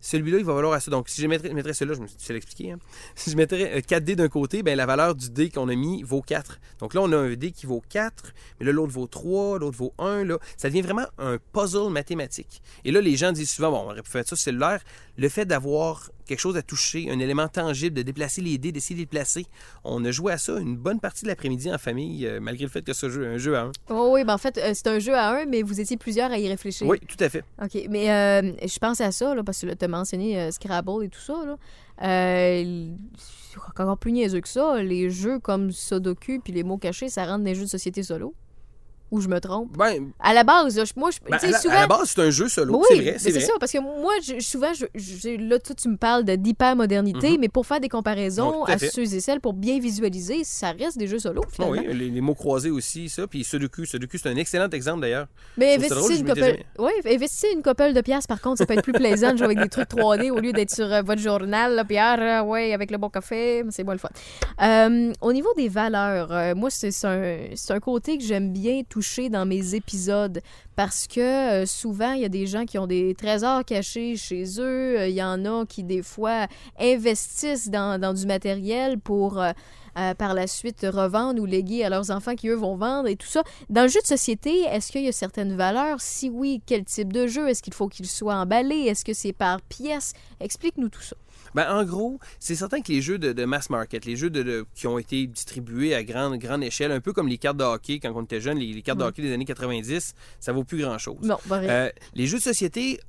Celui-là, 0.00 0.38
il 0.38 0.44
va 0.44 0.54
valoir 0.54 0.74
à 0.74 0.80
ça. 0.80 0.90
Donc, 0.90 1.08
si 1.08 1.20
je 1.20 1.26
mettrais, 1.26 1.52
mettrais 1.52 1.72
celui-là, 1.72 1.96
je 1.96 2.02
me 2.02 2.06
suis 2.06 2.32
l'expliquer. 2.32 2.72
Hein? 2.72 2.78
Si 3.14 3.30
je 3.30 3.36
mettrais 3.36 3.78
euh, 3.78 3.80
4 3.80 4.04
dés 4.04 4.16
d'un 4.16 4.28
côté, 4.28 4.62
ben, 4.62 4.76
la 4.76 4.86
valeur 4.86 5.14
du 5.14 5.30
dé 5.30 5.50
qu'on 5.50 5.68
a 5.68 5.74
mis 5.74 6.02
vaut 6.02 6.22
4. 6.22 6.58
Donc 6.78 6.94
là, 6.94 7.00
on 7.02 7.12
a 7.12 7.16
un 7.16 7.34
dé 7.34 7.50
qui 7.50 7.66
vaut 7.66 7.82
4, 7.88 8.34
mais 8.60 8.66
là, 8.66 8.72
l'autre 8.72 8.92
vaut 8.92 9.06
3, 9.06 9.58
l'autre 9.58 9.76
vaut 9.76 9.94
1. 9.98 10.24
Là. 10.24 10.38
Ça 10.56 10.68
devient 10.68 10.82
vraiment 10.82 11.06
un 11.18 11.38
puzzle 11.52 11.90
mathématique. 11.90 12.62
Et 12.84 12.92
là, 12.92 13.00
les 13.00 13.16
gens 13.16 13.32
disent 13.32 13.50
souvent, 13.50 13.70
bon, 13.70 13.78
on 13.86 13.90
aurait 13.90 14.02
pu 14.02 14.10
faire 14.10 14.26
ça 14.26 14.36
cellulaire. 14.36 14.82
Le 15.16 15.28
fait 15.28 15.46
d'avoir 15.46 16.10
quelque 16.26 16.40
chose 16.40 16.56
à 16.56 16.62
toucher, 16.62 17.10
un 17.10 17.18
élément 17.18 17.48
tangible, 17.48 17.96
de 17.96 18.02
déplacer 18.02 18.42
les 18.42 18.58
dés, 18.58 18.72
d'essayer 18.72 18.94
de 18.94 19.00
les 19.00 19.06
placer. 19.06 19.46
On 19.84 20.04
a 20.04 20.10
joué 20.10 20.32
à 20.32 20.38
ça 20.38 20.58
une 20.58 20.76
bonne 20.76 21.00
partie 21.00 21.24
de 21.24 21.28
l'après-midi 21.28 21.72
en 21.72 21.78
famille, 21.78 22.26
euh, 22.26 22.40
malgré 22.40 22.64
le 22.64 22.70
fait 22.70 22.82
que 22.82 22.92
ce 22.92 23.08
jeu 23.08 23.26
un 23.26 23.38
jeu 23.38 23.56
à 23.56 23.62
un. 23.62 23.72
Oh, 23.88 24.10
oui, 24.12 24.24
ben 24.24 24.34
en 24.34 24.38
fait, 24.38 24.58
euh, 24.58 24.72
c'est 24.74 24.88
un 24.88 24.98
jeu 24.98 25.14
à 25.14 25.30
un, 25.30 25.46
mais 25.46 25.62
vous 25.62 25.80
étiez 25.80 25.96
plusieurs 25.96 26.30
à 26.30 26.38
y 26.38 26.48
réfléchir. 26.48 26.86
Oui, 26.86 26.98
tout 27.00 27.22
à 27.22 27.28
fait. 27.28 27.44
OK, 27.62 27.86
mais 27.88 28.10
euh, 28.10 28.52
je 28.66 28.78
pense 28.78 29.00
à 29.00 29.12
ça, 29.12 29.34
là, 29.34 29.42
parce 29.42 29.60
que 29.60 29.72
tu 29.72 29.84
as 29.84 29.88
mentionné 29.88 30.50
Scrabble 30.50 31.04
et 31.04 31.08
tout 31.08 31.20
ça. 31.20 31.34
Là. 31.44 31.56
Euh, 32.02 32.88
encore 33.78 33.96
plus 33.98 34.12
niaiseux 34.12 34.40
que 34.40 34.48
ça, 34.48 34.82
les 34.82 35.10
jeux 35.10 35.38
comme 35.38 35.70
Sudoku 35.72 36.40
puis 36.42 36.52
les 36.52 36.62
mots 36.62 36.76
cachés, 36.76 37.08
ça 37.08 37.24
rentre 37.24 37.44
des 37.44 37.54
jeux 37.54 37.64
de 37.64 37.70
société 37.70 38.02
solo. 38.02 38.34
Ou 39.12 39.20
je 39.20 39.28
me 39.28 39.38
trompe? 39.40 39.76
Ben, 39.76 40.10
À 40.18 40.34
la 40.34 40.42
base, 40.42 40.74
je- 40.84 40.92
moi, 40.98 41.10
je, 41.10 41.18
ben, 41.24 41.38
à, 41.40 41.46
la, 41.46 41.58
souvent... 41.58 41.74
à 41.74 41.80
la 41.82 41.86
base, 41.86 42.10
c'est 42.14 42.22
un 42.22 42.30
jeu 42.30 42.48
solo, 42.48 42.78
Oui, 42.78 42.84
c'est 42.88 42.94
vrai, 43.00 43.14
c'est 43.18 43.40
ça, 43.40 43.52
parce 43.60 43.70
que 43.70 43.78
moi, 43.78 44.12
je- 44.22 44.40
souvent, 44.40 44.72
je, 44.74 45.36
là, 45.48 45.58
toi, 45.60 45.74
tu 45.80 45.88
me 45.88 45.96
parles 45.96 46.24
de- 46.24 46.34
d'hyper-modernité, 46.34 47.30
Mhm. 47.32 47.36
mais 47.40 47.48
pour 47.48 47.66
faire 47.66 47.80
des 47.80 47.88
comparaisons 47.88 48.64
tout 48.64 48.72
à 48.72 48.78
ceux 48.78 49.02
et 49.14 49.20
celles, 49.20 49.40
pour 49.40 49.52
bien 49.52 49.78
visualiser, 49.78 50.42
ça 50.44 50.72
reste 50.72 50.98
des 50.98 51.06
jeux 51.06 51.18
solo, 51.20 51.42
Ah 51.44 51.50
finalement. 51.52 51.82
oui, 51.88 51.94
les, 51.96 52.10
les 52.10 52.20
mots 52.20 52.34
croisés 52.34 52.70
aussi, 52.70 53.08
ça. 53.08 53.26
Puis 53.26 53.44
Sudoku, 53.44 53.84
Sudoku, 53.84 54.18
c'est 54.18 54.28
un 54.28 54.36
excellent 54.36 54.68
exemple 54.70 55.02
d'ailleurs. 55.02 55.28
Mais 55.56 55.78
drôle, 55.78 56.12
je 56.12 56.18
une, 57.52 57.62
couple 57.62 57.92
de 57.92 58.00
pièces, 58.00 58.26
par 58.26 58.40
contre, 58.40 58.58
ça 58.58 58.66
peut 58.66 58.74
être 58.74 58.82
plus 58.82 58.92
plaisant 58.92 59.32
de 59.32 59.36
jouer 59.36 59.46
avec 59.46 59.58
des 59.60 59.68
trucs 59.68 59.88
3D 59.88 60.30
au 60.30 60.40
lieu 60.40 60.52
d'être 60.52 60.74
sur 60.74 60.92
euh, 60.92 61.02
votre 61.02 61.20
journal, 61.20 61.74
là, 61.74 61.84
puis 61.84 61.96
ah, 61.98 62.42
ouais, 62.44 62.72
avec 62.72 62.90
le 62.90 62.98
bon 62.98 63.08
café, 63.08 63.62
c'est 63.70 63.84
moi 63.84 63.94
le 63.94 64.00
fun. 64.00 64.08
Euh, 64.62 65.12
au 65.20 65.32
niveau 65.32 65.48
des 65.56 65.68
valeurs, 65.68 66.32
euh, 66.32 66.54
moi, 66.54 66.70
c'est 66.70 66.88
un, 67.04 67.38
c'est 67.54 67.72
un 67.72 67.80
côté 67.80 68.18
que 68.18 68.24
j'aime 68.24 68.52
bien 68.52 68.82
dans 69.30 69.46
mes 69.46 69.74
épisodes 69.74 70.40
parce 70.74 71.06
que 71.06 71.20
euh, 71.20 71.66
souvent, 71.66 72.12
il 72.12 72.22
y 72.22 72.24
a 72.24 72.30
des 72.30 72.46
gens 72.46 72.64
qui 72.64 72.78
ont 72.78 72.86
des 72.86 73.14
trésors 73.14 73.64
cachés 73.64 74.16
chez 74.16 74.44
eux. 74.58 74.98
Euh, 74.98 75.08
Il 75.08 75.14
y 75.14 75.22
en 75.22 75.44
a 75.44 75.66
qui, 75.66 75.82
des 75.84 76.02
fois, 76.02 76.46
investissent 76.78 77.68
dans, 77.68 78.14
du 78.14 78.26
matériel 78.26 78.98
pour... 78.98 79.40
euh, 79.40 79.52
par 80.18 80.34
la 80.34 80.46
suite 80.46 80.86
revendre 80.86 81.40
ou 81.40 81.46
léguer 81.46 81.82
à 81.82 81.88
leurs 81.88 82.10
enfants 82.10 82.34
qui, 82.34 82.48
eux, 82.48 82.54
vont 82.54 82.76
vendre 82.76 83.08
et 83.08 83.16
tout 83.16 83.26
ça. 83.26 83.42
Dans 83.70 83.80
le 83.80 83.88
jeu 83.88 84.00
de 84.02 84.06
société, 84.06 84.60
est-ce 84.64 84.92
qu'il 84.92 85.02
y 85.02 85.08
a 85.08 85.12
certaines 85.12 85.56
valeurs? 85.56 86.02
Si 86.02 86.28
oui, 86.28 86.60
quel 86.66 86.84
type 86.84 87.14
de 87.14 87.26
jeu? 87.26 87.48
Est-ce 87.48 87.62
qu'il 87.62 87.72
faut 87.72 87.88
qu'il 87.88 88.06
soit 88.06 88.34
emballé? 88.34 88.76
Est-ce 88.76 89.06
que 89.06 89.14
c'est 89.14 89.32
par 89.32 89.62
pièce? 89.62 90.12
Explique-nous 90.38 90.90
tout 90.90 91.00
ça. 91.00 91.16
Ben, 91.56 91.66
en 91.70 91.84
gros, 91.84 92.20
c'est 92.38 92.54
certain 92.54 92.80
que 92.82 92.92
les 92.92 93.00
jeux 93.02 93.18
de, 93.18 93.32
de 93.32 93.44
mass 93.46 93.70
market, 93.70 94.04
les 94.04 94.14
jeux 94.14 94.30
de, 94.30 94.42
de- 94.42 94.66
qui 94.74 94.86
ont 94.86 94.98
été 94.98 95.26
distribués 95.26 95.94
à 95.94 96.04
grande, 96.04 96.36
grande 96.38 96.62
échelle, 96.62 96.92
un 96.92 97.00
peu 97.00 97.12
comme 97.14 97.28
les 97.28 97.38
cartes 97.38 97.56
de 97.56 97.64
hockey 97.64 97.98
quand 97.98 98.12
on 98.14 98.22
était 98.22 98.40
jeune, 98.42 98.58
les, 98.58 98.72
les 98.72 98.82
cartes 98.82 98.98
de 98.98 99.04
hockey 99.04 99.22
des 99.22 99.32
années 99.32 99.44
90, 99.46 100.14
ça 100.38 100.52
vaut 100.52 100.64
plus 100.64 100.78
grand-chose. 100.82 101.16
Non. 101.22 101.38
Euh, 101.70 101.90
les 102.14 102.26
jeux 102.26 102.38
de 102.38 102.42
société, 102.42 103.00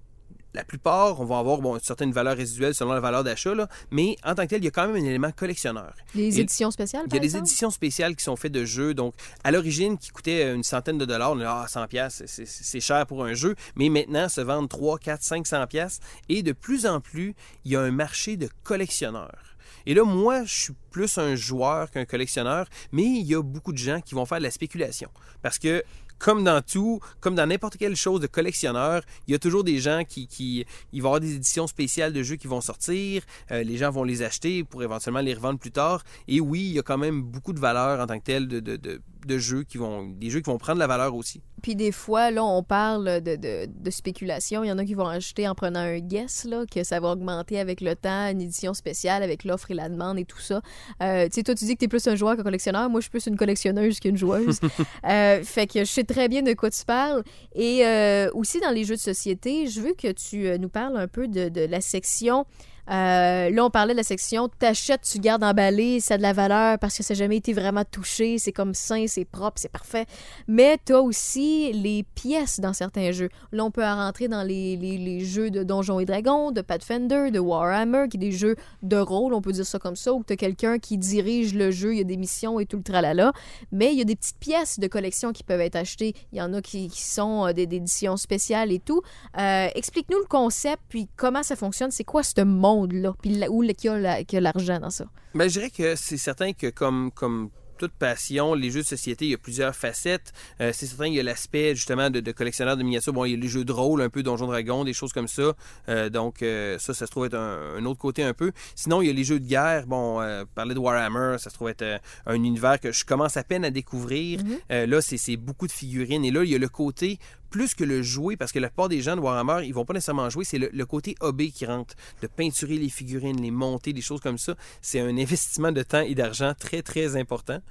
la 0.58 0.64
plupart, 0.64 1.20
on 1.22 1.26
va 1.26 1.38
avoir 1.38 1.60
bon, 1.62 1.76
une 1.76 1.82
certaine 1.82 2.12
valeur 2.12 2.36
résiduelle 2.36 2.74
selon 2.74 2.92
la 2.94 3.00
valeur 3.00 3.24
d'achat, 3.24 3.54
mais 3.92 4.16
en 4.24 4.34
tant 4.36 4.44
que 4.44 4.50
tel, 4.50 4.62
il 4.62 4.66
y 4.66 4.68
a 4.68 4.72
quand 4.72 4.88
même 4.88 4.96
un 4.96 5.06
élément 5.08 5.32
collectionneur. 5.32 5.94
les 6.16 6.40
et- 6.40 6.42
éditions 6.42 6.72
spéciales, 6.72 7.04
Il 7.08 7.14
y 7.14 7.18
a 7.18 7.20
des 7.20 7.38
éditions 7.38 7.70
spéciales 7.70 8.16
qui 8.16 8.24
sont 8.24 8.36
faites 8.36 8.52
de 8.52 8.66
jeux, 8.66 8.94
donc 8.96 9.14
à 9.44 9.52
l'origine 9.52 9.98
qui 10.00 10.10
coûtaient 10.10 10.52
une 10.54 10.64
centaine 10.64 10.98
de 10.98 11.06
dollars, 11.06 11.32
on 11.34 11.36
dit, 11.36 11.44
ah 11.46 11.66
100 11.70 11.86
pièces, 11.88 12.24
c'est 12.26 12.80
cher 12.80 13.06
pour 13.06 13.24
un 13.24 13.34
jeu, 13.36 13.56
mais 13.76 13.90
maintenant 13.90 14.28
se 14.30 14.42
vendent 14.42 14.68
3, 14.70 14.98
4, 14.98 15.22
500 15.22 15.68
pièces 15.68 16.00
et 16.28 16.42
de 16.42 16.52
plus 16.54 16.86
en 16.88 17.00
plus, 17.02 17.36
il 17.64 17.72
y 17.72 17.76
a 17.76 17.82
un 17.82 17.92
marché 17.92 18.36
de 18.36 18.50
collectionneurs. 18.64 19.56
Et 19.86 19.94
là, 19.94 20.04
moi, 20.04 20.44
je 20.44 20.54
suis 20.54 20.74
plus 20.92 21.18
un 21.18 21.36
joueur 21.36 21.92
qu'un 21.92 22.04
collectionneur, 22.06 22.68
mais 22.92 23.04
il 23.04 23.26
y 23.26 23.36
a 23.36 23.42
beaucoup 23.42 23.72
de 23.72 23.78
gens 23.78 24.02
qui 24.02 24.16
vont 24.16 24.26
faire 24.26 24.40
de 24.40 24.44
la 24.44 24.52
spéculation. 24.52 25.10
Parce 25.42 25.60
que, 25.60 25.82
comme 26.20 26.44
dans 26.44 26.62
tout, 26.62 27.00
comme 27.20 27.36
dans 27.36 27.48
n'importe 27.48 27.78
quelle 27.78 27.96
chose 27.96 28.22
de 28.22 28.28
collectionneur, 28.28 29.04
il 29.28 29.32
y 29.32 29.36
a 29.36 29.40
toujours 29.40 29.64
des 29.64 29.80
gens 29.80 30.04
qui, 30.08 30.28
qui 30.28 30.66
il 30.94 31.02
va 31.02 31.08
y 31.08 31.10
avoir 31.10 31.20
des 31.20 31.36
éditions 31.36 31.68
spéciales 31.68 32.14
de 32.14 32.24
jeux 32.24 32.36
qui 32.36 32.48
vont 32.48 32.62
sortir, 32.62 33.24
euh, 33.52 33.64
les 33.64 33.78
gens 33.78 33.92
vont 33.92 34.04
les 34.04 34.24
acheter 34.24 34.64
pour 34.64 34.84
éventuellement 34.84 35.22
les 35.22 35.34
revendre 35.34 35.60
plus 35.60 35.72
tard. 35.72 36.04
Et 36.28 36.40
oui, 36.40 36.62
il 36.62 36.74
y 36.74 36.80
a 36.80 36.84
quand 36.84 36.98
même 36.98 37.22
beaucoup 37.22 37.54
de 37.54 37.60
valeur 37.60 38.00
en 38.00 38.08
tant 38.08 38.20
que 38.20 38.24
tel 38.24 38.48
de, 38.48 38.60
de, 38.60 38.76
de, 38.76 39.02
de 39.28 39.38
jeux 39.38 39.64
qui 39.64 39.78
vont, 39.78 40.08
des 40.08 40.30
jeux 40.30 40.40
qui 40.40 40.50
vont 40.50 40.58
prendre 40.58 40.80
la 40.80 40.88
valeur 40.88 41.14
aussi. 41.14 41.42
Puis 41.62 41.76
des 41.76 41.92
fois, 41.92 42.32
là, 42.32 42.44
on 42.44 42.64
parle 42.64 43.22
de, 43.22 43.36
de, 43.36 43.68
de 43.68 43.92
spéculation. 43.92 44.64
Il 44.64 44.68
y 44.68 44.72
en 44.72 44.78
a 44.78 44.86
qui 44.86 44.94
vont 44.94 45.08
acheter 45.08 45.48
en 45.48 45.56
prenant 45.56 45.80
un 45.80 46.00
guess, 46.00 46.46
là, 46.46 46.66
que 46.66 46.84
ça 46.84 47.00
va 47.00 47.10
augmenter 47.10 47.60
avec 47.60 47.82
le 47.82 47.96
temps, 47.96 48.30
une 48.30 48.42
édition 48.42 48.74
spéciale 48.74 49.24
avec 49.24 49.44
l'offre 49.44 49.72
et 49.72 49.74
la 49.74 49.90
demande 49.90 50.18
et 50.20 50.26
tout 50.26 50.40
ça. 50.40 50.62
Euh, 51.02 51.26
tu 51.26 51.34
sais, 51.34 51.44
toi, 51.44 51.56
tu 51.56 51.66
dis 51.66 51.74
que 51.74 51.80
tu 51.80 51.86
es 51.86 51.88
plus 51.88 52.08
un 52.08 52.16
joueur 52.16 52.38
qu'un 52.38 52.44
collectionneur. 52.44 52.90
Moi, 52.90 53.00
je 53.00 53.06
suis 53.06 53.12
plus 53.12 53.28
une 53.28 53.38
collectionneuse 53.38 54.00
qu'une 54.00 54.18
joueuse. 54.18 54.60
Euh, 55.06 55.44
fait 55.44 55.68
que 55.68 55.80
je 55.80 55.86
sais 55.92 56.04
très 56.04 56.28
bien 56.28 56.42
de 56.42 56.54
quoi 56.54 56.70
tu 56.70 56.84
parles. 56.84 57.24
Et 57.56 57.86
euh, 57.86 58.30
aussi, 58.34 58.60
dans 58.60 58.72
les 58.72 58.84
jeux 58.84 58.96
de 58.96 59.02
société, 59.02 59.68
je 59.68 59.82
veux 59.82 59.94
que 59.94 60.12
tu 60.12 60.58
nous 60.60 60.70
parles 60.70 60.98
un 60.98 61.08
peu 61.08 61.28
de, 61.28 61.50
de 61.50 61.62
la 61.62 61.82
section. 61.82 62.46
Euh, 62.90 63.50
là, 63.50 63.66
on 63.66 63.70
parlait 63.70 63.94
de 63.94 63.98
la 63.98 64.04
section 64.04 64.48
t'achètes, 64.48 65.02
tu 65.02 65.20
gardes 65.20 65.44
emballé, 65.44 66.00
ça 66.00 66.16
a 66.16 66.18
de 66.18 66.22
la 66.22 66.34
valeur 66.34 66.80
parce 66.80 66.98
que 66.98 67.04
ça 67.04 67.14
n'a 67.14 67.18
jamais 67.20 67.38
été 67.38 67.54
vraiment 67.54 67.84
touché, 67.84 68.38
c'est 68.38 68.52
comme 68.52 68.74
sain, 68.74 69.06
c'est 69.08 69.26
propre, 69.26 69.58
c'est 69.58 69.72
parfait. 69.72 70.06
Mais 70.48 70.78
tu 70.86 70.94
aussi 70.94 71.72
les 71.74 72.04
pièces 72.16 72.60
dans 72.60 72.74
certains 72.74 73.12
jeux. 73.12 73.30
Là, 73.52 73.66
on 73.66 73.72
peut 73.72 73.86
en 73.86 73.96
rentrer 73.96 74.28
dans 74.28 74.44
les, 74.44 75.26
jeux 75.26 75.50
de 75.50 75.64
Donjons 75.64 76.00
et 76.00 76.06
Dragons, 76.06 76.52
de 76.52 76.62
Pathfinder, 76.62 77.32
de 77.32 77.40
Warhammer, 77.40 78.08
qui 78.10 78.18
est 78.18 78.20
des 78.20 78.32
jeux 78.32 78.56
de 78.84 78.98
rôle, 78.98 79.34
on 79.34 79.42
peut 79.42 79.52
dire 79.52 79.66
ça 79.66 79.80
comme 79.80 79.96
ça, 79.96 80.14
où 80.14 80.24
tu 80.24 80.36
quelqu'un 80.36 80.80
qui 80.80 80.98
dirige 80.98 81.54
le 81.54 81.72
jeu, 81.72 81.94
il 81.94 81.98
y 81.98 82.02
a 82.02 82.06
des 82.06 82.18
missions 82.18 82.60
et 82.60 82.66
tout 82.66 82.78
le 82.78 82.84
tralala. 82.84 83.34
Mais 83.72 83.92
il 83.92 83.98
y 83.98 84.02
a 84.02 84.06
des 84.06 84.16
petites 84.16 84.40
pièces 84.40 84.80
de 84.80 84.88
collection 84.88 85.34
qui 85.34 85.44
peuvent 85.44 85.62
être 85.62 85.76
achetées. 85.76 86.14
Il 86.32 86.38
y 86.38 86.42
en 86.42 86.54
a 86.54 86.62
qui, 86.62 86.90
sont 86.90 87.48
euh, 87.48 87.54
des, 87.54 87.64
éditions 87.64 88.18
spéciales 88.18 88.72
et 88.72 88.80
tout. 88.80 89.02
Euh, 89.38 89.68
Explique-nous 89.76 90.20
le 90.20 90.26
concept, 90.26 90.82
puis 90.90 91.08
comment 91.16 91.44
ça 91.44 91.56
fonctionne. 91.56 91.92
C'est 91.92 92.04
quoi 92.04 92.24
ce 92.24 92.42
monde-là? 92.80 93.14
Puis 93.22 93.48
où 93.50 93.64
a 93.64 94.40
l'argent 94.40 94.80
dans 94.80 94.90
ça? 94.90 95.06
Ben, 95.34 95.48
je 95.48 95.54
dirais 95.54 95.70
que 95.70 95.96
c'est 95.96 96.18
certain 96.18 96.54
que 96.54 96.68
comme, 96.68 97.12
comme 97.12 97.50
toute 97.78 97.92
passion, 97.94 98.54
les 98.56 98.72
jeux 98.72 98.82
de 98.82 98.86
société, 98.86 99.26
il 99.26 99.32
y 99.32 99.34
a 99.36 99.38
plusieurs 99.38 99.76
facettes. 99.76 100.34
Euh, 100.62 100.72
c'est 100.74 100.88
certain 100.88 101.06
qu'il 101.06 101.14
y 101.14 101.20
a 101.20 101.24
l'aspect 101.24 101.76
justement 101.76 102.10
de, 102.10 102.20
de 102.20 102.32
collectionneur 102.32 102.76
de 102.76 102.84
miniatures. 102.84 103.14
Bon, 103.14 103.24
il 103.26 103.32
y 103.32 103.34
a 103.36 103.38
les 103.38 103.48
jeux 103.48 103.64
de 103.64 103.72
rôle, 103.72 104.02
un 104.02 104.10
peu 104.10 104.24
Donjon 104.24 104.48
Dragon, 104.48 104.84
des 104.84 104.94
choses 104.94 105.14
comme 105.14 105.28
ça. 105.28 105.54
Euh, 105.88 106.10
donc 106.10 106.42
euh, 106.42 106.78
ça, 106.80 106.94
ça 106.94 107.06
se 107.06 107.12
trouve 107.12 107.28
être 107.28 107.36
un, 107.36 107.76
un 107.78 107.86
autre 107.86 108.00
côté 108.00 108.24
un 108.24 108.34
peu. 108.34 108.52
Sinon, 108.76 109.02
il 109.02 109.08
y 109.08 109.10
a 109.10 109.14
les 109.14 109.24
jeux 109.24 109.40
de 109.40 109.46
guerre. 109.46 109.86
Bon, 109.86 110.20
parler 110.56 110.74
de 110.74 110.80
Warhammer, 110.80 111.38
ça 111.38 111.50
se 111.50 111.56
trouve 111.56 111.70
être 111.70 112.02
un 112.26 112.36
univers 112.36 112.80
que 112.80 112.92
je 112.92 113.06
commence 113.06 113.38
à 113.38 113.44
peine 113.44 113.64
à 113.64 113.70
découvrir. 113.70 114.42
Euh, 114.72 114.86
là, 114.86 115.02
c'est 115.02 115.38
beaucoup 115.38 115.68
de 115.68 115.72
figurines. 115.72 116.26
Et 116.26 116.32
là, 116.32 116.44
il 116.44 116.50
y 116.50 116.56
a 116.56 116.58
le 116.58 116.70
côté 116.70 117.20
plus 117.50 117.74
que 117.74 117.84
le 117.84 118.02
jouer, 118.02 118.38
parce 118.38 118.52
que 118.52 118.60
la 118.60 118.70
plupart 118.70 118.90
des 118.90 119.02
gens 119.02 119.16
de 119.16 119.22
Warhammer, 119.22 119.66
ils 119.66 119.74
vont 119.74 119.86
pas 119.86 119.94
nécessairement 119.94 120.30
jouer, 120.30 120.44
c'est 120.44 120.58
le, 120.58 120.86
côté 120.86 121.16
hobby 121.20 121.52
qui 121.52 121.66
rentre, 121.66 121.96
de 122.22 122.28
peinturer 122.28 122.78
les 122.78 122.90
figurines, 122.90 123.42
les 123.42 123.52
monter, 123.52 123.94
des 123.94 124.02
choses 124.02 124.22
comme 124.22 124.38
ça. 124.38 124.56
C'est 124.82 125.00
un 125.00 125.18
investissement 125.18 125.72
de 125.72 125.84
temps 125.84 126.02
et 126.02 126.16
d'argent 126.16 126.54
très, 126.58 126.82
très 126.82 127.16
important. 127.16 127.62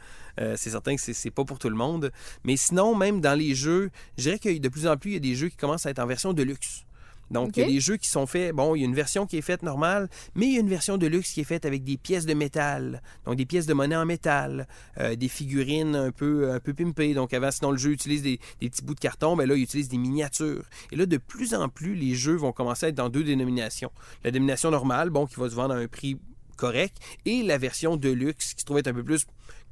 Euh, 0.40 0.54
c'est 0.56 0.70
certain 0.70 0.96
que 0.96 1.00
c'est 1.00 1.30
pas 1.30 1.44
pour 1.44 1.58
tout 1.58 1.70
le 1.70 1.76
monde. 1.76 2.12
Mais 2.44 2.56
sinon, 2.56 2.94
même 2.94 3.20
dans 3.20 3.38
les 3.38 3.54
jeux, 3.54 3.90
je 4.18 4.24
dirais 4.24 4.38
que 4.38 4.58
de 4.58 4.68
plus 4.68 4.86
en 4.86 4.96
plus, 4.96 5.12
il 5.12 5.14
y 5.14 5.16
a 5.16 5.20
des 5.20 5.34
jeux 5.34 5.48
qui 5.48 5.56
commencent 5.56 5.86
à 5.86 5.90
être 5.90 5.98
en 5.98 6.06
version 6.06 6.32
de 6.32 6.42
luxe. 6.42 6.85
Donc, 7.30 7.56
il 7.56 7.60
y 7.60 7.62
a 7.64 7.68
des 7.68 7.80
jeux 7.80 7.96
qui 7.96 8.08
sont 8.08 8.26
faits. 8.26 8.54
Bon, 8.54 8.74
il 8.74 8.80
y 8.80 8.82
a 8.82 8.86
une 8.86 8.94
version 8.94 9.26
qui 9.26 9.36
est 9.36 9.42
faite 9.42 9.62
normale, 9.62 10.08
mais 10.34 10.46
il 10.46 10.52
y 10.54 10.56
a 10.56 10.60
une 10.60 10.68
version 10.68 10.96
de 10.96 11.06
luxe 11.06 11.32
qui 11.32 11.40
est 11.40 11.44
faite 11.44 11.64
avec 11.64 11.84
des 11.84 11.96
pièces 11.96 12.26
de 12.26 12.34
métal. 12.34 13.02
Donc, 13.24 13.36
des 13.36 13.46
pièces 13.46 13.66
de 13.66 13.74
monnaie 13.74 13.96
en 13.96 14.06
métal, 14.06 14.66
euh, 14.98 15.16
des 15.16 15.28
figurines 15.28 15.96
un 15.96 16.12
peu, 16.12 16.52
un 16.52 16.60
peu 16.60 16.72
pimpées. 16.72 17.14
Donc, 17.14 17.34
avant, 17.34 17.50
sinon, 17.50 17.70
le 17.70 17.78
jeu 17.78 17.90
utilise 17.90 18.22
des, 18.22 18.38
des 18.60 18.70
petits 18.70 18.82
bouts 18.82 18.94
de 18.94 19.00
carton, 19.00 19.36
mais 19.36 19.46
là, 19.46 19.56
il 19.56 19.62
utilise 19.62 19.88
des 19.88 19.98
miniatures. 19.98 20.64
Et 20.92 20.96
là, 20.96 21.06
de 21.06 21.16
plus 21.16 21.54
en 21.54 21.68
plus, 21.68 21.94
les 21.94 22.14
jeux 22.14 22.36
vont 22.36 22.52
commencer 22.52 22.86
à 22.86 22.88
être 22.90 22.94
dans 22.94 23.08
deux 23.08 23.24
dénominations. 23.24 23.90
La 24.24 24.30
dénomination 24.30 24.70
normale, 24.70 25.10
bon, 25.10 25.26
qui 25.26 25.36
va 25.36 25.48
se 25.48 25.54
vendre 25.54 25.74
à 25.74 25.78
un 25.78 25.88
prix 25.88 26.18
correct, 26.56 26.96
et 27.26 27.42
la 27.42 27.58
version 27.58 27.96
de 27.96 28.08
luxe, 28.08 28.54
qui 28.54 28.60
se 28.60 28.64
trouve 28.64 28.78
être 28.78 28.88
un 28.88 28.94
peu 28.94 29.04
plus 29.04 29.26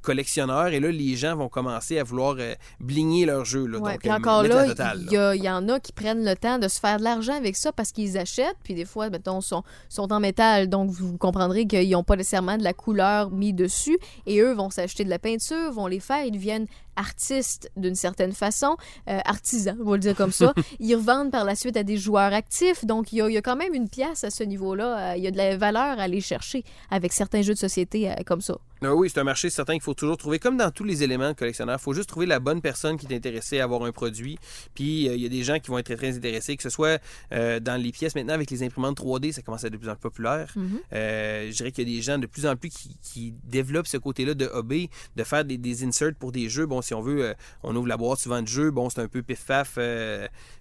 collectionneur. 0.05 0.69
Et 0.69 0.81
là, 0.81 0.91
les 0.91 1.17
gens 1.17 1.35
vont 1.37 1.49
commencer 1.49 1.99
à 1.99 2.05
vouloir 2.05 2.37
euh, 2.39 2.55
bligner 2.81 3.27
leur 3.27 3.45
jeu. 3.45 3.67
Là, 3.67 3.79
Ouais, 3.79 3.93
donc, 3.93 4.01
puis 4.01 4.11
euh, 4.11 4.15
encore 4.15 4.43
là, 4.45 4.67
il 4.95 5.41
y, 5.41 5.45
y 5.45 5.51
en 5.51 5.69
a 5.69 5.81
qui 5.81 5.93
prennent 5.93 6.25
le 6.25 6.37
temps 6.37 6.59
de 6.59 6.69
se 6.69 6.79
faire 6.79 6.99
de 6.99 7.05
l'argent 7.05 7.35
avec 7.35 7.57
ça 7.57 7.73
parce 7.73 7.91
qu'ils 7.91 8.17
achètent, 8.19 8.57
puis 8.63 8.75
des 8.75 8.85
fois, 8.85 9.11
mettons, 9.11 9.41
sont, 9.41 9.63
sont 9.89 10.13
en 10.13 10.21
métal, 10.21 10.69
donc 10.69 10.91
vous 10.91 11.17
comprendrez 11.19 11.67
qu'ils 11.67 11.91
n'ont 11.91 12.05
pas 12.05 12.17
nécessairement 12.17 12.57
de 12.57 12.63
la 12.65 12.73
couleur 12.73 13.31
mis 13.31 13.53
dessus, 13.53 13.99
et 14.27 14.41
eux 14.41 14.53
vont 14.53 14.71
s'acheter 14.71 15.05
de 15.05 15.11
la 15.11 15.19
peinture, 15.19 15.73
vont 15.73 15.87
les 15.87 16.01
faire, 16.01 16.25
ils 16.25 16.33
deviennent 16.33 16.67
artistes 16.97 17.71
d'une 17.77 17.95
certaine 17.95 18.33
façon, 18.33 18.77
euh, 19.09 19.19
artisans, 19.25 19.77
on 19.81 19.85
va 19.91 19.93
le 19.93 19.99
dire 19.99 20.15
comme 20.15 20.31
ça. 20.33 20.55
ils 20.79 20.95
revendent 20.95 21.33
par 21.33 21.45
la 21.45 21.57
suite 21.57 21.77
à 21.77 21.83
des 21.83 21.97
joueurs 21.97 22.33
actifs, 22.33 22.85
donc 22.85 23.13
il 23.13 23.25
y 23.25 23.33
y 23.33 23.37
a 23.37 23.43
quand 23.43 23.57
même 23.57 23.75
une 23.75 23.89
pièce 23.89 24.23
à 24.23 24.31
ce 24.31 24.45
niveau-là, 24.45 25.13
Euh, 25.13 25.17
il 25.17 25.25
y 25.25 25.27
a 25.27 25.31
de 25.31 25.37
la 25.37 25.57
valeur 25.57 25.99
à 25.99 26.03
aller 26.03 26.21
chercher 26.21 26.63
avec 26.91 27.13
certains 27.13 27.43
jeux 27.43 27.55
de 27.55 27.59
société 27.59 28.11
euh, 28.11 28.15
comme 28.25 28.41
ça. 28.41 28.59
Ah 28.85 28.95
oui, 28.95 29.09
c'est 29.11 29.21
un 29.21 29.25
marché 29.25 29.51
certain 29.51 29.73
qu'il 29.75 29.83
faut 29.83 29.95
toujours 29.95 30.17
trouver, 30.17 30.39
comme 30.39 30.57
dans 30.57 30.71
tous 30.71 30.85
les 30.85 31.03
éléments 31.03 31.29
de 31.29 31.37
collectionneur, 31.37 31.77
il 31.81 31.83
faut 31.83 31.95
juste 31.95 32.09
trouver 32.09 32.27
la 32.27 32.39
bonne 32.39 32.61
personne 32.61 32.97
qui 32.97 33.07
est 33.07 33.17
intéressée 33.17 33.61
à 33.61 33.65
avoir 33.65 33.83
un 33.85 33.93
produit. 33.93 34.39
Puis 34.75 35.09
euh, 35.09 35.15
il 35.15 35.23
y 35.23 35.27
a 35.27 35.29
des 35.29 35.43
gens 35.43 35.59
qui 35.59 35.71
vont 35.71 35.79
être 35.79 35.87
très, 35.87 35.97
très 35.97 36.17
intéressés, 36.17 36.57
que 36.57 36.63
ce 36.63 36.71
soit 36.71 37.01
euh, 37.33 37.61
dans 37.61 37.81
les 37.81 37.93
pièces 37.93 38.15
maintenant 38.15 38.35
avec 38.35 38.51
les 38.51 38.63
imprimantes 38.63 39.01
3D, 39.01 39.33
ça 39.33 39.43
commence 39.43 39.65
à 39.65 39.69
être 39.69 39.73
de 39.73 39.79
plus 39.79 39.89
en 39.89 39.95
plus 39.95 40.03
populaire. 40.03 40.53
Mhm. 40.57 40.81
Euh, 40.93 41.51
je 41.51 41.57
dirais 41.57 41.73
qu'il 41.73 41.89
y 41.89 41.93
a 41.93 41.97
des 41.97 42.03
gens 42.03 42.19
de 42.19 42.27
plus 42.27 42.47
en 42.47 42.57
plus 42.57 42.69
qui, 42.69 42.97
qui 43.03 43.35
développent 43.45 43.87
ce 43.87 43.97
côté-là 43.97 44.35
de 44.35 44.47
hobby, 44.47 44.91
de 45.17 45.25
faire 45.25 45.45
des, 45.45 45.57
des 45.57 45.85
inserts 45.85 46.15
pour 46.19 46.33
des 46.33 46.49
jeux. 46.49 46.67
Bon, 46.67 46.83
si 46.83 46.95
on 46.95 47.01
veut, 47.01 47.35
on 47.63 47.75
ouvre 47.75 47.89
la 47.89 47.97
boîte 47.97 48.19
souvent 48.19 48.43
de 48.43 48.49
jeux, 48.49 48.71
bon, 48.71 48.91
c'est 48.91 49.01
un 49.01 49.09
peu 49.09 49.23
pif-paf. 49.23 49.79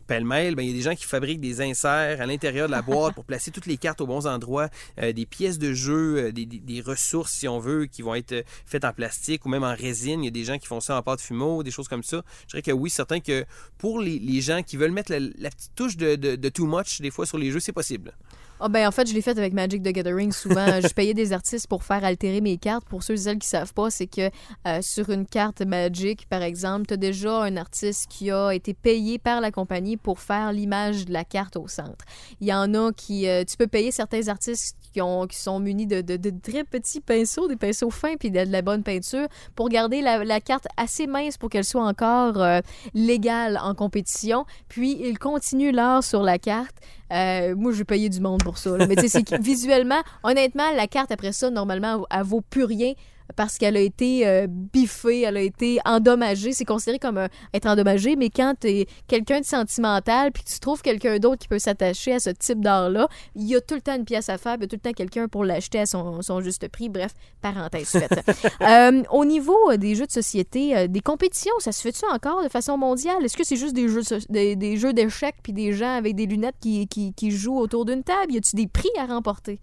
Pêle-mêle, 0.03 0.55
ben, 0.55 0.63
il 0.63 0.69
y 0.69 0.73
a 0.73 0.75
des 0.75 0.81
gens 0.81 0.95
qui 0.95 1.05
fabriquent 1.05 1.39
des 1.39 1.61
inserts 1.61 2.21
à 2.21 2.25
l'intérieur 2.25 2.67
de 2.67 2.71
la 2.71 2.81
boîte 2.81 3.15
pour 3.15 3.25
placer 3.25 3.51
toutes 3.51 3.65
les 3.65 3.77
cartes 3.77 4.01
aux 4.01 4.07
bons 4.07 4.27
endroits, 4.27 4.69
euh, 5.01 5.13
des 5.13 5.25
pièces 5.25 5.59
de 5.59 5.73
jeu, 5.73 6.17
euh, 6.17 6.31
des, 6.31 6.81
ressources, 6.81 7.31
si 7.31 7.47
on 7.47 7.59
veut, 7.59 7.85
qui 7.85 8.01
vont 8.01 8.15
être 8.15 8.33
euh, 8.33 8.43
faites 8.65 8.85
en 8.85 8.93
plastique 8.93 9.45
ou 9.45 9.49
même 9.49 9.63
en 9.63 9.75
résine. 9.75 10.21
Il 10.23 10.25
y 10.25 10.27
a 10.27 10.31
des 10.31 10.43
gens 10.43 10.57
qui 10.57 10.67
font 10.67 10.79
ça 10.79 10.97
en 10.97 11.01
pâte 11.01 11.21
fumeau, 11.21 11.63
des 11.63 11.71
choses 11.71 11.87
comme 11.87 12.03
ça. 12.03 12.23
Je 12.47 12.51
dirais 12.51 12.61
que 12.61 12.71
oui, 12.71 12.89
certain 12.89 13.19
que 13.19 13.45
pour 13.77 13.99
les, 13.99 14.41
gens 14.41 14.63
qui 14.63 14.77
veulent 14.77 14.91
mettre 14.91 15.13
la, 15.13 15.49
petite 15.49 15.75
touche 15.75 15.97
de 15.97 16.49
too 16.49 16.65
much, 16.65 17.01
des 17.01 17.11
fois, 17.11 17.25
sur 17.25 17.37
les 17.37 17.51
jeux, 17.51 17.59
c'est 17.59 17.71
possible. 17.71 18.13
Ah 18.59 18.69
ben 18.69 18.87
en 18.87 18.91
fait, 18.91 19.07
je 19.07 19.13
l'ai 19.13 19.21
fait 19.21 19.37
avec 19.37 19.53
Magic 19.53 19.83
the 19.83 19.89
Gathering 19.89 20.31
souvent. 20.31 20.65
je 20.81 20.93
payais 20.93 21.13
des 21.13 21.33
artistes 21.33 21.67
pour 21.67 21.83
faire 21.83 22.03
altérer 22.05 22.39
mes 22.39 22.57
cartes. 22.57 22.85
Pour 22.85 23.03
ceux 23.03 23.15
et 23.15 23.17
celles 23.17 23.39
qui 23.39 23.47
savent 23.47 23.73
pas, 23.73 23.89
c'est 23.89 24.07
que 24.07 24.29
euh, 24.67 24.81
sur 24.81 25.09
une 25.09 25.25
carte 25.25 25.61
Magic, 25.61 26.27
par 26.29 26.41
exemple, 26.41 26.85
tu 26.87 26.93
as 26.93 26.97
déjà 26.97 27.43
un 27.43 27.57
artiste 27.57 28.07
qui 28.09 28.31
a 28.31 28.51
été 28.51 28.73
payé 28.73 29.19
par 29.19 29.41
la 29.41 29.51
compagnie 29.51 29.97
pour 29.97 30.19
faire 30.19 30.53
l'image 30.53 31.05
de 31.05 31.13
la 31.13 31.25
carte 31.25 31.57
au 31.57 31.67
centre. 31.67 32.05
Il 32.39 32.47
y 32.47 32.53
en 32.53 32.73
a 32.73 32.91
qui... 32.93 33.27
euh, 33.27 33.43
tu 33.43 33.57
peux 33.57 33.67
payer 33.67 33.91
certains 33.91 34.27
artistes 34.27 34.77
qui, 34.93 35.01
ont, 35.01 35.27
qui 35.27 35.37
sont 35.37 35.59
munis 35.59 35.87
de, 35.87 36.01
de- 36.01 36.17
de 36.17 36.31
très 36.41 36.63
petits 36.63 37.01
pinceaux, 37.01 37.47
des 37.47 37.55
pinceaux 37.55 37.89
fins, 37.89 38.15
puis 38.17 38.31
de, 38.31 38.45
de 38.45 38.51
la 38.51 38.61
bonne 38.61 38.83
peinture, 38.83 39.27
pour 39.55 39.69
garder 39.69 40.01
la, 40.01 40.23
la 40.23 40.39
carte 40.39 40.67
assez 40.77 41.07
mince 41.07 41.37
pour 41.37 41.49
qu'elle 41.49 41.65
soit 41.65 41.85
encore 41.85 42.41
euh, 42.41 42.59
légale 42.93 43.59
en 43.61 43.73
compétition. 43.75 44.45
Puis, 44.69 44.97
ils 45.01 45.17
continuent 45.19 45.73
l'art 45.73 46.03
sur 46.03 46.21
la 46.23 46.37
carte. 46.37 46.75
Euh, 47.11 47.55
moi, 47.55 47.71
je 47.71 47.77
vais 47.79 47.83
payer 47.83 48.09
du 48.09 48.19
monde 48.21 48.43
pour 48.43 48.57
ça. 48.57 48.77
là. 48.77 48.87
Mais 48.87 48.95
tu 48.95 49.07
sais, 49.09 49.23
visuellement, 49.41 50.01
honnêtement, 50.23 50.71
la 50.75 50.87
carte 50.87 51.11
après 51.11 51.31
ça, 51.31 51.49
normalement, 51.49 52.05
elle 52.09 52.23
vaut 52.23 52.41
plus 52.41 52.63
rien. 52.63 52.93
Parce 53.35 53.57
qu'elle 53.57 53.77
a 53.77 53.79
été 53.79 54.27
euh, 54.27 54.47
biffée, 54.49 55.21
elle 55.21 55.37
a 55.37 55.41
été 55.41 55.79
endommagée. 55.85 56.51
C'est 56.53 56.65
considéré 56.65 56.99
comme 56.99 57.17
euh, 57.17 57.27
être 57.53 57.65
endommagé, 57.67 58.15
mais 58.15 58.29
quand 58.29 58.53
tu 58.59 58.67
es 58.67 58.87
quelqu'un 59.07 59.39
de 59.41 59.45
sentimental 59.45 60.31
puis 60.31 60.43
que 60.43 60.49
tu 60.49 60.59
trouves 60.59 60.81
quelqu'un 60.81 61.17
d'autre 61.19 61.39
qui 61.41 61.47
peut 61.47 61.59
s'attacher 61.59 62.13
à 62.13 62.19
ce 62.19 62.29
type 62.29 62.61
d'art-là, 62.61 63.07
il 63.35 63.43
y 63.47 63.55
a 63.55 63.61
tout 63.61 63.75
le 63.75 63.81
temps 63.81 63.95
une 63.95 64.05
pièce 64.05 64.29
à 64.29 64.37
faire, 64.37 64.55
il 64.57 64.61
y 64.61 64.65
a 64.65 64.67
tout 64.67 64.75
le 64.75 64.81
temps 64.81 64.93
quelqu'un 64.93 65.27
pour 65.27 65.43
l'acheter 65.45 65.79
à 65.79 65.85
son, 65.85 66.21
son 66.21 66.41
juste 66.41 66.67
prix. 66.67 66.89
Bref, 66.89 67.11
parenthèse 67.41 67.89
faite. 67.89 68.21
Euh, 68.61 69.03
au 69.11 69.25
niveau 69.25 69.57
euh, 69.71 69.77
des 69.77 69.95
jeux 69.95 70.05
de 70.05 70.11
société, 70.11 70.87
des 70.87 70.99
compétitions, 71.01 71.53
ça 71.59 71.71
se 71.71 71.81
fait-tu 71.81 72.05
encore 72.11 72.43
de 72.43 72.49
façon 72.49 72.77
mondiale? 72.77 73.23
Est-ce 73.25 73.35
que 73.37 73.43
c'est 73.43 73.55
juste 73.55 73.73
des 73.73 73.87
jeux, 73.87 74.03
so- 74.03 74.15
des, 74.29 74.55
des 74.55 74.77
jeux 74.77 74.93
d'échecs 74.93 75.35
puis 75.43 75.53
des 75.53 75.73
gens 75.73 75.95
avec 75.97 76.15
des 76.15 76.25
lunettes 76.25 76.55
qui, 76.61 76.87
qui, 76.87 77.13
qui 77.13 77.31
jouent 77.31 77.57
autour 77.57 77.85
d'une 77.85 78.03
table? 78.03 78.33
Y 78.33 78.37
a-tu 78.37 78.55
des 78.55 78.67
prix 78.67 78.89
à 78.97 79.05
remporter? 79.05 79.59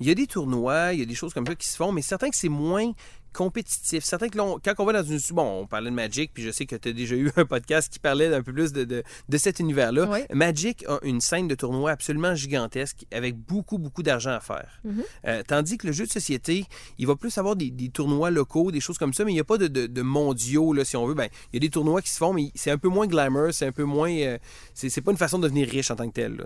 Il 0.00 0.06
y 0.06 0.10
a 0.10 0.14
des 0.14 0.26
tournois, 0.26 0.92
il 0.92 1.00
y 1.00 1.02
a 1.02 1.06
des 1.06 1.14
choses 1.14 1.32
comme 1.34 1.46
ça 1.46 1.54
qui 1.54 1.68
se 1.68 1.76
font, 1.76 1.92
mais 1.92 2.02
certains 2.02 2.30
que 2.30 2.36
c'est 2.36 2.48
moins 2.48 2.92
compétitif. 3.32 4.04
Certains 4.04 4.28
que 4.28 4.36
l'on- 4.36 4.58
quand 4.62 4.74
on 4.78 4.84
va 4.84 4.92
dans 4.92 5.02
une... 5.04 5.18
Bon, 5.30 5.60
on 5.62 5.66
parlait 5.66 5.88
de 5.90 5.94
Magic, 5.94 6.32
puis 6.34 6.42
je 6.42 6.50
sais 6.50 6.66
que 6.66 6.76
tu 6.76 6.90
as 6.90 6.92
déjà 6.92 7.14
eu 7.16 7.30
un 7.36 7.46
podcast 7.46 7.90
qui 7.90 7.98
parlait 7.98 8.28
d'un 8.28 8.42
peu 8.42 8.52
plus 8.52 8.72
de, 8.74 8.84
de, 8.84 9.02
de 9.26 9.38
cet 9.38 9.58
univers-là. 9.58 10.06
Oui. 10.10 10.18
Magic 10.34 10.84
a 10.86 10.98
une 11.02 11.22
scène 11.22 11.48
de 11.48 11.54
tournoi 11.54 11.92
absolument 11.92 12.34
gigantesque 12.34 13.06
avec 13.10 13.34
beaucoup, 13.36 13.78
beaucoup 13.78 14.02
d'argent 14.02 14.32
à 14.32 14.40
faire. 14.40 14.80
Mhm. 14.84 15.02
Euh, 15.26 15.42
tandis 15.46 15.78
que 15.78 15.86
le 15.86 15.94
jeu 15.94 16.04
de 16.06 16.10
société, 16.12 16.66
il 16.98 17.06
va 17.06 17.16
plus 17.16 17.36
avoir 17.38 17.56
des, 17.56 17.70
des 17.70 17.88
tournois 17.88 18.30
locaux, 18.30 18.70
des 18.70 18.80
choses 18.80 18.98
comme 18.98 19.14
ça, 19.14 19.24
mais 19.24 19.30
il 19.32 19.36
n'y 19.36 19.40
a 19.40 19.44
pas 19.44 19.56
de, 19.56 19.66
de- 19.68 20.02
mondiaux, 20.02 20.74
là, 20.74 20.84
si 20.84 20.96
on 20.98 21.06
veut. 21.06 21.14
Ben, 21.14 21.28
il 21.52 21.56
y 21.56 21.56
a 21.56 21.60
des 21.60 21.70
tournois 21.70 22.02
qui 22.02 22.10
se 22.10 22.18
font, 22.18 22.34
mais 22.34 22.50
c'est 22.54 22.70
un 22.70 22.78
peu 22.78 22.88
moins 22.88 23.06
glamour, 23.06 23.48
c'est 23.54 23.66
un 23.66 23.72
peu 23.72 23.84
moins... 23.84 24.12
euh, 24.12 24.36
c'est 24.74 25.00
pas 25.00 25.10
une 25.10 25.16
façon 25.16 25.38
de 25.38 25.44
devenir 25.44 25.68
riche 25.70 25.90
en 25.90 25.96
tant 25.96 26.06
que 26.06 26.14
tel. 26.14 26.36
là. 26.36 26.44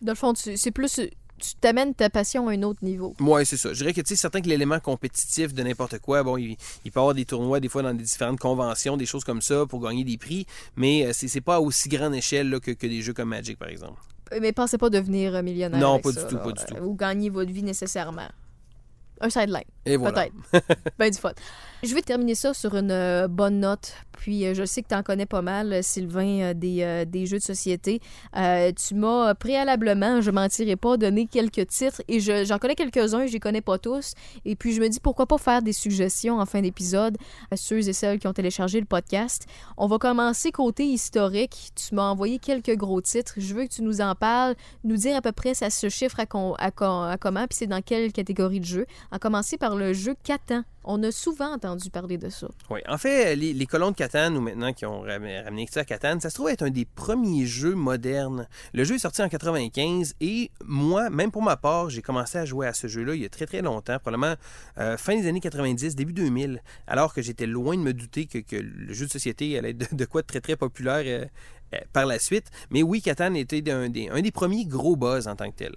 Dans 0.00 0.12
le 0.12 0.16
fond, 0.16 0.32
c'est 0.36 0.70
plus. 0.70 1.00
Tu 1.46 1.56
t'amènes 1.56 1.94
ta 1.94 2.08
passion 2.08 2.48
à 2.48 2.52
un 2.52 2.62
autre 2.62 2.82
niveau. 2.82 3.14
Oui, 3.20 3.44
c'est 3.44 3.58
ça. 3.58 3.72
Je 3.74 3.78
dirais 3.78 3.92
que, 3.92 4.00
tu 4.00 4.08
sais, 4.08 4.16
certains 4.16 4.40
que 4.40 4.48
l'élément 4.48 4.80
compétitif 4.80 5.52
de 5.52 5.62
n'importe 5.62 5.98
quoi, 5.98 6.22
bon, 6.22 6.38
il, 6.38 6.56
il 6.86 6.90
peut 6.90 6.98
y 6.98 7.02
avoir 7.02 7.14
des 7.14 7.26
tournois, 7.26 7.60
des 7.60 7.68
fois, 7.68 7.82
dans 7.82 7.92
des 7.92 8.02
différentes 8.02 8.38
conventions, 8.40 8.96
des 8.96 9.04
choses 9.04 9.24
comme 9.24 9.42
ça, 9.42 9.66
pour 9.66 9.82
gagner 9.82 10.04
des 10.04 10.16
prix, 10.16 10.46
mais 10.76 11.04
euh, 11.06 11.10
c'est 11.12 11.28
c'est 11.28 11.42
pas 11.42 11.56
à 11.56 11.60
aussi 11.60 11.90
grande 11.90 12.14
échelle 12.14 12.48
là, 12.48 12.60
que, 12.60 12.70
que 12.70 12.86
des 12.86 13.02
jeux 13.02 13.12
comme 13.12 13.28
Magic, 13.28 13.58
par 13.58 13.68
exemple. 13.68 14.00
Euh, 14.32 14.38
Mais 14.40 14.52
pensez 14.52 14.78
pas 14.78 14.88
devenir 14.88 15.34
euh, 15.34 15.42
millionnaire. 15.42 15.78
Non, 15.80 15.92
avec 15.94 16.04
pas 16.04 16.12
ça, 16.12 16.22
du 16.22 16.28
tout, 16.28 16.36
là, 16.36 16.42
pas 16.42 16.52
du 16.52 16.64
tout. 16.64 16.76
Ou 16.82 16.94
gagner 16.94 17.28
votre 17.28 17.50
vie 17.52 17.62
nécessairement. 17.62 18.28
Un 19.20 19.30
sideline, 19.30 19.62
Et 19.84 19.96
voilà. 19.96 20.26
peut-être. 20.52 20.64
ben 20.98 21.10
du 21.10 21.18
fun. 21.18 21.32
Je 21.86 21.94
vais 21.94 22.00
terminer 22.00 22.34
ça 22.34 22.54
sur 22.54 22.74
une 22.76 22.90
euh, 22.90 23.28
bonne 23.28 23.60
note. 23.60 23.92
Puis 24.12 24.46
euh, 24.46 24.54
je 24.54 24.64
sais 24.64 24.80
que 24.80 24.88
tu 24.88 24.94
en 24.94 25.02
connais 25.02 25.26
pas 25.26 25.42
mal, 25.42 25.70
euh, 25.70 25.82
Sylvain, 25.82 26.54
des, 26.54 27.04
des 27.06 27.26
jeux 27.26 27.36
de 27.38 27.42
société. 27.42 28.00
Tu 28.34 28.94
m'as 28.94 29.34
préalablement, 29.34 30.22
je 30.22 30.30
mentirai 30.30 30.76
pas, 30.76 30.96
donné 30.96 31.26
quelques 31.26 31.66
titres 31.66 32.00
et 32.08 32.20
je- 32.20 32.44
j'en 32.46 32.58
connais 32.58 32.74
quelques-uns, 32.74 33.26
je 33.26 33.32
les 33.32 33.40
connais 33.40 33.60
pas 33.60 33.76
tous. 33.76 34.14
Et 34.46 34.56
puis 34.56 34.72
je 34.72 34.80
me 34.80 34.88
dis 34.88 34.98
pourquoi 34.98 35.26
pas 35.26 35.36
faire 35.36 35.60
des 35.60 35.74
suggestions 35.74 36.38
en 36.40 36.46
fin 36.46 36.62
d'épisode 36.62 37.18
à 37.50 37.56
ceux 37.56 37.86
et 37.86 37.92
celles 37.92 38.18
qui 38.18 38.26
ont 38.28 38.32
téléchargé 38.32 38.80
le 38.80 38.86
podcast. 38.86 39.44
On 39.76 39.86
va 39.86 39.98
commencer 39.98 40.52
côté 40.52 40.84
historique. 40.86 41.70
Tu 41.74 41.94
m'as 41.94 42.08
envoyé 42.08 42.38
quelques 42.38 42.76
gros 42.76 43.02
titres. 43.02 43.34
Je 43.36 43.54
veux 43.54 43.64
que 43.66 43.72
tu 43.74 43.82
nous 43.82 44.00
en 44.00 44.14
parles, 44.14 44.54
nous 44.84 44.96
dire 44.96 45.16
à 45.16 45.20
peu 45.20 45.32
près 45.32 45.52
ça 45.52 45.68
se 45.68 45.90
chiffre 45.90 46.18
à, 46.18 46.24
à, 46.58 47.10
à 47.10 47.16
comment, 47.18 47.46
puis 47.46 47.58
c'est 47.58 47.66
dans 47.66 47.82
quelle 47.82 48.10
catégorie 48.12 48.60
de 48.60 48.64
jeu. 48.64 48.86
À 49.10 49.18
commencer 49.18 49.58
par 49.58 49.76
le 49.76 49.92
jeu 49.92 50.14
Catan. 50.24 50.62
On 50.86 51.02
a 51.02 51.10
souvent 51.10 51.52
entendu 51.54 51.88
parler 51.90 52.18
de 52.18 52.28
ça. 52.28 52.48
Oui. 52.70 52.80
En 52.88 52.98
fait, 52.98 53.34
les, 53.36 53.66
colons 53.66 53.90
de 53.90 53.96
Catane, 53.96 54.36
ou 54.36 54.40
maintenant 54.40 54.72
qui 54.72 54.84
ont 54.84 55.00
ram- 55.00 55.24
ramené 55.44 55.66
ça 55.70 55.80
à 55.80 55.84
Catane, 55.84 56.20
ça 56.20 56.28
se 56.28 56.34
trouve 56.34 56.50
être 56.50 56.62
un 56.62 56.70
des 56.70 56.84
premiers 56.84 57.46
jeux 57.46 57.74
modernes. 57.74 58.46
Le 58.74 58.84
jeu 58.84 58.96
est 58.96 58.98
sorti 58.98 59.22
en 59.22 59.28
95 59.28 60.14
et 60.20 60.50
moi, 60.64 61.08
même 61.10 61.30
pour 61.30 61.42
ma 61.42 61.56
part, 61.56 61.88
j'ai 61.88 62.02
commencé 62.02 62.36
à 62.38 62.44
jouer 62.44 62.66
à 62.66 62.74
ce 62.74 62.86
jeu-là 62.86 63.14
il 63.14 63.22
y 63.22 63.24
a 63.24 63.28
très 63.30 63.46
très 63.46 63.62
longtemps, 63.62 63.98
probablement 63.98 64.34
euh, 64.78 64.96
fin 64.96 65.16
des 65.16 65.26
années 65.26 65.40
90, 65.40 65.94
début 65.96 66.12
2000, 66.12 66.62
alors 66.86 67.14
que 67.14 67.22
j'étais 67.22 67.46
loin 67.46 67.76
de 67.76 67.82
me 67.82 67.94
douter 67.94 68.26
que, 68.26 68.56
le 68.56 68.92
jeu 68.92 69.06
de 69.06 69.10
société 69.10 69.56
allait 69.58 69.70
être 69.70 69.94
de, 69.94 70.04
quoi 70.04 70.22
de 70.22 70.26
très 70.26 70.40
très 70.40 70.56
populaire 70.56 71.02
euh, 71.06 71.24
euh, 71.74 71.78
par 71.92 72.04
la 72.06 72.18
suite. 72.18 72.50
Mais 72.70 72.82
oui, 72.82 73.00
Catane 73.00 73.36
était 73.36 73.62
un 73.70 73.88
des 73.88 74.30
premiers 74.32 74.66
gros 74.66 74.96
buzz 74.96 75.28
en 75.28 75.36
tant 75.36 75.50
que 75.50 75.56
tel. 75.56 75.74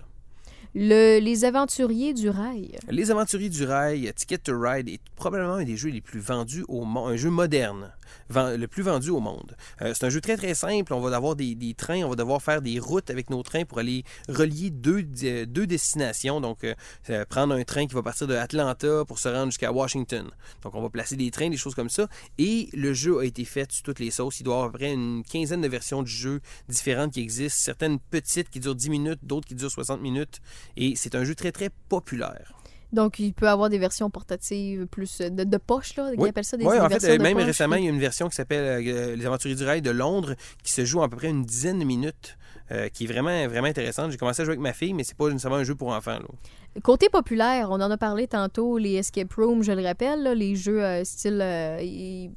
Le, 0.75 1.19
les 1.19 1.43
aventuriers 1.43 2.13
du 2.13 2.29
rail. 2.29 2.77
Les 2.89 3.09
Aventuriers 3.09 3.49
du 3.49 3.65
Rail, 3.65 4.11
Ticket 4.15 4.37
to 4.37 4.59
Ride 4.59 4.89
est 4.89 4.99
probablement 5.15 5.55
un 5.55 5.63
des 5.63 5.75
jeux 5.75 5.89
les 5.89 6.01
plus 6.01 6.19
vendus 6.19 6.63
au 6.67 6.83
monde, 6.83 7.13
un 7.13 7.15
jeu 7.15 7.31
moderne, 7.31 7.91
le 8.29 8.65
plus 8.65 8.83
vendu 8.83 9.09
au 9.09 9.19
monde. 9.19 9.55
Euh, 9.81 9.93
c'est 9.95 10.05
un 10.05 10.09
jeu 10.09 10.21
très 10.21 10.37
très 10.37 10.53
simple, 10.53 10.93
on 10.93 10.99
va 10.99 11.15
avoir 11.15 11.35
des, 11.35 11.55
des 11.55 11.73
trains, 11.73 12.03
on 12.03 12.09
va 12.09 12.15
devoir 12.15 12.41
faire 12.41 12.61
des 12.61 12.79
routes 12.79 13.09
avec 13.09 13.29
nos 13.29 13.41
trains 13.43 13.65
pour 13.65 13.79
aller 13.79 14.03
relier 14.29 14.69
deux, 14.69 15.01
deux 15.01 15.67
destinations, 15.67 16.41
donc 16.41 16.63
euh, 16.63 16.75
euh, 17.09 17.25
prendre 17.25 17.55
un 17.55 17.63
train 17.63 17.87
qui 17.87 17.95
va 17.95 18.03
partir 18.03 18.27
de 18.27 18.35
Atlanta 18.35 19.03
pour 19.05 19.19
se 19.19 19.29
rendre 19.29 19.47
jusqu'à 19.47 19.71
Washington. 19.71 20.29
Donc 20.63 20.75
on 20.75 20.81
va 20.81 20.89
placer 20.89 21.15
des 21.15 21.31
trains, 21.31 21.49
des 21.49 21.57
choses 21.57 21.75
comme 21.75 21.89
ça, 21.89 22.07
et 22.37 22.69
le 22.73 22.93
jeu 22.93 23.19
a 23.19 23.23
été 23.23 23.45
fait 23.45 23.71
sur 23.71 23.83
toutes 23.83 23.99
les 23.99 24.11
sauces. 24.11 24.39
Il 24.39 24.43
doit 24.43 24.53
y 24.53 24.57
avoir 24.57 24.69
à 24.69 24.71
peu 24.71 24.77
près 24.77 24.93
une 24.93 25.23
quinzaine 25.23 25.61
de 25.61 25.67
versions 25.67 26.03
du 26.03 26.11
jeu 26.11 26.41
différentes 26.69 27.13
qui 27.13 27.21
existent, 27.21 27.59
certaines 27.63 27.99
petites 27.99 28.49
qui 28.49 28.59
durent 28.59 28.75
10 28.75 28.89
minutes, 28.89 29.19
d'autres 29.23 29.47
qui 29.47 29.55
durent 29.55 29.71
60 29.71 30.01
minutes, 30.01 30.39
et 30.75 30.93
c'est 30.95 31.15
un 31.15 31.23
jeu 31.23 31.35
très 31.35 31.51
très 31.51 31.69
populaire. 31.89 32.53
Donc, 32.93 33.19
il 33.19 33.33
peut 33.33 33.49
avoir 33.49 33.69
des 33.69 33.79
versions 33.79 34.09
portatives 34.09 34.85
plus 34.87 35.19
euh, 35.19 35.29
de, 35.29 35.43
de 35.43 35.57
poche, 35.57 35.97
là. 35.97 36.09
Ils 36.13 36.19
Oui. 36.21 36.29
appellent 36.29 36.45
ça 36.45 36.55
des, 36.55 36.63
Oui, 36.65 36.75
des 36.75 36.79
en 36.79 36.83
fait, 36.87 36.99
versions 36.99 37.17
de 37.17 37.21
même 37.21 37.35
poche, 37.35 37.45
récemment, 37.47 37.75
puis- 37.75 37.83
il 37.83 37.85
y 37.87 37.89
a 37.89 37.93
une 37.93 37.99
version 37.99 38.29
qui 38.29 38.35
s'appelle 38.37 38.87
euh, 38.87 39.15
Les 39.17 39.25
Aventuriers 39.25 39.55
du 39.57 39.65
Rail 39.65 39.81
de 39.81 39.91
Londres 39.91 40.35
qui 40.63 40.71
se 40.71 40.85
joue 40.85 41.03
à 41.03 41.09
peu 41.09 41.17
près 41.17 41.27
une 41.27 41.43
dizaine 41.43 41.79
de 41.79 41.83
minutes, 41.83 42.37
euh, 42.71 42.87
qui 42.87 43.03
est 43.03 43.07
vraiment, 43.07 43.45
vraiment 43.49 43.67
intéressante. 43.67 44.11
J'ai 44.11 44.17
commencé 44.17 44.41
à 44.41 44.45
jouer 44.45 44.53
avec 44.53 44.61
ma 44.61 44.71
fille, 44.71 44.93
mais 44.93 45.03
c'est 45.03 45.17
pas 45.17 45.27
nécessairement 45.27 45.57
un 45.57 45.63
jeu 45.65 45.75
pour 45.75 45.89
enfants. 45.89 46.19
Là. 46.19 46.81
Côté 46.81 47.09
populaire, 47.09 47.67
on 47.71 47.81
en 47.81 47.91
a 47.91 47.97
parlé 47.97 48.25
tantôt, 48.27 48.77
les 48.77 48.93
escape 48.93 49.33
rooms, 49.33 49.63
je 49.63 49.73
le 49.73 49.83
rappelle, 49.83 50.23
là, 50.23 50.33
les 50.33 50.55
jeux 50.55 50.81
euh, 50.81 51.03
style, 51.03 51.41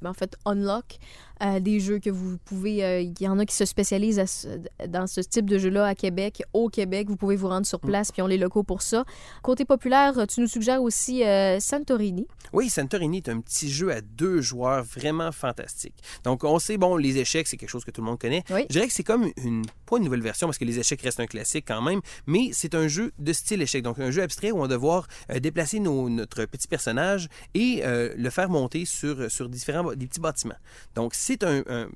en 0.05 0.15
fait, 0.15 0.35
unlock, 0.47 0.99
euh, 1.43 1.61
des 1.61 1.80
jeux 1.80 1.99
que 1.99 2.11
vous 2.11 2.38
pouvez, 2.45 2.84
euh, 2.84 3.01
il 3.01 3.14
y 3.20 3.28
en 3.28 3.38
a 3.38 3.47
qui 3.47 3.55
se 3.57 3.64
spécialisent 3.64 4.18
à 4.18 4.26
ce- 4.26 4.49
dans 4.88 5.07
ce 5.07 5.20
type 5.20 5.49
de 5.49 5.59
jeu-là 5.59 5.86
à 5.86 5.95
Québec, 5.95 6.43
au 6.53 6.68
Québec, 6.68 7.09
vous 7.09 7.16
pouvez 7.16 7.36
vous 7.36 7.49
rendre 7.49 7.66
sur 7.66 7.80
place, 7.80 8.12
puis 8.12 8.22
on 8.22 8.26
les 8.26 8.38
locaux 8.38 8.62
pour 8.62 8.82
ça. 8.82 9.05
Côté 9.43 9.64
populaire, 9.64 10.26
tu 10.28 10.41
nous 10.41 10.47
suggères 10.47 10.82
aussi 10.82 11.24
euh, 11.24 11.59
Santorini. 11.61 12.26
Oui, 12.53 12.68
Santorini 12.68 13.18
est 13.18 13.28
un 13.28 13.41
petit 13.41 13.70
jeu 13.70 13.93
à 13.93 14.01
deux 14.01 14.41
joueurs 14.41 14.82
vraiment 14.84 15.32
fantastique. 15.32 15.95
Donc, 16.24 16.45
on 16.45 16.59
sait, 16.59 16.76
bon, 16.76 16.97
les 16.97 17.18
échecs, 17.18 17.47
c'est 17.47 17.57
quelque 17.57 17.68
chose 17.70 17.84
que 17.84 17.91
tout 17.91 18.01
le 18.01 18.07
monde 18.07 18.18
connaît. 18.18 18.43
Oui. 18.51 18.62
Je 18.68 18.74
dirais 18.74 18.86
que 18.86 18.93
c'est 18.93 19.05
comme 19.05 19.30
une, 19.43 19.64
pas 19.86 19.99
une 19.99 20.05
nouvelle 20.05 20.22
version, 20.22 20.47
parce 20.49 20.59
que 20.59 20.64
les 20.64 20.78
échecs 20.78 21.01
restent 21.03 21.20
un 21.20 21.26
classique 21.26 21.64
quand 21.66 21.82
même, 21.82 22.01
mais 22.26 22.51
c'est 22.53 22.74
un 22.74 22.88
jeu 22.88 23.12
de 23.18 23.32
style 23.32 23.62
échec. 23.62 23.82
Donc, 23.82 23.99
un 23.99 24.11
jeu 24.11 24.22
abstrait 24.22 24.51
où 24.51 24.59
on 24.59 24.62
va 24.62 24.68
devoir 24.68 25.07
euh, 25.30 25.38
déplacer 25.41 25.80
nos- 25.80 26.09
notre 26.09 26.45
petit 26.45 26.68
personnage 26.68 27.28
et 27.55 27.82
le 27.84 28.30
faire 28.30 28.49
monter 28.51 28.84
sur, 28.84 29.30
sur 29.30 29.49
différents 29.49 29.93
des 29.95 30.07
petits 30.07 30.20
bâtiments. 30.20 30.55
Donc, 30.95 31.14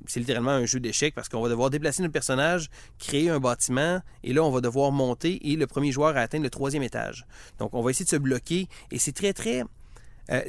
c'est 0.07 0.21
littéralement 0.21 0.51
un 0.51 0.67
jeu 0.67 0.81
d'échecs 0.81 1.15
parce 1.15 1.29
qu'on 1.29 1.41
va 1.41 1.49
devoir 1.49 1.71
déplacer 1.71 2.03
notre 2.03 2.13
personnage, 2.13 2.71
créer 2.99 3.31
un 3.31 3.41
bâtiment, 3.41 4.01
et 4.23 4.33
là, 4.33 4.45
on 4.45 4.51
va 4.51 4.61
devoir 4.61 4.93
monter 4.93 5.51
et 5.51 5.57
le 5.57 5.67
premier 5.67 5.93
joueur 5.93 6.17
à 6.17 6.21
atteindre 6.21 6.45
le 6.45 6.51
troisième 6.51 6.83
étage. 6.83 7.27
Donc, 7.59 7.75
on 7.75 7.83
va 7.83 7.91
essayer 7.91 8.05
de 8.05 8.11
se 8.11 8.17
bloquer 8.17 8.69
et 8.91 8.99
c'est 8.99 9.13
très, 9.13 9.33
très. 9.33 9.65
Euh, 10.31 10.41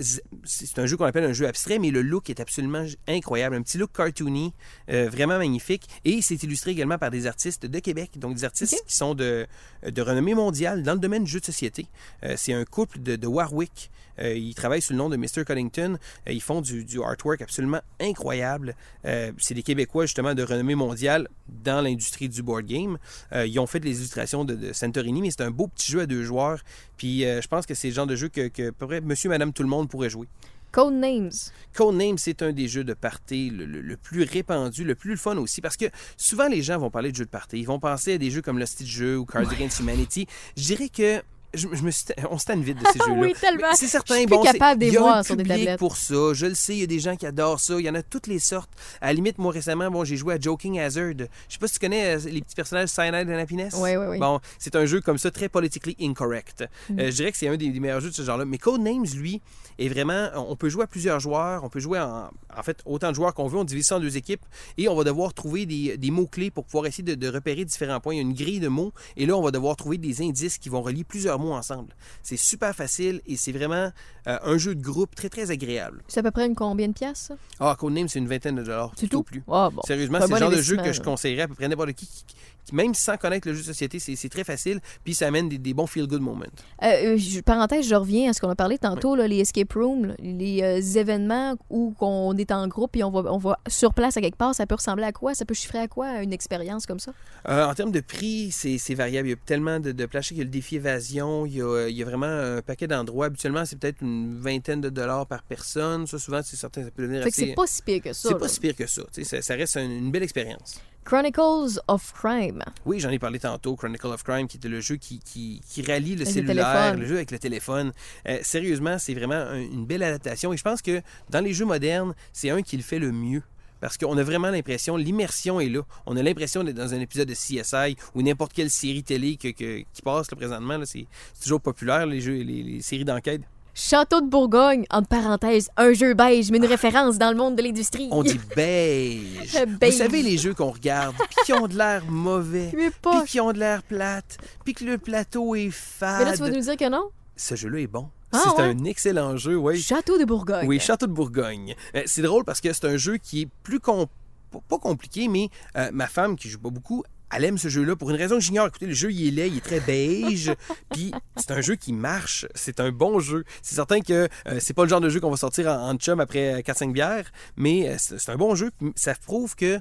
c'est 0.44 0.80
un 0.80 0.86
jeu 0.86 0.98
qu'on 0.98 1.06
appelle 1.06 1.24
un 1.24 1.34
jeu 1.34 1.48
abstrait, 1.48 1.80
mais 1.80 1.92
le 1.92 2.02
look 2.02 2.30
est 2.30 2.40
absolument 2.40 2.86
incroyable. 3.08 3.56
Un 3.56 3.62
petit 3.62 3.78
look 3.78 3.92
cartoony, 3.94 4.54
euh, 4.90 5.10
vraiment 5.10 5.38
magnifique. 5.38 5.88
Et 6.06 6.22
c'est 6.22 6.42
illustré 6.44 6.72
également 6.72 6.98
par 6.98 7.12
des 7.12 7.28
artistes 7.28 7.66
de 7.66 7.80
Québec, 7.80 8.12
donc 8.18 8.36
des 8.36 8.44
artistes 8.44 8.84
qui 8.88 8.96
sont 8.96 9.16
de, 9.16 9.48
de 9.86 10.02
renommée 10.02 10.34
mondiale 10.34 10.84
dans 10.84 10.94
le 10.94 11.00
domaine 11.00 11.24
du 11.24 11.32
jeu 11.32 11.40
de 11.40 11.46
société. 11.46 11.88
Euh, 12.24 12.36
c'est 12.38 12.54
un 12.54 12.66
couple 12.66 13.00
de, 13.02 13.16
de 13.16 13.28
Warwick. 13.28 13.92
Euh, 14.20 14.34
ils 14.34 14.56
travaillent 14.56 14.82
sous 14.82 14.94
le 14.94 14.98
nom 14.98 15.10
de 15.10 15.18
Mr. 15.18 15.44
Cullington. 15.46 15.98
Euh, 16.28 16.32
ils 16.32 16.42
font 16.42 16.62
du, 16.62 16.86
du 16.86 17.02
artwork 17.02 17.42
absolument 17.42 17.82
incroyable. 18.00 18.76
Euh, 19.06 19.32
c'est 19.38 19.54
des 19.54 19.64
Québécois, 19.64 20.06
justement, 20.06 20.34
de 20.34 20.44
renommée 20.44 20.76
mondiale 20.76 21.28
dans 21.48 21.82
l'industrie 21.82 22.30
du 22.30 22.42
board 22.42 22.66
game. 22.66 22.98
Euh, 23.34 23.46
ils 23.46 23.60
ont 23.60 23.68
fait 23.68 23.80
des 23.80 23.98
illustrations 23.98 24.46
de, 24.46 24.56
de 24.56 24.74
Santorini, 24.74 25.22
mais 25.22 25.32
c'est 25.32 25.44
un 25.44 25.52
beau 25.52 25.68
petit 25.68 25.92
jeu 25.92 26.02
à 26.02 26.06
deux 26.06 26.24
joueurs. 26.24 26.62
Puis 26.98 27.26
euh, 27.26 27.42
je 27.42 27.48
pense 27.48 27.66
que 27.66 27.74
c'est 27.74 27.90
le 27.90 27.94
genre 27.94 28.08
de 28.08 28.16
jeu 28.16 28.30
que, 28.30 28.48
que 28.48 28.70
à 28.70 28.72
peu 28.72 28.88
près 28.88 29.02
monsieur, 29.02 29.30
madame, 29.30 29.54
tout 29.54 29.64
le 29.66 29.70
monde 29.70 29.90
pourrait 29.90 30.10
jouer. 30.10 30.28
Codenames. 30.72 31.32
Codenames, 31.74 32.18
c'est 32.18 32.42
un 32.42 32.52
des 32.52 32.68
jeux 32.68 32.84
de 32.84 32.94
party 32.94 33.50
le, 33.50 33.66
le- 33.66 33.82
le 33.82 33.98
plus 33.98 34.24
répandu, 34.24 34.84
le 34.84 34.96
plus 34.96 35.16
fun 35.16 35.38
aussi, 35.38 35.62
parce 35.62 35.78
que 35.78 35.86
souvent 36.18 36.48
les 36.50 36.62
gens 36.62 36.78
vont 36.78 36.90
parler 36.90 37.12
de 37.12 37.16
jeux 37.18 37.24
de 37.26 37.30
party. 37.30 37.60
Ils 37.60 37.66
vont 37.66 37.80
penser 37.80 38.14
à 38.14 38.18
des 38.18 38.30
jeux 38.30 38.42
comme 38.42 38.60
Lost 38.60 38.84
Jeu 38.86 39.18
ou 39.18 39.26
Cards 39.26 39.50
Against 39.52 39.80
Humanity. 39.80 40.28
Je 40.58 40.64
dirais 40.64 40.90
que 40.90 41.22
je, 41.56 41.68
je 41.72 41.84
me 41.84 41.92
suis- 41.92 42.06
on 42.30 42.38
se 42.38 42.46
tanne 42.46 42.62
vite 42.62 42.78
de 42.80 42.86
ces 42.94 43.00
jeux-là. 43.08 43.20
Oui, 43.20 43.34
tellement. 43.40 43.68
C'est 43.74 43.88
certain, 43.88 44.14
Je 44.16 44.20
suis 44.20 44.28
plus 44.28 44.36
bon, 44.38 44.44
capable 44.44 44.80
de 44.82 44.86
les 44.86 44.92
il 44.92 44.94
y 44.94 44.98
a 44.98 45.02
voir 45.02 45.26
sur 45.26 45.36
des 45.36 45.44
tablettes. 45.44 45.80
pour 45.80 45.98
ça. 45.98 46.34
Je 46.34 46.46
le 46.46 46.54
sais, 46.56 46.74
il 46.74 46.80
y 46.80 46.84
a 46.84 46.88
des 46.88 47.00
gens 47.00 47.16
qui 47.16 47.26
adorent 47.26 47.60
ça. 47.60 47.76
Il 47.80 47.86
y 47.86 47.90
en 47.90 47.96
a 47.96 48.04
toutes 48.04 48.28
les 48.28 48.40
sortes. 48.40 48.70
À 49.02 49.08
la 49.08 49.14
limite, 49.14 49.38
moi 49.38 49.52
récemment, 49.52 49.90
bon, 49.92 50.04
j'ai 50.04 50.16
joué 50.18 50.34
à 50.36 50.40
Joking 50.40 50.80
Hazard. 50.80 51.14
Je 51.18 51.26
sais 51.54 51.60
pas 51.60 51.68
si 51.68 51.74
tu 51.74 51.80
connais 51.80 52.16
euh, 52.16 52.20
les 52.30 52.42
petits 52.42 52.56
personnages 52.56 52.90
Cyanide 52.90 53.30
and 53.30 53.40
Happiness? 53.40 53.76
Oui, 53.78 53.96
oui, 53.96 54.06
oui. 54.10 54.20
Bon, 54.20 54.40
c'est 54.60 54.76
un 54.76 54.86
jeu 54.86 55.02
comme 55.02 55.18
ça, 55.18 55.32
très 55.32 55.50
politically 55.50 55.96
incorrect. 56.02 56.64
Mm. 56.90 57.00
Euh, 57.00 57.06
je 57.12 57.16
dirais 57.16 57.32
que 57.32 57.38
c'est 57.38 57.48
un 57.48 57.58
des, 57.58 57.70
des 57.70 57.80
meilleurs 57.80 58.02
jeux 58.02 58.10
de 58.10 58.16
ce 58.16 58.22
genre-là. 58.24 58.46
Mais 58.46 58.58
Codenames, 58.58 59.06
lui, 59.16 59.42
est 59.80 59.90
vraiment. 59.90 60.30
On 60.36 60.56
peut 60.56 60.70
jouer 60.70 60.84
à 60.84 60.88
plusieurs 60.88 61.20
joueurs. 61.20 61.64
On 61.64 61.70
peut 61.70 61.80
jouer 61.80 62.00
en, 62.00 62.30
en 62.58 62.64
fait 62.64 62.80
autant 62.86 63.10
de 63.10 63.16
joueurs 63.16 63.34
qu'on 63.34 63.48
veut. 63.48 63.58
On 63.58 63.64
divise 63.64 63.88
ça 63.88 63.98
en 63.98 64.00
deux 64.00 64.18
équipes. 64.18 64.46
Et 64.78 64.88
on 64.88 64.96
va 64.96 65.04
devoir 65.04 65.34
trouver 65.34 65.66
des, 65.66 65.98
des 65.98 66.12
mots-clés 66.12 66.52
pour 66.52 66.66
pouvoir 66.66 66.86
essayer 66.86 67.04
de, 67.04 67.16
de 67.16 67.28
repérer 67.28 67.66
différents 67.66 68.00
points. 68.00 68.14
Il 68.14 68.18
y 68.18 68.20
a 68.20 68.24
une 68.24 68.34
grille 68.34 68.60
de 68.60 68.68
mots. 68.68 68.92
Et 69.18 69.26
là, 69.26 69.36
on 69.38 69.42
va 69.42 69.52
devoir 69.52 69.76
trouver 69.76 69.98
des 69.98 70.22
indices 70.22 70.58
qui 70.58 70.70
vont 70.70 70.82
relier 70.82 71.04
plusieurs 71.04 71.40
mots 71.40 71.45
mots 71.46 71.54
ensemble. 71.54 71.94
C'est 72.24 72.38
super 72.38 72.76
facile 72.76 73.22
et 73.26 73.38
c'est 73.38 73.52
vraiment 73.52 73.92
euh, 74.28 74.38
un 74.44 74.58
jeu 74.58 74.76
de 74.76 74.82
groupe 74.82 75.16
très, 75.16 75.30
très 75.30 75.52
agréable. 75.52 76.04
C'est 76.08 76.20
à 76.20 76.24
peu 76.24 76.32
près 76.32 76.46
une 76.46 76.56
combien 76.56 76.88
de 76.88 76.94
pièces, 76.94 77.28
ça? 77.30 77.36
Ah, 77.60 77.76
Codename, 77.80 78.08
c'est 78.08 78.20
une 78.20 78.28
vingtaine 78.28 78.56
de 78.56 78.64
dollars. 78.64 78.92
C'est 78.98 79.08
tout? 79.08 79.24
plus. 79.24 79.44
Ah, 79.48 79.70
bon. 79.72 79.82
Sérieusement, 79.86 80.20
C'est 80.20 80.28
le 80.28 80.34
bon 80.34 80.38
genre 80.38 80.52
de 80.52 80.62
jeu 80.62 80.78
que 80.78 80.92
je 80.94 81.02
conseillerais 81.02 81.44
à 81.44 81.48
peu 81.48 81.56
près 81.56 81.68
n'importe 81.68 81.94
qui- 81.94 82.26
même 82.74 82.94
sans 82.94 83.18
connaître 83.18 83.48
le 83.48 83.54
jeu 83.54 83.62
de 83.62 83.66
société, 83.66 84.00
c'est 84.00 84.30
très 84.30 84.44
facile, 84.44 84.80
puis 85.04 85.14
ça 85.14 85.28
amène 85.28 85.50
des, 85.50 85.58
des 85.58 85.74
bons 85.74 85.88
feel-good 85.88 86.22
moments. 86.22 86.46
Euh, 86.84 86.88
euh, 86.88 87.18
je- 87.18 87.42
parenthèse, 87.42 87.88
je 87.88 87.96
reviens 87.96 88.30
à 88.30 88.34
ce 88.34 88.42
qu'on 88.42 88.50
a 88.50 88.56
parlé 88.56 88.78
tantôt, 88.78 89.16
là, 89.16 89.28
les 89.28 89.40
escape 89.40 89.74
rooms, 89.74 90.16
les 90.20 90.62
euh, 90.64 91.00
événements 91.00 91.56
où 91.70 91.94
on 92.00 92.36
est 92.38 92.52
en 92.52 92.68
groupe 92.68 92.96
et 92.96 93.04
on 93.04 93.12
va, 93.12 93.32
on 93.32 93.38
va 93.38 93.60
sur 93.68 93.94
place 93.94 94.18
à 94.18 94.22
quelque 94.22 94.38
part, 94.38 94.56
ça 94.56 94.66
peut 94.66 94.76
ressembler 94.76 95.06
à 95.06 95.12
quoi? 95.12 95.34
Ça 95.36 95.46
peut 95.46 95.54
chiffrer 95.54 95.80
à 95.80 95.88
quoi 95.88 96.22
une 96.22 96.34
expérience 96.34 96.86
comme 96.86 97.00
ça? 97.00 97.14
Euh, 97.48 97.66
en 97.66 97.74
termes 97.74 97.92
de 97.92 98.00
prix, 98.00 98.52
c'est 98.52 98.96
variable. 98.96 99.28
Il 99.28 99.32
y 99.32 99.34
a 99.34 99.38
tellement 99.46 99.80
de, 99.80 99.92
de 99.92 100.06
plages. 100.06 100.32
Il 100.32 100.38
y 100.38 100.42
a 100.42 100.44
le 100.44 100.50
défi 100.50 100.78
évasion. 100.78 101.46
Il 101.46 101.56
y 101.56 101.62
a, 101.62 101.88
il 101.88 101.96
y 101.96 102.02
a 102.02 102.06
vraiment 102.06 102.26
un 102.26 102.62
paquet 102.62 102.88
d'endroits. 102.88 103.28
Habituellement, 103.28 103.66
c'est 103.66 103.78
peut-être 103.78 104.02
une 104.02 104.40
vingtaine 104.40 104.82
de 104.82 104.90
dollars 104.90 105.28
par 105.28 105.44
personne. 105.44 106.08
Ça, 106.08 106.18
souvent, 106.20 106.42
c'est 106.44 106.56
certain, 106.56 106.84
ça 106.84 106.92
peut 106.92 107.04
devenir 107.04 107.22
Fait 107.24 107.30
assez... 107.30 107.46
c'est 107.48 107.54
pas 107.54 107.68
si 107.68 107.82
pire 107.82 108.02
que 108.02 108.14
ça. 108.14 108.30
C'est 108.30 108.38
pas 108.40 108.48
si 108.48 108.60
pire 108.60 108.76
que 108.76 108.88
ça. 108.88 109.04
Ça, 109.24 109.42
ça 109.42 109.54
reste 109.56 109.76
une, 109.78 109.92
une 109.92 110.12
belle 110.12 110.24
expérience. 110.24 110.80
Chronicles 111.06 111.80
of 111.88 112.14
Crime. 112.14 112.64
Oui, 112.86 113.00
j'en 113.00 113.10
ai 113.12 113.20
parlé 113.20 113.38
tantôt, 113.40 113.76
Chronicle 113.76 114.08
of 114.08 114.24
Crime, 114.24 114.48
qui 114.48 114.58
était 114.58 114.68
le 114.68 114.82
jeu 114.82 114.96
qui, 114.96 115.20
qui, 115.20 115.62
qui 115.70 115.84
rallie 115.84 116.16
le 116.16 116.24
Avec 116.24 116.34
cellulaire, 116.34 116.96
le 116.98 117.06
jeu 117.06 117.16
avec 117.18 117.30
le 117.32 117.38
téléphone. 117.38 117.94
Euh, 118.28 118.40
sérieusement, 118.42 118.98
c'est 118.98 119.14
vraiment 119.14 119.36
un- 119.36 119.62
une 119.62 119.86
belle 119.86 120.02
adaptation. 120.02 120.52
Et 120.52 120.58
je 120.58 120.64
pense 120.64 120.82
que 120.82 121.02
dans 121.30 121.42
les 121.42 121.54
jeux 121.54 121.66
modernes, 121.66 122.16
c'est 122.34 122.50
un 122.50 122.62
qui 122.64 122.76
le 122.76 122.84
fait 122.84 122.98
le 123.00 123.12
mieux. 123.12 123.44
Parce 123.82 123.98
qu'on 123.98 124.18
a 124.18 124.24
vraiment 124.24 124.50
l'impression, 124.50 124.98
l'immersion 124.98 125.60
est 125.60 125.70
là. 125.70 125.82
On 126.08 126.18
a 126.18 126.24
l'impression 126.24 126.64
d'être 126.64 126.78
dans 126.78 126.94
un 126.96 127.00
épisode 127.00 127.28
de 127.28 127.36
CSI 127.36 127.96
ou 128.16 128.24
n'importe 128.24 128.54
quelle 128.54 128.72
série 128.72 129.04
télé 129.04 129.38
que- 129.38 129.50
que- 129.50 129.84
qui 129.94 130.02
passe 130.04 130.32
là, 130.32 130.38
présentement. 130.38 130.80
c'est 130.86 131.06
toujours 131.44 131.62
populaire, 131.62 132.08
les, 132.08 132.20
jeux, 132.20 132.34
les, 132.42 132.64
les 132.64 132.82
séries 132.82 133.06
d'enquête. 133.06 133.42
Château 133.78 134.22
de 134.22 134.28
Bourgogne, 134.28 134.86
entre 134.90 135.10
parenthèses, 135.10 135.70
un 135.76 135.92
jeu 135.92 136.14
beige, 136.14 136.50
mais 136.50 136.60
une 136.60 136.66
référence 136.66 137.18
dans 137.18 137.30
le 137.30 137.36
monde 137.36 137.58
de 137.58 137.62
l'industrie. 137.62 138.08
On 138.10 138.24
dit 138.24 138.40
beige. 138.56 139.54
Beige. 139.80 139.92
Vous 139.92 139.98
savez, 139.98 140.24
les 140.24 140.38
jeux 140.38 140.54
qu'on 140.54 140.72
regarde, 140.72 141.14
puis 141.18 141.36
qui 141.46 141.52
ont 141.52 141.68
de 141.68 141.78
l'air 141.78 142.06
mauvais, 142.10 142.72
puis 142.72 143.26
qui 143.28 143.42
ont 143.42 143.52
de 143.52 143.60
l'air 143.60 143.84
plate, 143.84 144.38
puis 144.64 144.74
que 144.74 144.86
le 144.86 144.98
plateau 144.98 145.56
est 145.56 145.72
fade. 145.72 146.20
Mais 146.20 146.26
là, 146.26 146.38
tu 146.38 146.40
vas 146.44 146.50
nous 146.50 146.62
dire 146.62 146.78
que 146.78 146.90
non? 146.90 147.10
ce 147.36 147.56
jeu-là 147.56 147.80
est 147.80 147.88
bon. 147.88 148.10
Ah, 148.32 148.40
c'est 148.44 148.62
ouais? 148.62 148.70
un 148.70 148.84
excellent 148.86 149.36
jeu, 149.36 149.58
oui. 149.58 149.82
Château 149.82 150.18
de 150.18 150.26
Bourgogne. 150.26 150.68
Oui, 150.68 150.80
Château 150.80 151.08
de 151.08 151.12
Bourgogne. 151.12 151.76
Euh, 151.96 152.04
c'est 152.06 152.22
drôle 152.22 152.46
parce 152.46 152.62
que 152.62 152.72
c'est 152.72 152.86
un 152.86 152.96
jeu 152.98 153.18
qui 153.18 153.42
est 153.42 153.50
plus 153.64 153.80
pas 153.80 154.78
compliqué, 154.80 155.28
mais 155.28 155.50
euh, 155.76 155.90
ma 155.92 156.08
femme 156.08 156.38
qui 156.38 156.50
joue 156.50 156.60
pas 156.60 156.70
beaucoup, 156.70 157.04
elle 157.36 157.44
aime 157.44 157.58
ce 157.58 157.68
jeu-là 157.68 157.96
pour 157.96 158.10
une 158.10 158.16
raison 158.16 158.36
que 158.36 158.42
j'ignore. 158.42 158.68
Écoutez, 158.68 158.86
le 158.86 158.94
jeu 158.94 159.12
il 159.12 159.28
est 159.28 159.32
laid, 159.32 159.48
il 159.50 159.58
est 159.58 159.62
très 159.62 159.80
beige, 159.80 160.54
puis 160.92 161.12
c'est 161.36 161.52
un 161.52 161.62
jeu 161.62 161.76
qui 161.76 161.94
marche. 161.94 162.46
C'est 162.56 162.80
un 162.80 162.92
bon 162.92 163.20
jeu. 163.20 163.44
C'est 163.62 163.76
certain 163.76 164.02
que 164.02 164.28
euh, 164.48 164.58
c'est 164.60 164.74
pas 164.74 164.84
le 164.84 164.90
genre 164.90 165.02
de 165.02 165.10
jeu 165.10 165.20
qu'on 165.20 165.32
va 165.32 165.38
sortir 165.38 165.68
en, 165.68 165.92
en 165.92 165.96
chum 165.96 166.20
après 166.20 166.62
4-5 166.62 166.94
bières, 166.94 167.32
mais 167.58 167.90
euh, 167.90 167.96
c'est 167.98 168.30
un 168.30 168.38
bon 168.38 168.56
jeu. 168.56 168.72
Ça 168.96 169.14
prouve 169.16 169.56
que 169.56 169.80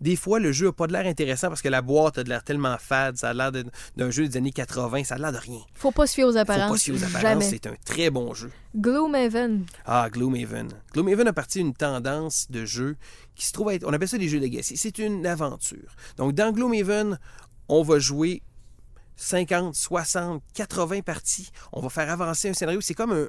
des 0.00 0.16
fois, 0.16 0.38
le 0.38 0.52
jeu 0.52 0.68
a 0.68 0.72
pas 0.72 0.86
de 0.86 0.92
l'air 0.92 1.06
intéressant 1.06 1.48
parce 1.48 1.62
que 1.62 1.68
la 1.68 1.82
boîte 1.82 2.18
a 2.18 2.24
de 2.24 2.28
l'air 2.28 2.42
tellement 2.44 2.76
fade, 2.78 3.16
ça 3.16 3.30
a 3.30 3.34
l'air 3.34 3.50
d'un 3.52 4.10
jeu 4.10 4.28
des 4.28 4.36
années 4.36 4.52
80, 4.52 5.04
ça 5.04 5.14
a 5.14 5.18
l'air 5.18 5.32
de 5.32 5.38
rien. 5.38 5.60
Faut 5.74 5.90
pas 5.90 6.06
se 6.06 6.14
fier 6.14 6.24
aux 6.24 6.32
Faut 6.32 6.38
apparences. 6.38 6.70
pas 6.70 6.76
se 6.78 6.84
fier 6.84 6.94
aux 6.94 7.04
apparences, 7.04 7.44
c'est 7.44 7.66
un 7.66 7.74
très 7.84 8.10
bon 8.10 8.34
jeu. 8.34 8.50
Gloomhaven. 8.76 9.64
Ah, 9.84 10.08
Gloomhaven. 10.10 10.68
Gloomhaven 10.92 11.28
a 11.28 11.32
parti 11.32 11.58
d'une 11.58 11.74
tendance 11.74 12.46
de 12.50 12.64
jeu 12.64 12.96
qui 13.34 13.46
se 13.46 13.52
trouve 13.52 13.70
être, 13.72 13.84
on 13.86 13.92
appelle 13.92 14.08
ça 14.08 14.18
des 14.18 14.28
jeux 14.28 14.38
legacy. 14.38 14.76
C'est 14.76 14.98
une 14.98 15.26
aventure. 15.26 15.94
Donc, 16.18 16.34
dans 16.34 16.52
Gloomhaven, 16.52 17.18
on 17.68 17.82
va 17.82 17.98
jouer 17.98 18.42
50, 19.16 19.74
60, 19.74 20.42
80 20.54 21.00
parties. 21.00 21.50
On 21.72 21.80
va 21.80 21.88
faire 21.88 22.10
avancer 22.10 22.48
un 22.50 22.52
scénario. 22.54 22.80
C'est 22.80 22.94
comme 22.94 23.12
un, 23.12 23.26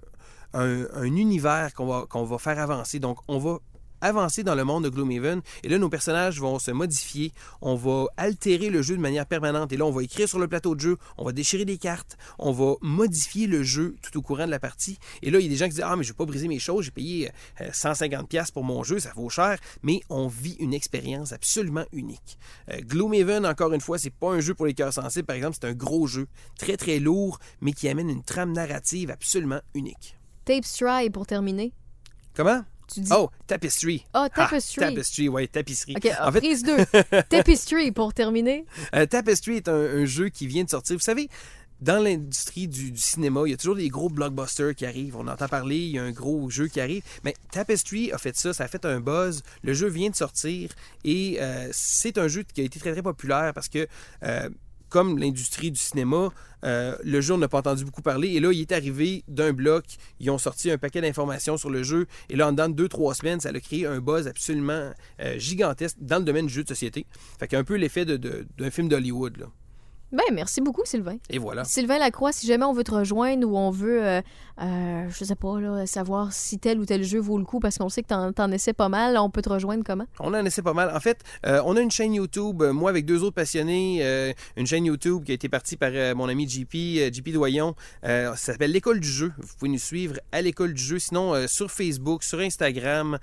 un- 0.54 0.88
un 0.94 1.04
univers 1.06 1.74
qu'on 1.74 1.86
va, 1.88 2.06
qu'on 2.10 2.24
va 2.26 2.38
faire 2.38 2.60
avancer. 2.60 3.00
Donc, 3.00 3.20
on 3.28 3.38
va 3.40 3.60
avancer 4.02 4.44
dans 4.44 4.56
le 4.56 4.64
monde 4.64 4.84
de 4.84 4.90
Gloomhaven. 4.90 5.42
Et 5.64 5.70
là, 5.70 5.78
nos 5.78 5.90
personnages 5.90 6.40
vont 6.40 6.60
se 6.60 6.72
modifier. 6.72 7.32
On 7.62 7.76
va 7.76 8.06
altérer 8.18 8.70
le 8.70 8.82
jeu 8.82 8.96
de 8.96 9.02
manière 9.02 9.26
permanente. 9.26 9.72
Et 9.72 9.78
là, 9.78 9.86
on 9.86 9.92
va 9.92 10.04
écrire 10.04 10.28
sur 10.28 10.40
le 10.40 10.48
plateau 10.48 10.76
de 10.76 10.80
jeu. 10.80 10.98
On 11.18 11.26
va 11.26 11.32
déchirer 11.32 11.66
des 11.66 11.78
cartes. 11.78 12.18
On 12.40 12.52
va 12.52 12.76
modifier 12.82 13.48
le 13.48 13.64
jeu 13.64 13.96
tout 14.02 14.18
au 14.18 14.22
courant 14.22 14.46
de 14.46 14.52
la 14.52 14.60
partie. 14.60 15.00
Et 15.22 15.32
là, 15.32 15.40
il 15.40 15.44
y 15.44 15.46
a 15.48 15.50
des 15.50 15.56
gens 15.56 15.66
qui 15.66 15.76
disent 15.76 15.84
Ah, 15.86 15.96
mais 15.96 16.04
je 16.04 16.10
ne 16.10 16.14
vais 16.14 16.18
pas 16.18 16.26
briser 16.26 16.48
mes 16.48 16.60
choses. 16.60 16.86
J'ai 16.86 16.92
payé 16.92 17.32
euh, 17.62 17.70
150$ 17.70 18.52
pour 18.52 18.64
mon 18.64 18.84
jeu. 18.84 19.00
Ça 19.00 19.12
vaut 19.16 19.30
cher. 19.30 19.58
Mais 19.84 20.02
on 20.10 20.28
vit 20.28 20.56
une 20.60 20.74
expérience 20.74 21.32
absolument 21.34 21.86
unique. 21.92 22.38
Euh, 22.72 22.80
Gloomhaven, 22.82 23.46
encore 23.46 23.74
une 23.74 23.82
fois, 23.82 23.98
c'est 23.98 24.10
pas 24.10 24.32
un 24.32 24.40
jeu 24.40 24.54
pour 24.54 24.66
les 24.66 24.74
cœurs 24.74 24.94
sensibles. 24.94 25.26
Par 25.26 25.36
exemple, 25.36 25.58
c'est 25.60 25.68
un 25.68 25.74
gros 25.74 26.08
jeu. 26.08 26.28
Très, 26.58 26.78
très 26.78 27.00
lourd, 27.00 27.40
mais 27.62 27.74
qui 27.74 27.90
amène 27.90 28.10
une 28.10 28.24
trame 28.24 28.54
narrative 28.54 29.12
absolument 29.12 29.62
unique. 29.74 30.18
Tape 30.46 30.66
Stry 30.66 31.10
pour 31.10 31.26
terminer. 31.26 31.74
Comment? 32.34 32.64
Tu 32.94 33.02
dis. 33.02 33.12
Oh, 33.14 33.30
Tapestry. 33.48 34.06
Ah, 34.14 34.30
Tapestry. 34.34 34.84
Ah, 34.84 34.90
tapestry, 34.90 35.28
oui, 35.30 35.48
tapisserie. 35.48 35.96
OK, 35.98 36.10
en 36.22 36.32
fait, 36.32 36.40
prise 36.40 36.64
2. 36.64 36.78
Tapestry 37.30 37.92
pour 37.92 38.14
terminer. 38.14 38.66
euh, 38.96 39.06
Tapestry 39.06 39.58
est 39.58 39.68
un, 39.68 39.74
un 39.76 40.06
jeu 40.06 40.30
qui 40.30 40.48
vient 40.48 40.64
de 40.64 40.70
sortir. 40.70 40.96
Vous 40.96 41.02
savez, 41.02 41.30
dans 41.82 42.02
l'industrie 42.04 42.68
du, 42.68 42.92
du 42.92 43.00
cinéma, 43.00 43.42
il 43.46 43.52
y 43.52 43.54
a 43.54 43.58
toujours 43.58 43.76
des 43.76 43.90
gros 43.90 44.10
blockbusters 44.10 44.74
qui 44.74 44.86
arrivent. 44.86 45.16
On 45.18 45.28
entend 45.28 45.48
parler, 45.48 45.78
il 45.78 45.92
y 45.92 46.00
a 46.00 46.04
un 46.04 46.12
gros 46.12 46.50
jeu 46.50 46.68
qui 46.68 46.80
arrive. 46.82 47.04
Mais 47.24 47.36
Tapestry 47.52 48.12
a 48.12 48.18
fait 48.18 48.36
ça, 48.36 48.54
ça 48.54 48.64
a 48.64 48.68
fait 48.68 48.84
un 48.86 49.00
buzz. 49.00 49.44
Le 49.64 49.74
jeu 49.74 49.88
vient 49.88 50.10
de 50.10 50.16
sortir 50.16 50.72
et 51.04 51.38
euh, 51.40 51.70
c'est 51.74 52.18
un 52.18 52.28
jeu 52.28 52.44
qui 52.52 52.62
a 52.62 52.64
été 52.64 52.80
très, 52.80 52.94
très 52.94 53.04
populaire 53.04 53.54
parce 53.54 53.70
que, 53.70 53.88
euh, 54.24 54.50
comme 54.90 55.18
l'industrie 55.18 55.72
du 55.72 55.80
cinéma, 55.80 56.30
euh, 56.64 56.96
le 57.04 57.22
jeu, 57.22 57.34
on 57.34 57.38
n'a 57.38 57.48
pas 57.48 57.60
entendu 57.60 57.86
beaucoup 57.86 58.02
parler. 58.02 58.30
Et 58.30 58.40
là, 58.40 58.52
il 58.52 58.62
est 58.62 58.72
arrivé 58.72 59.24
d'un 59.28 59.54
bloc. 59.54 59.86
Ils 60.20 60.30
ont 60.32 60.38
sorti 60.38 60.72
un 60.72 60.78
paquet 60.78 61.02
d'informations 61.02 61.58
sur 61.58 61.70
le 61.70 61.84
jeu. 61.84 62.08
Et 62.30 62.36
là, 62.36 62.48
en 62.48 62.52
dedans 62.52 62.70
de 62.70 62.74
deux, 62.74 62.88
trois 62.90 63.14
semaines, 63.14 63.40
ça 63.40 63.50
a 63.50 63.60
créé 63.60 63.86
un 63.86 64.00
buzz 64.00 64.28
absolument 64.28 64.92
euh, 65.22 65.38
gigantesque 65.38 65.98
dans 66.00 66.18
le 66.20 66.24
domaine 66.26 66.48
du 66.48 66.54
jeu 66.54 66.64
de 66.64 66.70
société. 66.70 67.06
Fait 67.40 67.48
qu'un 67.48 67.64
peu 67.64 67.76
l'effet 67.76 68.06
de- 68.06 68.18
de- 68.18 68.48
d'un 68.58 68.72
film 68.72 68.88
d'Hollywood. 68.90 69.38
là. 69.38 69.46
Ben, 70.14 70.24
merci 70.34 70.62
beaucoup, 70.62 70.84
Sylvain. 70.86 71.18
Et 71.30 71.38
voilà. 71.38 71.66
Sylvain 71.66 71.98
Lacroix, 72.00 72.32
si 72.32 72.48
jamais 72.48 72.64
on 72.64 72.72
veut 72.72 72.86
te 72.86 72.94
rejoindre 72.94 73.46
ou 73.46 73.58
on 73.58 73.72
veut, 73.72 74.02
euh, 74.06 74.22
euh, 74.62 75.08
je 75.10 75.24
sais 75.24 75.36
pas, 75.36 75.86
savoir 75.86 76.34
si 76.34 76.58
tel 76.58 76.80
ou 76.80 76.86
tel 76.86 77.04
jeu 77.04 77.20
vaut 77.20 77.38
le 77.38 77.46
coup 77.46 77.60
parce 77.60 77.78
qu'on 77.78 77.90
sait 77.90 78.02
que 78.02 78.08
t'en, 78.08 78.32
t'en 78.34 78.52
essaies 78.52 78.74
pas 78.74 78.90
mal, 78.90 79.18
on 79.18 79.30
peut 79.30 79.42
te 79.42 79.50
rejoindre 79.50 79.84
comment? 79.86 80.06
On 80.20 80.34
en 80.34 80.46
essaie 80.46 80.62
pas 80.62 80.74
mal. 80.74 80.92
En 80.96 81.00
fait, 81.00 81.20
euh, 81.46 81.62
on 81.66 81.76
a 81.76 81.82
une 81.82 81.92
chaîne 81.92 82.14
YouTube, 82.14 82.62
euh, 82.62 82.74
moi 82.74 82.90
avec 82.90 83.06
deux 83.06 83.24
autres 83.24 83.36
passionnés, 83.36 84.00
euh, 84.02 84.34
une 84.56 84.66
chaîne 84.66 84.86
YouTube 84.86 85.24
qui 85.24 85.32
a 85.32 85.36
été 85.36 85.50
partie 85.50 85.78
par 85.78 85.92
mon 86.16 86.28
ami 86.28 86.48
JP, 86.48 87.14
JP 87.14 87.30
Doyon. 87.34 87.76
Ça 88.04 88.36
s'appelle 88.36 88.72
L'école 88.72 89.00
du 89.00 89.08
jeu. 89.08 89.32
Vous 89.38 89.54
pouvez 89.60 89.72
nous 89.72 89.78
suivre 89.78 90.20
à 90.32 90.42
l'école 90.42 90.74
du 90.74 90.84
jeu. 90.84 91.00
Sinon, 91.00 91.48
sur 91.48 91.72
Facebook, 91.72 92.24
sur 92.24 92.40
Instagram, 92.40 93.20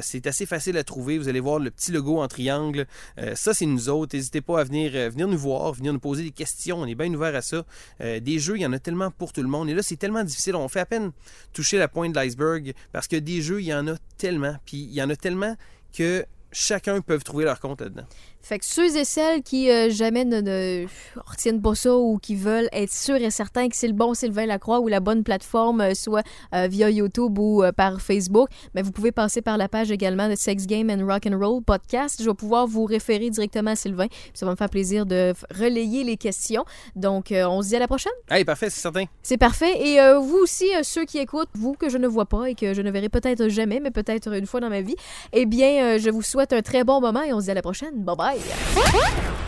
c'est 0.00 0.26
assez 0.26 0.46
facile 0.46 0.76
à 0.76 0.84
trouver. 0.84 1.18
Vous 1.18 1.28
allez 1.28 1.40
voir 1.40 1.58
le 1.58 1.70
petit 1.70 1.92
logo 1.92 2.20
en 2.20 2.28
triangle. 2.28 2.86
Ça, 3.34 3.54
c'est 3.54 3.66
nous 3.66 3.88
autres. 3.88 4.16
N'hésitez 4.16 4.40
pas 4.40 4.60
à 4.60 4.64
venir, 4.64 4.92
venir 5.10 5.28
nous 5.28 5.38
voir, 5.38 5.72
venir 5.72 5.92
nous 5.92 5.98
poser 5.98 6.22
des 6.22 6.30
questions. 6.30 6.78
On 6.78 6.86
est 6.86 6.94
bien 6.94 7.12
ouvert 7.12 7.34
à 7.34 7.42
ça. 7.42 7.64
Des 8.00 8.38
jeux, 8.38 8.56
il 8.56 8.62
y 8.62 8.66
en 8.66 8.72
a 8.72 8.78
tellement 8.78 9.10
pour 9.10 9.32
tout 9.32 9.42
le 9.42 9.48
monde. 9.48 9.68
Et 9.68 9.74
là, 9.74 9.82
c'est 9.82 9.96
tellement 9.96 10.24
difficile. 10.24 10.56
Fait 10.74 10.80
à 10.80 10.86
peine 10.86 11.12
toucher 11.52 11.78
la 11.78 11.88
pointe 11.88 12.12
de 12.12 12.20
l'iceberg 12.20 12.74
parce 12.92 13.08
que 13.08 13.16
des 13.16 13.40
jeux, 13.40 13.60
il 13.62 13.66
y 13.66 13.74
en 13.74 13.88
a 13.88 13.94
tellement. 14.18 14.56
Puis 14.66 14.76
il 14.76 14.92
y 14.92 15.02
en 15.02 15.08
a 15.08 15.16
tellement 15.16 15.56
que 15.96 16.24
chacun 16.52 17.00
peut 17.00 17.18
trouver 17.18 17.44
leur 17.44 17.60
compte 17.60 17.80
là-dedans. 17.80 18.06
Fait 18.44 18.58
que 18.58 18.66
ceux 18.66 18.94
et 18.98 19.06
celles 19.06 19.42
qui 19.42 19.70
euh, 19.70 19.88
jamais 19.88 20.26
ne, 20.26 20.42
ne 20.42 20.86
retiennent 21.24 21.62
pas 21.62 21.74
ça 21.74 21.96
ou 21.96 22.18
qui 22.18 22.34
veulent 22.34 22.68
être 22.72 22.92
sûrs 22.92 23.16
et 23.16 23.30
certains 23.30 23.70
que 23.70 23.74
c'est 23.74 23.86
le 23.86 23.94
bon 23.94 24.12
Sylvain 24.12 24.44
Lacroix 24.44 24.80
ou 24.80 24.88
la 24.88 25.00
bonne 25.00 25.24
plateforme, 25.24 25.80
euh, 25.80 25.94
soit 25.94 26.22
euh, 26.54 26.68
via 26.70 26.90
YouTube 26.90 27.38
ou 27.38 27.62
par 27.74 28.02
Facebook, 28.02 28.50
mais 28.74 28.82
vous 28.82 28.92
pouvez 28.92 29.12
passer 29.12 29.40
par 29.40 29.56
la 29.56 29.66
page 29.66 29.90
également 29.90 30.28
de 30.28 30.34
Sex 30.34 30.66
Game 30.66 30.90
and 30.90 31.06
Rock 31.06 31.26
and 31.26 31.38
Roll 31.38 31.62
podcast. 31.62 32.20
Je 32.20 32.28
vais 32.28 32.34
pouvoir 32.34 32.66
vous 32.66 32.84
référer 32.84 33.30
directement 33.30 33.70
à 33.70 33.76
Sylvain. 33.76 34.08
Ça 34.34 34.44
va 34.44 34.52
me 34.52 34.56
faire 34.56 34.68
plaisir 34.68 35.06
de 35.06 35.32
relayer 35.58 36.04
les 36.04 36.18
questions. 36.18 36.66
Donc, 36.96 37.32
on 37.32 37.62
se 37.62 37.68
dit 37.68 37.76
à 37.76 37.78
la 37.78 37.86
prochaine. 37.86 38.12
Hey, 38.30 38.44
parfait, 38.44 38.68
c'est 38.68 38.80
certain. 38.80 39.04
C'est 39.22 39.38
parfait. 39.38 39.72
Et 39.80 39.98
vous 40.20 40.36
aussi, 40.36 40.66
ceux 40.82 41.06
qui 41.06 41.16
écoutent, 41.18 41.48
vous 41.54 41.72
que 41.72 41.88
je 41.88 41.96
ne 41.96 42.06
vois 42.06 42.26
pas 42.26 42.50
et 42.50 42.54
que 42.54 42.74
je 42.74 42.82
ne 42.82 42.90
verrai 42.90 43.08
peut-être 43.08 43.48
jamais, 43.48 43.80
mais 43.80 43.90
peut-être 43.90 44.34
une 44.34 44.46
fois 44.46 44.60
dans 44.60 44.70
ma 44.70 44.82
vie, 44.82 44.96
eh 45.32 45.46
bien, 45.46 45.96
je 45.96 46.10
vous 46.10 46.22
souhaite 46.22 46.52
un 46.52 46.60
très 46.60 46.84
bon 46.84 47.00
moment 47.00 47.22
et 47.22 47.32
on 47.32 47.40
se 47.40 47.46
dit 47.46 47.50
à 47.50 47.54
la 47.54 47.62
prochaine. 47.62 47.94
Bye 48.04 48.16
bye. 48.16 48.33
fire. 48.40 49.43